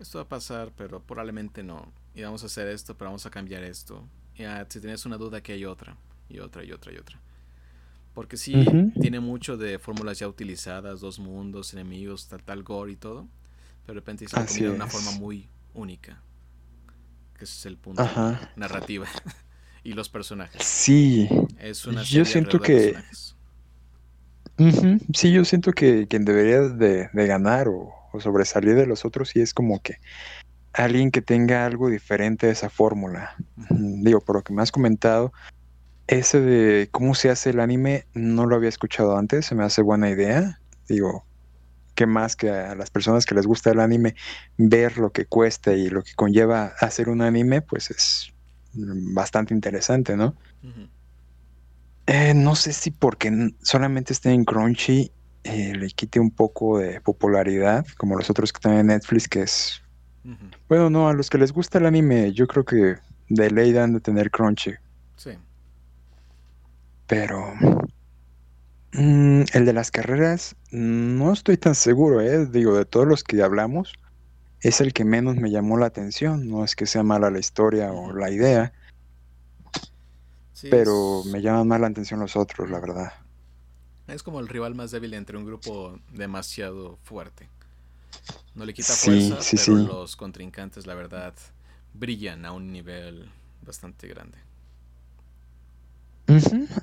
esto 0.00 0.18
va 0.18 0.24
a 0.24 0.28
pasar, 0.28 0.72
pero 0.76 1.00
probablemente 1.00 1.62
no. 1.62 1.92
Y 2.12 2.22
vamos 2.22 2.42
a 2.42 2.46
hacer 2.46 2.66
esto, 2.66 2.96
pero 2.96 3.10
vamos 3.10 3.24
a 3.24 3.30
cambiar 3.30 3.62
esto. 3.62 4.04
Y 4.34 4.42
ah, 4.42 4.66
si 4.68 4.80
tienes 4.80 5.06
una 5.06 5.16
duda, 5.16 5.40
que 5.40 5.52
hay 5.52 5.64
otra, 5.64 5.96
y 6.28 6.40
otra, 6.40 6.64
y 6.64 6.72
otra, 6.72 6.92
y 6.92 6.96
otra. 6.96 7.20
Porque 8.12 8.36
sí, 8.36 8.66
tiene 9.00 9.20
mucho 9.20 9.56
de 9.56 9.78
fórmulas 9.78 10.18
ya 10.18 10.26
utilizadas, 10.26 11.00
dos 11.00 11.20
mundos, 11.20 11.72
enemigos, 11.72 12.26
tal, 12.26 12.42
tal, 12.42 12.64
gore 12.64 12.90
y 12.90 12.96
todo. 12.96 13.28
Pero 13.86 13.94
de 13.94 14.00
repente 14.00 14.26
se 14.26 14.36
lo 14.64 14.70
de 14.70 14.74
una 14.74 14.88
forma 14.88 15.12
muy 15.12 15.48
única. 15.72 16.20
Que 17.40 17.44
ese 17.44 17.54
es 17.58 17.66
el 17.66 17.78
punto. 17.78 18.02
Ajá. 18.02 18.50
Narrativa. 18.54 19.06
y 19.82 19.94
los 19.94 20.10
personajes. 20.10 20.62
Sí, 20.62 21.26
Es 21.58 21.86
una 21.86 22.02
Yo 22.02 22.24
siento 22.26 22.60
que- 22.60 22.94
Sí, 25.14 25.32
yo 25.32 25.44
siento 25.46 25.72
que 25.72 26.06
quien 26.06 26.26
debería 26.26 26.60
de, 26.60 27.08
de 27.14 27.26
ganar 27.26 27.68
o, 27.68 27.94
o 28.12 28.20
sobresalir 28.20 28.74
de 28.74 28.86
los 28.86 29.06
otros 29.06 29.30
sí 29.30 29.40
es 29.40 29.54
como 29.54 29.80
que 29.80 29.94
alguien 30.74 31.10
que 31.10 31.22
tenga 31.22 31.64
algo 31.64 31.88
diferente 31.88 32.46
de 32.46 32.52
esa 32.52 32.68
fórmula. 32.68 33.34
Mm, 33.70 34.02
Digo, 34.04 34.20
por 34.20 34.36
lo 34.36 34.42
que 34.42 34.52
me 34.52 34.60
has 34.60 34.70
comentado, 34.70 35.32
ese 36.08 36.40
de 36.42 36.88
cómo 36.90 37.14
se 37.14 37.30
hace 37.30 37.50
el 37.50 37.60
anime 37.60 38.04
no 38.12 38.44
lo 38.44 38.54
había 38.56 38.68
escuchado 38.68 39.16
antes, 39.16 39.46
se 39.46 39.54
me 39.54 39.64
hace 39.64 39.80
buena 39.80 40.10
idea. 40.10 40.60
Digo, 40.88 41.24
más 42.06 42.36
que 42.36 42.50
a 42.50 42.74
las 42.74 42.90
personas 42.90 43.26
que 43.26 43.34
les 43.34 43.46
gusta 43.46 43.70
el 43.70 43.80
anime 43.80 44.14
ver 44.56 44.98
lo 44.98 45.10
que 45.10 45.26
cuesta 45.26 45.72
y 45.72 45.88
lo 45.88 46.02
que 46.02 46.14
conlleva 46.14 46.72
hacer 46.80 47.08
un 47.08 47.22
anime, 47.22 47.62
pues 47.62 47.90
es 47.90 48.32
bastante 48.72 49.54
interesante, 49.54 50.16
¿no? 50.16 50.34
Eh, 52.06 52.34
no 52.34 52.56
sé 52.56 52.72
si 52.72 52.90
porque 52.90 53.52
solamente 53.62 54.12
esté 54.12 54.30
en 54.30 54.44
Crunchy 54.44 55.12
eh, 55.44 55.72
le 55.74 55.88
quite 55.88 56.20
un 56.20 56.30
poco 56.30 56.78
de 56.78 57.00
popularidad, 57.00 57.86
como 57.96 58.16
los 58.16 58.28
otros 58.30 58.52
que 58.52 58.58
están 58.58 58.74
en 58.74 58.86
Netflix, 58.88 59.28
que 59.28 59.42
es... 59.42 59.82
Bueno, 60.68 60.90
no, 60.90 61.08
a 61.08 61.14
los 61.14 61.30
que 61.30 61.38
les 61.38 61.50
gusta 61.52 61.78
el 61.78 61.86
anime, 61.86 62.32
yo 62.32 62.46
creo 62.46 62.64
que 62.64 62.96
de 63.28 63.50
ley 63.50 63.72
dan 63.72 63.94
de 63.94 64.00
tener 64.00 64.30
Crunchy, 64.30 64.74
Sí. 65.16 65.30
pero... 67.06 67.54
mm, 68.92 69.42
el 69.52 69.64
de 69.66 69.72
las 69.72 69.90
carreras, 69.90 70.56
no 70.70 71.32
estoy 71.32 71.56
tan 71.56 71.74
seguro, 71.74 72.20
¿eh? 72.20 72.46
Digo, 72.46 72.76
de 72.76 72.84
todos 72.84 73.06
los 73.06 73.24
que 73.24 73.42
hablamos, 73.42 73.92
es 74.60 74.80
el 74.82 74.92
que 74.94 75.04
menos 75.04 75.36
me 75.36 75.50
llamó 75.50 75.78
la 75.78 75.86
atención. 75.86 76.48
No 76.48 76.64
es 76.64 76.76
que 76.76 76.86
sea 76.86 77.02
mala 77.04 77.30
la 77.30 77.40
historia 77.40 77.92
o 77.92 78.12
la 78.14 78.30
idea, 78.30 78.72
Sí, 80.52 80.68
pero 80.70 81.22
es- 81.22 81.24
me 81.24 81.42
llaman 81.42 81.68
más 81.68 81.80
la 81.80 81.88
atención 81.88 82.20
los 82.20 82.34
otros, 82.36 82.70
la 82.70 82.80
verdad. 82.80 83.12
Es 84.06 84.22
como 84.22 84.40
el 84.40 84.48
rival 84.48 84.74
más 84.74 84.90
débil 84.90 85.14
entre 85.14 85.38
un 85.38 85.46
grupo 85.46 85.98
demasiado 86.12 86.98
fuerte. 87.02 87.48
No 88.54 88.64
le 88.64 88.74
quita 88.74 88.96
fuerza, 88.96 89.44
sí, 89.44 89.56
pero 89.56 89.78
sí. 89.78 89.86
los 89.86 90.16
contrincantes, 90.16 90.86
la 90.86 90.94
verdad, 90.94 91.34
brillan 91.94 92.44
a 92.44 92.52
un 92.52 92.72
nivel 92.72 93.30
bastante 93.62 94.06
grande. 94.08 94.38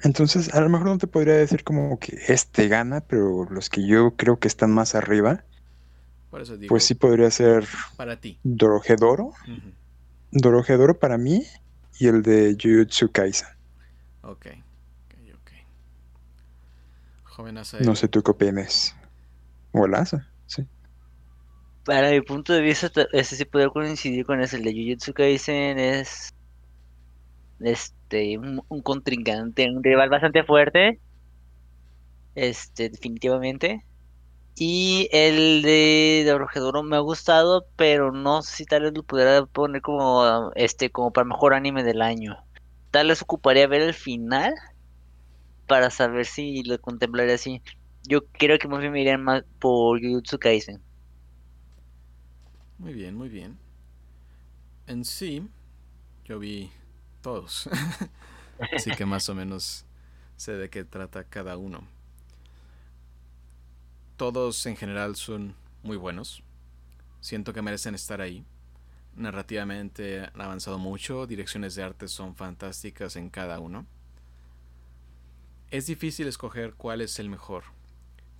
Entonces, 0.03 0.53
a 0.53 0.61
lo 0.61 0.69
mejor 0.69 0.87
no 0.87 0.97
te 0.97 1.07
podría 1.07 1.35
decir 1.35 1.63
como 1.63 1.99
que 1.99 2.17
este 2.27 2.67
gana, 2.67 3.01
pero 3.01 3.45
los 3.49 3.69
que 3.69 3.85
yo 3.87 4.15
creo 4.15 4.39
que 4.39 4.47
están 4.47 4.71
más 4.71 4.95
arriba, 4.95 5.45
Por 6.29 6.41
eso 6.41 6.57
digo, 6.57 6.75
pues 6.75 6.83
sí 6.83 6.95
podría 6.95 7.31
ser 7.31 7.65
para 7.95 8.19
ti. 8.19 8.39
Dorohedoro 10.31 10.97
para 10.99 11.17
mí 11.17 11.45
y 11.99 12.07
el 12.07 12.21
de 12.21 12.55
Jujutsu 12.61 13.11
Kaisen. 13.11 13.47
Ok, 14.21 14.45
ok, 15.07 15.13
ok. 15.33 15.51
Joven 17.23 17.55
No 17.79 17.95
sé 17.95 18.07
tú 18.07 18.21
qué 18.23 18.31
opinas. 18.31 18.95
O 19.71 19.85
el 19.85 19.95
Asa, 19.95 20.29
sí. 20.47 20.67
Para 21.83 22.11
mi 22.11 22.21
punto 22.21 22.53
de 22.53 22.61
vista, 22.61 22.89
ta- 22.89 23.07
ese 23.13 23.35
sí 23.35 23.45
podría 23.45 23.69
coincidir 23.69 24.25
con 24.25 24.41
ese. 24.41 24.57
El 24.57 24.63
de 24.63 24.73
Jujutsu 24.73 25.13
Kaisen 25.13 25.79
es 25.79 26.29
este 27.59 28.37
un, 28.37 28.61
contrincante, 28.83 29.69
un 29.69 29.83
rival 29.83 30.09
bastante 30.09 30.43
fuerte. 30.43 30.99
Este, 32.35 32.89
definitivamente. 32.89 33.83
Y 34.55 35.07
el 35.11 35.61
de 35.61 36.23
Dorohedoro 36.25 36.83
me 36.83 36.95
ha 36.95 36.99
gustado, 36.99 37.67
pero 37.75 38.11
no 38.11 38.41
sé 38.41 38.57
si 38.57 38.65
tal 38.65 38.83
vez 38.83 38.93
lo 38.95 39.03
pudiera 39.03 39.45
poner 39.45 39.81
como 39.81 40.51
este, 40.55 40.89
como 40.89 41.11
para 41.11 41.25
mejor 41.25 41.53
anime 41.53 41.83
del 41.83 42.01
año. 42.01 42.37
Tal 42.91 43.07
vez 43.09 43.21
ocuparía 43.21 43.67
ver 43.67 43.81
el 43.81 43.93
final 43.93 44.53
para 45.67 45.89
saber 45.89 46.25
si 46.25 46.63
lo 46.63 46.79
contemplaría 46.79 47.35
así. 47.35 47.61
Yo 48.07 48.25
creo 48.25 48.57
que 48.57 48.67
más 48.67 48.79
bien 48.79 48.93
me 48.93 49.01
iría 49.01 49.17
más 49.17 49.43
por 49.59 50.01
Jujutsu 50.01 50.39
Kaisen. 50.39 50.81
Muy 52.79 52.93
bien, 52.93 53.15
muy 53.15 53.29
bien. 53.29 53.57
En 54.87 55.03
sí, 55.03 55.47
yo 56.25 56.39
vi 56.39 56.71
todos. 57.27 57.69
Así 58.73 58.89
que 58.91 59.05
más 59.05 59.27
o 59.27 59.35
menos 59.35 59.83
sé 60.37 60.53
de 60.53 60.69
qué 60.69 60.85
trata 60.85 61.25
cada 61.25 61.57
uno. 61.57 61.85
Todos 64.15 64.65
en 64.65 64.77
general 64.77 65.17
son 65.17 65.53
muy 65.83 65.97
buenos. 65.97 66.41
Siento 67.19 67.51
que 67.51 67.61
merecen 67.61 67.95
estar 67.95 68.21
ahí. 68.21 68.45
Narrativamente 69.17 70.21
han 70.21 70.39
avanzado 70.39 70.79
mucho, 70.79 71.27
direcciones 71.27 71.75
de 71.75 71.83
arte 71.83 72.07
son 72.07 72.33
fantásticas 72.33 73.17
en 73.17 73.29
cada 73.29 73.59
uno. 73.59 73.85
Es 75.69 75.87
difícil 75.87 76.29
escoger 76.29 76.75
cuál 76.75 77.01
es 77.01 77.19
el 77.19 77.27
mejor. 77.27 77.65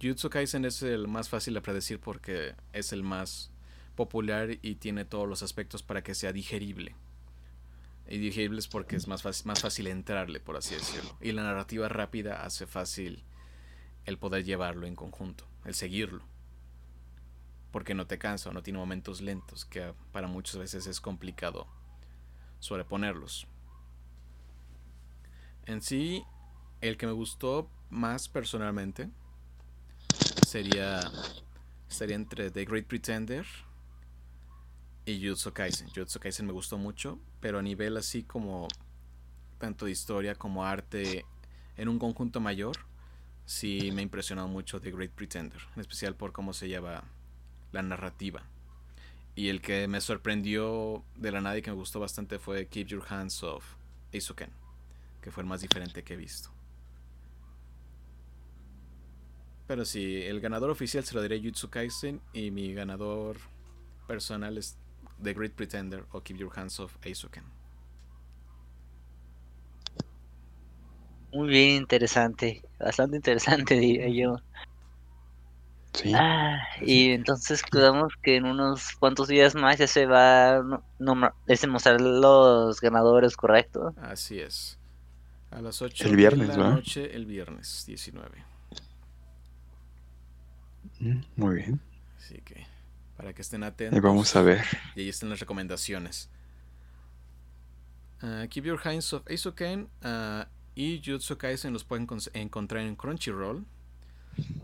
Jujutsu 0.01 0.29
Kaisen 0.29 0.63
es 0.63 0.81
el 0.81 1.09
más 1.09 1.27
fácil 1.27 1.55
de 1.55 1.61
predecir 1.61 1.99
porque 1.99 2.55
es 2.71 2.93
el 2.93 3.03
más 3.03 3.51
popular 3.95 4.57
y 4.61 4.75
tiene 4.75 5.03
todos 5.03 5.27
los 5.27 5.43
aspectos 5.43 5.83
para 5.83 6.03
que 6.03 6.15
sea 6.15 6.31
digerible. 6.31 6.95
Y 8.09 8.19
digerible 8.19 8.59
es 8.59 8.67
porque 8.67 8.95
es 8.95 9.07
más 9.07 9.21
fácil, 9.21 9.47
más 9.47 9.61
fácil 9.61 9.87
entrarle, 9.87 10.39
por 10.39 10.55
así 10.55 10.75
decirlo. 10.75 11.17
Y 11.19 11.33
la 11.33 11.43
narrativa 11.43 11.89
rápida 11.89 12.45
hace 12.45 12.65
fácil 12.65 13.23
el 14.05 14.17
poder 14.17 14.45
llevarlo 14.45 14.87
en 14.87 14.95
conjunto, 14.95 15.45
el 15.65 15.75
seguirlo. 15.75 16.23
Porque 17.71 17.93
no 17.93 18.07
te 18.07 18.17
cansa 18.17 18.51
no 18.51 18.63
tiene 18.63 18.79
momentos 18.79 19.21
lentos, 19.21 19.65
que 19.65 19.93
para 20.11 20.27
muchas 20.27 20.57
veces 20.57 20.87
es 20.87 21.01
complicado 21.01 21.67
sobreponerlos. 22.59 23.45
En 25.65 25.81
sí, 25.81 26.23
el 26.79 26.95
que 26.97 27.07
me 27.07 27.11
gustó 27.11 27.69
más 27.89 28.29
personalmente 28.29 29.09
sería 30.47 31.11
estaría 31.89 32.15
entre 32.15 32.51
The 32.51 32.65
Great 32.65 32.85
Pretender 32.85 33.45
y 35.07 35.21
Jujutsu 35.21 35.53
Kaisen. 35.53 35.87
Jujutsu 35.87 36.19
Kaisen 36.19 36.45
me 36.45 36.51
gustó 36.51 36.77
mucho, 36.77 37.17
pero 37.39 37.59
a 37.59 37.61
nivel 37.61 37.95
así 37.95 38.23
como 38.23 38.67
tanto 39.57 39.85
de 39.85 39.91
historia 39.91 40.35
como 40.35 40.65
arte 40.65 41.25
en 41.77 41.87
un 41.87 41.97
conjunto 41.97 42.41
mayor, 42.41 42.75
sí 43.45 43.89
me 43.93 44.01
ha 44.01 44.03
impresionado 44.03 44.49
mucho 44.49 44.81
The 44.81 44.91
Great 44.91 45.11
Pretender, 45.11 45.61
en 45.75 45.81
especial 45.81 46.15
por 46.15 46.33
cómo 46.33 46.51
se 46.51 46.67
lleva 46.67 47.05
la 47.71 47.81
narrativa. 47.81 48.43
Y 49.33 49.47
el 49.47 49.61
que 49.61 49.87
me 49.87 50.01
sorprendió 50.01 51.05
de 51.15 51.31
la 51.31 51.39
nada 51.39 51.57
y 51.57 51.61
que 51.61 51.71
me 51.71 51.77
gustó 51.77 52.01
bastante 52.01 52.37
fue 52.37 52.67
Keep 52.67 52.87
Your 52.87 53.05
Hands 53.07 53.43
Off 53.43 53.75
Eizouken, 54.11 54.51
que 55.21 55.31
fue 55.31 55.43
el 55.43 55.47
más 55.47 55.61
diferente 55.61 56.03
que 56.03 56.15
he 56.15 56.17
visto. 56.17 56.49
Pero 59.67 59.85
sí, 59.85 60.21
el 60.23 60.41
ganador 60.41 60.69
oficial 60.69 61.05
se 61.05 61.15
lo 61.15 61.21
diré 61.21 61.41
Jutsu 61.41 61.69
Kaisen 61.69 62.19
y 62.33 62.51
mi 62.51 62.73
ganador 62.73 63.37
personal 64.07 64.57
es 64.57 64.77
The 65.23 65.33
Great 65.33 65.53
Pretender 65.53 66.05
o 66.11 66.21
Keep 66.21 66.37
Your 66.37 66.51
Hands 66.57 66.79
Off 66.79 66.97
Eizouken. 67.03 67.43
Muy 71.31 71.47
bien, 71.49 71.75
interesante. 71.77 72.63
Bastante 72.79 73.17
interesante, 73.17 73.75
diría 73.79 74.09
yo. 74.09 74.37
Sí. 75.93 76.11
Ah, 76.13 76.59
y 76.81 77.11
entonces 77.11 77.63
quedamos 77.63 78.13
que 78.21 78.35
en 78.35 78.45
unos 78.45 78.91
cuantos 78.99 79.27
días 79.27 79.55
más 79.55 79.77
ya 79.79 79.87
se 79.87 80.05
va 80.05 80.57
a 80.57 80.63
no, 80.63 80.83
no, 80.99 81.33
es 81.47 81.67
mostrar 81.67 81.99
los 81.99 82.79
ganadores, 82.81 83.35
¿correcto? 83.35 83.95
Así 83.97 84.39
es. 84.39 84.77
A 85.49 85.61
las 85.61 85.81
8 85.81 86.07
El 86.07 86.15
viernes, 86.15 86.49
de 86.49 86.57
la 86.57 86.63
¿va? 86.63 86.69
noche, 86.69 87.15
el 87.15 87.25
viernes 87.25 87.83
19. 87.87 88.43
Mm, 90.99 91.21
Muy 91.35 91.55
bien. 91.55 91.79
Así 92.17 92.41
que 92.41 92.65
para 93.17 93.33
que 93.33 93.41
estén 93.41 93.63
atentos. 93.63 93.99
vamos 94.01 94.35
a 94.35 94.43
ver. 94.43 94.63
Y 94.95 95.01
ahí 95.01 95.09
están 95.09 95.29
las 95.29 95.39
recomendaciones. 95.39 96.29
Ah, 98.21 98.45
Keep 98.49 98.65
Your 98.65 98.79
Hands 98.83 99.13
Off 99.13 99.23
Eizouken 99.27 99.89
ah, 100.03 100.47
y 100.75 101.01
Jutsu 101.03 101.37
Kaisen 101.37 101.73
los 101.73 101.83
pueden 101.83 102.07
encontrar 102.33 102.83
en 102.83 102.95
Crunchyroll. 102.95 103.65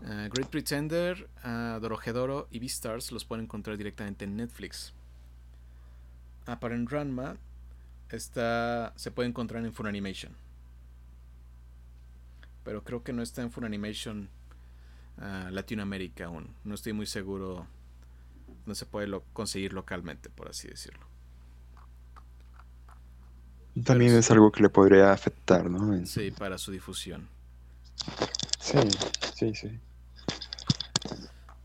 Ah, 0.06 0.28
Great 0.32 0.48
Pretender, 0.48 1.28
Dorohedoro 1.42 2.46
y 2.52 2.60
Beastars 2.60 3.10
los 3.10 3.24
pueden 3.24 3.44
encontrar 3.44 3.76
directamente 3.76 4.24
en 4.24 4.36
Netflix. 4.36 4.92
Para 6.44 6.76
en 6.76 6.86
Ranma 6.86 7.36
está, 8.10 8.92
se 8.96 9.10
puede 9.10 9.28
encontrar 9.28 9.64
en 9.64 9.72
Funimation. 9.72 10.32
Pero 12.62 12.84
creo 12.84 13.02
que 13.02 13.12
no 13.12 13.22
está 13.22 13.42
en 13.42 13.50
Funimation 13.50 14.28
Latinoamérica 15.50 16.26
aún. 16.26 16.54
No 16.64 16.74
estoy 16.74 16.92
muy 16.92 17.06
seguro 17.06 17.66
no 18.66 18.74
se 18.74 18.86
puede 18.86 19.06
lo- 19.06 19.24
conseguir 19.32 19.72
localmente, 19.72 20.30
por 20.30 20.48
así 20.48 20.68
decirlo. 20.68 21.06
También 23.84 24.10
Pero 24.12 24.20
es 24.20 24.30
algo 24.30 24.52
que 24.52 24.62
le 24.62 24.68
podría 24.68 25.12
afectar, 25.12 25.68
¿no? 25.68 25.94
En- 25.94 26.06
Sí, 26.06 26.30
para 26.30 26.58
su 26.58 26.70
difusión. 26.70 27.28
Sí, 28.60 28.78
sí, 29.34 29.54
sí. 29.54 29.80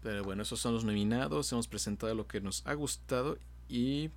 Pero 0.01 0.23
bueno, 0.23 0.41
esos 0.43 0.60
son 0.60 0.73
los 0.73 0.84
nominados. 0.84 1.51
Hemos 1.51 1.68
presentado 1.68 2.15
lo 2.15 2.27
que 2.27 2.41
nos 2.41 2.65
ha 2.65 2.73
gustado 2.73 3.38
y 3.68 4.10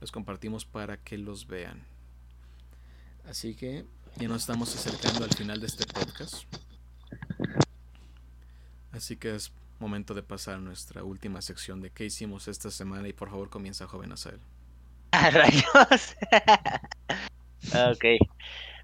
los 0.00 0.10
compartimos 0.10 0.64
para 0.64 0.96
que 0.96 1.18
los 1.18 1.46
vean. 1.46 1.84
Así 3.28 3.54
que 3.54 3.84
ya 4.16 4.28
nos 4.28 4.42
estamos 4.42 4.74
acercando 4.74 5.24
al 5.24 5.30
final 5.34 5.60
de 5.60 5.66
este 5.66 5.84
podcast. 5.86 6.44
Así 8.92 9.16
que 9.16 9.34
es 9.34 9.52
momento 9.78 10.14
de 10.14 10.22
pasar 10.22 10.54
a 10.54 10.58
nuestra 10.58 11.04
última 11.04 11.42
sección 11.42 11.80
de 11.80 11.90
qué 11.90 12.04
hicimos 12.04 12.48
esta 12.48 12.70
semana 12.70 13.08
y 13.08 13.12
por 13.12 13.30
favor 13.30 13.50
comienza 13.50 13.86
joven 13.86 14.12
Asael. 14.12 14.40
¡A 15.12 15.30
rayos! 15.30 16.16
ok. 17.92 18.04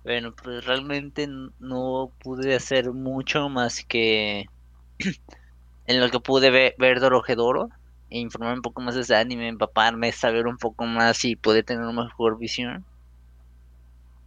Bueno, 0.05 0.35
pues 0.35 0.64
realmente 0.64 1.28
no 1.60 2.10
pude 2.19 2.55
hacer 2.55 2.93
mucho 2.93 3.48
más 3.48 3.85
que 3.85 4.47
en 5.86 6.01
lo 6.01 6.10
que 6.10 6.20
pude 6.20 6.51
ver, 6.51 6.74
ver 6.78 7.01
Dorojedoro 7.01 7.69
e 8.10 8.19
informarme 8.19 8.56
un 8.56 8.62
poco 8.62 8.82
más 8.82 8.94
de 8.94 9.02
ese 9.02 9.16
anime, 9.16 9.48
empaparme, 9.48 10.12
saber 10.12 10.47
un 10.47 10.59
poco 10.59 10.85
más 10.85 11.24
y 11.24 11.36
poder 11.36 11.64
tener 11.64 11.85
una 11.85 12.05
mejor 12.05 12.39
visión. 12.39 12.85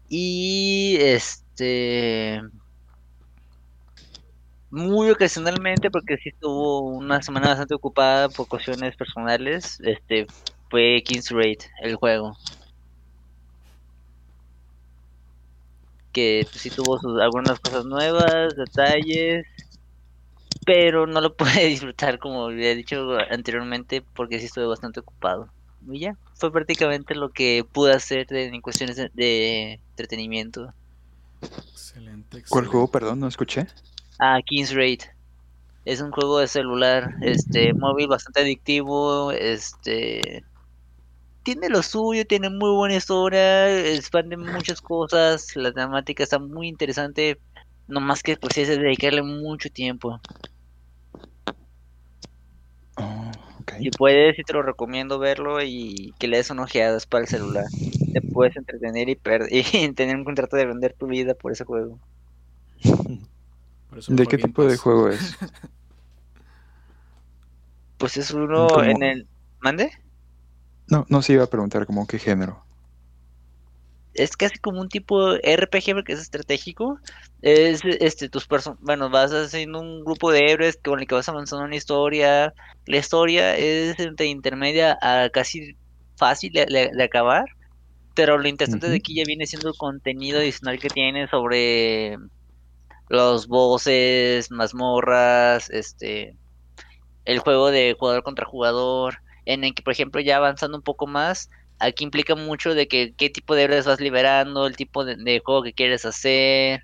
Y 0.09 0.97
este 0.99 2.41
muy 4.75 5.09
ocasionalmente 5.09 5.89
porque 5.89 6.17
sí 6.17 6.29
estuvo 6.29 6.81
una 6.81 7.21
semana 7.21 7.47
bastante 7.47 7.73
ocupada 7.73 8.27
por 8.27 8.47
cuestiones 8.47 8.95
personales, 8.97 9.79
este 9.81 10.27
fue 10.69 11.01
King's 11.05 11.31
Raid 11.31 11.59
el 11.81 11.95
juego. 11.95 12.37
Que 16.11 16.45
pues, 16.51 16.61
sí 16.61 16.69
tuvo 16.71 16.99
sus, 16.99 17.21
algunas 17.21 17.57
cosas 17.61 17.85
nuevas, 17.85 18.53
detalles, 18.57 19.45
pero 20.65 21.07
no 21.07 21.21
lo 21.21 21.33
pude 21.37 21.67
disfrutar 21.67 22.19
como 22.19 22.47
había 22.47 22.75
dicho 22.75 23.17
anteriormente 23.31 24.03
porque 24.13 24.39
sí 24.39 24.47
estuve 24.47 24.65
bastante 24.65 24.99
ocupado. 24.99 25.49
Y 25.87 25.99
ya, 25.99 26.17
fue 26.33 26.51
prácticamente 26.51 27.15
lo 27.15 27.29
que 27.29 27.63
pude 27.71 27.93
hacer 27.93 28.27
en 28.33 28.59
cuestiones 28.59 28.97
de, 28.97 29.79
entretenimiento. 29.91 30.73
Excelente, 31.41 32.43
¿Cuál 32.49 32.65
juego, 32.65 32.89
perdón? 32.89 33.21
No 33.21 33.27
escuché. 33.27 33.67
Ah, 34.19 34.39
King's 34.45 34.73
Raid. 34.73 35.01
Es 35.85 36.01
un 36.01 36.11
juego 36.11 36.39
de 36.39 36.47
celular, 36.47 37.09
este, 37.21 37.73
móvil 37.73 38.07
bastante 38.07 38.41
adictivo, 38.41 39.31
este, 39.31 40.43
tiene 41.43 41.69
lo 41.69 41.83
suyo, 41.83 42.25
tiene 42.25 42.49
muy 42.49 42.71
buena 42.75 42.95
historia, 42.95 43.93
expande 43.93 44.35
muchas 44.35 44.81
cosas, 44.81 45.55
la 45.55 45.71
temática 45.71 46.23
está 46.23 46.39
muy 46.39 46.67
interesante, 46.67 47.39
nomás 47.87 48.23
que 48.23 48.35
pues 48.35 48.57
es 48.57 48.67
dedicarle 48.69 49.21
mucho 49.21 49.69
tiempo. 49.69 50.19
Oh, 52.97 53.31
Si 53.77 53.91
puedes, 53.91 54.35
te 54.43 54.53
lo 54.53 54.63
recomiendo 54.63 55.19
verlo 55.19 55.61
y 55.61 56.15
que 56.19 56.27
le 56.27 56.37
des 56.37 56.49
una 56.49 56.63
ojeada 56.63 56.97
para 57.09 57.23
el 57.23 57.27
celular. 57.27 57.65
Te 58.13 58.21
puedes 58.21 58.55
entretener 58.57 59.07
y, 59.09 59.19
y 59.51 59.93
tener 59.93 60.15
un 60.15 60.25
contrato 60.25 60.57
de 60.57 60.65
vender 60.65 60.95
tu 60.97 61.05
vida 61.07 61.35
por 61.35 61.51
ese 61.51 61.63
juego. 61.63 61.99
¿De 64.07 64.27
qué 64.27 64.37
tipo 64.37 64.65
de 64.65 64.77
juego 64.77 65.09
es? 65.09 65.37
pues 67.97 68.17
es 68.17 68.31
uno 68.31 68.83
en 68.83 69.03
el... 69.03 69.27
¿Mande? 69.59 69.91
No, 70.87 71.05
no 71.09 71.21
se 71.21 71.33
iba 71.33 71.43
a 71.43 71.49
preguntar 71.49 71.85
como 71.85 72.05
qué 72.05 72.19
género. 72.19 72.63
Es 74.13 74.37
casi 74.37 74.59
como 74.59 74.79
un 74.79 74.89
tipo 74.89 75.35
RPG 75.35 75.93
porque 75.93 76.13
es 76.13 76.21
estratégico. 76.21 76.99
Es 77.41 77.81
este 77.83 78.29
tus 78.29 78.47
personas, 78.47 78.79
bueno, 78.81 79.09
vas 79.09 79.31
haciendo 79.31 79.81
un 79.81 80.05
grupo 80.05 80.31
de 80.31 80.51
héroes 80.51 80.79
con 80.81 80.99
el 80.99 81.07
que 81.07 81.15
vas 81.15 81.27
avanzando 81.27 81.65
una 81.65 81.75
historia. 81.75 82.53
La 82.85 82.97
historia 82.97 83.57
es 83.57 83.99
entre 83.99 84.27
intermedia 84.27 84.97
a 85.01 85.29
casi 85.29 85.75
fácil 86.17 86.53
de, 86.53 87.03
acabar. 87.03 87.45
Pero 88.13 88.37
lo 88.37 88.47
interesante 88.47 88.89
de 88.89 88.97
aquí 88.97 89.15
ya 89.15 89.23
viene 89.25 89.45
siendo 89.45 89.69
el 89.69 89.75
contenido 89.75 90.39
adicional 90.39 90.79
que 90.79 90.87
tiene 90.87 91.27
sobre 91.27 92.17
los 93.09 93.47
bosses, 93.47 94.51
mazmorras, 94.51 95.69
este 95.69 96.35
el 97.25 97.39
juego 97.39 97.71
de 97.71 97.95
jugador 97.99 98.23
contra 98.23 98.45
jugador, 98.45 99.19
en 99.45 99.63
el 99.63 99.73
que, 99.73 99.83
por 99.83 99.93
ejemplo, 99.93 100.21
ya 100.21 100.37
avanzando 100.37 100.77
un 100.77 100.83
poco 100.83 101.07
más, 101.07 101.49
aquí 101.79 102.03
implica 102.03 102.35
mucho 102.35 102.73
de 102.73 102.87
que 102.87 103.13
qué 103.15 103.29
tipo 103.29 103.55
de 103.55 103.63
héroes 103.63 103.85
vas 103.85 103.99
liberando, 103.99 104.67
el 104.67 104.75
tipo 104.75 105.05
de, 105.05 105.41
juego 105.43 105.63
que 105.63 105.73
quieres 105.73 106.05
hacer, 106.05 106.83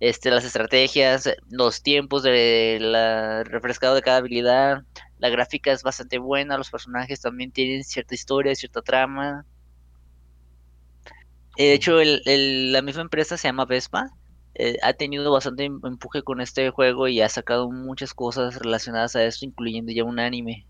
este, 0.00 0.30
las 0.30 0.44
estrategias, 0.44 1.28
los 1.50 1.82
tiempos 1.82 2.22
de 2.22 2.78
la 2.80 3.44
refrescado 3.44 3.94
de 3.94 4.02
cada 4.02 4.18
habilidad, 4.18 4.82
la 5.18 5.28
gráfica 5.28 5.72
es 5.72 5.82
bastante 5.82 6.18
buena, 6.18 6.56
los 6.58 6.70
personajes 6.70 7.20
también 7.20 7.52
tienen 7.52 7.84
cierta 7.84 8.14
historia, 8.14 8.54
cierta 8.54 8.82
trama. 8.82 9.44
De 11.56 11.74
hecho, 11.74 12.00
el, 12.00 12.72
la 12.72 12.80
misma 12.80 13.02
empresa 13.02 13.36
se 13.36 13.48
llama 13.48 13.66
Vespa, 13.66 14.10
eh, 14.62 14.78
ha 14.82 14.92
tenido 14.92 15.32
bastante 15.32 15.64
em, 15.64 15.80
empuje 15.84 16.22
con 16.22 16.42
este 16.42 16.68
juego 16.70 17.08
y 17.08 17.22
ha 17.22 17.28
sacado 17.30 17.70
muchas 17.70 18.12
cosas 18.12 18.56
relacionadas 18.56 19.16
a 19.16 19.24
esto, 19.24 19.46
incluyendo 19.46 19.90
ya 19.90 20.04
un 20.04 20.18
anime 20.18 20.66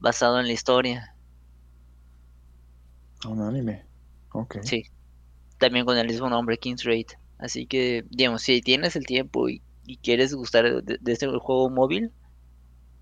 basado 0.00 0.40
en 0.40 0.46
la 0.46 0.54
historia. 0.54 1.14
Un 3.28 3.42
anime, 3.42 3.84
ok. 4.32 4.56
Sí, 4.62 4.84
también 5.58 5.84
con 5.84 5.98
el 5.98 6.06
mismo 6.06 6.30
nombre, 6.30 6.56
King's 6.56 6.84
Raid. 6.84 7.08
Así 7.38 7.66
que, 7.66 8.06
digamos, 8.08 8.40
si 8.40 8.62
tienes 8.62 8.96
el 8.96 9.04
tiempo 9.04 9.50
y, 9.50 9.62
quieres 10.02 10.32
gustar 10.32 10.82
de, 10.82 11.12
este 11.12 11.26
juego 11.26 11.68
móvil, 11.68 12.10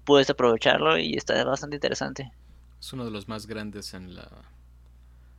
puedes 0.05 0.31
aprovecharlo 0.31 0.99
y 0.99 1.15
está 1.15 1.45
bastante 1.45 1.77
interesante. 1.77 2.33
Es 2.81 2.93
uno 2.93 3.05
de 3.05 3.13
los 3.13 3.29
más 3.29 3.47
grandes 3.47 3.95
en 3.95 4.17
la, 4.17 4.29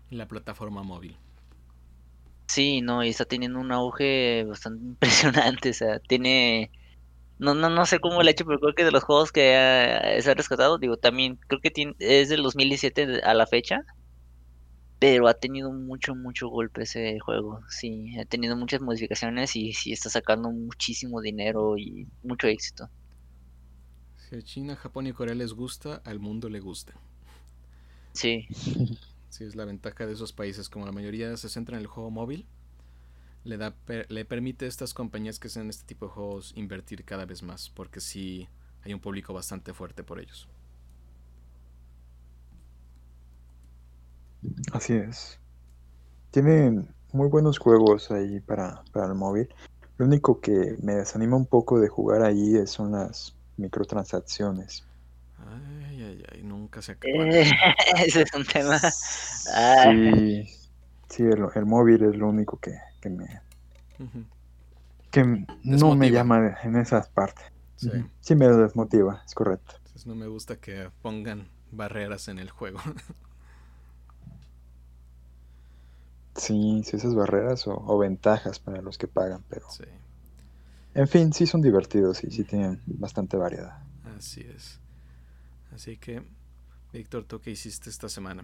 en 0.10 0.18
la 0.18 0.28
plataforma 0.28 0.84
móvil. 0.84 1.18
Sí, 2.52 2.82
no, 2.82 3.02
y 3.02 3.08
está 3.08 3.24
teniendo 3.24 3.60
un 3.62 3.72
auge 3.72 4.44
bastante 4.44 4.84
impresionante, 4.86 5.70
o 5.70 5.74
sea, 5.74 6.00
tiene... 6.00 6.70
No, 7.40 7.56
no, 7.56 7.70
no 7.70 7.86
sé 7.86 8.00
cómo 8.00 8.22
lo 8.22 8.28
ha 8.28 8.32
hecho, 8.32 8.46
pero 8.46 8.60
creo 8.60 8.76
que 8.76 8.84
de 8.84 8.92
los 8.92 9.04
juegos 9.06 9.32
que 9.32 9.42
se 10.22 10.32
ha 10.32 10.34
rescatado, 10.36 10.78
digo, 10.78 10.98
también 10.98 11.40
creo 11.48 11.62
que 11.62 11.72
tiene, 11.72 11.96
es 12.00 12.30
del 12.30 12.44
2017 12.44 13.22
a 13.24 13.34
la 13.34 13.48
fecha, 13.48 13.86
pero 15.00 15.30
ha 15.30 15.34
tenido 15.34 15.72
mucho, 15.72 16.14
mucho 16.14 16.50
golpe 16.50 16.84
ese 16.84 17.20
juego, 17.20 17.62
sí, 17.70 18.18
ha 18.20 18.26
tenido 18.26 18.58
muchas 18.58 18.82
modificaciones 18.82 19.56
y 19.56 19.72
sí 19.74 19.94
está 19.94 20.10
sacando 20.10 20.52
muchísimo 20.52 21.22
dinero 21.22 21.78
y 21.78 22.06
mucho 22.22 22.48
éxito. 22.48 22.90
Si 24.18 24.36
a 24.36 24.42
China, 24.42 24.76
Japón 24.76 25.08
y 25.08 25.14
Corea 25.14 25.36
les 25.36 25.54
gusta, 25.54 26.02
al 26.06 26.20
mundo 26.20 26.50
le 26.50 26.60
gusta. 26.60 26.94
Sí. 28.14 28.48
Sí, 29.32 29.46
es 29.46 29.56
la 29.56 29.64
ventaja 29.64 30.06
de 30.06 30.12
esos 30.12 30.34
países. 30.34 30.68
Como 30.68 30.86
la 30.86 30.92
mayoría 30.92 31.36
se 31.38 31.48
centra 31.48 31.78
en 31.78 31.82
el 31.82 31.88
juego 31.88 32.12
móvil, 32.12 32.46
le, 33.46 33.58
da, 33.58 33.74
le 34.10 34.26
permite 34.26 34.66
a 34.66 34.68
estas 34.68 34.94
compañías 34.94 35.40
que 35.40 35.48
hacen 35.48 35.70
este 35.70 35.86
tipo 35.86 36.06
de 36.06 36.12
juegos 36.12 36.52
invertir 36.58 37.06
cada 37.06 37.26
vez 37.26 37.42
más, 37.42 37.70
porque 37.70 38.02
sí 38.02 38.50
hay 38.84 38.94
un 38.94 39.00
público 39.00 39.34
bastante 39.34 39.74
fuerte 39.74 40.04
por 40.04 40.20
ellos. 40.20 40.50
Así 44.74 44.96
es. 44.96 45.40
Tienen 46.32 46.94
muy 47.14 47.30
buenos 47.30 47.58
juegos 47.58 48.12
ahí 48.12 48.42
para, 48.42 48.84
para 48.92 49.08
el 49.08 49.16
móvil. 49.16 49.48
Lo 49.98 50.08
único 50.08 50.42
que 50.42 50.76
me 50.84 50.96
desanima 50.96 51.38
un 51.38 51.46
poco 51.46 51.80
de 51.80 51.88
jugar 51.88 52.22
ahí 52.22 52.68
son 52.68 52.92
las 52.92 53.34
microtransacciones. 53.56 54.84
Ay, 55.38 55.81
ay, 56.30 56.40
ay, 56.40 56.44
nunca 56.44 56.82
se 56.82 56.94
acaba. 56.94 57.26
ese 58.06 58.22
es 58.22 58.34
un 58.34 58.46
tema. 58.46 58.80
Sí, 58.80 60.48
sí 61.10 61.24
el, 61.24 61.66
móvil 61.66 62.04
es 62.04 62.16
lo 62.16 62.30
único 62.30 62.58
que, 62.58 62.78
que 63.00 63.10
me. 63.10 63.42
que 65.12 65.46
no 65.64 65.96
me 65.96 66.12
llama 66.12 66.58
en 66.64 66.76
esas 66.76 67.10
partes. 67.10 67.46
Sí. 67.76 67.90
sí 68.20 68.36
me 68.36 68.48
desmotiva, 68.48 69.24
es 69.26 69.34
correcto. 69.34 69.74
Entonces 69.78 70.06
no 70.06 70.14
me 70.14 70.28
gusta 70.28 70.58
que 70.58 70.92
pongan 71.02 71.50
barreras 71.72 72.28
en 72.28 72.38
el 72.38 72.52
juego. 72.52 72.80
sí, 76.36 76.84
sí, 76.86 76.96
esas 76.96 77.16
barreras 77.16 77.66
o, 77.66 77.74
o, 77.74 77.98
ventajas 77.98 78.60
para 78.60 78.82
los 78.82 79.00
que 79.00 79.08
pagan, 79.08 79.44
pero. 79.50 79.70
Sí. 79.72 79.86
En 80.94 81.08
fin, 81.08 81.34
sí 81.34 81.48
son 81.48 81.62
divertidos 81.62 82.24
y 82.24 82.32
sí 82.32 82.44
tienen 82.44 82.82
bastante 82.86 83.38
variedad. 83.38 83.80
Así 84.18 84.42
es. 84.42 84.81
Así 85.74 85.98
que, 85.98 86.24
Víctor, 86.94 87.26
¿tú 87.26 87.40
qué 87.40 87.52
hiciste 87.52 87.90
esta 87.90 88.10
semana? 88.10 88.44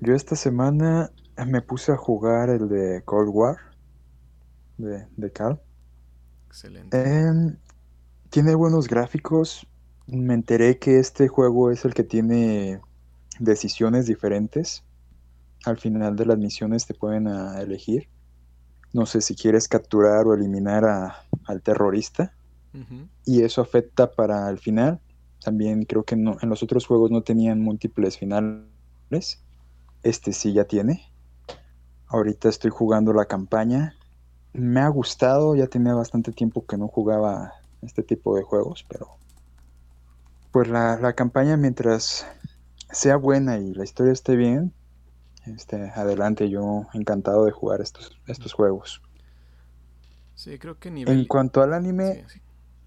Yo 0.00 0.14
esta 0.14 0.36
semana 0.36 1.10
me 1.46 1.62
puse 1.62 1.92
a 1.92 1.96
jugar 1.96 2.50
el 2.50 2.68
de 2.68 3.02
Cold 3.04 3.30
War 3.32 3.56
de, 4.78 5.06
de 5.16 5.32
Carl. 5.32 5.60
Excelente. 6.46 6.96
Em, 6.96 7.56
tiene 8.30 8.54
buenos 8.54 8.88
gráficos. 8.88 9.66
Me 10.06 10.34
enteré 10.34 10.78
que 10.78 10.98
este 10.98 11.28
juego 11.28 11.70
es 11.70 11.84
el 11.84 11.94
que 11.94 12.04
tiene 12.04 12.80
decisiones 13.38 14.06
diferentes. 14.06 14.84
Al 15.64 15.78
final 15.78 16.16
de 16.16 16.26
las 16.26 16.38
misiones 16.38 16.86
te 16.86 16.94
pueden 16.94 17.26
elegir. 17.26 18.08
No 18.92 19.04
sé 19.04 19.20
si 19.20 19.34
quieres 19.34 19.68
capturar 19.68 20.26
o 20.26 20.34
eliminar 20.34 20.84
a, 20.84 21.26
al 21.46 21.62
terrorista 21.62 22.32
y 23.24 23.42
eso 23.42 23.62
afecta 23.62 24.10
para 24.10 24.48
el 24.50 24.58
final. 24.58 25.00
También 25.46 25.84
creo 25.84 26.02
que 26.02 26.16
no, 26.16 26.38
en 26.42 26.48
los 26.48 26.64
otros 26.64 26.88
juegos 26.88 27.12
no 27.12 27.22
tenían 27.22 27.60
múltiples 27.60 28.18
finales. 28.18 29.44
Este 30.02 30.32
sí 30.32 30.52
ya 30.52 30.64
tiene. 30.64 31.08
Ahorita 32.08 32.48
estoy 32.48 32.72
jugando 32.72 33.12
la 33.12 33.26
campaña. 33.26 33.94
Me 34.52 34.80
ha 34.80 34.88
gustado, 34.88 35.54
ya 35.54 35.68
tenía 35.68 35.94
bastante 35.94 36.32
tiempo 36.32 36.66
que 36.66 36.76
no 36.76 36.88
jugaba 36.88 37.52
este 37.80 38.02
tipo 38.02 38.34
de 38.34 38.42
juegos, 38.42 38.84
pero 38.88 39.18
pues 40.50 40.66
la, 40.66 40.98
la 40.98 41.12
campaña 41.12 41.56
mientras 41.56 42.26
sea 42.90 43.14
buena 43.14 43.58
y 43.58 43.72
la 43.72 43.84
historia 43.84 44.12
esté 44.12 44.34
bien, 44.34 44.72
este, 45.46 45.76
adelante, 45.94 46.50
yo 46.50 46.88
encantado 46.92 47.44
de 47.44 47.52
jugar 47.52 47.80
estos, 47.80 48.18
estos 48.26 48.52
juegos. 48.52 49.00
Sí, 50.34 50.58
creo 50.58 50.76
que 50.80 50.90
nivel... 50.90 51.20
En 51.20 51.24
cuanto 51.26 51.62
al 51.62 51.72
anime... 51.72 52.24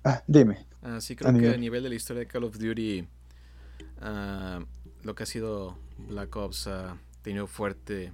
Ah, 0.04 0.24
dime. 0.28 0.66
Ah, 0.82 1.02
sí, 1.02 1.16
creo 1.16 1.38
que 1.38 1.50
a 1.50 1.58
nivel 1.58 1.84
de 1.84 1.90
la 1.90 1.96
historia 1.96 2.22
de 2.22 2.28
Call 2.28 2.46
of 2.46 2.58
Duty, 2.58 3.08
ah, 4.02 4.64
lo 5.04 5.16
que 5.16 5.24
ha 5.24 5.26
sido 5.26 5.78
Black 5.98 6.36
Ops 6.36 6.68
ha 6.68 6.98
tenido 7.22 7.48
fuerte... 7.48 8.14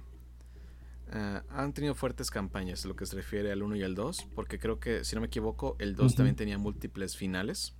Ah, 1.12 1.44
han 1.50 1.72
tenido 1.72 1.94
fuertes 1.94 2.32
campañas, 2.32 2.84
lo 2.84 2.96
que 2.96 3.06
se 3.06 3.14
refiere 3.14 3.52
al 3.52 3.62
1 3.62 3.76
y 3.76 3.84
al 3.84 3.94
2, 3.94 4.26
porque 4.34 4.58
creo 4.58 4.80
que, 4.80 5.04
si 5.04 5.14
no 5.14 5.20
me 5.20 5.28
equivoco, 5.28 5.76
el 5.78 5.94
2 5.94 6.16
también 6.16 6.34
tenía 6.34 6.58
múltiples 6.58 7.16
finales. 7.16 7.74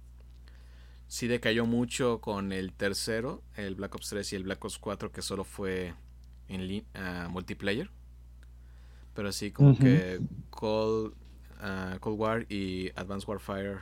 Sí 1.09 1.27
decayó 1.27 1.67
mucho 1.67 2.21
con 2.21 2.53
el 2.53 2.73
tercero, 2.73 3.43
el 3.57 3.75
Black 3.75 3.97
Ops 3.97 4.11
3 4.11 4.33
y 4.33 4.37
el 4.37 4.45
Black 4.45 4.65
Ops 4.65 4.79
4, 4.79 5.11
que 5.11 5.23
solo 5.23 5.43
fue 5.43 5.95
en 6.49 6.85
multiplayer. 7.31 7.91
Pero 9.15 9.29
así 9.29 9.51
como 9.51 9.77
que 9.77 10.21
Cold, 10.51 11.15
Cold 11.99 12.21
War 12.21 12.47
y 12.49 12.91
Advanced 12.95 13.29
Warfare 13.29 13.81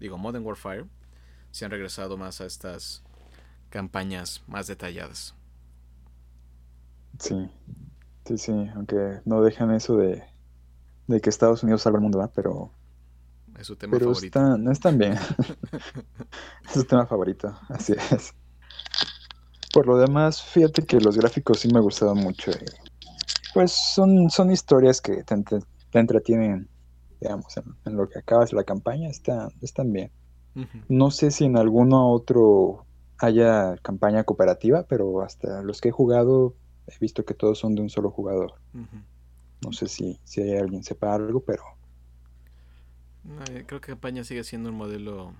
digo, 0.00 0.18
Modern 0.18 0.44
Warfare, 0.44 0.86
se 1.50 1.64
han 1.64 1.70
regresado 1.70 2.16
más 2.16 2.40
a 2.40 2.46
estas 2.46 3.02
campañas 3.70 4.42
más 4.46 4.66
detalladas. 4.66 5.34
Sí, 7.18 7.50
sí, 8.26 8.38
sí, 8.38 8.52
aunque 8.74 9.20
no 9.24 9.42
dejan 9.42 9.70
eso 9.72 9.96
de, 9.96 10.22
de 11.06 11.20
que 11.20 11.30
Estados 11.30 11.62
Unidos 11.62 11.82
salva 11.82 11.98
el 11.98 12.02
mundo, 12.02 12.18
¿verdad? 12.18 12.32
Pero... 12.34 12.70
Es 13.58 13.66
su 13.68 13.76
tema 13.76 13.98
favorito. 13.98 14.58
no 14.58 14.70
están 14.70 14.98
bien. 14.98 15.14
es 16.66 16.72
su 16.74 16.84
tema 16.84 17.06
favorito, 17.06 17.58
así 17.70 17.94
es. 18.10 18.34
Por 19.72 19.86
lo 19.86 19.96
demás, 19.96 20.42
fíjate 20.42 20.84
que 20.84 21.00
los 21.00 21.16
gráficos 21.16 21.60
sí 21.60 21.68
me 21.72 21.80
gustaron 21.80 22.18
mucho. 22.18 22.50
pues 23.54 23.72
son, 23.72 24.28
son 24.28 24.50
historias 24.50 25.00
que 25.00 25.22
te, 25.22 25.42
te 25.90 25.98
entretienen 25.98 26.68
digamos, 27.20 27.56
en, 27.56 27.96
lo 27.96 28.08
que 28.08 28.18
acabas 28.18 28.52
la 28.52 28.64
campaña, 28.64 29.08
está, 29.08 29.48
están 29.60 29.92
bien. 29.92 30.10
No 30.88 31.10
sé 31.10 31.30
si 31.30 31.44
en 31.44 31.58
alguno 31.58 32.10
otro 32.10 32.86
haya 33.18 33.76
campaña 33.82 34.24
cooperativa, 34.24 34.84
pero 34.84 35.20
hasta 35.20 35.62
los 35.62 35.82
que 35.82 35.90
he 35.90 35.92
jugado 35.92 36.54
he 36.86 36.98
visto 36.98 37.26
que 37.26 37.34
todos 37.34 37.58
son 37.58 37.74
de 37.74 37.82
un 37.82 37.90
solo 37.90 38.10
jugador. 38.10 38.54
No 39.64 39.72
sé 39.72 39.86
si, 39.86 40.18
si 40.24 40.40
hay 40.40 40.56
alguien 40.56 40.82
sepa 40.82 41.14
algo, 41.14 41.40
pero... 41.40 41.62
Eh, 43.50 43.64
creo 43.66 43.80
que 43.80 43.92
campaña 43.92 44.24
sigue 44.24 44.44
siendo 44.44 44.70
un 44.70 44.76
modelo 44.76 45.34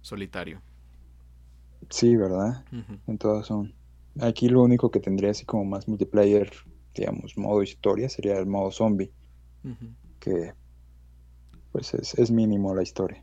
solitario. 0.00 0.62
Sí, 1.90 2.16
¿verdad? 2.16 2.64
En 3.06 3.18
todas 3.18 3.46
son. 3.46 3.74
Aquí 4.20 4.48
lo 4.48 4.62
único 4.62 4.90
que 4.90 5.00
tendría 5.00 5.30
así 5.30 5.44
como 5.44 5.64
más 5.64 5.86
multiplayer, 5.86 6.50
digamos, 6.94 7.36
modo 7.36 7.62
historia, 7.62 8.08
sería 8.08 8.38
el 8.38 8.46
modo 8.46 8.70
zombie 8.70 9.12
que 10.18 10.54
pues 11.72 11.94
es, 11.94 12.30
mínimo 12.30 12.74
la 12.74 12.82
historia. 12.82 13.22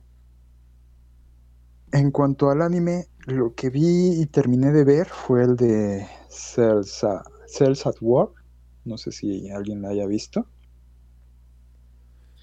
En 1.92 2.12
cuanto 2.12 2.50
al 2.50 2.62
anime, 2.62 3.08
lo 3.26 3.54
que 3.54 3.70
vi 3.70 4.22
y 4.22 4.26
terminé 4.28 4.72
de 4.72 4.84
ver 4.84 5.08
fue 5.08 5.44
el 5.44 5.56
de 5.56 6.08
Cells, 6.30 7.04
at 7.04 7.96
War. 8.02 8.30
No 8.84 8.98
sé 8.98 9.12
si 9.12 9.50
alguien 9.50 9.82
la 9.82 9.90
haya 9.90 10.06
visto. 10.06 10.48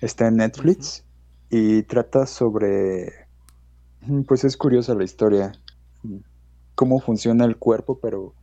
Está 0.01 0.29
en 0.29 0.37
Netflix 0.37 1.05
y 1.51 1.83
trata 1.85 2.27
sobre... 2.27 3.29
Pues 4.27 4.43
es 4.45 4.57
curiosa 4.57 4.95
la 4.95 5.05
historia. 5.05 5.53
Cómo 6.75 6.99
funciona 6.99 7.45
el 7.45 7.57
cuerpo, 7.57 8.01
pero 8.01 8.35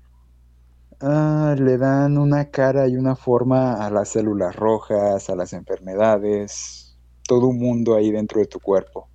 Ah, 1.02 1.56
le 1.58 1.78
dan 1.78 2.18
una 2.18 2.50
cara 2.50 2.88
y 2.88 2.98
una 2.98 3.16
forma 3.16 3.86
a 3.86 3.90
las 3.90 4.10
células 4.10 4.56
rojas, 4.56 5.30
a 5.30 5.36
las 5.36 5.54
enfermedades, 5.54 6.98
todo 7.26 7.48
un 7.48 7.58
mundo 7.58 7.96
ahí 7.96 8.12
dentro 8.12 8.42
de 8.42 8.48
tu 8.48 8.60
cuerpo. 8.60 9.08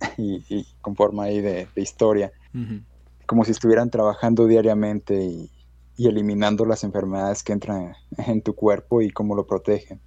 y, 0.16 0.64
con 0.80 0.94
forma 0.94 1.24
ahí 1.24 1.40
de, 1.40 1.68
historia. 1.76 2.32
Como 3.26 3.44
si 3.44 3.50
estuvieran 3.50 3.90
trabajando 3.90 4.46
diariamente 4.46 5.20
y, 5.20 5.50
eliminando 5.98 6.64
las 6.64 6.84
enfermedades 6.84 7.42
que 7.42 7.52
entran 7.52 7.94
en 8.18 8.40
tu 8.42 8.54
cuerpo 8.54 9.02
y 9.02 9.10
cómo 9.10 9.34
lo 9.34 9.46
protegen. 9.46 10.00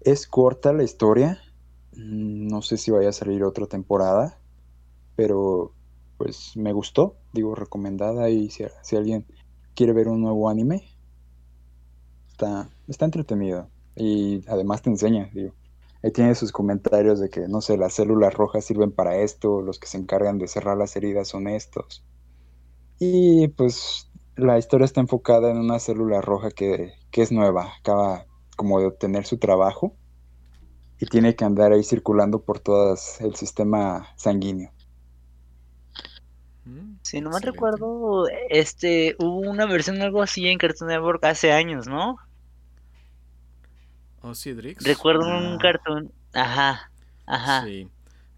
Es 0.00 0.26
corta 0.26 0.74
la 0.74 0.82
historia. 0.82 1.38
Mm, 1.96 2.48
no 2.48 2.60
sé 2.60 2.76
si 2.76 2.90
vaya 2.90 3.08
a 3.08 3.12
salir 3.12 3.42
otra 3.44 3.66
temporada. 3.66 4.38
Pero 5.16 5.72
pues 6.18 6.54
me 6.54 6.74
gustó. 6.74 7.16
Digo, 7.32 7.54
recomendada. 7.54 8.28
Y 8.28 8.50
si, 8.50 8.64
si 8.82 8.96
alguien 8.96 9.24
quiere 9.74 9.92
ver 9.92 10.08
un 10.08 10.20
nuevo 10.20 10.48
anime, 10.48 10.84
está, 12.28 12.70
está 12.88 13.04
entretenido. 13.04 13.70
Y 13.96 14.44
además 14.48 14.82
te 14.82 14.90
enseña, 14.90 15.30
digo. 15.32 15.54
Ahí 16.02 16.12
tiene 16.12 16.34
sus 16.34 16.52
comentarios 16.52 17.18
de 17.20 17.30
que, 17.30 17.48
no 17.48 17.60
sé, 17.62 17.78
las 17.78 17.94
células 17.94 18.34
rojas 18.34 18.64
sirven 18.64 18.92
para 18.92 19.16
esto, 19.16 19.62
los 19.62 19.78
que 19.78 19.86
se 19.86 19.96
encargan 19.98 20.38
de 20.38 20.48
cerrar 20.48 20.76
las 20.76 20.96
heridas 20.96 21.28
son 21.28 21.48
estos. 21.48 22.04
Y 22.98 23.48
pues 23.48 24.10
la 24.36 24.58
historia 24.58 24.84
está 24.84 25.00
enfocada 25.00 25.50
en 25.50 25.58
una 25.58 25.78
célula 25.78 26.20
roja 26.20 26.50
que, 26.50 26.92
que 27.10 27.22
es 27.22 27.32
nueva, 27.32 27.72
acaba 27.78 28.26
como 28.56 28.80
de 28.80 28.86
obtener 28.86 29.26
su 29.26 29.38
trabajo 29.38 29.96
y 30.98 31.06
tiene 31.06 31.36
que 31.36 31.44
andar 31.44 31.72
ahí 31.72 31.84
circulando 31.84 32.44
por 32.44 32.60
todo 32.60 32.96
el 33.20 33.34
sistema 33.36 34.08
sanguíneo. 34.16 34.72
Mm, 36.64 36.96
si 37.02 37.20
no 37.20 37.30
me 37.30 37.40
recuerdo, 37.40 38.26
este, 38.48 39.16
hubo 39.18 39.40
una 39.40 39.66
versión 39.66 40.00
algo 40.00 40.22
así 40.22 40.48
en 40.48 40.58
Cartoon 40.58 40.88
Network 40.88 41.24
hace 41.24 41.52
años, 41.52 41.86
¿no? 41.86 42.16
Oh, 44.22 44.34
sí, 44.34 44.52
Drix. 44.54 44.82
Recuerdo 44.82 45.26
un 45.26 45.54
ah. 45.54 45.58
cartoon, 45.60 46.10
ajá, 46.32 46.90
ajá. 47.26 47.64
Sí. 47.64 47.88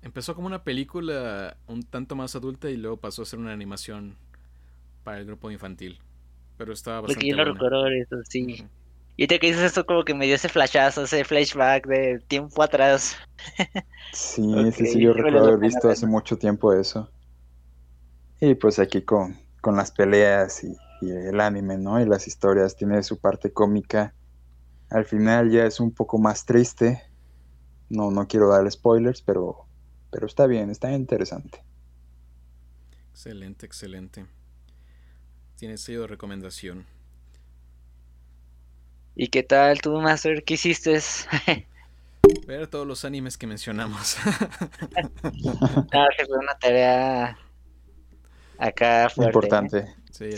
Empezó 0.03 0.35
como 0.35 0.49
una 0.49 0.65
película 0.65 1.57
un 1.69 1.83
tanto 1.85 2.17
más 2.17 2.35
adulta 2.35 2.69
y 2.71 2.77
luego 2.77 2.97
pasó 2.97 3.23
a 3.23 3.25
ser 3.25 3.39
una 3.39 3.53
animación 3.53 4.17
para 5.05 5.19
el 5.19 5.27
grupo 5.27 5.51
infantil. 5.51 6.01
Pero 6.57 6.73
estaba 6.73 7.03
bastante 7.03 7.15
Porque 7.15 7.29
yo 7.29 7.37
lo 7.37 7.45
recuerdo 7.45 7.87
eso, 7.87 8.17
sí. 8.29 8.67
Y 9.17 9.27
te 9.29 9.39
que 9.39 9.47
dices 9.47 9.63
esto 9.63 9.87
como 9.87 10.05
que 10.05 10.15
me 10.15 10.27
dio 10.27 10.35
ese 10.35 10.49
flashazo, 10.49 11.05
ese 11.05 11.25
flashback 11.25 11.87
de 11.87 12.19
tiempo 12.27 12.63
atrás. 12.63 13.17
sí, 14.13 14.43
sí, 14.73 14.87
sí, 14.87 15.01
yo 15.01 15.13
recuerdo 15.13 15.45
haber 15.45 15.59
visto 15.59 15.89
hace 15.89 16.07
mucho 16.07 16.37
tiempo 16.37 16.73
eso. 16.73 17.09
Y 18.41 18.55
pues 18.55 18.79
aquí 18.79 19.03
con, 19.03 19.39
las 19.65 19.91
peleas 19.91 20.63
y, 20.63 20.77
el 21.03 21.41
anime, 21.41 21.77
¿no? 21.77 22.01
Y 22.01 22.07
las 22.07 22.27
historias, 22.27 22.77
tiene 22.77 23.03
su 23.03 23.19
parte 23.19 23.53
cómica. 23.53 24.15
Al 24.91 25.05
final 25.05 25.51
ya 25.51 25.67
es 25.67 25.81
un 25.81 25.93
poco 25.93 26.19
más 26.19 26.45
triste. 26.45 27.03
No, 27.89 28.11
no 28.11 28.27
quiero 28.27 28.49
dar 28.49 28.71
spoilers, 28.71 29.23
pero, 29.23 29.67
pero 30.11 30.27
está 30.27 30.47
bien, 30.47 30.71
está 30.71 30.93
interesante. 30.93 31.63
Excelente, 33.11 33.67
excelente. 33.67 34.27
Tiene 35.57 35.77
sello 35.77 36.03
de 36.03 36.07
recomendación. 36.09 36.87
¿Y 39.15 39.29
qué 39.29 39.43
tal 39.43 39.81
tú, 39.81 39.99
Master? 40.01 40.45
¿Qué 40.45 40.55
hiciste? 40.55 41.01
Ver 42.47 42.67
todos 42.67 42.87
los 42.87 43.05
animes 43.05 43.39
que 43.39 43.47
mencionamos. 43.47 44.17
ah, 45.93 46.09
fue 46.27 46.39
una 46.39 46.59
tarea 46.59 47.39
acá 48.59 49.09
fuerte. 49.09 49.31
Importante. 49.39 49.95
Sí, 50.11 50.31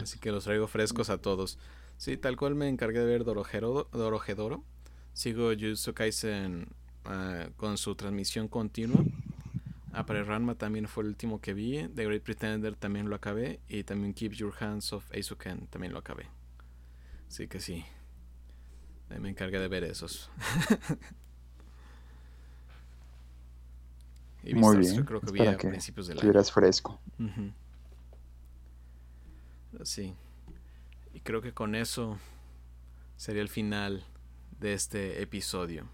Así, 0.00 0.18
que 0.18 0.30
los 0.30 0.44
traigo 0.44 0.66
frescos 0.66 1.10
a 1.10 1.18
todos. 1.18 1.58
Sí, 1.96 2.16
tal 2.16 2.36
cual 2.36 2.54
me 2.54 2.68
encargué 2.68 3.00
de 3.00 3.06
ver 3.06 3.24
Dorojedoro. 3.24 4.64
Sigo 5.12 5.50
Jujutsu 5.50 5.94
Kaisen 5.94 6.68
ah, 7.04 7.48
con 7.56 7.78
su 7.78 7.94
transmisión 7.94 8.48
continua. 8.48 9.04
Apare 9.92 10.22
Ranma 10.22 10.54
también 10.54 10.86
fue 10.86 11.02
el 11.04 11.08
último 11.08 11.40
que 11.40 11.52
vi. 11.52 11.88
The 11.88 12.04
Great 12.04 12.22
Pretender 12.22 12.76
también 12.76 13.08
lo 13.08 13.16
acabé. 13.16 13.60
Y 13.68 13.84
también 13.84 14.14
Keep 14.14 14.32
Your 14.32 14.54
Hands 14.58 14.92
Off 14.92 15.10
Aisuken 15.12 15.66
también 15.66 15.92
lo 15.92 15.98
acabé. 15.98 16.26
Así 17.28 17.48
que 17.48 17.60
sí. 17.60 17.84
Me 19.18 19.30
encargué 19.30 19.58
de 19.58 19.68
ver 19.68 19.84
esos. 19.84 20.30
Muy 24.42 24.78
bien. 24.78 25.04
creo 25.04 25.20
que 25.20 25.32
vi 25.32 25.46
a 25.46 25.56
principios 25.56 26.06
del 26.06 26.18
año. 26.18 26.44
fresco. 26.44 27.00
Sí. 29.84 30.14
Y 31.12 31.20
creo 31.20 31.40
que 31.40 31.52
con 31.52 31.74
eso 31.74 32.18
sería 33.16 33.42
el 33.42 33.48
final 33.48 34.04
de 34.58 34.72
este 34.72 35.22
episodio. 35.22 35.88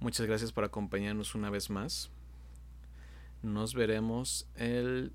Muchas 0.00 0.26
gracias 0.26 0.52
por 0.52 0.64
acompañarnos 0.64 1.34
una 1.34 1.50
vez 1.50 1.70
más. 1.70 2.10
Nos 3.42 3.74
veremos 3.74 4.48
el 4.54 5.12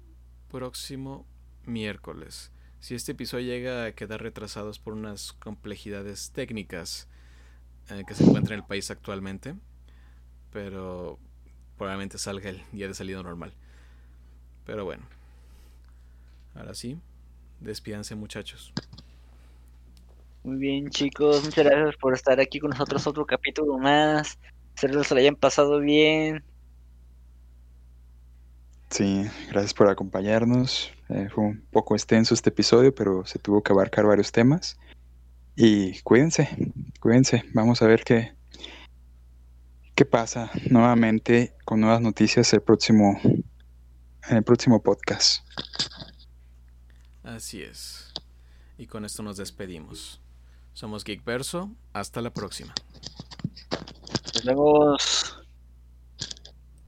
próximo 0.50 1.26
miércoles. 1.66 2.52
Si 2.80 2.96
este 2.96 3.14
episodio 3.14 3.46
llega 3.46 3.86
a 3.86 3.92
quedar 3.94 4.22
retrasado 4.22 4.70
es 4.70 4.80
por 4.80 4.94
unas 4.94 5.32
complejidades 5.34 6.32
técnicas 6.32 7.08
eh, 7.90 8.04
que 8.06 8.14
se 8.14 8.24
encuentran 8.26 8.60
en 8.60 8.64
el 8.64 8.68
país 8.68 8.92
actualmente, 8.92 9.56
pero 10.52 11.18
probablemente 11.84 12.18
salga 12.18 12.50
el 12.50 12.64
día 12.72 12.88
de 12.88 12.94
salida 12.94 13.22
normal. 13.22 13.52
Pero 14.66 14.86
bueno, 14.86 15.04
ahora 16.56 16.74
sí, 16.74 16.98
despídanse 17.60 18.16
muchachos. 18.16 18.72
Muy 20.46 20.56
bien 20.56 20.90
chicos, 20.90 21.44
muchas 21.44 21.66
gracias 21.66 21.98
por 21.98 22.14
estar 22.14 22.40
aquí 22.40 22.62
con 22.62 22.70
nosotros 22.70 23.06
otro 23.06 23.26
capítulo 23.26 23.78
más. 23.80 24.40
Espero 24.74 25.00
que 25.00 25.04
se 25.04 25.14
lo 25.14 25.20
hayan 25.20 25.36
pasado 25.36 25.82
bien. 25.82 26.42
Sí, 28.90 29.26
gracias 29.50 29.74
por 29.74 29.90
acompañarnos. 29.90 30.90
Eh, 31.10 31.28
fue 31.36 31.44
un 31.44 31.66
poco 31.70 31.96
extenso 31.96 32.34
este 32.34 32.50
episodio, 32.50 32.96
pero 32.96 33.26
se 33.26 33.40
tuvo 33.40 33.62
que 33.62 33.74
abarcar 33.74 34.06
varios 34.06 34.32
temas. 34.32 34.80
Y 35.58 36.00
cuídense, 36.04 36.48
cuídense. 37.02 37.44
Vamos 37.54 37.82
a 37.82 37.88
ver 37.88 38.06
qué, 38.06 38.32
qué 39.96 40.06
pasa 40.06 40.52
nuevamente 40.70 41.56
con 41.66 41.80
nuevas 41.82 42.02
noticias 42.02 42.52
el 42.54 42.62
próximo, 42.62 43.20
en 43.24 44.38
el 44.38 44.44
próximo 44.44 44.82
podcast. 44.82 45.46
Así 47.24 47.62
es. 47.62 48.14
Y 48.78 48.88
con 48.88 49.06
esto 49.06 49.24
nos 49.24 49.38
despedimos. 49.38 50.22
Somos 50.74 51.04
Geekverso. 51.04 51.72
Hasta 51.94 52.22
la 52.22 52.34
próxima. 52.34 52.74
Nos 54.34 54.44
vemos. 54.44 55.23